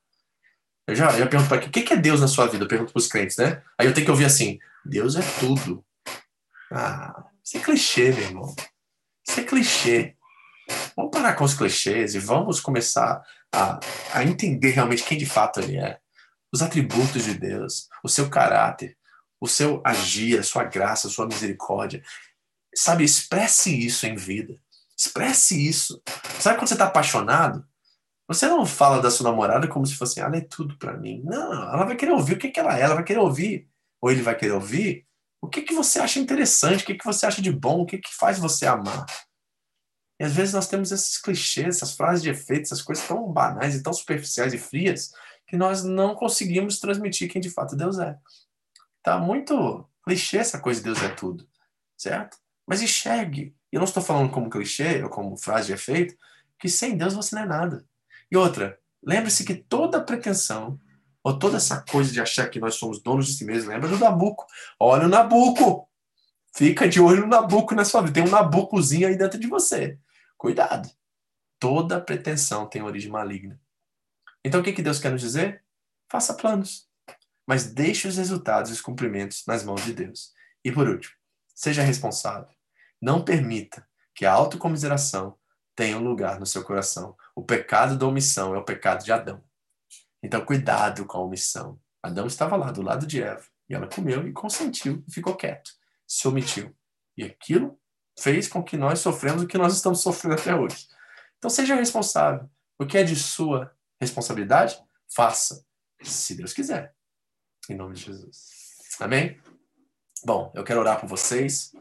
Eu 0.86 0.94
já, 0.94 1.10
já 1.10 1.26
pergunto 1.26 1.48
para 1.50 1.58
aqui, 1.58 1.68
o 1.68 1.70
que 1.70 1.92
é 1.92 1.96
Deus 1.96 2.22
na 2.22 2.26
sua 2.26 2.46
vida? 2.46 2.64
Eu 2.64 2.68
pergunto 2.68 2.90
para 2.90 2.98
os 2.98 3.06
crentes, 3.06 3.36
né? 3.36 3.62
Aí 3.76 3.86
eu 3.86 3.92
tenho 3.92 4.06
que 4.06 4.10
ouvir 4.10 4.24
assim: 4.24 4.58
Deus 4.82 5.14
é 5.14 5.20
tudo. 5.38 5.84
Ah, 6.72 7.22
isso 7.44 7.58
é 7.58 7.60
clichê, 7.60 8.12
meu 8.12 8.22
irmão. 8.24 8.56
Isso 9.28 9.40
é 9.40 9.44
clichê. 9.44 10.16
Vamos 10.96 11.10
parar 11.10 11.34
com 11.34 11.44
os 11.44 11.52
clichês 11.52 12.14
e 12.14 12.18
vamos 12.18 12.58
começar 12.58 13.22
a, 13.54 13.78
a 14.14 14.24
entender 14.24 14.70
realmente 14.70 15.04
quem 15.04 15.18
de 15.18 15.26
fato 15.26 15.60
ele 15.60 15.76
é. 15.76 16.00
Os 16.50 16.62
atributos 16.62 17.24
de 17.24 17.34
Deus, 17.34 17.90
o 18.02 18.08
seu 18.08 18.30
caráter, 18.30 18.96
o 19.38 19.46
seu 19.46 19.82
agir, 19.84 20.38
a 20.38 20.42
sua 20.42 20.64
graça, 20.64 21.08
a 21.08 21.10
sua 21.10 21.26
misericórdia. 21.26 22.02
Sabe, 22.74 23.04
expresse 23.04 23.70
isso 23.86 24.06
em 24.06 24.16
vida. 24.16 24.61
Expresse 25.04 25.68
isso. 25.68 26.00
Sabe 26.38 26.56
quando 26.56 26.68
você 26.68 26.74
está 26.74 26.86
apaixonado? 26.86 27.66
Você 28.28 28.46
não 28.46 28.64
fala 28.64 29.02
da 29.02 29.10
sua 29.10 29.28
namorada 29.28 29.66
como 29.66 29.84
se 29.84 29.96
fosse, 29.96 30.20
ela 30.20 30.36
é 30.36 30.40
tudo 30.40 30.78
para 30.78 30.96
mim. 30.96 31.20
Não, 31.24 31.52
ela 31.52 31.84
vai 31.84 31.96
querer 31.96 32.12
ouvir 32.12 32.34
o 32.34 32.38
que, 32.38 32.50
que 32.50 32.60
ela 32.60 32.78
é, 32.78 32.82
ela 32.82 32.94
vai 32.94 33.02
querer 33.02 33.18
ouvir, 33.18 33.68
ou 34.00 34.12
ele 34.12 34.22
vai 34.22 34.36
querer 34.36 34.52
ouvir, 34.52 35.04
o 35.40 35.48
que, 35.48 35.62
que 35.62 35.74
você 35.74 35.98
acha 35.98 36.20
interessante, 36.20 36.84
o 36.84 36.86
que, 36.86 36.94
que 36.94 37.04
você 37.04 37.26
acha 37.26 37.42
de 37.42 37.50
bom, 37.50 37.80
o 37.80 37.86
que, 37.86 37.98
que 37.98 38.14
faz 38.14 38.38
você 38.38 38.64
amar. 38.64 39.04
E 40.20 40.24
às 40.24 40.32
vezes 40.32 40.54
nós 40.54 40.68
temos 40.68 40.92
esses 40.92 41.18
clichês, 41.18 41.76
essas 41.76 41.96
frases 41.96 42.22
de 42.22 42.30
efeito, 42.30 42.62
essas 42.62 42.80
coisas 42.80 43.04
tão 43.04 43.26
banais 43.32 43.74
e 43.74 43.82
tão 43.82 43.92
superficiais 43.92 44.54
e 44.54 44.58
frias, 44.58 45.10
que 45.48 45.56
nós 45.56 45.82
não 45.82 46.14
conseguimos 46.14 46.78
transmitir 46.78 47.28
quem 47.28 47.40
de 47.40 47.50
fato 47.50 47.74
Deus 47.74 47.98
é. 47.98 48.16
Tá 49.02 49.18
muito 49.18 49.84
clichê 50.04 50.38
essa 50.38 50.60
coisa 50.60 50.78
de 50.78 50.84
Deus 50.84 51.02
é 51.02 51.08
tudo, 51.08 51.44
certo? 51.98 52.38
Mas 52.64 52.80
enxergue 52.80 53.52
e 53.72 53.76
eu 53.76 53.78
não 53.78 53.86
estou 53.86 54.02
falando 54.02 54.30
como 54.30 54.50
clichê 54.50 55.02
ou 55.02 55.08
como 55.08 55.36
frase 55.36 55.68
de 55.68 55.72
efeito, 55.72 56.14
que 56.58 56.68
sem 56.68 56.96
Deus 56.96 57.14
você 57.14 57.34
não 57.34 57.42
é 57.42 57.46
nada. 57.46 57.84
E 58.30 58.36
outra, 58.36 58.78
lembre-se 59.02 59.44
que 59.44 59.54
toda 59.54 60.02
pretensão, 60.02 60.78
ou 61.24 61.38
toda 61.38 61.56
essa 61.56 61.80
coisa 61.80 62.12
de 62.12 62.20
achar 62.20 62.50
que 62.50 62.60
nós 62.60 62.74
somos 62.74 63.00
donos 63.00 63.26
de 63.26 63.34
si 63.34 63.44
mesmos, 63.44 63.66
lembra 63.66 63.88
do 63.88 63.98
Nabuco. 63.98 64.44
Olha 64.78 65.06
o 65.06 65.08
Nabuco! 65.08 65.88
Fica 66.54 66.86
de 66.86 67.00
olho 67.00 67.22
no 67.22 67.28
Nabuco 67.28 67.74
na 67.74 67.84
sua 67.84 68.02
vida. 68.02 68.12
Tem 68.12 68.22
um 68.24 68.30
Nabucozinho 68.30 69.08
aí 69.08 69.16
dentro 69.16 69.38
de 69.38 69.46
você. 69.46 69.98
Cuidado. 70.36 70.90
Toda 71.58 72.00
pretensão 72.00 72.66
tem 72.66 72.82
origem 72.82 73.10
maligna. 73.10 73.58
Então 74.44 74.60
o 74.60 74.64
que, 74.64 74.72
que 74.72 74.82
Deus 74.82 74.98
quer 74.98 75.12
nos 75.12 75.22
dizer? 75.22 75.64
Faça 76.10 76.34
planos. 76.34 76.88
Mas 77.46 77.72
deixe 77.72 78.06
os 78.06 78.18
resultados 78.18 78.70
e 78.70 78.74
os 78.74 78.80
cumprimentos 78.82 79.44
nas 79.46 79.64
mãos 79.64 79.82
de 79.82 79.94
Deus. 79.94 80.32
E 80.62 80.70
por 80.70 80.86
último, 80.88 81.14
seja 81.54 81.82
responsável. 81.82 82.54
Não 83.02 83.24
permita 83.24 83.84
que 84.14 84.24
a 84.24 84.32
autocomiseração 84.32 85.36
tenha 85.74 85.98
um 85.98 86.04
lugar 86.04 86.38
no 86.38 86.46
seu 86.46 86.62
coração. 86.62 87.16
O 87.34 87.42
pecado 87.42 87.98
da 87.98 88.06
omissão 88.06 88.54
é 88.54 88.58
o 88.58 88.64
pecado 88.64 89.04
de 89.04 89.10
Adão. 89.10 89.42
Então, 90.22 90.44
cuidado 90.44 91.04
com 91.04 91.18
a 91.18 91.22
omissão. 91.22 91.80
Adão 92.00 92.28
estava 92.28 92.54
lá, 92.54 92.70
do 92.70 92.80
lado 92.80 93.04
de 93.04 93.20
Eva, 93.20 93.44
e 93.68 93.74
ela 93.74 93.88
comeu 93.88 94.26
e 94.28 94.32
consentiu, 94.32 95.02
e 95.08 95.12
ficou 95.12 95.34
quieto, 95.34 95.72
se 96.06 96.28
omitiu. 96.28 96.76
E 97.16 97.24
aquilo 97.24 97.76
fez 98.18 98.46
com 98.46 98.62
que 98.62 98.76
nós 98.76 99.00
sofremos 99.00 99.42
o 99.42 99.46
que 99.48 99.58
nós 99.58 99.74
estamos 99.74 100.00
sofrendo 100.00 100.36
até 100.36 100.54
hoje. 100.54 100.86
Então, 101.38 101.50
seja 101.50 101.74
responsável. 101.74 102.48
O 102.78 102.86
que 102.86 102.98
é 102.98 103.02
de 103.02 103.16
sua 103.16 103.74
responsabilidade, 104.00 104.78
faça, 105.12 105.64
se 106.02 106.36
Deus 106.36 106.52
quiser. 106.52 106.94
Em 107.68 107.74
nome 107.74 107.94
de 107.94 108.02
Jesus. 108.02 108.50
Amém? 109.00 109.40
Bom, 110.24 110.52
eu 110.54 110.62
quero 110.62 110.78
orar 110.78 111.00
por 111.00 111.08
vocês. 111.08 111.72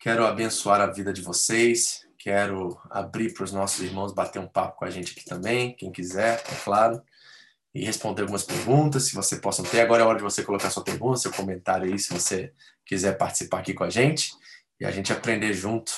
Quero 0.00 0.24
abençoar 0.24 0.80
a 0.80 0.86
vida 0.86 1.12
de 1.12 1.22
vocês. 1.22 2.06
Quero 2.18 2.78
abrir 2.90 3.34
para 3.34 3.44
os 3.44 3.52
nossos 3.52 3.80
irmãos 3.80 4.12
bater 4.12 4.38
um 4.38 4.46
papo 4.46 4.78
com 4.78 4.84
a 4.84 4.90
gente 4.90 5.12
aqui 5.12 5.24
também, 5.24 5.74
quem 5.74 5.90
quiser, 5.90 6.42
é 6.50 6.54
claro. 6.64 7.02
E 7.74 7.84
responder 7.84 8.22
algumas 8.22 8.42
perguntas, 8.42 9.04
se 9.04 9.14
você 9.14 9.36
possam 9.36 9.64
ter. 9.64 9.80
Agora 9.80 10.02
é 10.02 10.06
hora 10.06 10.18
de 10.18 10.24
você 10.24 10.42
colocar 10.42 10.70
sua 10.70 10.84
pergunta, 10.84 11.18
seu 11.18 11.32
comentário 11.32 11.90
aí, 11.90 11.98
se 11.98 12.12
você 12.12 12.52
quiser 12.84 13.16
participar 13.16 13.58
aqui 13.60 13.74
com 13.74 13.84
a 13.84 13.90
gente. 13.90 14.30
E 14.80 14.84
a 14.84 14.90
gente 14.90 15.12
aprender 15.12 15.52
junto 15.52 15.92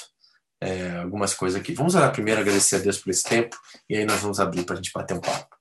é, 0.60 0.90
algumas 0.98 1.34
coisas 1.34 1.60
aqui. 1.60 1.72
Vamos 1.74 1.94
orar 1.94 2.12
primeiro, 2.12 2.40
agradecer 2.40 2.76
a 2.76 2.80
Deus 2.80 2.98
por 2.98 3.10
esse 3.10 3.24
tempo, 3.24 3.56
e 3.88 3.96
aí 3.96 4.04
nós 4.04 4.20
vamos 4.20 4.40
abrir 4.40 4.64
para 4.64 4.74
a 4.74 4.76
gente 4.76 4.92
bater 4.92 5.14
um 5.14 5.20
papo. 5.20 5.56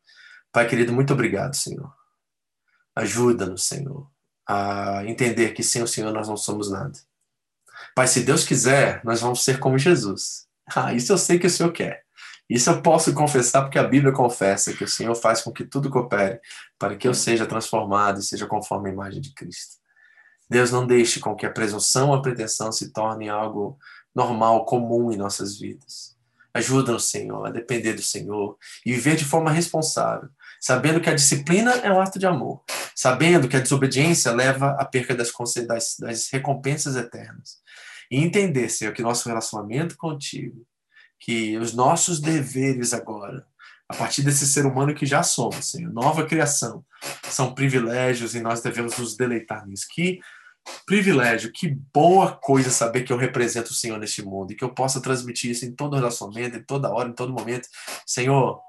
Pai 0.52 0.68
querido, 0.68 0.92
muito 0.92 1.14
obrigado, 1.14 1.56
Senhor. 1.56 1.94
Ajuda-nos, 2.96 3.66
Senhor, 3.66 4.10
a 4.48 5.06
entender 5.06 5.54
que 5.54 5.64
sem 5.64 5.84
o 5.84 5.88
Senhor 5.88 6.12
nós 6.12 6.28
não 6.28 6.36
somos 6.36 6.70
nada. 6.72 6.98
Pai, 7.96 8.08
se 8.08 8.22
Deus 8.22 8.46
quiser, 8.46 9.02
nós 9.04 9.22
vamos 9.22 9.44
ser 9.44 9.60
como 9.60 9.78
Jesus. 9.78 10.48
Ah, 10.76 10.94
isso 10.94 11.12
eu 11.12 11.18
sei 11.18 11.40
que 11.40 11.48
o 11.48 11.50
Senhor 11.50 11.72
quer. 11.72 12.04
Isso 12.50 12.70
eu 12.70 12.82
posso 12.82 13.14
confessar 13.14 13.62
porque 13.62 13.78
a 13.78 13.84
Bíblia 13.84 14.12
confessa 14.12 14.74
que 14.74 14.84
o 14.84 14.88
Senhor 14.88 15.14
faz 15.14 15.42
com 15.42 15.52
que 15.52 15.64
tudo 15.64 15.90
coopere 15.90 16.40
para 16.80 16.96
que 16.96 17.08
eu 17.08 17.14
seja 17.14 17.46
transformado 17.46 18.20
e 18.20 18.24
seja 18.24 18.48
conforme 18.48 18.90
a 18.90 18.94
imagem 18.94 19.22
de 19.22 19.34
Cristo. 19.34 19.78
Deus 20.50 20.72
não 20.72 20.88
deixe 20.88 21.20
com 21.20 21.36
que 21.36 21.46
a 21.46 21.52
presunção 21.52 22.10
ou 22.10 22.16
a 22.16 22.22
pretensão 22.22 22.72
se 22.72 22.92
torne 22.92 23.30
algo 23.30 23.78
normal, 24.16 24.66
comum 24.66 25.12
em 25.12 25.18
nossas 25.18 25.60
vidas. 25.60 26.18
Ajuda-nos, 26.52 27.10
Senhor, 27.10 27.46
a 27.46 27.52
depender 27.52 27.94
do 27.94 28.02
Senhor 28.02 28.58
e 28.84 28.92
viver 28.94 29.16
de 29.16 29.24
forma 29.24 29.52
responsável, 29.52 30.28
sabendo 30.60 31.00
que 31.00 31.10
a 31.10 31.14
disciplina 31.14 31.72
é 31.76 31.94
um 31.94 32.02
ato 32.02 32.18
de 32.18 32.26
amor, 32.26 32.64
sabendo 32.96 33.48
que 33.48 33.56
a 33.56 33.60
desobediência 33.60 34.32
leva 34.32 34.72
à 34.80 34.84
perca 34.84 35.14
das, 35.14 35.32
das, 35.68 35.96
das 36.00 36.30
recompensas 36.32 36.96
eternas. 36.96 37.60
E 38.10 38.18
entender, 38.18 38.70
Senhor, 38.70 38.94
que 38.94 39.02
nosso 39.02 39.28
relacionamento 39.28 39.98
contigo 39.98 40.66
que 41.20 41.58
os 41.58 41.74
nossos 41.74 42.20
deveres 42.20 42.94
agora, 42.94 43.46
a 43.88 43.96
partir 43.96 44.22
desse 44.22 44.48
ser 44.48 44.66
humano 44.66 44.96
que 44.96 45.06
já 45.06 45.22
somos, 45.22 45.70
Senhor, 45.70 45.92
nova 45.92 46.26
criação, 46.26 46.86
são 47.24 47.54
privilégios 47.54 48.34
e 48.36 48.40
nós 48.40 48.62
devemos 48.62 48.98
nos 48.98 49.18
deleitar 49.18 49.68
nisso. 49.68 49.88
Que 49.92 50.20
privilégio, 50.86 51.52
que 51.52 51.76
boa 51.94 52.32
coisa 52.32 52.70
saber 52.70 53.04
que 53.04 53.12
eu 53.12 53.18
represento 53.18 53.72
o 53.72 53.74
Senhor 53.74 53.98
neste 54.00 54.24
mundo 54.24 54.52
e 54.52 54.56
que 54.56 54.64
eu 54.64 54.74
possa 54.74 55.02
transmitir 55.02 55.52
isso 55.52 55.66
em 55.66 55.74
todo 55.74 55.96
relacionamento, 55.96 56.58
em 56.58 56.64
toda 56.64 56.92
hora, 56.92 57.10
em 57.10 57.14
todo 57.14 57.34
momento. 57.34 57.68
Senhor, 58.06 58.62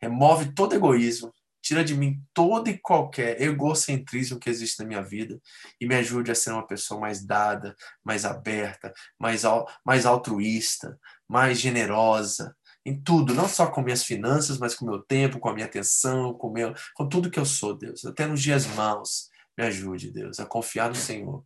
remove 0.00 0.52
todo 0.52 0.74
egoísmo, 0.74 1.32
tira 1.70 1.84
de 1.84 1.94
mim 1.94 2.20
todo 2.34 2.68
e 2.68 2.76
qualquer 2.76 3.40
egocentrismo 3.40 4.40
que 4.40 4.50
existe 4.50 4.80
na 4.80 4.84
minha 4.84 5.00
vida 5.00 5.40
e 5.80 5.86
me 5.86 5.94
ajude 5.94 6.28
a 6.28 6.34
ser 6.34 6.50
uma 6.50 6.66
pessoa 6.66 6.98
mais 6.98 7.24
dada, 7.24 7.76
mais 8.04 8.24
aberta, 8.24 8.92
mais, 9.16 9.44
mais 9.86 10.04
altruísta, 10.04 10.98
mais 11.28 11.60
generosa 11.60 12.56
em 12.84 13.00
tudo, 13.00 13.34
não 13.34 13.48
só 13.48 13.68
com 13.68 13.82
minhas 13.82 14.02
finanças, 14.02 14.58
mas 14.58 14.74
com 14.74 14.84
meu 14.84 15.00
tempo, 15.00 15.38
com 15.38 15.48
a 15.48 15.54
minha 15.54 15.66
atenção, 15.66 16.34
com, 16.34 16.50
meu, 16.50 16.74
com 16.92 17.08
tudo 17.08 17.30
que 17.30 17.38
eu 17.38 17.46
sou, 17.46 17.78
Deus. 17.78 18.04
Até 18.04 18.26
nos 18.26 18.42
dias 18.42 18.66
maus, 18.74 19.28
me 19.56 19.64
ajude, 19.64 20.10
Deus, 20.10 20.40
a 20.40 20.46
confiar 20.46 20.88
no 20.88 20.96
Senhor 20.96 21.44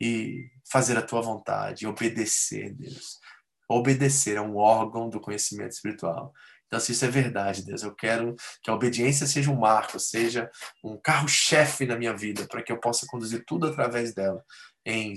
e 0.00 0.50
fazer 0.68 0.98
a 0.98 1.02
tua 1.02 1.20
vontade, 1.20 1.86
obedecer, 1.86 2.74
Deus. 2.74 3.20
Obedecer 3.68 4.38
é 4.38 4.40
um 4.40 4.56
órgão 4.56 5.08
do 5.08 5.20
conhecimento 5.20 5.70
espiritual. 5.70 6.32
Então, 6.72 6.80
se 6.80 6.92
isso 6.92 7.04
é 7.04 7.10
verdade, 7.10 7.66
Deus, 7.66 7.82
eu 7.82 7.94
quero 7.94 8.34
que 8.62 8.70
a 8.70 8.74
obediência 8.74 9.26
seja 9.26 9.50
um 9.50 9.58
marco, 9.58 10.00
seja 10.00 10.50
um 10.82 10.96
carro-chefe 10.96 11.84
na 11.84 11.98
minha 11.98 12.16
vida, 12.16 12.46
para 12.46 12.62
que 12.62 12.72
eu 12.72 12.80
possa 12.80 13.06
conduzir 13.06 13.44
tudo 13.46 13.66
através 13.66 14.14
dela, 14.14 14.42
em 14.82 15.14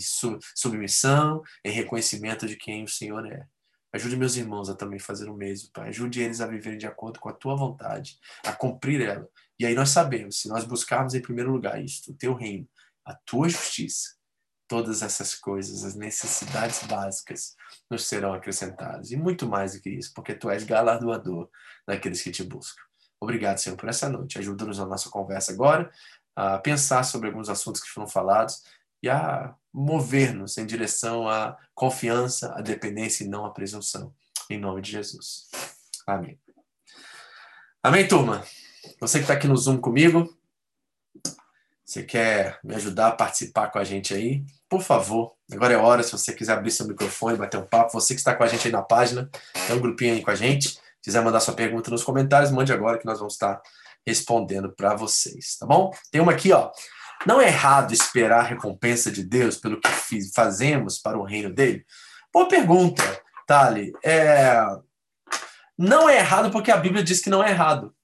submissão, 0.53 1.41
em 1.63 1.71
reconhecimento 1.71 2.45
de 2.45 2.57
quem 2.57 2.83
o 2.83 2.89
Senhor 2.89 3.25
é. 3.25 3.47
Ajude 3.93 4.17
meus 4.17 4.35
irmãos 4.35 4.69
a 4.69 4.75
também 4.75 4.99
fazer 4.99 5.29
o 5.29 5.33
mesmo, 5.33 5.69
Pai. 5.71 5.87
Ajude 5.87 6.21
eles 6.21 6.41
a 6.41 6.45
viverem 6.45 6.77
de 6.77 6.87
acordo 6.87 7.21
com 7.21 7.29
a 7.29 7.33
tua 7.33 7.55
vontade, 7.55 8.19
a 8.45 8.51
cumprir 8.51 8.99
ela. 8.99 9.25
E 9.57 9.65
aí 9.65 9.73
nós 9.73 9.91
sabemos, 9.91 10.41
se 10.41 10.49
nós 10.49 10.65
buscarmos 10.65 11.13
em 11.13 11.21
primeiro 11.21 11.53
lugar 11.53 11.81
isto, 11.81 12.11
o 12.11 12.17
teu 12.17 12.33
reino, 12.33 12.67
a 13.05 13.15
tua 13.25 13.47
justiça, 13.47 14.09
todas 14.67 15.01
essas 15.01 15.35
coisas, 15.35 15.83
as 15.83 15.95
necessidades 15.95 16.83
básicas, 16.83 17.55
nos 17.89 18.05
serão 18.07 18.33
acrescentadas. 18.33 19.11
E 19.11 19.17
muito 19.17 19.47
mais 19.47 19.73
do 19.73 19.81
que 19.81 19.89
isso, 19.89 20.11
porque 20.13 20.33
tu 20.33 20.49
és 20.49 20.63
galardoador 20.63 21.49
daqueles 21.87 22.21
que 22.21 22.31
te 22.31 22.43
buscam. 22.43 22.81
Obrigado, 23.19 23.57
Senhor, 23.57 23.75
por 23.75 23.89
essa 23.89 24.09
noite. 24.09 24.37
Ajuda-nos 24.37 24.77
na 24.77 24.85
nossa 24.85 25.09
conversa 25.09 25.51
agora 25.51 25.91
a 26.35 26.57
pensar 26.57 27.03
sobre 27.03 27.29
alguns 27.29 27.49
assuntos 27.49 27.81
que 27.81 27.89
foram 27.89 28.07
falados 28.07 28.61
e 29.01 29.09
a 29.09 29.55
mover-nos 29.73 30.57
em 30.57 30.65
direção 30.65 31.27
à 31.27 31.57
confiança, 31.73 32.53
à 32.53 32.61
dependência 32.61 33.23
e 33.23 33.27
não 33.27 33.45
à 33.45 33.51
presunção. 33.51 34.13
Em 34.49 34.59
nome 34.59 34.81
de 34.81 34.91
Jesus. 34.91 35.49
Amém. 36.05 36.39
Amém, 37.81 38.07
turma? 38.07 38.43
Você 38.99 39.19
que 39.19 39.23
está 39.23 39.33
aqui 39.33 39.47
no 39.47 39.57
Zoom 39.57 39.77
comigo, 39.77 40.35
você 41.85 42.01
quer 42.01 42.59
me 42.63 42.73
ajudar 42.73 43.09
a 43.09 43.11
participar 43.11 43.69
com 43.69 43.77
a 43.77 43.83
gente 43.83 44.13
aí? 44.13 44.43
Por 44.67 44.81
favor, 44.81 45.33
agora 45.51 45.73
é 45.73 45.77
hora, 45.77 46.01
se 46.01 46.11
você 46.11 46.33
quiser 46.33 46.53
abrir 46.53 46.71
seu 46.71 46.87
microfone, 46.87 47.37
bater 47.37 47.59
um 47.59 47.65
papo, 47.65 47.93
você 47.93 48.15
que 48.15 48.19
está 48.19 48.33
com 48.33 48.43
a 48.43 48.47
gente 48.47 48.67
aí 48.67 48.71
na 48.71 48.81
página, 48.81 49.29
tem 49.67 49.75
um 49.75 49.79
grupinho 49.79 50.15
aí 50.15 50.23
com 50.23 50.31
a 50.31 50.35
gente, 50.35 50.79
quiser 51.01 51.23
mandar 51.23 51.39
sua 51.39 51.53
pergunta 51.53 51.91
nos 51.91 52.03
comentários, 52.03 52.51
mande 52.51 52.73
agora 52.73 52.97
que 52.97 53.05
nós 53.05 53.19
vamos 53.19 53.33
estar 53.33 53.61
respondendo 54.05 54.73
para 54.73 54.95
vocês, 54.95 55.57
tá 55.59 55.65
bom? 55.67 55.91
Tem 56.11 56.19
uma 56.19 56.31
aqui, 56.31 56.51
ó. 56.51 56.71
Não 57.25 57.39
é 57.39 57.47
errado 57.47 57.93
esperar 57.93 58.39
a 58.39 58.47
recompensa 58.47 59.11
de 59.11 59.23
Deus 59.23 59.55
pelo 59.55 59.79
que 59.79 59.89
fazemos 60.33 60.97
para 60.97 61.17
o 61.17 61.23
reino 61.23 61.53
dele? 61.53 61.85
Boa 62.33 62.47
pergunta, 62.47 63.03
Tali. 63.47 63.93
É... 64.03 64.59
Não 65.77 66.09
é 66.09 66.17
errado 66.17 66.51
porque 66.51 66.71
a 66.71 66.77
Bíblia 66.77 67.03
diz 67.03 67.21
que 67.21 67.29
não 67.29 67.43
é 67.43 67.51
errado. 67.51 67.94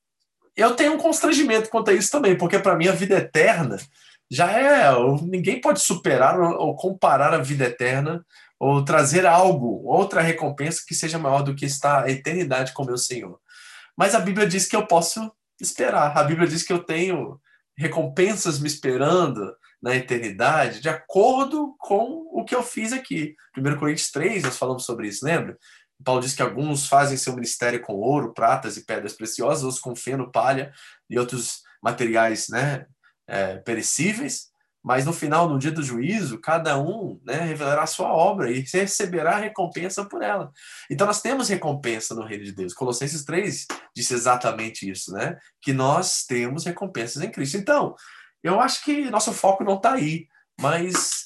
Eu 0.55 0.75
tenho 0.75 0.93
um 0.93 0.97
constrangimento 0.97 1.69
quanto 1.69 1.91
a 1.91 1.93
isso 1.93 2.11
também, 2.11 2.37
porque 2.37 2.59
para 2.59 2.75
mim 2.75 2.87
a 2.87 2.93
vida 2.93 3.17
eterna 3.17 3.77
já 4.29 4.51
é. 4.51 4.91
Ninguém 5.23 5.59
pode 5.59 5.81
superar 5.81 6.39
ou 6.39 6.75
comparar 6.75 7.33
a 7.33 7.39
vida 7.39 7.65
eterna 7.65 8.25
ou 8.59 8.85
trazer 8.85 9.25
algo, 9.25 9.83
outra 9.85 10.21
recompensa 10.21 10.83
que 10.87 10.93
seja 10.93 11.17
maior 11.17 11.41
do 11.41 11.55
que 11.55 11.65
estar 11.65 12.03
a 12.03 12.11
eternidade 12.11 12.73
com 12.73 12.85
meu 12.85 12.97
Senhor. 12.97 13.39
Mas 13.97 14.13
a 14.13 14.19
Bíblia 14.19 14.47
diz 14.47 14.67
que 14.67 14.75
eu 14.75 14.85
posso 14.85 15.31
esperar. 15.59 16.17
A 16.17 16.23
Bíblia 16.23 16.47
diz 16.47 16.63
que 16.63 16.71
eu 16.71 16.83
tenho 16.83 17.39
recompensas 17.77 18.59
me 18.59 18.67
esperando 18.67 19.55
na 19.81 19.95
eternidade, 19.95 20.79
de 20.79 20.87
acordo 20.87 21.75
com 21.79 22.29
o 22.31 22.45
que 22.45 22.53
eu 22.53 22.61
fiz 22.61 22.93
aqui. 22.93 23.35
1 23.57 23.77
Coríntios 23.77 24.11
3, 24.11 24.43
nós 24.43 24.57
falamos 24.57 24.85
sobre 24.85 25.07
isso, 25.07 25.25
lembra? 25.25 25.57
Paulo 26.03 26.21
diz 26.21 26.33
que 26.33 26.41
alguns 26.41 26.87
fazem 26.87 27.17
seu 27.17 27.33
ministério 27.33 27.81
com 27.81 27.93
ouro, 27.93 28.33
pratas 28.33 28.77
e 28.77 28.85
pedras 28.85 29.13
preciosas, 29.13 29.63
outros 29.63 29.81
com 29.81 29.95
feno, 29.95 30.31
palha 30.31 30.71
e 31.09 31.17
outros 31.17 31.61
materiais 31.81 32.47
né, 32.49 32.85
é, 33.27 33.57
perecíveis, 33.57 34.51
mas 34.83 35.05
no 35.05 35.13
final, 35.13 35.47
no 35.47 35.59
dia 35.59 35.71
do 35.71 35.83
juízo, 35.83 36.39
cada 36.39 36.79
um 36.79 37.19
né, 37.23 37.41
revelará 37.41 37.83
a 37.83 37.87
sua 37.87 38.11
obra 38.11 38.51
e 38.51 38.65
receberá 38.73 39.37
recompensa 39.37 40.03
por 40.05 40.23
ela. 40.23 40.51
Então 40.89 41.05
nós 41.05 41.21
temos 41.21 41.49
recompensa 41.49 42.15
no 42.15 42.25
reino 42.25 42.43
de 42.43 42.51
Deus. 42.51 42.73
Colossenses 42.73 43.23
3 43.23 43.67
disse 43.95 44.13
exatamente 44.13 44.89
isso, 44.89 45.11
né? 45.11 45.37
Que 45.61 45.71
nós 45.71 46.25
temos 46.25 46.65
recompensas 46.65 47.21
em 47.21 47.29
Cristo. 47.29 47.57
Então, 47.57 47.95
eu 48.43 48.59
acho 48.59 48.83
que 48.83 49.09
nosso 49.11 49.31
foco 49.31 49.63
não 49.63 49.75
está 49.75 49.93
aí, 49.93 50.27
mas 50.59 51.20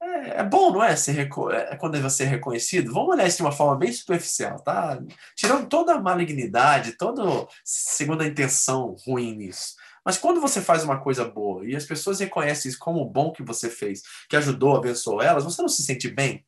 é, 0.00 0.40
é, 0.40 0.44
bom, 0.44 0.72
não 0.72 0.82
é? 0.82 0.94
Ser, 0.94 1.18
é 1.18 1.76
quando 1.76 1.92
deve 1.92 2.08
ser 2.10 2.26
reconhecido. 2.26 2.92
Vamos 2.92 3.14
olhar 3.14 3.26
isso 3.26 3.38
de 3.38 3.42
uma 3.42 3.52
forma 3.52 3.76
bem 3.76 3.92
superficial, 3.92 4.60
tá? 4.60 5.00
Tirando 5.34 5.68
toda 5.68 5.94
a 5.94 6.00
malignidade, 6.00 6.96
toda 6.96 7.46
segunda 7.64 8.26
intenção 8.26 8.94
ruim 9.06 9.36
nisso. 9.36 9.74
Mas 10.04 10.16
quando 10.16 10.40
você 10.40 10.62
faz 10.62 10.84
uma 10.84 11.00
coisa 11.00 11.24
boa 11.24 11.66
e 11.66 11.74
as 11.74 11.84
pessoas 11.84 12.20
reconhecem 12.20 12.68
isso 12.70 12.78
como 12.78 13.04
bom 13.04 13.32
que 13.32 13.42
você 13.42 13.68
fez, 13.68 14.02
que 14.28 14.36
ajudou, 14.36 14.76
abençoou 14.76 15.20
elas, 15.20 15.44
você 15.44 15.60
não 15.60 15.68
se 15.68 15.82
sente 15.82 16.08
bem? 16.08 16.46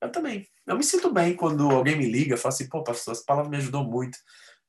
Eu 0.00 0.10
também. 0.10 0.46
Eu 0.66 0.76
me 0.76 0.84
sinto 0.84 1.12
bem 1.12 1.34
quando 1.34 1.68
alguém 1.70 1.96
me 1.96 2.06
liga 2.06 2.36
fala 2.36 2.54
assim: 2.54 2.68
pô, 2.68 2.82
pastor, 2.82 3.12
essa 3.12 3.24
palavra 3.26 3.50
me 3.50 3.56
ajudou 3.56 3.84
muito. 3.84 4.18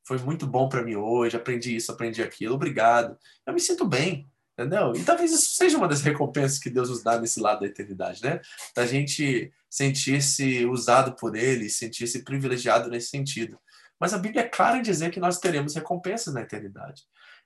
Foi 0.03 0.17
muito 0.19 0.45
bom 0.45 0.67
para 0.69 0.83
mim 0.83 0.95
hoje, 0.95 1.37
aprendi 1.37 1.75
isso, 1.75 1.91
aprendi 1.91 2.21
aquilo, 2.21 2.55
obrigado. 2.55 3.17
Eu 3.45 3.53
me 3.53 3.59
sinto 3.59 3.85
bem, 3.85 4.29
entendeu? 4.57 4.93
E 4.95 5.03
talvez 5.03 5.31
isso 5.31 5.55
seja 5.55 5.77
uma 5.77 5.87
das 5.87 6.01
recompensas 6.01 6.57
que 6.57 6.69
Deus 6.69 6.89
nos 6.89 7.03
dá 7.03 7.19
nesse 7.19 7.39
lado 7.39 7.59
da 7.59 7.67
eternidade, 7.67 8.23
né? 8.23 8.39
Da 8.75 8.85
gente 8.85 9.51
sentir-se 9.69 10.65
usado 10.65 11.15
por 11.15 11.35
Ele, 11.35 11.69
sentir-se 11.69 12.23
privilegiado 12.23 12.89
nesse 12.89 13.09
sentido. 13.09 13.59
Mas 13.99 14.13
a 14.13 14.17
Bíblia 14.17 14.43
é 14.43 14.47
clara 14.47 14.77
em 14.77 14.81
dizer 14.81 15.11
que 15.11 15.19
nós 15.19 15.39
teremos 15.39 15.75
recompensas 15.75 16.33
na 16.33 16.41
eternidade. 16.41 17.03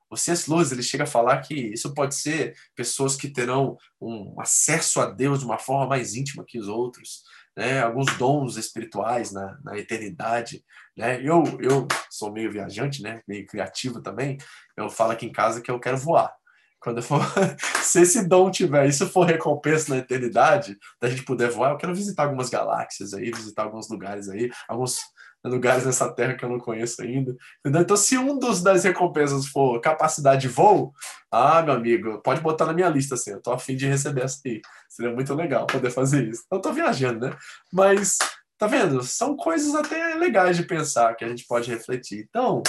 O 0.09 0.17
C.S. 0.17 0.49
Lewis 0.49 0.71
ele 0.71 0.81
chega 0.81 1.03
a 1.03 1.07
falar 1.07 1.39
que 1.41 1.53
isso 1.53 1.93
pode 1.93 2.15
ser 2.15 2.55
pessoas 2.75 3.15
que 3.15 3.29
terão 3.29 3.77
um 4.01 4.39
acesso 4.41 4.99
a 4.99 5.05
Deus 5.05 5.39
de 5.39 5.45
uma 5.45 5.59
forma 5.59 5.85
mais 5.85 6.15
íntima 6.15 6.43
que 6.43 6.57
os 6.57 6.67
outros, 6.67 7.23
né? 7.55 7.81
alguns 7.81 8.17
dons 8.17 8.57
espirituais 8.57 9.31
na, 9.31 9.59
na 9.63 9.77
eternidade. 9.77 10.65
Né? 10.97 11.21
Eu, 11.21 11.43
eu 11.61 11.87
sou 12.09 12.31
meio 12.31 12.51
viajante, 12.51 13.03
né? 13.03 13.21
meio 13.27 13.45
criativo 13.45 14.01
também. 14.01 14.39
Eu 14.75 14.89
falo 14.89 15.11
aqui 15.11 15.27
em 15.27 15.31
casa 15.31 15.61
que 15.61 15.69
eu 15.69 15.79
quero 15.79 15.97
voar. 15.97 16.33
Quando 16.79 17.01
for, 17.01 17.21
se 17.83 18.01
esse 18.01 18.27
dom 18.27 18.49
tiver, 18.49 18.87
isso 18.87 19.07
for 19.07 19.25
recompensa 19.25 19.93
na 19.93 19.99
eternidade, 19.99 20.77
da 21.01 21.09
gente 21.09 21.23
poder 21.23 21.49
voar, 21.49 21.71
eu 21.71 21.77
quero 21.77 21.93
visitar 21.93 22.23
algumas 22.23 22.49
galáxias 22.49 23.13
aí, 23.13 23.31
visitar 23.31 23.63
alguns 23.63 23.89
lugares 23.89 24.29
aí, 24.29 24.49
alguns 24.67 24.99
lugares 25.45 25.85
nessa 25.85 26.13
terra 26.13 26.35
que 26.35 26.43
eu 26.43 26.49
não 26.49 26.59
conheço 26.59 27.01
ainda. 27.01 27.35
Entendeu? 27.59 27.81
Então, 27.81 27.97
se 27.97 28.17
um 28.17 28.37
dos 28.37 28.61
das 28.61 28.83
recompensas 28.83 29.47
for 29.47 29.79
capacidade 29.79 30.41
de 30.41 30.47
voo, 30.47 30.93
ah, 31.31 31.61
meu 31.61 31.73
amigo, 31.73 32.21
pode 32.21 32.41
botar 32.41 32.65
na 32.65 32.73
minha 32.73 32.89
lista 32.89 33.15
assim. 33.15 33.31
Eu 33.31 33.41
tô 33.41 33.51
afim 33.51 33.75
de 33.75 33.87
receber 33.87 34.23
essa 34.23 34.39
aí. 34.45 34.61
Seria 34.89 35.13
muito 35.13 35.33
legal 35.33 35.65
poder 35.67 35.91
fazer 35.91 36.27
isso. 36.27 36.43
Eu 36.51 36.59
tô 36.59 36.73
viajando, 36.73 37.27
né? 37.27 37.37
Mas 37.71 38.17
Tá 38.59 38.67
vendo? 38.67 39.01
São 39.03 39.37
coisas 39.37 39.73
até 39.73 40.15
legais 40.15 40.57
de 40.57 40.63
pensar 40.63 41.15
que 41.15 41.23
a 41.23 41.29
gente 41.29 41.47
pode 41.47 41.71
refletir. 41.71 42.27
Então, 42.29 42.61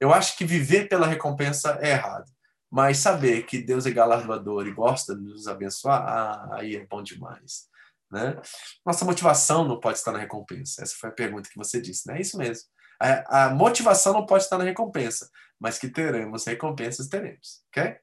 eu 0.00 0.10
acho 0.10 0.38
que 0.38 0.44
viver 0.44 0.88
pela 0.88 1.06
recompensa 1.06 1.78
é 1.82 1.90
errado. 1.90 2.24
Mas 2.70 2.98
saber 2.98 3.46
que 3.46 3.58
Deus 3.58 3.86
é 3.86 3.90
galardoador 3.90 4.66
e 4.66 4.74
gosta 4.74 5.14
de 5.14 5.22
nos 5.22 5.48
abençoar, 5.48 6.02
ah, 6.02 6.48
aí 6.52 6.76
é 6.76 6.86
bom 6.86 7.02
demais. 7.02 7.66
Né? 8.10 8.40
Nossa 8.84 9.04
motivação 9.04 9.66
não 9.66 9.80
pode 9.80 9.98
estar 9.98 10.12
na 10.12 10.18
recompensa. 10.18 10.82
Essa 10.82 10.94
foi 10.96 11.10
a 11.10 11.12
pergunta 11.12 11.48
que 11.48 11.58
você 11.58 11.80
disse, 11.80 12.06
né? 12.06 12.18
É 12.18 12.20
isso 12.20 12.36
mesmo. 12.36 12.68
A, 13.00 13.46
a 13.46 13.54
motivação 13.54 14.12
não 14.12 14.26
pode 14.26 14.44
estar 14.44 14.58
na 14.58 14.64
recompensa, 14.64 15.30
mas 15.58 15.78
que 15.78 15.88
teremos 15.88 16.44
recompensas, 16.44 17.06
teremos. 17.06 17.62
Ok? 17.68 17.96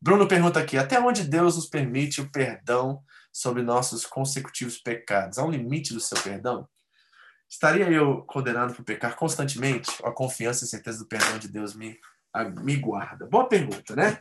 Bruno 0.00 0.28
pergunta 0.28 0.60
aqui: 0.60 0.76
até 0.76 1.00
onde 1.00 1.24
Deus 1.24 1.56
nos 1.56 1.66
permite 1.66 2.20
o 2.20 2.30
perdão 2.30 3.02
sobre 3.32 3.62
nossos 3.62 4.04
consecutivos 4.04 4.78
pecados? 4.78 5.38
Há 5.38 5.44
um 5.44 5.50
limite 5.50 5.94
do 5.94 6.00
seu 6.00 6.20
perdão? 6.20 6.68
Estaria 7.48 7.88
eu 7.90 8.22
condenado 8.22 8.74
por 8.74 8.84
pecar 8.84 9.16
constantemente? 9.16 9.90
A 10.04 10.10
confiança 10.10 10.64
e 10.64 10.68
certeza 10.68 10.98
do 10.98 11.06
perdão 11.06 11.38
de 11.38 11.48
Deus 11.48 11.74
me 11.74 11.98
me 12.44 12.76
guarda? 12.76 13.26
Boa 13.26 13.48
pergunta, 13.48 13.94
né? 13.94 14.18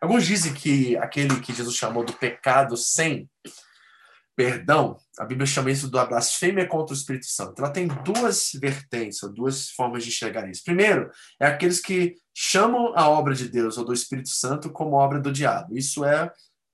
Alguns 0.00 0.26
dizem 0.26 0.54
que 0.54 0.96
aquele 0.96 1.40
que 1.40 1.52
Jesus 1.52 1.74
chamou 1.76 2.04
do 2.04 2.12
pecado 2.12 2.76
sem 2.76 3.28
perdão, 4.38 4.96
a 5.18 5.24
Bíblia 5.24 5.48
chama 5.48 5.68
isso 5.68 5.90
da 5.90 6.06
blasfêmia 6.06 6.64
contra 6.64 6.94
o 6.94 6.96
Espírito 6.96 7.26
Santo. 7.26 7.60
Ela 7.60 7.72
tem 7.72 7.88
duas 7.88 8.52
vertentes, 8.54 9.20
ou 9.24 9.32
duas 9.32 9.70
formas 9.70 10.04
de 10.04 10.10
enxergar 10.10 10.48
isso. 10.48 10.62
Primeiro, 10.62 11.10
é 11.40 11.46
aqueles 11.46 11.80
que 11.80 12.14
chamam 12.32 12.92
a 12.94 13.08
obra 13.08 13.34
de 13.34 13.48
Deus 13.48 13.76
ou 13.76 13.84
do 13.84 13.92
Espírito 13.92 14.28
Santo 14.28 14.70
como 14.70 14.94
obra 14.94 15.18
do 15.18 15.32
diabo. 15.32 15.76
Isso 15.76 16.04
é 16.04 16.30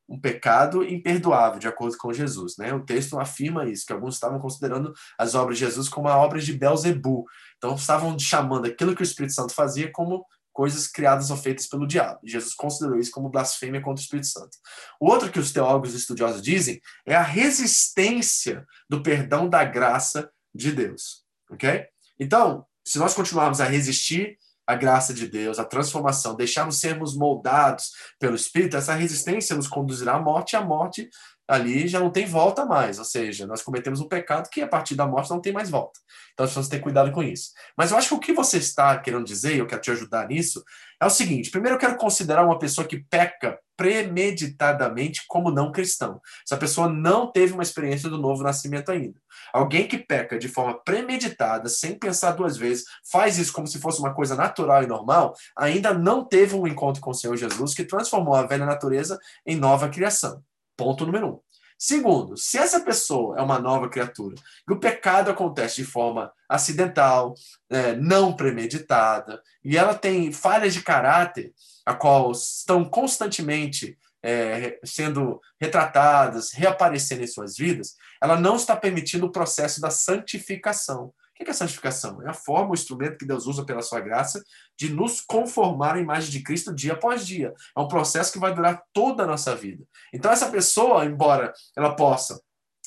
um 0.07 0.21
pecado 0.21 0.85
imperdoável, 0.85 1.59
de 1.59 1.67
acordo 1.67 1.97
com 1.97 2.13
Jesus. 2.13 2.59
Né? 2.59 2.71
O 2.75 2.85
texto 2.85 3.19
afirma 3.19 3.67
isso, 3.67 3.87
que 3.87 3.95
alguns 3.95 4.17
estavam 4.17 4.39
considerando 4.39 4.93
as 5.19 5.35
obras 5.35 5.57
de 5.57 5.65
Jesus 5.65 5.89
como 5.89 6.07
obras 6.09 6.45
de 6.45 6.53
Belzebu. 6.53 7.25
Então, 7.57 7.77
estavam 7.77 8.19
chamando 8.19 8.67
aquilo 8.67 8.95
que 8.95 9.01
o 9.01 9.03
Espírito 9.03 9.33
Santo 9.33 9.55
fazia 9.55 9.91
como 9.91 10.27
coisas 10.55 10.87
criadas 10.87 11.31
ou 11.31 11.37
feitas 11.37 11.67
pelo 11.67 11.87
diabo. 11.87 12.21
Jesus 12.25 12.55
considerou 12.55 12.99
isso 12.99 13.11
como 13.11 13.29
blasfêmia 13.29 13.83
contra 13.83 14.01
o 14.01 14.05
Espírito 14.05 14.29
Santo. 14.29 14.57
O 15.01 15.11
outro 15.11 15.31
que 15.31 15.41
os 15.41 15.53
teólogos 15.53 15.93
e 15.93 15.97
estudiosos 15.97 16.41
dizem 16.41 16.81
é 17.05 17.15
a 17.15 17.23
resistência 17.23 18.65
do 18.89 19.03
perdão 19.03 19.49
da 19.49 19.65
graça 19.65 20.31
de 20.55 20.71
Deus. 20.73 21.25
Ok? 21.51 21.85
Então, 22.19 22.65
se 22.87 22.99
nós 22.99 23.15
continuarmos 23.15 23.61
a 23.61 23.65
resistir 23.65 24.39
à 24.67 24.77
graça 24.77 25.13
de 25.13 25.27
Deus, 25.27 25.59
à 25.59 25.65
transformação, 25.65 26.37
deixarmos 26.37 26.79
sermos 26.79 27.17
moldados 27.17 27.91
pelo 28.19 28.37
Espírito, 28.37 28.77
essa 28.77 28.95
resistência 28.95 29.57
nos 29.57 29.69
conduzirá 29.69 30.15
à 30.15 30.21
morte 30.21 30.53
e 30.53 30.57
a 30.57 30.65
morte 30.65 31.11
ali 31.47 31.87
já 31.87 32.01
não 32.01 32.11
tem 32.11 32.27
volta 32.27 32.65
mais. 32.65 32.99
Ou 32.99 33.05
seja, 33.05 33.47
nós 33.47 33.63
cometemos 33.63 34.01
um 34.01 34.09
pecado 34.09 34.49
que 34.51 34.63
a 34.63 34.69
partir 34.69 34.95
da 34.95 35.07
morte 35.07 35.31
não 35.31 35.41
tem 35.41 35.53
mais 35.53 35.71
volta. 35.71 36.01
Então, 36.33 36.45
nós 36.45 36.51
precisamos 36.51 36.69
ter 36.69 36.81
cuidado 36.81 37.13
com 37.13 37.23
isso. 37.23 37.51
Mas 37.77 37.91
eu 37.91 37.97
acho 37.97 38.09
que 38.09 38.15
o 38.15 38.21
que 38.21 38.33
você 38.33 38.59
está 38.59 38.99
querendo 38.99 39.25
dizer, 39.25 39.57
eu 39.57 39.67
quero 39.67 39.81
te 39.81 39.91
ajudar 39.91 40.29
nisso, 40.29 40.63
é 41.01 41.07
o 41.07 41.11
seguinte: 41.11 41.51
primeiro, 41.51 41.77
eu 41.77 41.81
quero 41.81 41.97
considerar 41.97 42.45
uma 42.45 42.59
pessoa 42.59 42.87
que 42.87 43.05
peca 43.11 43.59
premeditadamente 43.77 45.23
como 45.29 45.51
não 45.51 45.73
cristão. 45.73 46.21
Essa 46.47 46.57
pessoa 46.57 46.89
não 46.89 47.31
teve 47.31 47.53
uma 47.53 47.63
experiência 47.63 48.09
do 48.09 48.19
novo 48.19 48.43
nascimento 48.43 48.91
ainda. 48.91 49.19
Alguém 49.53 49.87
que 49.87 49.99
peca 49.99 50.39
de 50.39 50.49
forma 50.49 50.81
premeditada, 50.85 51.69
sem 51.69 51.99
pensar 51.99 52.33
duas 52.33 52.57
vezes, 52.57 52.85
faz 53.11 53.37
isso 53.39 53.53
como 53.53 53.67
se 53.67 53.81
fosse 53.81 53.99
uma 53.99 54.15
coisa 54.15 54.37
natural 54.37 54.83
e 54.83 54.87
normal, 54.87 55.35
ainda 55.57 55.93
não 55.93 56.25
teve 56.25 56.55
um 56.55 56.67
encontro 56.67 57.03
com 57.03 57.11
o 57.11 57.15
Senhor 57.15 57.37
Jesus 57.37 57.75
que 57.75 57.85
transformou 57.85 58.35
a 58.35 58.47
velha 58.47 58.65
natureza 58.65 59.19
em 59.45 59.57
nova 59.57 59.89
criação. 59.89 60.43
Ponto 60.77 61.07
número 61.07 61.29
um. 61.29 61.41
Segundo, 61.79 62.37
se 62.37 62.57
essa 62.57 62.81
pessoa 62.81 63.39
é 63.39 63.43
uma 63.43 63.59
nova 63.59 63.89
criatura 63.89 64.37
e 64.69 64.73
o 64.73 64.79
pecado 64.79 65.31
acontece 65.31 65.77
de 65.77 65.85
forma 65.85 66.33
acidental, 66.49 67.35
é, 67.69 67.95
não 67.97 68.35
premeditada, 68.35 69.43
e 69.63 69.77
ela 69.77 69.95
tem 69.95 70.33
falhas 70.33 70.73
de 70.73 70.83
caráter, 70.83 71.53
a 71.85 71.93
qual 71.93 72.31
estão 72.33 72.85
constantemente 72.85 73.99
é, 74.23 74.81
sendo 74.83 75.41
retratadas, 75.61 76.53
reaparecendo 76.53 77.23
em 77.23 77.27
suas 77.27 77.57
vidas, 77.57 77.95
ela 78.23 78.41
não 78.41 78.57
está 78.57 78.75
permitindo 78.75 79.27
o 79.27 79.33
processo 79.33 79.81
da 79.81 79.91
santificação. 79.91 81.13
O 81.35 81.45
que 81.45 81.51
é 81.51 81.51
a 81.51 81.55
santificação? 81.55 82.23
É 82.23 82.31
a 82.31 82.33
forma, 82.33 82.71
o 82.71 82.75
instrumento 82.75 83.19
que 83.19 83.27
Deus 83.27 83.47
usa 83.47 83.65
pela 83.65 83.83
sua 83.83 83.99
graça 83.99 84.43
de 84.79 84.89
nos 84.93 85.21
conformar 85.21 85.97
à 85.97 86.01
imagem 86.01 86.31
de 86.31 86.43
Cristo 86.43 86.73
dia 86.73 86.93
após 86.93 87.27
dia. 87.27 87.53
É 87.77 87.81
um 87.81 87.89
processo 87.89 88.33
que 88.33 88.39
vai 88.39 88.55
durar 88.55 88.81
toda 88.93 89.25
a 89.25 89.27
nossa 89.27 89.55
vida. 89.57 89.85
Então, 90.13 90.31
essa 90.31 90.49
pessoa, 90.49 91.05
embora 91.05 91.53
ela 91.77 91.97
possa 91.97 92.41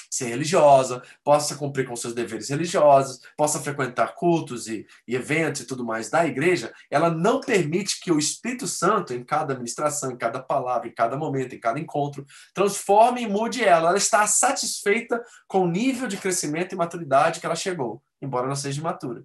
ser 0.10 0.28
religiosa, 0.28 1.04
possa 1.26 1.56
cumprir 1.56 1.86
com 1.86 1.96
seus 1.96 2.14
deveres 2.14 2.48
religiosos, 2.48 3.20
possa 3.36 3.60
frequentar 3.60 4.16
cultos 4.16 4.68
e, 4.68 4.88
e, 5.06 5.14
eventos 5.14 5.62
e 5.62 5.68
tudo 5.68 5.86
mais 5.86 6.10
da 6.10 6.26
igreja, 6.26 6.74
ela 6.90 7.10
não 7.10 7.42
permite 7.42 8.00
que 8.00 8.14
o 8.14 8.18
Espírito 8.18 8.66
Santo, 8.66 9.14
em 9.14 9.26
cada 9.26 9.52
administração, 9.52 10.10
em 10.10 10.18
cada 10.18 10.42
palavra, 10.42 10.88
em 10.88 10.94
cada 10.94 11.18
momento, 11.18 11.54
em 11.54 11.60
cada 11.60 11.80
encontro, 11.80 12.26
transforme 12.54 13.24
e 13.24 13.28
mude 13.28 13.62
ela. 13.62 13.90
Ela 13.90 13.98
está 13.98 14.26
satisfeita 14.26 15.22
com 15.48 15.64
o 15.64 15.68
nível 15.70 16.08
de 16.08 16.16
crescimento 16.16 16.74
e 16.74 16.78
maturidade 16.78 17.42
que 17.42 17.46
ela 17.46 17.56
chegou 17.56 18.02
embora 18.22 18.48
não 18.48 18.56
seja 18.56 18.82
imatura. 18.82 19.24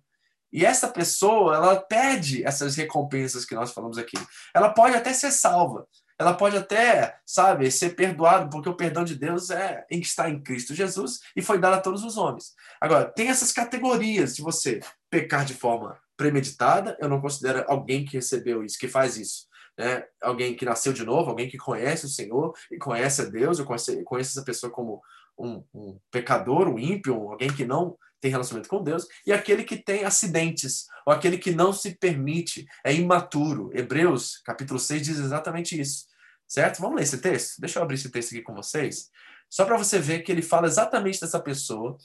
E 0.53 0.67
essa 0.67 0.87
pessoa, 0.89 1.57
ela 1.57 1.77
pede 1.77 2.45
essas 2.45 2.77
recompensas 2.77 3.45
que 3.45 3.55
nós 3.55 3.73
falamos 3.73 3.97
aqui. 3.97 4.19
Ela 4.55 4.69
pode 4.69 4.95
até 4.95 5.13
ser 5.13 5.31
salva. 5.31 5.87
Ela 6.19 6.35
pode 6.35 6.57
até, 6.57 7.19
sabe, 7.27 7.71
ser 7.71 7.97
perdoada, 7.97 8.49
porque 8.49 8.69
o 8.69 8.77
perdão 8.77 9.03
de 9.03 9.17
Deus 9.17 9.51
é 9.51 9.85
em 9.91 9.99
que 9.99 10.07
está 10.07 10.29
em 10.29 10.41
Cristo 10.41 10.75
Jesus 10.75 11.21
e 11.35 11.43
foi 11.43 11.59
dado 11.59 11.75
a 11.75 11.81
todos 11.81 12.05
os 12.05 12.17
homens. 12.17 12.55
Agora, 12.81 13.07
tem 13.07 13.29
essas 13.29 13.51
categorias 13.51 14.37
de 14.37 14.43
você 14.43 14.81
pecar 15.11 15.45
de 15.45 15.55
forma 15.55 15.99
premeditada. 16.17 16.97
Eu 17.01 17.09
não 17.09 17.21
considero 17.21 17.65
alguém 17.67 18.05
que 18.05 18.17
recebeu 18.17 18.63
isso, 18.63 18.79
que 18.79 18.87
faz 18.87 19.17
isso. 19.17 19.47
Né? 19.77 20.05
Alguém 20.23 20.55
que 20.55 20.67
nasceu 20.67 20.93
de 20.93 21.05
novo, 21.05 21.31
alguém 21.31 21.49
que 21.49 21.59
conhece 21.59 22.05
o 22.05 22.11
Senhor 22.11 22.55
e 22.71 22.77
conhece 22.77 23.23
a 23.23 23.25
Deus. 23.25 23.59
Eu 23.59 23.65
conheço, 23.65 24.05
conheço 24.05 24.39
essa 24.39 24.45
pessoa 24.45 24.71
como 24.71 25.01
um, 25.37 25.65
um 25.75 25.99
pecador, 26.11 26.69
um 26.69 26.79
ímpio, 26.79 27.31
alguém 27.31 27.53
que 27.53 27.65
não 27.65 27.97
tem 28.23 28.31
relacionamento 28.31 28.71
com 28.71 28.83
Deus, 28.83 29.07
e 29.27 29.33
aquele 29.33 29.65
que 29.65 29.77
tem 29.77 30.05
acidentes, 30.05 30.87
ou 31.05 31.13
aquele 31.13 31.37
que 31.37 31.51
não 31.51 31.73
se 31.73 31.97
permite, 31.97 32.65
é 32.85 32.95
imaturo. 32.95 33.71
Hebreus, 33.75 34.39
capítulo 34.45 34.79
6, 34.79 35.03
diz 35.03 35.19
exatamente 35.19 35.79
isso. 35.79 36.07
Certo? 36.47 36.81
Vamos 36.81 36.97
ler 36.97 37.03
esse 37.03 37.19
texto? 37.19 37.61
Deixa 37.61 37.79
eu 37.79 37.83
abrir 37.83 37.97
esse 37.97 38.11
texto 38.11 38.31
aqui 38.31 38.43
com 38.43 38.55
vocês, 38.55 39.11
só 39.51 39.65
para 39.65 39.77
você 39.77 39.99
ver 39.99 40.21
que 40.21 40.31
ele 40.31 40.41
fala 40.41 40.67
exatamente 40.67 41.21
dessa 41.21 41.41
pessoa, 41.41 41.99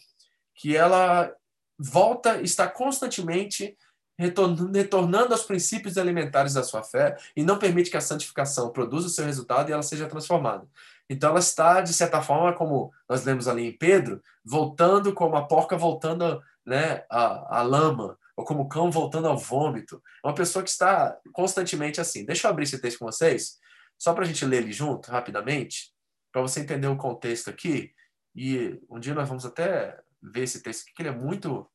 que 0.55 0.75
ela 0.75 1.31
volta, 1.77 2.41
está 2.41 2.67
constantemente 2.67 3.77
retornando 4.17 5.31
aos 5.31 5.43
princípios 5.43 5.95
elementares 5.95 6.55
da 6.55 6.63
sua 6.63 6.81
fé 6.81 7.15
e 7.35 7.43
não 7.43 7.59
permite 7.59 7.91
que 7.91 7.97
a 7.97 8.01
santificação 8.01 8.71
produza 8.71 9.05
o 9.05 9.11
seu 9.11 9.23
resultado 9.23 9.69
e 9.69 9.73
ela 9.73 9.83
seja 9.83 10.07
transformada. 10.07 10.67
Então 11.09 11.29
ela 11.29 11.39
está, 11.39 11.81
de 11.81 11.93
certa 11.93 12.21
forma, 12.21 12.53
como 12.53 12.91
nós 13.07 13.23
lemos 13.23 13.47
ali 13.47 13.65
em 13.65 13.77
Pedro, 13.77 14.21
voltando 14.43 15.13
como 15.13 15.35
a 15.35 15.47
porca 15.47 15.77
voltando 15.77 16.41
né, 16.65 17.05
à, 17.09 17.61
lama, 17.61 18.17
ou 18.35 18.43
como 18.43 18.63
o 18.63 18.67
cão 18.67 18.91
voltando 18.91 19.27
ao 19.27 19.37
vômito. 19.37 20.01
É 20.23 20.27
uma 20.27 20.35
pessoa 20.35 20.63
que 20.63 20.69
está 20.69 21.17
constantemente 21.31 22.01
assim. 22.01 22.25
Deixa 22.25 22.47
eu 22.47 22.51
abrir 22.51 22.63
esse 22.63 22.79
texto 22.79 22.99
com 22.99 23.05
vocês, 23.05 23.57
só 23.97 24.13
para 24.13 24.23
a 24.23 24.27
gente 24.27 24.45
ler 24.45 24.63
ele 24.63 24.73
junto, 24.73 25.09
rapidamente, 25.09 25.93
para 26.31 26.41
você 26.41 26.59
entender 26.59 26.87
o 26.87 26.97
contexto 26.97 27.49
aqui. 27.49 27.91
E 28.35 28.79
um 28.89 28.99
dia 28.99 29.15
nós 29.15 29.27
vamos 29.27 29.45
até 29.45 29.97
ver 30.21 30.43
esse 30.43 30.61
texto 30.61 30.83
aqui, 30.83 30.93
que 30.93 31.01
ele 31.01 31.09
é 31.09 31.15
muito 31.15 31.67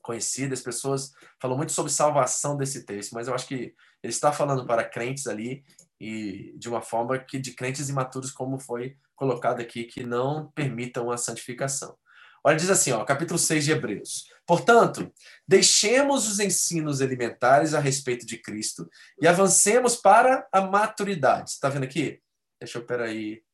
conhecido, 0.00 0.52
as 0.52 0.60
pessoas 0.60 1.12
falam 1.40 1.56
muito 1.56 1.72
sobre 1.72 1.92
salvação 1.92 2.56
desse 2.56 2.84
texto, 2.84 3.12
mas 3.12 3.28
eu 3.28 3.34
acho 3.34 3.46
que 3.46 3.74
ele 4.02 4.12
está 4.12 4.32
falando 4.32 4.66
para 4.66 4.84
crentes 4.84 5.26
ali 5.26 5.64
e 6.02 6.52
de 6.58 6.68
uma 6.68 6.82
forma 6.82 7.16
que 7.16 7.38
de 7.38 7.52
crentes 7.52 7.88
imaturos, 7.88 8.32
como 8.32 8.58
foi 8.58 8.96
colocado 9.14 9.60
aqui, 9.60 9.84
que 9.84 10.02
não 10.02 10.50
permitam 10.50 11.12
a 11.12 11.16
santificação. 11.16 11.96
Olha, 12.42 12.56
diz 12.56 12.68
assim, 12.68 12.90
ó, 12.90 13.04
capítulo 13.04 13.38
6 13.38 13.64
de 13.64 13.70
Hebreus. 13.70 14.28
Portanto, 14.44 15.14
deixemos 15.46 16.26
os 16.26 16.40
ensinos 16.40 17.00
elementares 17.00 17.72
a 17.72 17.78
respeito 17.78 18.26
de 18.26 18.36
Cristo 18.36 18.90
e 19.20 19.28
avancemos 19.28 19.94
para 19.94 20.48
a 20.50 20.60
maturidade. 20.62 21.50
Está 21.50 21.68
vendo 21.68 21.84
aqui? 21.84 22.20
Deixa 22.58 22.78
eu, 22.78 22.84
peraí, 22.84 23.44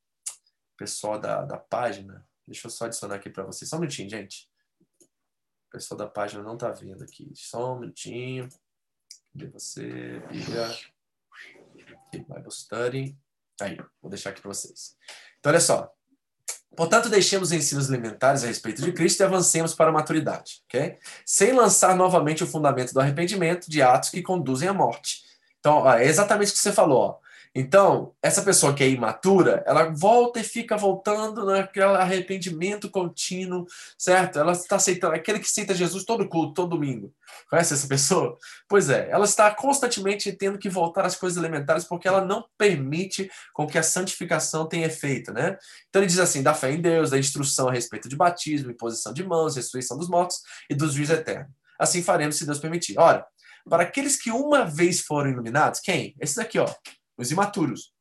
pessoal 0.75 1.21
da, 1.21 1.45
da 1.45 1.59
página, 1.59 2.27
deixa 2.47 2.67
eu 2.67 2.71
só 2.71 2.87
adicionar 2.87 3.17
aqui 3.17 3.29
para 3.29 3.45
vocês. 3.45 3.69
Só 3.69 3.77
um 3.77 3.81
minutinho, 3.81 4.09
gente. 4.09 4.49
O 5.03 5.73
pessoal 5.73 5.99
da 5.99 6.07
página 6.07 6.43
não 6.43 6.55
está 6.55 6.71
vendo 6.71 7.05
aqui. 7.05 7.31
Só 7.35 7.75
um 7.75 7.81
minutinho. 7.81 8.49
Cadê 9.35 9.51
você, 9.51 10.19
Bíblia? 10.31 10.75
Bible 12.13 12.51
Study. 12.51 13.17
Aí, 13.61 13.77
vou 14.01 14.11
deixar 14.11 14.31
aqui 14.31 14.41
para 14.41 14.53
vocês. 14.53 14.97
Então, 15.39 15.51
olha 15.51 15.61
só. 15.61 15.93
Portanto, 16.77 17.09
deixemos 17.09 17.51
ensinos 17.51 17.89
elementares 17.89 18.45
a 18.45 18.47
respeito 18.47 18.83
de 18.83 18.93
Cristo 18.93 19.21
e 19.21 19.25
avancemos 19.25 19.75
para 19.75 19.91
a 19.91 19.93
maturidade, 19.93 20.63
ok? 20.67 20.97
Sem 21.27 21.53
lançar 21.53 21.97
novamente 21.97 22.45
o 22.45 22.47
fundamento 22.47 22.93
do 22.93 23.01
arrependimento 23.01 23.69
de 23.69 23.83
atos 23.83 24.11
que 24.11 24.23
conduzem 24.23 24.69
à 24.69 24.73
morte. 24.73 25.25
Então, 25.59 25.91
é 25.91 26.05
exatamente 26.05 26.51
o 26.51 26.53
que 26.53 26.61
você 26.61 26.73
falou. 26.73 27.01
Ó. 27.01 27.19
Então, 27.55 28.15
essa 28.23 28.43
pessoa 28.43 28.75
que 28.75 28.83
é 28.83 28.89
imatura, 28.89 29.63
ela 29.67 29.91
volta 29.91 30.41
e 30.41 30.45
fica 30.45 30.77
voltando 30.77 31.45
naquele 31.45 31.85
arrependimento 31.85 32.91
contínuo, 32.91 33.67
certo? 33.97 34.39
Ela 34.39 34.53
está 34.53 34.77
aceitando, 34.77 35.15
aquele 35.15 35.39
que 35.39 35.47
aceita 35.47 35.75
Jesus 35.75 36.05
todo 36.05 36.29
culto, 36.29 36.55
todo 36.55 36.71
domingo. 36.71 37.13
Conhece 37.51 37.75
essa 37.75 37.87
pessoa? 37.87 38.37
Pois 38.69 38.91
é, 38.91 39.09
ela 39.11 39.25
está 39.25 39.51
constantemente 39.55 40.31
tendo 40.33 40.59
que 40.59 40.69
voltar 40.69 41.05
às 41.05 41.17
coisas 41.17 41.37
elementares 41.37 41.85
porque 41.85 42.07
ela 42.07 42.25
não 42.25 42.45
permite 42.57 43.31
com 43.53 43.67
que 43.67 43.79
a 43.79 43.83
santificação 43.83 44.67
tenha 44.67 44.87
efeito, 44.87 45.33
né? 45.33 45.57
Então 45.89 46.03
ele 46.03 46.09
diz 46.09 46.19
assim, 46.19 46.43
da 46.43 46.55
fé 46.55 46.71
em 46.73 46.81
Deus, 46.81 47.11
da 47.11 47.19
instrução 47.19 47.69
a 47.69 47.73
respeito 47.73 48.09
de 48.09 48.17
batismo, 48.17 48.71
imposição 48.71 49.13
de 49.13 49.25
mãos, 49.25 49.57
ressurreição 49.57 49.97
dos 49.97 50.09
mortos 50.09 50.43
e 50.71 50.75
do 50.75 50.89
juízo 50.91 51.13
eterno. 51.13 51.49
Assim 51.79 52.03
faremos 52.03 52.37
se 52.37 52.45
Deus 52.45 52.59
permitir. 52.59 52.99
Ora, 52.99 53.25
para 53.69 53.83
aqueles 53.83 54.17
que 54.17 54.31
uma 54.31 54.65
vez 54.65 55.01
foram 55.01 55.31
iluminados, 55.31 55.81
quem? 55.81 56.15
Esses 56.21 56.39
aqui, 56.39 56.59
ó, 56.59 56.67
os 57.19 57.31
imaturos. 57.31 57.93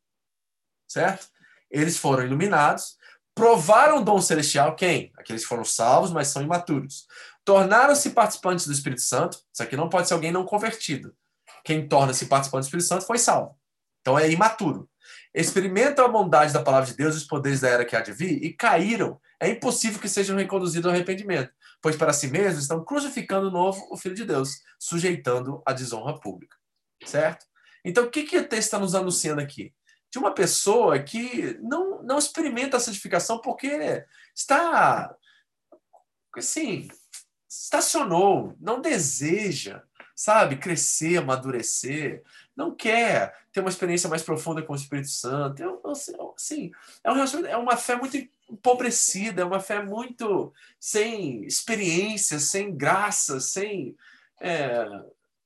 Certo? 0.87 1.27
Eles 1.69 1.97
foram 1.97 2.23
iluminados, 2.23 2.95
provaram 3.35 3.97
o 3.97 4.03
dom 4.03 4.21
celestial, 4.21 4.75
quem? 4.75 5.11
Aqueles 5.17 5.41
que 5.41 5.47
foram 5.49 5.65
salvos, 5.65 6.11
mas 6.11 6.29
são 6.29 6.41
imaturos. 6.41 7.05
Tornaram-se 7.43 8.11
participantes 8.11 8.65
do 8.65 8.73
Espírito 8.73 9.01
Santo. 9.01 9.39
Isso 9.53 9.63
aqui 9.63 9.75
não 9.75 9.89
pode 9.89 10.07
ser 10.07 10.13
alguém 10.13 10.31
não 10.31 10.45
convertido. 10.45 11.15
Quem 11.63 11.87
torna-se 11.87 12.27
participante 12.27 12.63
do 12.63 12.67
Espírito 12.67 12.87
Santo 12.87 13.05
foi 13.05 13.17
salvo. 13.17 13.57
Então 14.01 14.17
é 14.17 14.29
imaturo. 14.31 14.89
Experimentam 15.33 16.05
a 16.05 16.07
bondade 16.07 16.53
da 16.53 16.63
palavra 16.63 16.89
de 16.89 16.95
Deus 16.95 17.13
e 17.13 17.17
os 17.17 17.25
poderes 17.25 17.59
da 17.59 17.69
era 17.69 17.85
que 17.85 17.95
há 17.95 18.01
de 18.01 18.11
vir 18.11 18.43
e 18.43 18.53
caíram. 18.53 19.19
É 19.39 19.49
impossível 19.49 19.99
que 19.99 20.09
sejam 20.09 20.35
reconduzidos 20.37 20.87
ao 20.87 20.93
arrependimento, 20.93 21.51
pois 21.81 21.95
para 21.95 22.13
si 22.13 22.27
mesmos 22.27 22.63
estão 22.63 22.83
crucificando 22.83 23.49
o 23.49 23.51
novo, 23.51 23.87
o 23.91 23.97
Filho 23.97 24.15
de 24.15 24.25
Deus, 24.25 24.61
sujeitando 24.79 25.61
a 25.65 25.73
desonra 25.73 26.19
pública. 26.19 26.55
Certo? 27.05 27.45
Então, 27.83 28.05
o 28.05 28.09
que, 28.09 28.23
que 28.23 28.37
o 28.37 28.47
texto 28.47 28.67
está 28.67 28.79
nos 28.79 28.95
anunciando 28.95 29.41
aqui? 29.41 29.73
De 30.11 30.17
uma 30.17 30.33
pessoa 30.33 30.99
que 30.99 31.57
não, 31.61 32.01
não 32.03 32.17
experimenta 32.17 32.77
a 32.77 32.79
santificação 32.79 33.39
porque 33.39 34.05
está, 34.35 35.13
assim, 36.35 36.87
estacionou, 37.49 38.55
não 38.59 38.81
deseja, 38.81 39.83
sabe, 40.15 40.57
crescer, 40.57 41.17
amadurecer, 41.17 42.23
não 42.55 42.73
quer 42.73 43.35
ter 43.51 43.59
uma 43.59 43.69
experiência 43.69 44.09
mais 44.09 44.23
profunda 44.23 44.63
com 44.63 44.73
o 44.73 44.75
Espírito 44.75 45.09
Santo. 45.09 45.61
Eu, 45.61 45.81
assim, 46.35 46.71
é, 47.03 47.11
um 47.11 47.45
é 47.45 47.57
uma 47.57 47.77
fé 47.77 47.95
muito 47.95 48.17
empobrecida, 48.49 49.43
é 49.43 49.45
uma 49.45 49.59
fé 49.59 49.83
muito 49.83 50.51
sem 50.79 51.43
experiência, 51.45 52.39
sem 52.39 52.75
graça, 52.75 53.39
sem. 53.39 53.95
É, 54.41 54.87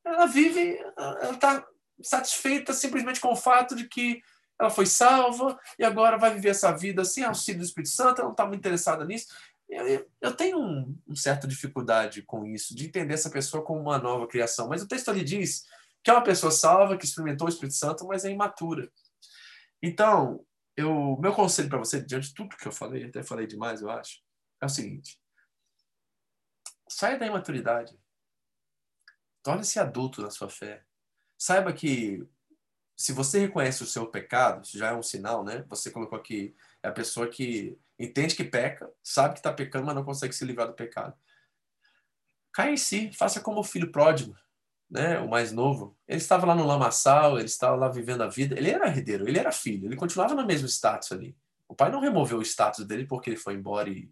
ela 0.05 0.25
vive, 0.25 0.77
ela 0.97 1.33
está 1.33 1.65
satisfeita 2.03 2.73
simplesmente 2.73 3.19
com 3.19 3.31
o 3.31 3.35
fato 3.35 3.75
de 3.75 3.87
que 3.87 4.21
ela 4.59 4.69
foi 4.69 4.85
salva 4.85 5.59
e 5.79 5.83
agora 5.83 6.17
vai 6.17 6.33
viver 6.33 6.49
essa 6.49 6.71
vida 6.71 7.03
sem 7.03 7.23
auxílio 7.23 7.61
do 7.61 7.65
Espírito 7.65 7.89
Santo, 7.89 8.19
ela 8.19 8.25
não 8.25 8.31
está 8.31 8.45
muito 8.45 8.59
interessada 8.59 9.03
nisso. 9.03 9.27
Eu, 9.67 10.07
eu 10.19 10.35
tenho 10.35 10.59
um, 10.59 10.97
um 11.07 11.15
certa 11.15 11.47
dificuldade 11.47 12.21
com 12.23 12.45
isso, 12.45 12.75
de 12.75 12.85
entender 12.85 13.13
essa 13.13 13.29
pessoa 13.29 13.63
como 13.63 13.79
uma 13.79 13.97
nova 13.97 14.27
criação, 14.27 14.67
mas 14.67 14.83
o 14.83 14.87
texto 14.87 15.09
ali 15.09 15.23
diz 15.23 15.65
que 16.03 16.09
é 16.09 16.13
uma 16.13 16.23
pessoa 16.23 16.51
salva, 16.51 16.97
que 16.97 17.05
experimentou 17.05 17.47
o 17.47 17.49
Espírito 17.49 17.75
Santo, 17.75 18.05
mas 18.05 18.25
é 18.25 18.29
imatura. 18.29 18.91
Então, 19.81 20.45
eu, 20.75 21.17
meu 21.19 21.33
conselho 21.33 21.69
para 21.69 21.77
você, 21.77 22.01
diante 22.01 22.29
de 22.29 22.33
tudo 22.33 22.57
que 22.57 22.67
eu 22.67 22.71
falei, 22.71 23.05
até 23.05 23.23
falei 23.23 23.47
demais, 23.47 23.81
eu 23.81 23.89
acho, 23.89 24.21
é 24.61 24.65
o 24.65 24.69
seguinte: 24.69 25.19
saia 26.89 27.17
da 27.17 27.25
imaturidade. 27.25 27.97
Torne-se 29.43 29.79
adulto 29.79 30.21
na 30.21 30.29
sua 30.29 30.49
fé. 30.49 30.85
Saiba 31.41 31.73
que 31.73 32.23
se 32.95 33.11
você 33.11 33.39
reconhece 33.39 33.81
o 33.81 33.87
seu 33.87 34.05
pecado, 34.05 34.63
isso 34.63 34.77
já 34.77 34.89
é 34.89 34.93
um 34.93 35.01
sinal, 35.01 35.43
né? 35.43 35.65
Você 35.69 35.89
colocou 35.89 36.15
aqui, 36.15 36.55
é 36.83 36.87
a 36.87 36.91
pessoa 36.91 37.27
que 37.27 37.75
entende 37.97 38.35
que 38.35 38.43
peca, 38.43 38.87
sabe 39.01 39.33
que 39.33 39.39
está 39.39 39.51
pecando, 39.51 39.87
mas 39.87 39.95
não 39.95 40.03
consegue 40.03 40.35
se 40.35 40.45
livrar 40.45 40.67
do 40.67 40.75
pecado. 40.75 41.15
Caia 42.53 42.73
em 42.73 42.77
si, 42.77 43.11
faça 43.11 43.41
como 43.41 43.59
o 43.59 43.63
filho 43.63 43.91
pródigo, 43.91 44.37
né? 44.87 45.17
O 45.17 45.27
mais 45.27 45.51
novo. 45.51 45.97
Ele 46.07 46.19
estava 46.19 46.45
lá 46.45 46.53
no 46.53 46.63
lamaçal, 46.63 47.39
ele 47.39 47.47
estava 47.47 47.75
lá 47.75 47.89
vivendo 47.89 48.21
a 48.21 48.27
vida. 48.27 48.55
Ele 48.55 48.69
era 48.69 48.87
herdeiro, 48.87 49.27
ele 49.27 49.39
era 49.39 49.51
filho, 49.51 49.87
ele 49.87 49.95
continuava 49.95 50.35
no 50.35 50.45
mesmo 50.45 50.67
status 50.67 51.11
ali. 51.11 51.35
O 51.67 51.73
pai 51.73 51.89
não 51.89 52.01
removeu 52.01 52.37
o 52.37 52.43
status 52.43 52.85
dele 52.85 53.07
porque 53.07 53.31
ele 53.31 53.37
foi 53.37 53.55
embora 53.55 53.89
e, 53.89 54.11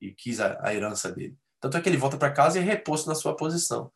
e 0.00 0.12
quis 0.12 0.38
a, 0.38 0.60
a 0.64 0.72
herança 0.72 1.10
dele. 1.10 1.36
Tanto 1.58 1.76
é 1.76 1.80
que 1.80 1.88
ele 1.88 1.96
volta 1.96 2.16
para 2.16 2.30
casa 2.30 2.56
e 2.56 2.62
é 2.62 2.64
reposto 2.64 3.08
na 3.08 3.16
sua 3.16 3.34
posição. 3.34 3.90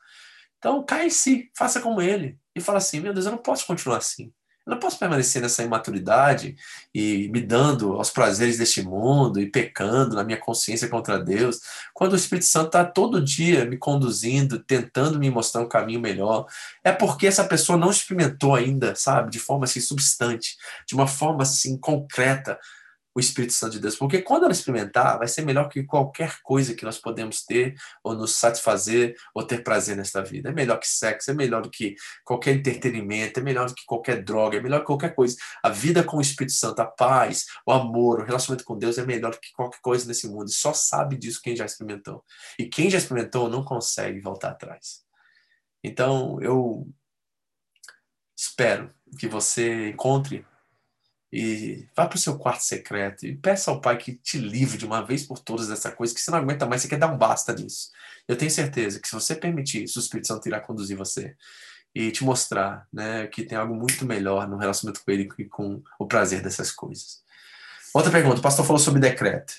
Então, 0.59 0.84
cai 0.84 1.06
em 1.06 1.10
si, 1.10 1.48
faça 1.55 1.80
como 1.80 2.02
ele. 2.02 2.36
E 2.57 2.61
fala 2.61 2.78
assim: 2.78 3.01
meu 3.01 3.12
Deus, 3.12 3.27
eu 3.27 3.33
não 3.33 3.39
posso 3.39 3.66
continuar 3.66 3.99
assim. 3.99 4.33
Eu 4.66 4.73
não 4.73 4.81
posso 4.81 4.99
permanecer 4.99 5.41
nessa 5.41 5.62
imaturidade 5.62 6.57
e 6.93 7.28
me 7.28 7.41
dando 7.41 7.93
aos 7.93 8.11
prazeres 8.11 8.59
deste 8.59 8.83
mundo 8.83 9.41
e 9.41 9.49
pecando 9.49 10.16
na 10.16 10.24
minha 10.24 10.41
consciência 10.41 10.89
contra 10.89 11.23
Deus, 11.23 11.61
quando 11.95 12.15
o 12.15 12.16
Espírito 12.16 12.47
Santo 12.47 12.66
está 12.66 12.85
todo 12.85 13.23
dia 13.23 13.65
me 13.65 13.77
conduzindo, 13.77 14.59
tentando 14.59 15.20
me 15.20 15.31
mostrar 15.31 15.61
um 15.61 15.69
caminho 15.69 16.01
melhor. 16.01 16.47
É 16.83 16.91
porque 16.91 17.28
essa 17.28 17.45
pessoa 17.45 17.78
não 17.78 17.91
experimentou 17.91 18.57
ainda, 18.57 18.97
sabe, 18.97 19.31
de 19.31 19.39
forma 19.39 19.66
assim 19.66 19.78
substante, 19.81 20.57
de 20.85 20.97
uma 20.97 21.07
forma 21.07 21.43
assim 21.45 21.78
concreta, 21.78 22.59
o 23.16 23.20
Espírito 23.20 23.55
Santo 23.55 23.72
de 23.72 23.80
Deus. 23.80 23.97
Porque 23.97 24.20
quando 24.20 24.43
ela 24.43 24.52
experimentar, 24.52 25.16
vai 25.16 25.26
ser 25.26 25.40
melhor 25.40 25.70
que 25.70 25.82
qualquer 25.82 26.38
coisa 26.43 26.74
que 26.74 26.84
nós 26.84 26.98
podemos 26.98 27.43
ter, 27.43 27.74
ou 28.05 28.14
nos 28.14 28.32
satisfazer, 28.34 29.16
ou 29.34 29.43
ter 29.43 29.64
prazer 29.64 29.97
nesta 29.97 30.22
vida. 30.22 30.51
É 30.51 30.52
melhor 30.52 30.78
que 30.78 30.86
sexo, 30.86 31.30
é 31.30 31.34
melhor 31.34 31.62
do 31.62 31.70
que 31.70 31.97
qualquer 32.22 32.55
entretenimento, 32.55 33.40
é 33.40 33.43
melhor 33.43 33.68
do 33.68 33.74
que 33.74 33.86
qualquer 33.86 34.22
droga, 34.22 34.59
é 34.59 34.60
melhor 34.60 34.80
que 34.80 34.86
qualquer 34.86 35.14
coisa. 35.14 35.34
A 35.62 35.70
vida 35.70 36.05
com 36.05 36.18
o 36.18 36.20
Espírito 36.20 36.52
Santo, 36.52 36.78
a 36.80 36.84
paz, 36.84 37.47
o 37.66 37.72
amor, 37.72 38.20
o 38.20 38.24
relacionamento 38.24 38.66
com 38.66 38.76
Deus 38.76 38.98
é 38.98 39.06
melhor 39.06 39.30
do 39.30 39.40
que 39.40 39.51
qualquer 39.55 39.80
coisa 39.80 40.06
nesse 40.06 40.28
mundo. 40.28 40.51
E 40.51 40.52
só 40.52 40.74
sabe 40.74 41.16
disso 41.16 41.40
quem 41.43 41.56
já 41.56 41.64
experimentou. 41.64 42.22
E 42.59 42.66
quem 42.66 42.90
já 42.90 42.98
experimentou 42.98 43.48
não 43.48 43.64
consegue 43.64 44.20
voltar 44.20 44.51
atrás. 44.51 45.06
Então, 45.82 46.38
eu 46.43 46.86
espero 48.36 48.93
que 49.18 49.26
você 49.26 49.88
encontre 49.88 50.44
e 51.32 51.89
vá 51.97 52.07
para 52.07 52.16
o 52.16 52.20
seu 52.20 52.39
quarto 52.39 52.62
secreto 52.62 53.27
e 53.27 53.36
peça 53.36 53.70
ao 53.70 53.81
Pai 53.81 53.97
que 53.97 54.15
te 54.15 54.39
livre 54.39 54.78
de 54.78 54.86
uma 54.86 55.05
vez 55.05 55.24
por 55.24 55.39
todas 55.39 55.69
dessa 55.69 55.90
coisa, 55.90 56.15
que 56.15 56.20
você 56.20 56.31
não 56.31 56.39
aguenta 56.39 56.66
mais, 56.66 56.82
você 56.82 56.89
quer 56.89 56.98
dar 56.98 57.12
um 57.12 57.19
basta 57.19 57.53
nisso. 57.53 57.90
Eu 58.28 58.36
tenho 58.36 58.51
certeza 58.51 59.01
que 59.01 59.09
se 59.09 59.15
você 59.15 59.35
permitir, 59.35 59.82
o 59.82 59.98
Espírito 59.98 60.28
Santo 60.28 60.47
irá 60.47 60.61
conduzir 60.61 60.97
você 60.97 61.35
e 61.94 62.11
te 62.11 62.24
mostrar 62.24 62.86
né, 62.93 63.27
que 63.27 63.43
tem 63.43 63.57
algo 63.57 63.74
muito 63.74 64.05
melhor 64.05 64.47
no 64.48 64.57
relacionamento 64.57 65.05
com 65.05 65.11
Ele 65.11 65.28
e 65.39 65.44
com 65.47 65.82
o 65.98 66.07
prazer 66.07 66.43
dessas 66.43 66.70
coisas. 66.70 67.23
Outra 67.93 68.12
pergunta, 68.12 68.39
o 68.39 68.43
pastor 68.43 68.65
falou 68.65 68.78
sobre 68.78 69.01
decreto. 69.01 69.55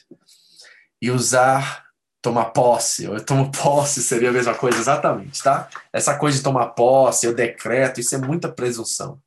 E 1.02 1.12
usar, 1.12 1.86
tomar 2.22 2.46
posse, 2.46 3.06
eu 3.06 3.24
tomo 3.24 3.52
posse 3.54 4.02
seria 4.02 4.30
a 4.30 4.34
mesma 4.34 4.54
coisa, 4.54 4.78
exatamente, 4.78 5.42
tá? 5.42 5.68
Essa 5.92 6.18
coisa 6.18 6.38
de 6.38 6.44
tomar 6.44 6.68
posse, 6.68 7.26
eu 7.26 7.34
decreto, 7.34 8.00
isso 8.00 8.16
é 8.16 8.18
muita 8.18 8.52
presunção 8.52 9.20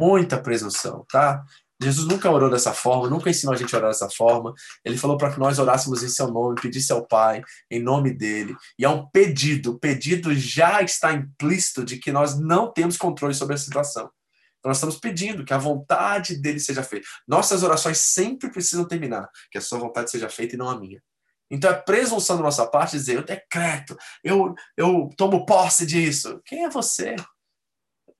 muita 0.00 0.38
presunção, 0.38 1.04
tá? 1.10 1.44
Jesus 1.82 2.06
nunca 2.06 2.30
orou 2.30 2.50
dessa 2.50 2.74
forma, 2.74 3.08
nunca 3.08 3.30
ensinou 3.30 3.54
a 3.54 3.56
gente 3.56 3.74
a 3.74 3.78
orar 3.78 3.90
dessa 3.90 4.08
forma. 4.10 4.52
Ele 4.84 4.98
falou 4.98 5.16
para 5.16 5.32
que 5.32 5.38
nós 5.38 5.58
orássemos 5.58 6.02
em 6.02 6.08
seu 6.08 6.28
nome, 6.28 6.60
pedisse 6.60 6.92
ao 6.92 7.06
Pai, 7.06 7.42
em 7.70 7.82
nome 7.82 8.12
dele. 8.12 8.54
E 8.78 8.84
é 8.84 8.88
um 8.88 9.06
pedido. 9.06 9.72
O 9.72 9.78
pedido 9.78 10.34
já 10.34 10.82
está 10.82 11.12
implícito 11.12 11.82
de 11.84 11.96
que 11.96 12.12
nós 12.12 12.38
não 12.38 12.70
temos 12.70 12.98
controle 12.98 13.32
sobre 13.32 13.54
a 13.54 13.58
situação. 13.58 14.10
Então, 14.58 14.68
nós 14.68 14.76
estamos 14.76 14.98
pedindo 14.98 15.42
que 15.42 15.54
a 15.54 15.58
vontade 15.58 16.36
dele 16.36 16.60
seja 16.60 16.82
feita. 16.82 17.06
Nossas 17.26 17.62
orações 17.62 17.96
sempre 17.96 18.50
precisam 18.50 18.84
terminar, 18.84 19.26
que 19.50 19.56
a 19.56 19.60
sua 19.60 19.78
vontade 19.78 20.10
seja 20.10 20.28
feita 20.28 20.54
e 20.54 20.58
não 20.58 20.68
a 20.68 20.78
minha. 20.78 21.02
Então, 21.50 21.70
é 21.70 21.74
presunção 21.74 22.36
da 22.36 22.42
nossa 22.42 22.66
parte 22.66 22.92
dizer: 22.92 23.16
eu 23.16 23.24
decreto, 23.24 23.96
eu, 24.22 24.54
eu 24.76 25.08
tomo 25.16 25.46
posse 25.46 25.86
disso. 25.86 26.40
Quem 26.44 26.64
é 26.64 26.68
você? 26.68 27.16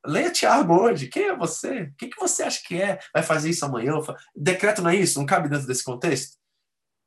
Leia 0.06 0.31
Tiago 0.31 0.74
hoje. 0.74 1.09
Quem 1.09 1.24
é 1.24 1.36
você? 1.36 1.82
O 1.82 1.94
que, 1.97 2.09
que 2.09 2.18
você 2.18 2.43
acha 2.43 2.62
que 2.64 2.81
é? 2.81 2.98
Vai 3.12 3.22
fazer 3.22 3.51
isso 3.51 3.64
amanhã? 3.64 3.94
Decreto 4.35 4.82
não 4.82 4.90
é 4.90 4.97
isso? 4.97 5.18
Não 5.18 5.27
cabe 5.27 5.48
dentro 5.48 5.66
desse 5.66 5.85
contexto? 5.85 6.39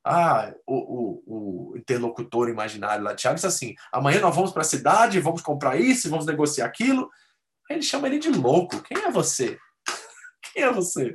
Ah, 0.06 0.54
o, 0.68 0.76
o, 0.76 1.72
o 1.72 1.78
interlocutor 1.78 2.50
imaginário 2.50 3.04
lá, 3.04 3.16
Tiago, 3.16 3.36
disse 3.36 3.48
assim: 3.48 3.76
amanhã 3.92 4.20
nós 4.20 4.36
vamos 4.36 4.52
para 4.52 4.62
a 4.62 4.66
cidade, 4.66 5.20
vamos 5.20 5.42
comprar 5.42 5.80
isso, 5.80 6.10
vamos 6.10 6.26
negociar 6.26 6.66
aquilo. 6.66 7.10
Aí 7.70 7.78
ele 7.78 7.84
chama 7.84 8.08
ele 8.08 8.20
de 8.20 8.30
louco. 8.30 8.82
Quem 8.84 8.98
é 9.02 9.10
você? 9.10 9.58
Quem 10.54 10.64
é 10.64 10.72
você? 10.72 11.14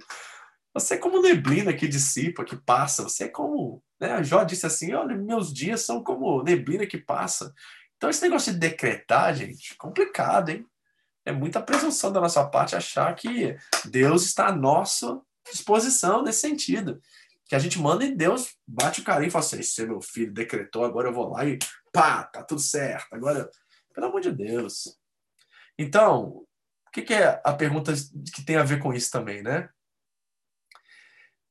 Você 0.72 0.94
é 0.94 0.98
como 0.98 1.20
neblina 1.20 1.72
que 1.74 1.86
dissipa, 1.86 2.44
que 2.44 2.56
passa. 2.56 3.02
Você 3.02 3.24
é 3.24 3.28
como. 3.28 3.82
Né? 4.00 4.22
Jó 4.24 4.42
disse 4.42 4.64
assim: 4.64 4.94
olha, 4.94 5.16
meus 5.16 5.52
dias 5.52 5.82
são 5.82 6.02
como 6.02 6.42
neblina 6.42 6.86
que 6.86 6.98
passa. 6.98 7.52
Então, 7.96 8.08
esse 8.08 8.22
negócio 8.22 8.52
de 8.52 8.58
decretar, 8.58 9.34
gente, 9.34 9.76
complicado, 9.76 10.50
hein? 10.50 10.66
É 11.28 11.32
muita 11.32 11.60
presunção 11.60 12.10
da 12.10 12.20
nossa 12.22 12.42
parte 12.48 12.74
achar 12.74 13.14
que 13.14 13.54
Deus 13.84 14.24
está 14.24 14.48
à 14.48 14.52
nossa 14.52 15.20
disposição 15.52 16.22
nesse 16.22 16.40
sentido. 16.40 17.02
Que 17.44 17.54
a 17.54 17.58
gente 17.58 17.78
manda 17.78 18.02
e 18.04 18.14
Deus 18.14 18.56
bate 18.66 19.00
o 19.00 19.04
carinho 19.04 19.28
e 19.28 19.30
fala 19.30 19.44
assim: 19.44 19.60
esse 19.60 19.82
é 19.82 19.86
meu 19.86 20.00
filho, 20.00 20.32
decretou, 20.32 20.84
agora 20.84 21.08
eu 21.08 21.12
vou 21.12 21.28
lá 21.28 21.44
e 21.44 21.58
pá, 21.92 22.24
tá 22.24 22.42
tudo 22.42 22.62
certo. 22.62 23.12
Agora, 23.14 23.50
pelo 23.94 24.06
amor 24.06 24.22
de 24.22 24.32
Deus. 24.32 24.98
Então, 25.78 26.46
o 26.86 26.90
que, 26.92 27.02
que 27.02 27.14
é 27.14 27.40
a 27.44 27.52
pergunta 27.52 27.92
que 28.34 28.42
tem 28.42 28.56
a 28.56 28.64
ver 28.64 28.78
com 28.78 28.94
isso 28.94 29.10
também, 29.10 29.42
né? 29.42 29.68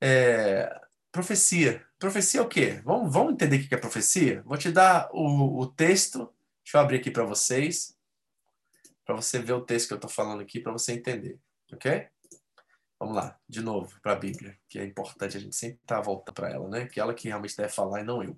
É, 0.01 0.75
profecia. 1.11 1.85
Profecia 1.99 2.39
é 2.39 2.43
o 2.43 2.47
quê? 2.47 2.81
Vamos, 2.83 3.13
vamos 3.13 3.33
entender 3.33 3.57
o 3.57 3.67
que 3.67 3.75
é 3.75 3.77
profecia? 3.77 4.41
Vou 4.43 4.57
te 4.57 4.71
dar 4.71 5.07
o, 5.11 5.61
o 5.61 5.67
texto. 5.67 6.33
Deixa 6.63 6.77
eu 6.77 6.81
abrir 6.81 6.97
aqui 6.97 7.11
para 7.11 7.23
vocês. 7.23 7.96
Para 9.07 9.15
você 9.15 9.39
ver 9.39 9.53
o 9.53 9.61
texto 9.61 9.87
que 9.87 9.93
eu 9.93 9.97
estou 9.97 10.09
falando 10.09 10.41
aqui, 10.41 10.59
para 10.59 10.73
você 10.73 10.91
entender. 10.91 11.39
Ok? 11.71 12.09
Vamos 12.99 13.15
lá, 13.15 13.39
de 13.47 13.61
novo, 13.61 13.97
para 14.01 14.11
a 14.11 14.15
Bíblia, 14.15 14.59
que 14.67 14.77
é 14.77 14.83
importante 14.83 15.37
a 15.37 15.39
gente 15.39 15.55
sempre 15.55 15.79
estar 15.81 15.95
tá 15.95 16.01
voltando 16.01 16.35
para 16.35 16.49
ela, 16.49 16.67
né? 16.67 16.87
Que 16.87 16.99
ela 16.99 17.13
que 17.13 17.29
realmente 17.29 17.55
deve 17.55 17.69
falar 17.69 18.01
e 18.01 18.03
não 18.03 18.21
eu. 18.21 18.37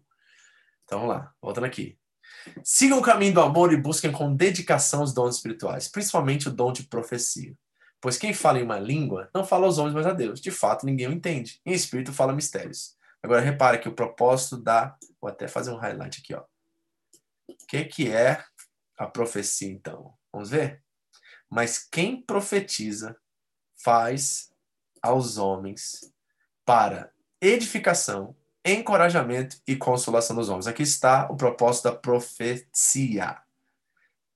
Então 0.84 1.00
vamos 1.00 1.16
lá, 1.16 1.34
voltando 1.42 1.66
aqui. 1.66 1.98
Sigam 2.64 3.00
o 3.00 3.02
caminho 3.02 3.34
do 3.34 3.42
amor 3.42 3.74
e 3.74 3.78
busquem 3.78 4.12
com 4.12 4.36
dedicação 4.36 5.02
os 5.02 5.12
dons 5.12 5.38
espirituais, 5.38 5.88
principalmente 5.88 6.48
o 6.48 6.52
dom 6.52 6.72
de 6.72 6.84
profecia. 6.84 7.56
Pois 8.00 8.18
quem 8.18 8.32
fala 8.32 8.60
em 8.60 8.64
uma 8.64 8.78
língua 8.78 9.28
não 9.34 9.44
fala 9.44 9.66
aos 9.66 9.80
homens, 9.80 9.96
mas 9.96 10.06
a 10.06 10.14
Deus. 10.14 10.40
De 10.40 10.52
fato, 10.52 10.86
ninguém 10.86 11.08
o 11.08 11.12
entende. 11.12 11.60
Em 11.66 11.74
espírito 11.74 12.14
fala 12.14 12.32
mistérios. 12.32 12.96
Agora 13.24 13.42
repare 13.42 13.80
que 13.80 13.90
o 13.90 13.96
propósito 13.96 14.56
da. 14.56 14.96
Vou 15.20 15.32
até 15.32 15.48
fazer 15.48 15.72
um 15.72 15.78
highlight 15.78 16.22
aqui, 16.22 16.36
ó. 16.36 16.44
O 17.48 17.68
que, 17.68 17.86
que 17.86 18.12
é 18.12 18.44
a 18.98 19.08
profecia, 19.08 19.70
então? 19.72 20.14
Vamos 20.32 20.50
ver? 20.50 20.84
Mas 21.50 21.80
quem 21.80 22.22
profetiza 22.22 23.18
faz 23.76 24.54
aos 25.02 25.38
homens 25.38 26.14
para 26.66 27.12
edificação, 27.42 28.36
encorajamento 28.64 29.58
e 29.66 29.76
consolação 29.76 30.36
dos 30.36 30.50
homens. 30.50 30.68
Aqui 30.68 30.84
está 30.84 31.30
o 31.32 31.36
propósito 31.36 31.86
da 31.86 31.96
profecia: 31.96 33.42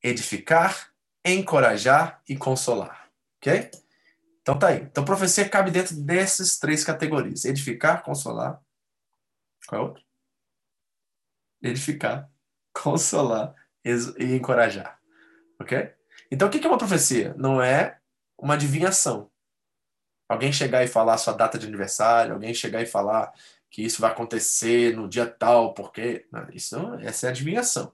edificar, 0.02 0.94
encorajar 1.24 2.22
e 2.28 2.36
consolar. 2.36 3.11
Ok? 3.38 3.70
Então 4.41 4.57
tá 4.57 4.70
aí. 4.70 4.82
Então 4.82 5.06
profecia 5.06 5.48
cabe 5.48 5.72
dentro 5.72 5.95
dessas 5.95 6.57
três 6.57 6.84
categorias: 6.84 7.45
edificar, 7.45 8.03
consolar. 8.03 8.60
Qual 9.68 9.82
é 9.82 9.86
outro? 9.86 10.03
Edificar, 11.61 12.30
consolar 12.74 13.53
e 13.86 14.36
encorajar. 14.36 15.02
Ok? 15.59 15.93
Então 16.31 16.47
o 16.47 16.51
que 16.51 16.65
é 16.65 16.69
uma 16.69 16.77
profecia? 16.77 17.34
Não 17.38 17.61
é 17.61 17.97
uma 18.38 18.55
adivinhação. 18.55 19.31
Alguém 20.27 20.51
chegar 20.51 20.84
e 20.84 20.88
falar 20.88 21.17
sua 21.17 21.34
data 21.34 21.57
de 21.57 21.67
aniversário, 21.67 22.34
alguém 22.34 22.53
chegar 22.53 22.81
e 22.81 22.85
falar 22.85 23.31
que 23.69 23.81
isso 23.84 24.01
vai 24.01 24.11
acontecer 24.11 24.95
no 24.95 25.07
dia 25.09 25.25
tal, 25.25 25.73
porque 25.73 26.27
não, 26.31 26.47
isso 26.51 26.75
essa 27.01 27.27
é 27.27 27.30
adivinhação. 27.30 27.91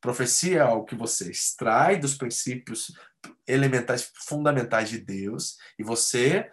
Profecia 0.00 0.58
é 0.58 0.60
algo 0.60 0.84
que 0.84 0.94
você 0.94 1.30
extrai 1.30 1.98
dos 1.98 2.14
princípios 2.14 2.92
elementais, 3.46 4.12
fundamentais 4.14 4.88
de 4.88 4.98
Deus, 4.98 5.58
e 5.78 5.82
você 5.82 6.50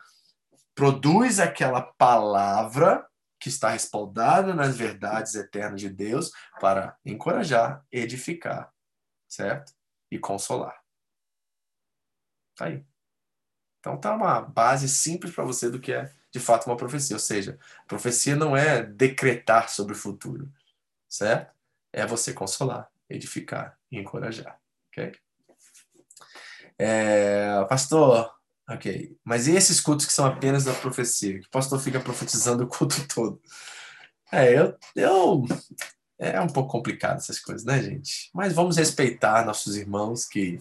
produz 0.73 1.39
aquela 1.39 1.81
palavra 1.81 3.05
que 3.39 3.49
está 3.49 3.69
respaldada 3.69 4.55
nas 4.55 4.75
verdades 4.75 5.35
eternas 5.35 5.81
de 5.81 5.89
Deus 5.89 6.31
para 6.59 6.97
encorajar, 7.05 7.85
edificar, 7.91 8.71
certo? 9.27 9.73
E 10.13 10.19
consolar. 10.19 10.79
Tá 12.55 12.65
aí. 12.65 12.85
Então 13.79 13.99
tá 13.99 14.13
uma 14.13 14.41
base 14.41 14.87
simples 14.87 15.33
para 15.33 15.43
você 15.43 15.71
do 15.71 15.79
que 15.79 15.91
é 15.91 16.13
de 16.31 16.39
fato 16.39 16.67
uma 16.67 16.77
profecia. 16.77 17.15
Ou 17.15 17.19
seja, 17.19 17.57
profecia 17.87 18.35
não 18.35 18.55
é 18.55 18.83
decretar 18.83 19.69
sobre 19.69 19.93
o 19.93 19.97
futuro, 19.97 20.53
certo? 21.09 21.51
É 21.91 22.05
você 22.05 22.31
consolar, 22.31 22.91
edificar 23.09 23.75
e 23.91 23.97
encorajar, 23.97 24.59
ok? 24.89 25.13
É, 26.77 27.65
pastor, 27.65 28.31
ok. 28.69 29.17
Mas 29.23 29.47
e 29.47 29.55
esses 29.55 29.81
cultos 29.81 30.05
que 30.05 30.13
são 30.13 30.27
apenas 30.27 30.63
da 30.63 30.75
profecia? 30.75 31.39
Que 31.39 31.47
o 31.47 31.49
pastor 31.49 31.79
fica 31.79 31.99
profetizando 31.99 32.65
o 32.65 32.67
culto 32.67 32.95
todo? 33.11 33.41
É, 34.31 34.59
eu, 34.59 34.77
eu 34.95 35.43
é 36.31 36.41
um 36.41 36.47
pouco 36.47 36.71
complicado 36.71 37.17
essas 37.17 37.39
coisas, 37.39 37.65
né, 37.65 37.81
gente? 37.81 38.29
Mas 38.33 38.53
vamos 38.53 38.77
respeitar 38.77 39.45
nossos 39.45 39.75
irmãos 39.75 40.25
que 40.25 40.57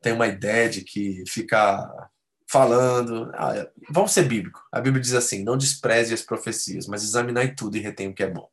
têm 0.00 0.12
uma 0.12 0.26
ideia 0.26 0.68
de 0.68 0.82
que 0.82 1.24
ficar 1.26 2.10
falando. 2.46 3.30
Ah, 3.34 3.68
vamos 3.90 4.12
ser 4.12 4.24
bíblico. 4.24 4.62
A 4.70 4.80
Bíblia 4.80 5.02
diz 5.02 5.14
assim: 5.14 5.42
não 5.42 5.56
despreze 5.56 6.14
as 6.14 6.22
profecias, 6.22 6.86
mas 6.86 7.02
examinai 7.02 7.54
tudo 7.54 7.76
e 7.76 7.80
retém 7.80 8.08
o 8.08 8.14
que 8.14 8.22
é 8.22 8.30
bom. 8.30 8.48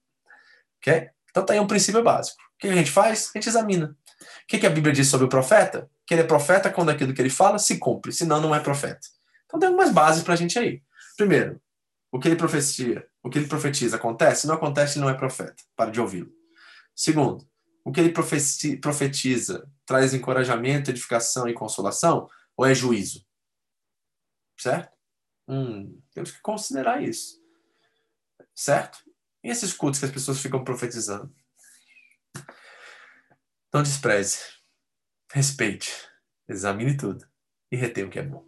Ok? 0.77 1.10
Então 1.30 1.45
tá 1.45 1.53
aí 1.53 1.60
um 1.60 1.68
princípio 1.68 2.03
básico. 2.03 2.41
O 2.55 2.60
que 2.60 2.68
a 2.68 2.76
gente 2.76 2.91
faz? 2.91 3.31
A 3.34 3.38
gente 3.38 3.49
examina. 3.49 3.95
O 4.43 4.47
que, 4.47 4.65
a 4.65 4.69
Bíblia 4.69 4.93
diz 4.93 5.07
sobre 5.07 5.26
o 5.26 5.30
profeta? 5.30 5.89
Que 6.05 6.14
ele 6.14 6.22
é 6.22 6.26
profeta 6.26 6.69
quando 6.69 6.89
aquilo 6.89 7.14
que 7.14 7.22
ele 7.22 7.30
fala 7.30 7.57
se 7.60 7.77
cumpre, 7.77 8.11
senão 8.11 8.39
não 8.39 8.53
é 8.53 8.60
profeta. 8.60 9.07
Então 9.45 9.60
tem 9.60 9.68
algumas 9.68 9.91
bases 9.91 10.23
para 10.23 10.34
a 10.34 10.38
gente 10.38 10.57
aí. 10.57 10.81
Primeiro, 11.18 11.60
o 12.11 12.19
que 12.19 12.27
ele 12.27 12.35
profecia, 12.35 13.05
o 13.24 13.30
que 13.30 13.40
ele 13.40 13.48
profetiza 13.48 13.95
acontece? 13.95 14.41
Se 14.41 14.48
não 14.48 14.56
acontece, 14.56 14.98
ele 14.98 15.06
não 15.06 15.10
é 15.10 15.18
profeta. 15.18 15.64
Para 15.76 15.90
de 15.90 16.02
ouvi-lo. 16.02 16.32
Segundo, 16.94 17.48
o 17.84 17.91
que 17.91 18.02
ele 18.02 18.14
profetiza 18.80 19.72
traz 19.86 20.14
encorajamento, 20.14 20.91
edificação 20.91 21.48
e 21.48 21.54
consolação 21.54 22.30
ou 22.56 22.66
é 22.66 22.76
juízo? 22.76 23.26
Certo? 24.60 24.91
Hum, 25.48 26.02
temos 26.14 26.32
que 26.32 26.41
considerar 26.41 27.02
isso. 27.02 27.41
Certo? 28.54 29.00
E 29.44 29.50
esses 29.50 29.74
cultos 29.74 30.00
que 30.00 30.06
as 30.06 30.12
pessoas 30.12 30.40
ficam 30.40 30.64
profetizando? 30.64 31.34
Não 33.74 33.82
despreze. 33.82 34.40
Respeite. 35.32 35.91
Examine 36.48 36.95
tudo. 36.95 37.26
E 37.72 37.76
retenha 37.76 38.08
o 38.08 38.10
que 38.10 38.20
é 38.20 38.24
bom. 38.24 38.45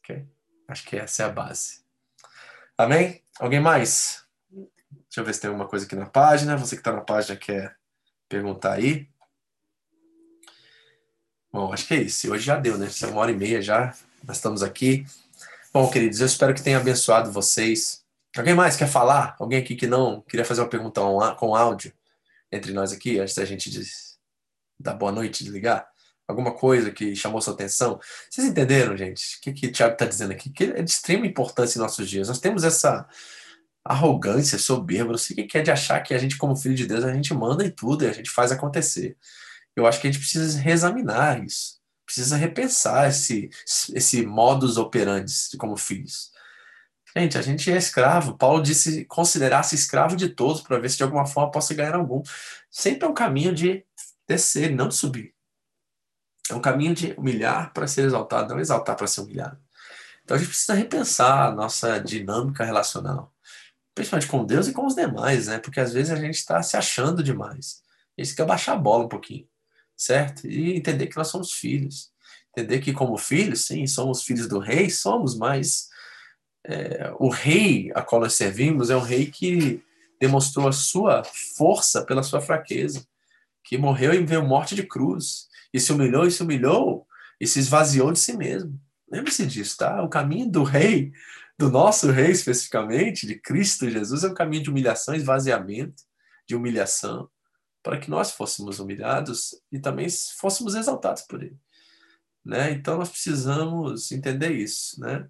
Ok? 0.00 0.26
Acho 0.66 0.84
que 0.84 0.96
essa 0.96 1.22
é 1.22 1.26
a 1.26 1.30
base. 1.30 1.84
Amém? 2.76 3.24
Alguém 3.38 3.60
mais? 3.60 4.24
Deixa 4.50 5.20
eu 5.20 5.24
ver 5.24 5.32
se 5.32 5.40
tem 5.40 5.48
alguma 5.48 5.68
coisa 5.68 5.86
aqui 5.86 5.94
na 5.94 6.06
página. 6.06 6.56
Você 6.56 6.74
que 6.74 6.80
está 6.80 6.92
na 6.92 7.00
página 7.00 7.36
quer 7.36 7.76
perguntar 8.28 8.72
aí. 8.72 9.08
Bom, 11.52 11.72
acho 11.72 11.86
que 11.86 11.94
é 11.94 12.02
isso. 12.02 12.30
Hoje 12.32 12.44
já 12.44 12.56
deu, 12.56 12.76
né? 12.76 12.88
é 13.02 13.06
uma 13.06 13.20
hora 13.20 13.30
e 13.30 13.36
meia 13.36 13.62
já. 13.62 13.94
Nós 14.24 14.38
estamos 14.38 14.62
aqui. 14.62 15.06
Bom, 15.72 15.88
queridos, 15.88 16.20
eu 16.20 16.26
espero 16.26 16.52
que 16.52 16.62
tenha 16.62 16.78
abençoado 16.78 17.30
vocês. 17.30 18.04
Alguém 18.36 18.54
mais 18.54 18.76
quer 18.76 18.88
falar? 18.88 19.36
Alguém 19.38 19.60
aqui 19.60 19.76
que 19.76 19.86
não 19.86 20.20
queria 20.22 20.44
fazer 20.44 20.60
uma 20.60 20.68
pergunta 20.68 21.00
com 21.36 21.54
áudio 21.54 21.92
entre 22.50 22.72
nós 22.72 22.92
aqui, 22.92 23.18
antes 23.20 23.34
da 23.34 23.44
gente 23.44 23.70
dar 24.78 24.94
boa 24.94 25.12
noite, 25.12 25.44
desligar? 25.44 25.88
Alguma 26.28 26.52
coisa 26.54 26.90
que 26.90 27.16
chamou 27.16 27.40
sua 27.40 27.54
atenção? 27.54 27.98
Vocês 28.30 28.46
entenderam, 28.46 28.96
gente? 28.96 29.38
O 29.38 29.40
que, 29.40 29.52
que 29.52 29.66
o 29.68 29.72
Tiago 29.72 29.94
está 29.94 30.04
dizendo 30.04 30.32
aqui? 30.32 30.50
Que 30.50 30.64
é 30.64 30.82
de 30.82 30.90
extrema 30.90 31.26
importância 31.26 31.78
em 31.78 31.82
nossos 31.82 32.08
dias. 32.08 32.28
Nós 32.28 32.38
temos 32.38 32.64
essa 32.64 33.08
arrogância, 33.82 34.58
soberba, 34.58 35.12
não 35.12 35.18
sei 35.18 35.44
o 35.44 35.48
que 35.48 35.56
é 35.58 35.62
de 35.62 35.70
achar 35.70 36.00
que 36.00 36.12
a 36.12 36.18
gente, 36.18 36.36
como 36.36 36.54
filho 36.54 36.74
de 36.74 36.86
Deus, 36.86 37.02
a 37.02 37.14
gente 37.14 37.32
manda 37.32 37.64
em 37.64 37.70
tudo 37.70 38.04
e 38.04 38.08
a 38.08 38.12
gente 38.12 38.30
faz 38.30 38.52
acontecer. 38.52 39.16
Eu 39.74 39.86
acho 39.86 40.00
que 40.00 40.06
a 40.06 40.10
gente 40.10 40.20
precisa 40.20 40.58
reexaminar 40.60 41.42
isso 41.42 41.78
precisa 42.08 42.38
repensar 42.38 43.06
esse, 43.06 43.50
esse 43.94 44.24
modus 44.24 44.78
operandi 44.78 45.30
como 45.58 45.76
filhos. 45.76 46.32
Gente, 47.14 47.36
a 47.36 47.42
gente 47.42 47.70
é 47.70 47.76
escravo. 47.76 48.38
Paulo 48.38 48.62
disse 48.62 49.04
considerar-se 49.04 49.74
escravo 49.74 50.16
de 50.16 50.30
todos 50.30 50.62
para 50.62 50.78
ver 50.78 50.88
se 50.88 50.96
de 50.96 51.02
alguma 51.02 51.26
forma 51.26 51.50
possa 51.50 51.74
ganhar 51.74 51.94
algum. 51.94 52.22
Sempre 52.70 53.06
é 53.06 53.10
um 53.10 53.14
caminho 53.14 53.54
de 53.54 53.84
descer, 54.26 54.74
não 54.74 54.88
de 54.88 54.94
subir. 54.94 55.34
É 56.50 56.54
um 56.54 56.60
caminho 56.60 56.94
de 56.94 57.14
humilhar 57.16 57.72
para 57.72 57.86
ser 57.86 58.04
exaltado, 58.04 58.54
não 58.54 58.60
exaltar 58.60 58.96
para 58.96 59.06
ser 59.06 59.20
humilhado. 59.20 59.58
Então 60.24 60.36
a 60.36 60.38
gente 60.38 60.48
precisa 60.48 60.74
repensar 60.74 61.48
a 61.48 61.52
nossa 61.52 61.98
dinâmica 61.98 62.64
relacional, 62.64 63.32
principalmente 63.94 64.28
com 64.28 64.44
Deus 64.44 64.68
e 64.68 64.72
com 64.72 64.86
os 64.86 64.94
demais, 64.94 65.46
né? 65.46 65.58
Porque 65.58 65.80
às 65.80 65.92
vezes 65.92 66.12
a 66.12 66.16
gente 66.16 66.34
está 66.34 66.62
se 66.62 66.76
achando 66.76 67.22
demais. 67.22 67.82
A 68.16 68.22
gente 68.22 68.34
quer 68.34 68.44
baixar 68.44 68.72
a 68.72 68.76
bola 68.76 69.04
um 69.04 69.08
pouquinho 69.08 69.46
certo? 69.98 70.46
E 70.46 70.76
entender 70.76 71.08
que 71.08 71.16
nós 71.16 71.26
somos 71.26 71.52
filhos. 71.52 72.10
Entender 72.56 72.78
que, 72.78 72.92
como 72.92 73.18
filhos, 73.18 73.66
sim, 73.66 73.86
somos 73.86 74.22
filhos 74.22 74.48
do 74.48 74.60
rei, 74.60 74.88
somos, 74.88 75.36
mas 75.36 75.88
é, 76.64 77.12
o 77.18 77.28
rei 77.28 77.90
a 77.94 78.00
qual 78.00 78.20
nós 78.20 78.34
servimos 78.34 78.90
é 78.90 78.96
um 78.96 79.02
rei 79.02 79.26
que 79.26 79.82
demonstrou 80.20 80.68
a 80.68 80.72
sua 80.72 81.22
força 81.56 82.04
pela 82.04 82.22
sua 82.22 82.40
fraqueza, 82.40 83.04
que 83.64 83.76
morreu 83.76 84.14
e 84.14 84.24
veio 84.24 84.44
morte 84.44 84.74
de 84.74 84.84
cruz, 84.84 85.48
e 85.72 85.80
se 85.80 85.92
humilhou 85.92 86.26
e 86.26 86.30
se 86.30 86.42
humilhou 86.42 87.06
e 87.40 87.46
se 87.46 87.58
esvaziou 87.58 88.12
de 88.12 88.18
si 88.18 88.36
mesmo. 88.36 88.80
Lembre-se 89.10 89.46
disso, 89.46 89.76
tá? 89.76 90.02
O 90.02 90.08
caminho 90.08 90.50
do 90.50 90.62
rei, 90.62 91.12
do 91.58 91.70
nosso 91.70 92.10
rei 92.10 92.30
especificamente, 92.30 93.26
de 93.26 93.36
Cristo 93.36 93.88
Jesus, 93.88 94.24
é 94.24 94.28
um 94.28 94.34
caminho 94.34 94.62
de 94.62 94.70
humilhação, 94.70 95.14
esvaziamento, 95.14 96.02
de 96.46 96.54
humilhação, 96.54 97.28
para 97.82 97.98
que 97.98 98.10
nós 98.10 98.32
fôssemos 98.32 98.80
humilhados 98.80 99.54
e 99.72 99.78
também 99.78 100.08
fôssemos 100.38 100.74
exaltados 100.74 101.22
por 101.22 101.42
Ele. 101.42 101.56
Né? 102.44 102.72
Então 102.72 102.98
nós 102.98 103.08
precisamos 103.08 104.10
entender 104.12 104.52
isso. 104.52 105.00
Né? 105.00 105.14
A 105.16 105.28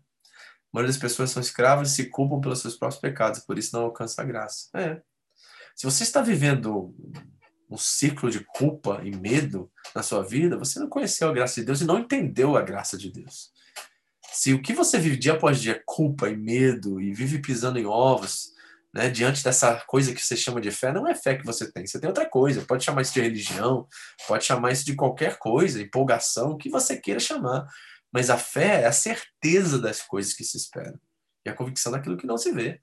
maioria 0.73 0.93
das 0.93 1.01
pessoas 1.01 1.31
são 1.31 1.41
escravas 1.41 1.93
e 1.93 1.95
se 1.95 2.07
culpam 2.07 2.41
pelos 2.41 2.61
seus 2.61 2.77
próprios 2.77 3.01
pecados, 3.01 3.41
por 3.41 3.59
isso 3.59 3.77
não 3.77 3.85
alcança 3.85 4.23
a 4.23 4.25
graça. 4.25 4.69
É. 4.75 5.01
Se 5.75 5.85
você 5.85 6.03
está 6.03 6.21
vivendo 6.21 6.95
um 7.71 7.77
ciclo 7.77 8.31
de 8.31 8.41
culpa 8.41 9.01
e 9.05 9.15
medo 9.15 9.71
na 9.95 10.03
sua 10.03 10.23
vida, 10.23 10.57
você 10.57 10.79
não 10.81 10.89
conheceu 10.89 11.29
a 11.29 11.33
graça 11.33 11.61
de 11.61 11.67
Deus 11.67 11.81
e 11.81 11.85
não 11.85 11.99
entendeu 11.99 12.57
a 12.57 12.63
graça 12.63 12.97
de 12.97 13.13
Deus. 13.13 13.53
Se 14.33 14.53
o 14.53 14.63
que 14.63 14.73
você 14.73 14.99
vive 14.99 15.17
dia 15.17 15.33
após 15.33 15.61
dia 15.61 15.73
é 15.73 15.83
culpa 15.85 16.29
e 16.29 16.37
medo 16.37 17.01
e 17.01 17.13
vive 17.13 17.41
pisando 17.41 17.79
em 17.79 17.87
ovos, 17.87 18.53
né, 18.93 19.11
diante 19.11 19.43
dessa 19.43 19.83
coisa 19.87 20.15
que 20.15 20.23
você 20.23 20.37
chama 20.37 20.61
de 20.61 20.71
fé, 20.71 20.93
não 20.93 21.07
é 21.07 21.15
fé 21.15 21.37
que 21.37 21.45
você 21.45 21.71
tem, 21.71 21.87
você 21.87 22.01
tem 22.01 22.09
outra 22.09 22.29
coisa. 22.29 22.63
Pode 22.63 22.85
chamar 22.85 23.03
isso 23.03 23.15
de 23.15 23.21
religião, 23.21 23.87
pode 24.27 24.45
chamar 24.45 24.73
isso 24.73 24.85
de 24.85 24.95
qualquer 24.95 25.39
coisa, 25.39 25.83
empolgação, 25.83 26.53
o 26.53 26.57
que 26.57 26.71
você 26.71 26.97
queira 26.97 27.21
chamar. 27.21 27.67
Mas 28.13 28.31
a 28.31 28.39
fé 28.39 28.83
é 28.83 28.87
a 28.87 28.93
certeza 28.93 29.79
das 29.79 30.01
coisas 30.03 30.33
que 30.33 30.45
se 30.45 30.57
esperam 30.57 30.99
e 31.45 31.51
a 31.51 31.55
convicção 31.55 31.93
daquilo 31.93 32.17
que 32.17 32.27
não 32.27 32.39
se 32.39 32.53
vê. 32.53 32.81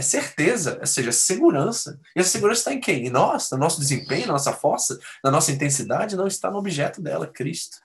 É 0.00 0.02
certeza, 0.02 0.78
ou 0.80 0.86
seja, 0.86 1.12
segurança. 1.12 2.00
E 2.16 2.20
a 2.20 2.24
segurança 2.24 2.60
está 2.60 2.72
em 2.72 2.80
quem? 2.80 3.06
Em 3.06 3.10
nós, 3.10 3.50
no 3.50 3.58
nosso 3.58 3.78
desempenho, 3.78 4.28
na 4.28 4.32
nossa 4.32 4.50
força, 4.50 4.98
na 5.22 5.30
nossa 5.30 5.52
intensidade, 5.52 6.16
não 6.16 6.26
está 6.26 6.50
no 6.50 6.56
objeto 6.56 7.02
dela, 7.02 7.26
Cristo. 7.26 7.76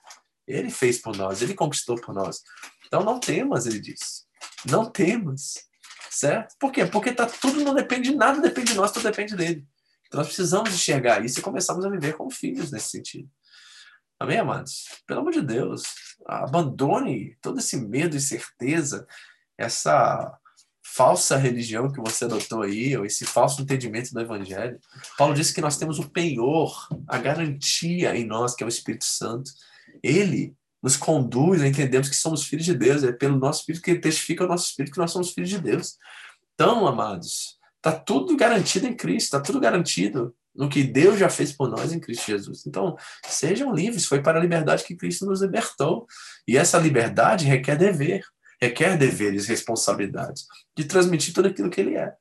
Ele 0.46 0.70
fez 0.70 0.96
por 0.96 1.14
nós, 1.14 1.42
ele 1.42 1.52
conquistou 1.52 2.00
por 2.00 2.14
nós. 2.14 2.42
Então 2.86 3.04
não 3.04 3.20
temas, 3.20 3.66
ele 3.66 3.78
diz. 3.78 4.26
Não 4.64 4.86
temas. 4.86 5.66
Certo? 6.08 6.56
Por 6.58 6.72
quê? 6.72 6.86
Porque 6.86 7.12
tá, 7.12 7.26
tudo 7.26 7.62
não 7.62 7.74
depende 7.74 8.08
de 8.08 8.16
nada, 8.16 8.40
depende 8.40 8.72
de 8.72 8.78
nós, 8.78 8.90
tudo 8.90 9.02
depende 9.02 9.36
dele. 9.36 9.66
Então 10.06 10.16
nós 10.16 10.28
precisamos 10.28 10.72
enxergar 10.72 11.22
isso 11.22 11.40
e 11.40 11.42
começarmos 11.42 11.84
a 11.84 11.90
viver 11.90 12.16
como 12.16 12.30
filhos 12.30 12.70
nesse 12.70 12.88
sentido. 12.88 13.28
Amém, 14.18 14.38
amados? 14.38 14.86
Pelo 15.06 15.20
amor 15.20 15.34
de 15.34 15.42
Deus, 15.42 15.82
abandone 16.24 17.36
todo 17.42 17.58
esse 17.58 17.76
medo 17.76 18.16
e 18.16 18.20
certeza, 18.22 19.06
essa 19.58 20.34
falsa 20.96 21.36
religião 21.36 21.92
que 21.92 22.00
você 22.00 22.24
adotou 22.24 22.62
aí, 22.62 22.96
ou 22.96 23.04
esse 23.04 23.26
falso 23.26 23.60
entendimento 23.60 24.14
do 24.14 24.20
Evangelho. 24.20 24.80
Paulo 25.18 25.34
disse 25.34 25.52
que 25.52 25.60
nós 25.60 25.76
temos 25.76 25.98
o 25.98 26.08
penhor, 26.08 26.88
a 27.06 27.18
garantia 27.18 28.16
em 28.16 28.24
nós, 28.24 28.54
que 28.54 28.64
é 28.64 28.66
o 28.66 28.68
Espírito 28.68 29.04
Santo. 29.04 29.50
Ele 30.02 30.54
nos 30.82 30.96
conduz 30.96 31.60
a 31.60 31.68
entendermos 31.68 32.08
que 32.08 32.16
somos 32.16 32.44
filhos 32.44 32.64
de 32.64 32.74
Deus, 32.74 33.04
é 33.04 33.12
pelo 33.12 33.38
nosso 33.38 33.60
Espírito 33.60 33.82
que 33.84 33.90
ele 33.90 34.00
testifica 34.00 34.44
o 34.44 34.48
nosso 34.48 34.70
Espírito 34.70 34.94
que 34.94 34.98
nós 34.98 35.10
somos 35.10 35.32
filhos 35.32 35.50
de 35.50 35.58
Deus. 35.58 35.98
Então, 36.54 36.86
amados, 36.86 37.58
está 37.76 37.92
tudo 37.92 38.34
garantido 38.34 38.86
em 38.86 38.96
Cristo, 38.96 39.26
está 39.26 39.40
tudo 39.40 39.60
garantido 39.60 40.34
no 40.54 40.66
que 40.70 40.82
Deus 40.82 41.18
já 41.18 41.28
fez 41.28 41.52
por 41.52 41.68
nós 41.68 41.92
em 41.92 42.00
Cristo 42.00 42.26
Jesus. 42.26 42.66
Então, 42.66 42.96
sejam 43.26 43.74
livres, 43.74 44.06
foi 44.06 44.22
para 44.22 44.38
a 44.38 44.42
liberdade 44.42 44.84
que 44.84 44.96
Cristo 44.96 45.26
nos 45.26 45.42
libertou. 45.42 46.06
E 46.48 46.56
essa 46.56 46.78
liberdade 46.78 47.44
requer 47.44 47.76
dever 47.76 48.24
requer 48.60 48.96
deveres 48.96 49.46
responsabilidades 49.46 50.46
de 50.76 50.84
transmitir 50.84 51.34
tudo 51.34 51.48
aquilo 51.48 51.70
que 51.70 51.80
ele 51.80 51.96
é. 51.96 52.14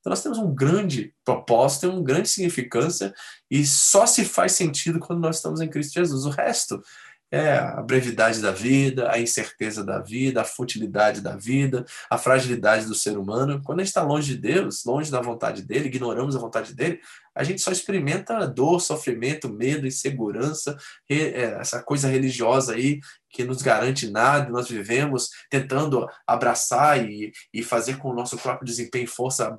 Então 0.00 0.10
nós 0.10 0.22
temos 0.22 0.38
um 0.38 0.54
grande 0.54 1.14
propósito, 1.24 1.90
uma 1.90 2.02
grande 2.02 2.28
significância 2.28 3.14
e 3.50 3.64
só 3.66 4.06
se 4.06 4.24
faz 4.24 4.52
sentido 4.52 4.98
quando 4.98 5.20
nós 5.20 5.36
estamos 5.36 5.60
em 5.60 5.68
Cristo 5.68 5.94
Jesus. 5.94 6.24
O 6.24 6.30
resto 6.30 6.82
é 7.30 7.52
a 7.52 7.80
brevidade 7.80 8.40
da 8.40 8.50
vida, 8.50 9.10
a 9.10 9.18
incerteza 9.20 9.84
da 9.84 10.00
vida, 10.00 10.40
a 10.40 10.44
futilidade 10.44 11.20
da 11.20 11.36
vida, 11.36 11.84
a 12.10 12.18
fragilidade 12.18 12.86
do 12.86 12.94
ser 12.94 13.16
humano. 13.16 13.62
Quando 13.64 13.80
a 13.80 13.84
gente 13.84 13.90
está 13.90 14.02
longe 14.02 14.34
de 14.34 14.40
Deus, 14.40 14.84
longe 14.84 15.10
da 15.10 15.20
vontade 15.20 15.62
dele, 15.62 15.86
ignoramos 15.86 16.34
a 16.34 16.40
vontade 16.40 16.74
dele, 16.74 17.00
a 17.34 17.44
gente 17.44 17.62
só 17.62 17.70
experimenta 17.70 18.46
dor, 18.46 18.80
sofrimento, 18.80 19.48
medo, 19.48 19.86
insegurança, 19.86 20.76
é, 21.08 21.42
essa 21.60 21.82
coisa 21.82 22.08
religiosa 22.08 22.74
aí 22.74 22.98
que 23.28 23.44
nos 23.44 23.62
garante 23.62 24.10
nada, 24.10 24.50
nós 24.50 24.68
vivemos 24.68 25.30
tentando 25.48 26.08
abraçar 26.26 27.08
e, 27.08 27.32
e 27.54 27.62
fazer 27.62 27.96
com 27.98 28.08
o 28.10 28.14
nosso 28.14 28.36
próprio 28.36 28.66
desempenho 28.66 29.04
e 29.04 29.06
força 29.06 29.56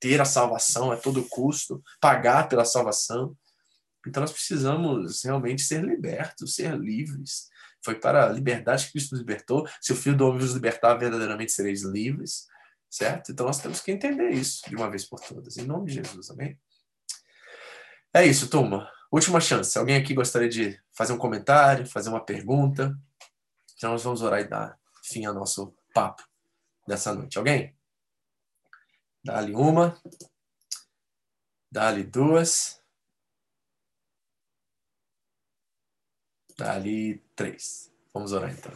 ter 0.00 0.20
a 0.20 0.24
salvação 0.26 0.90
a 0.92 0.96
todo 0.96 1.26
custo, 1.30 1.82
pagar 2.00 2.48
pela 2.48 2.64
salvação. 2.64 3.34
Então 4.06 4.20
nós 4.20 4.32
precisamos 4.32 5.22
realmente 5.22 5.62
ser 5.62 5.82
libertos, 5.84 6.54
ser 6.54 6.76
livres. 6.78 7.48
Foi 7.82 7.94
para 7.94 8.26
a 8.26 8.32
liberdade 8.32 8.86
que 8.86 8.92
Cristo 8.92 9.12
nos 9.12 9.20
libertou. 9.20 9.68
Se 9.80 9.92
o 9.92 9.96
Filho 9.96 10.16
do 10.16 10.26
Homem 10.26 10.40
vos 10.40 10.52
libertar, 10.52 10.94
verdadeiramente 10.94 11.52
sereis 11.52 11.82
livres. 11.82 12.46
Certo? 12.90 13.32
Então 13.32 13.46
nós 13.46 13.58
temos 13.58 13.80
que 13.80 13.90
entender 13.90 14.30
isso 14.30 14.62
de 14.68 14.76
uma 14.76 14.88
vez 14.88 15.04
por 15.04 15.18
todas. 15.20 15.56
Em 15.56 15.64
nome 15.64 15.86
de 15.86 15.94
Jesus, 15.94 16.30
amém? 16.30 16.58
É 18.12 18.24
isso, 18.24 18.48
turma. 18.48 18.88
Última 19.10 19.40
chance. 19.40 19.76
Alguém 19.76 19.96
aqui 19.96 20.14
gostaria 20.14 20.48
de 20.48 20.80
fazer 20.92 21.12
um 21.12 21.18
comentário, 21.18 21.86
fazer 21.86 22.08
uma 22.08 22.24
pergunta? 22.24 22.96
Então 23.76 23.90
nós 23.90 24.04
vamos 24.04 24.22
orar 24.22 24.40
e 24.40 24.48
dar 24.48 24.78
fim 25.02 25.24
ao 25.24 25.34
nosso 25.34 25.74
papo 25.92 26.22
dessa 26.86 27.12
noite. 27.12 27.36
Alguém? 27.36 27.76
Dá-lhe 29.24 29.54
uma. 29.54 30.00
Dá-lhe 31.70 32.04
duas. 32.04 32.80
Ali, 36.60 37.22
três. 37.34 37.90
Vamos 38.12 38.32
orar 38.32 38.50
então. 38.50 38.72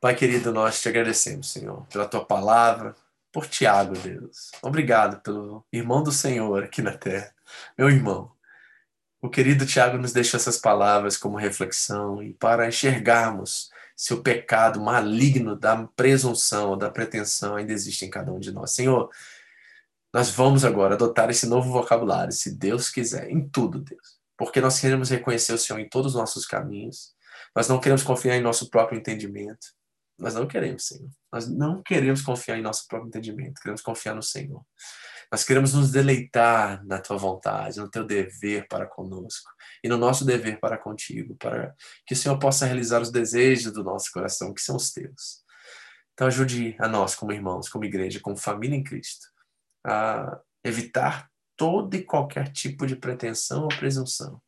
Pai 0.00 0.14
querido, 0.14 0.52
nós 0.52 0.80
te 0.80 0.88
agradecemos, 0.88 1.50
Senhor, 1.50 1.86
pela 1.86 2.06
tua 2.06 2.24
palavra, 2.24 2.94
por 3.32 3.46
Tiago, 3.46 3.94
Deus. 3.98 4.50
Obrigado 4.62 5.20
pelo 5.22 5.64
irmão 5.72 6.02
do 6.02 6.12
Senhor 6.12 6.64
aqui 6.64 6.82
na 6.82 6.96
terra, 6.96 7.32
meu 7.76 7.88
irmão. 7.88 8.32
O 9.20 9.28
querido 9.28 9.66
Tiago 9.66 9.98
nos 9.98 10.12
deixa 10.12 10.36
essas 10.36 10.58
palavras 10.58 11.16
como 11.16 11.36
reflexão 11.36 12.22
e 12.22 12.32
para 12.32 12.68
enxergarmos 12.68 13.70
se 13.96 14.14
o 14.14 14.22
pecado 14.22 14.80
maligno 14.80 15.56
da 15.56 15.76
presunção, 15.96 16.78
da 16.78 16.90
pretensão 16.90 17.56
ainda 17.56 17.72
existe 17.72 18.04
em 18.04 18.10
cada 18.10 18.32
um 18.32 18.38
de 18.38 18.52
nós. 18.52 18.70
Senhor, 18.70 19.10
nós 20.12 20.30
vamos 20.30 20.64
agora 20.64 20.94
adotar 20.94 21.30
esse 21.30 21.46
novo 21.46 21.70
vocabulário, 21.72 22.32
se 22.32 22.52
Deus 22.52 22.88
quiser, 22.88 23.28
em 23.30 23.48
tudo, 23.48 23.80
Deus 23.80 24.17
porque 24.38 24.60
nós 24.60 24.80
queremos 24.80 25.10
reconhecer 25.10 25.52
o 25.52 25.58
Senhor 25.58 25.80
em 25.80 25.88
todos 25.88 26.14
os 26.14 26.18
nossos 26.18 26.46
caminhos. 26.46 27.12
Nós 27.54 27.68
não 27.68 27.80
queremos 27.80 28.04
confiar 28.04 28.36
em 28.36 28.40
nosso 28.40 28.70
próprio 28.70 28.98
entendimento. 28.98 29.66
Nós 30.16 30.34
não 30.34 30.46
queremos, 30.46 30.86
Senhor. 30.86 31.10
Nós 31.32 31.48
não 31.48 31.82
queremos 31.82 32.22
confiar 32.22 32.56
em 32.56 32.62
nosso 32.62 32.86
próprio 32.86 33.08
entendimento. 33.08 33.60
Queremos 33.60 33.82
confiar 33.82 34.14
no 34.14 34.22
Senhor. 34.22 34.64
Nós 35.30 35.44
queremos 35.44 35.74
nos 35.74 35.90
deleitar 35.90 36.84
na 36.86 37.00
tua 37.00 37.16
vontade, 37.16 37.78
no 37.78 37.90
teu 37.90 38.04
dever 38.04 38.66
para 38.68 38.86
conosco 38.86 39.50
e 39.84 39.88
no 39.88 39.98
nosso 39.98 40.24
dever 40.24 40.58
para 40.58 40.78
contigo, 40.78 41.36
para 41.36 41.74
que 42.06 42.14
o 42.14 42.16
Senhor 42.16 42.38
possa 42.38 42.64
realizar 42.64 43.02
os 43.02 43.10
desejos 43.10 43.72
do 43.72 43.84
nosso 43.84 44.10
coração, 44.12 44.54
que 44.54 44.62
são 44.62 44.76
os 44.76 44.90
teus. 44.90 45.44
Então, 46.14 46.26
ajude 46.26 46.76
a 46.80 46.88
nós, 46.88 47.14
como 47.14 47.32
irmãos, 47.32 47.68
como 47.68 47.84
igreja, 47.84 48.20
como 48.20 48.36
família 48.36 48.76
em 48.76 48.82
Cristo, 48.82 49.26
a 49.84 50.40
evitar 50.64 51.28
todo 51.58 51.94
e 51.94 52.02
qualquer 52.02 52.50
tipo 52.52 52.86
de 52.86 52.96
pretensão 52.96 53.64
ou 53.64 53.68
presunção 53.68 54.40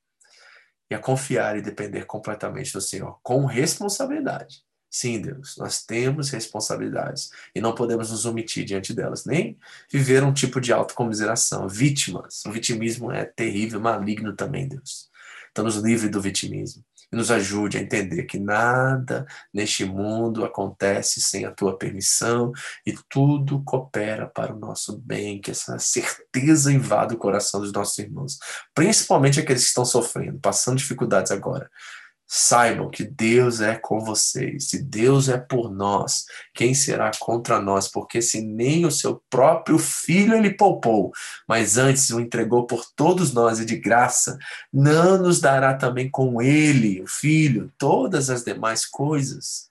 e 0.88 0.94
a 0.94 0.98
confiar 0.98 1.56
e 1.58 1.62
depender 1.62 2.04
completamente 2.04 2.72
do 2.72 2.80
Senhor, 2.80 3.18
com 3.22 3.44
responsabilidade. 3.44 4.62
Sim, 4.88 5.20
Deus, 5.20 5.56
nós 5.56 5.84
temos 5.84 6.30
responsabilidades 6.30 7.30
e 7.54 7.60
não 7.60 7.74
podemos 7.74 8.10
nos 8.10 8.26
omitir 8.26 8.64
diante 8.64 8.92
delas, 8.92 9.24
nem 9.24 9.56
viver 9.88 10.24
um 10.24 10.32
tipo 10.32 10.60
de 10.60 10.72
autocomiseração, 10.72 11.68
vítimas. 11.68 12.44
O 12.44 12.50
vitimismo 12.50 13.12
é 13.12 13.24
terrível, 13.24 13.80
maligno 13.80 14.34
também, 14.34 14.66
Deus. 14.66 15.08
Então, 15.52 15.64
nos 15.64 15.76
livre 15.76 16.08
do 16.08 16.20
vitimismo 16.20 16.84
e 17.12 17.16
nos 17.16 17.30
ajude 17.30 17.76
a 17.76 17.80
entender 17.80 18.24
que 18.24 18.38
nada 18.38 19.26
neste 19.52 19.84
mundo 19.84 20.44
acontece 20.44 21.20
sem 21.20 21.44
a 21.44 21.50
tua 21.50 21.76
permissão 21.76 22.52
e 22.86 22.94
tudo 23.08 23.62
coopera 23.64 24.26
para 24.26 24.54
o 24.54 24.58
nosso 24.58 24.98
bem, 24.98 25.40
que 25.40 25.50
essa 25.50 25.78
certeza 25.78 26.72
invada 26.72 27.14
o 27.14 27.18
coração 27.18 27.60
dos 27.60 27.72
nossos 27.72 27.98
irmãos, 27.98 28.38
principalmente 28.74 29.40
aqueles 29.40 29.62
que 29.62 29.68
estão 29.68 29.84
sofrendo, 29.84 30.38
passando 30.38 30.78
dificuldades 30.78 31.32
agora. 31.32 31.68
Saibam 32.32 32.88
que 32.88 33.02
Deus 33.02 33.60
é 33.60 33.74
com 33.74 33.98
vocês. 33.98 34.68
Se 34.68 34.80
Deus 34.80 35.28
é 35.28 35.36
por 35.36 35.68
nós, 35.68 36.26
quem 36.54 36.74
será 36.74 37.10
contra 37.18 37.60
nós? 37.60 37.88
Porque 37.88 38.22
se 38.22 38.40
nem 38.40 38.86
o 38.86 38.90
seu 38.92 39.20
próprio 39.28 39.76
filho 39.80 40.36
ele 40.36 40.54
poupou, 40.54 41.10
mas 41.48 41.76
antes 41.76 42.08
o 42.10 42.20
entregou 42.20 42.68
por 42.68 42.86
todos 42.94 43.32
nós 43.32 43.58
e 43.58 43.64
de 43.64 43.74
graça, 43.74 44.38
não 44.72 45.18
nos 45.18 45.40
dará 45.40 45.74
também 45.74 46.08
com 46.08 46.40
ele, 46.40 47.02
o 47.02 47.06
filho, 47.08 47.72
todas 47.76 48.30
as 48.30 48.44
demais 48.44 48.86
coisas? 48.86 49.68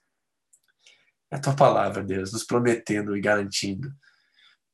É 1.30 1.36
a 1.36 1.40
tua 1.40 1.56
palavra, 1.56 2.02
Deus, 2.02 2.30
nos 2.30 2.44
prometendo 2.44 3.16
e 3.16 3.22
garantindo 3.22 3.90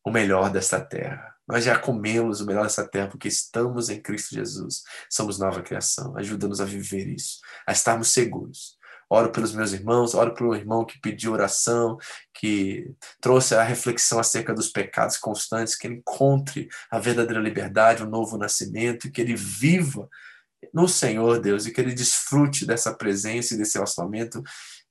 o 0.04 0.10
melhor 0.10 0.50
desta 0.50 0.80
terra. 0.80 1.35
Nós 1.48 1.64
já 1.64 1.78
comemos 1.78 2.40
o 2.40 2.46
melhor 2.46 2.64
dessa 2.64 2.86
terra 2.86 3.08
porque 3.08 3.28
estamos 3.28 3.88
em 3.88 4.00
Cristo 4.00 4.34
Jesus. 4.34 4.82
Somos 5.10 5.38
nova 5.38 5.62
criação. 5.62 6.16
Ajuda-nos 6.16 6.60
a 6.60 6.64
viver 6.64 7.06
isso, 7.08 7.40
a 7.66 7.72
estarmos 7.72 8.08
seguros. 8.08 8.76
Oro 9.08 9.30
pelos 9.30 9.54
meus 9.54 9.72
irmãos, 9.72 10.14
oro 10.14 10.34
pelo 10.34 10.54
irmão 10.54 10.84
que 10.84 11.00
pediu 11.00 11.32
oração, 11.32 11.96
que 12.34 12.90
trouxe 13.20 13.54
a 13.54 13.62
reflexão 13.62 14.18
acerca 14.18 14.52
dos 14.52 14.68
pecados 14.68 15.16
constantes, 15.16 15.76
que 15.76 15.86
ele 15.86 15.96
encontre 15.96 16.68
a 16.90 16.98
verdadeira 16.98 17.40
liberdade, 17.40 18.02
o 18.02 18.10
novo 18.10 18.36
nascimento, 18.36 19.10
que 19.10 19.20
ele 19.20 19.36
viva 19.36 20.08
no 20.74 20.88
Senhor, 20.88 21.38
Deus, 21.38 21.66
e 21.66 21.70
que 21.70 21.80
ele 21.80 21.94
desfrute 21.94 22.66
dessa 22.66 22.92
presença 22.92 23.54
e 23.54 23.56
desse 23.56 23.74
relacionamento 23.74 24.42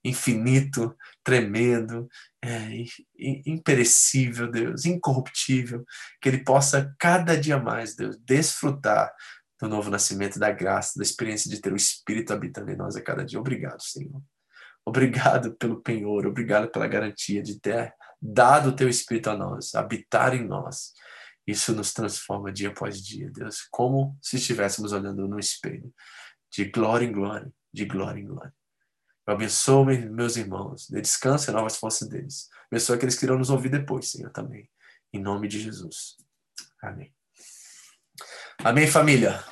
infinito, 0.05 0.95
tremendo, 1.23 2.07
é, 2.43 2.85
imperecível, 3.17 4.49
Deus, 4.49 4.85
incorruptível, 4.85 5.83
que 6.21 6.29
ele 6.29 6.43
possa 6.43 6.95
cada 6.99 7.35
dia 7.35 7.57
mais, 7.57 7.95
Deus, 7.95 8.15
desfrutar 8.19 9.11
do 9.59 9.67
novo 9.67 9.89
nascimento, 9.89 10.37
da 10.37 10.51
graça, 10.51 10.93
da 10.97 11.03
experiência 11.03 11.49
de 11.49 11.59
ter 11.59 11.73
o 11.73 11.75
Espírito 11.75 12.31
habitando 12.31 12.69
em 12.69 12.75
nós 12.75 12.95
a 12.95 13.01
cada 13.01 13.25
dia. 13.25 13.39
Obrigado, 13.39 13.81
Senhor. 13.81 14.21
Obrigado 14.85 15.55
pelo 15.55 15.81
penhor, 15.81 16.27
obrigado 16.27 16.69
pela 16.69 16.87
garantia 16.87 17.41
de 17.41 17.59
ter 17.59 17.91
dado 18.21 18.69
o 18.69 18.75
teu 18.75 18.87
Espírito 18.87 19.31
a 19.31 19.35
nós, 19.35 19.73
habitar 19.73 20.35
em 20.35 20.45
nós. 20.45 20.93
Isso 21.47 21.73
nos 21.73 21.93
transforma 21.93 22.51
dia 22.51 22.69
após 22.69 23.03
dia, 23.03 23.31
Deus, 23.31 23.67
como 23.71 24.15
se 24.21 24.35
estivéssemos 24.35 24.91
olhando 24.91 25.27
no 25.27 25.39
espelho, 25.39 25.91
de 26.51 26.65
glória 26.65 27.05
em 27.05 27.11
glória, 27.11 27.51
de 27.73 27.85
glória 27.85 28.19
em 28.19 28.25
glória. 28.25 28.53
Eu 29.27 29.33
abençoo 29.33 29.85
meus 29.85 30.37
irmãos, 30.37 30.87
dê 30.89 31.01
descanso 31.01 31.49
e 31.49 31.53
novas 31.53 31.77
forças 31.77 32.07
deles. 32.07 32.49
Abençoe 32.71 32.95
aqueles 32.95 33.15
que 33.15 33.25
irão 33.25 33.37
nos 33.37 33.49
ouvir 33.49 33.69
depois, 33.69 34.09
Senhor, 34.09 34.29
também. 34.31 34.69
Em 35.11 35.19
nome 35.19 35.47
de 35.47 35.59
Jesus. 35.59 36.17
Amém. 36.81 37.11
Amém, 38.63 38.87
família. 38.87 39.43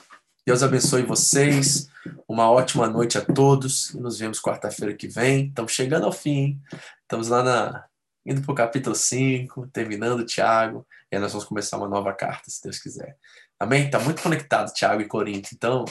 Deus 0.46 0.62
abençoe 0.62 1.04
vocês. 1.04 1.88
Uma 2.28 2.52
ótima 2.52 2.88
noite 2.88 3.18
a 3.18 3.26
todos. 3.26 3.94
Nos 3.94 4.20
vemos 4.20 4.40
quarta-feira 4.40 4.94
que 4.94 5.08
vem. 5.08 5.48
Estamos 5.48 5.72
chegando 5.72 6.06
ao 6.06 6.12
fim. 6.12 6.62
Estamos 7.02 7.30
lá 7.30 7.42
na 7.44 7.86
indo 8.26 8.42
para 8.42 8.52
o 8.52 8.56
capítulo 8.56 8.96
5, 8.96 9.68
terminando 9.68 10.26
Tiago. 10.26 10.88
E 11.12 11.16
aí 11.16 11.22
nós 11.22 11.32
vamos 11.32 11.48
começar 11.48 11.78
uma 11.78 11.90
nova 11.90 12.14
carta, 12.14 12.50
se 12.50 12.62
Deus 12.62 12.80
quiser. 12.80 13.18
Amém? 13.60 13.86
Está 13.86 14.00
muito 14.00 14.22
conectado 14.22 14.74
Tiago 14.74 15.02
e 15.02 15.08
Corinto. 15.08 15.50
Então, 15.54 15.86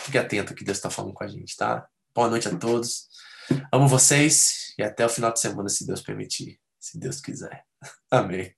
fique 0.00 0.18
atento 0.18 0.52
ao 0.52 0.56
que 0.56 0.64
Deus 0.64 0.78
está 0.78 0.88
falando 0.88 1.14
com 1.14 1.24
a 1.24 1.28
gente, 1.28 1.56
tá? 1.56 1.86
Boa 2.18 2.28
noite 2.28 2.48
a 2.48 2.56
todos. 2.56 3.06
Amo 3.72 3.86
vocês 3.86 4.74
e 4.76 4.82
até 4.82 5.06
o 5.06 5.08
final 5.08 5.32
de 5.32 5.38
semana, 5.38 5.68
se 5.68 5.86
Deus 5.86 6.02
permitir. 6.02 6.58
Se 6.76 6.98
Deus 6.98 7.20
quiser. 7.20 7.64
Amém. 8.10 8.52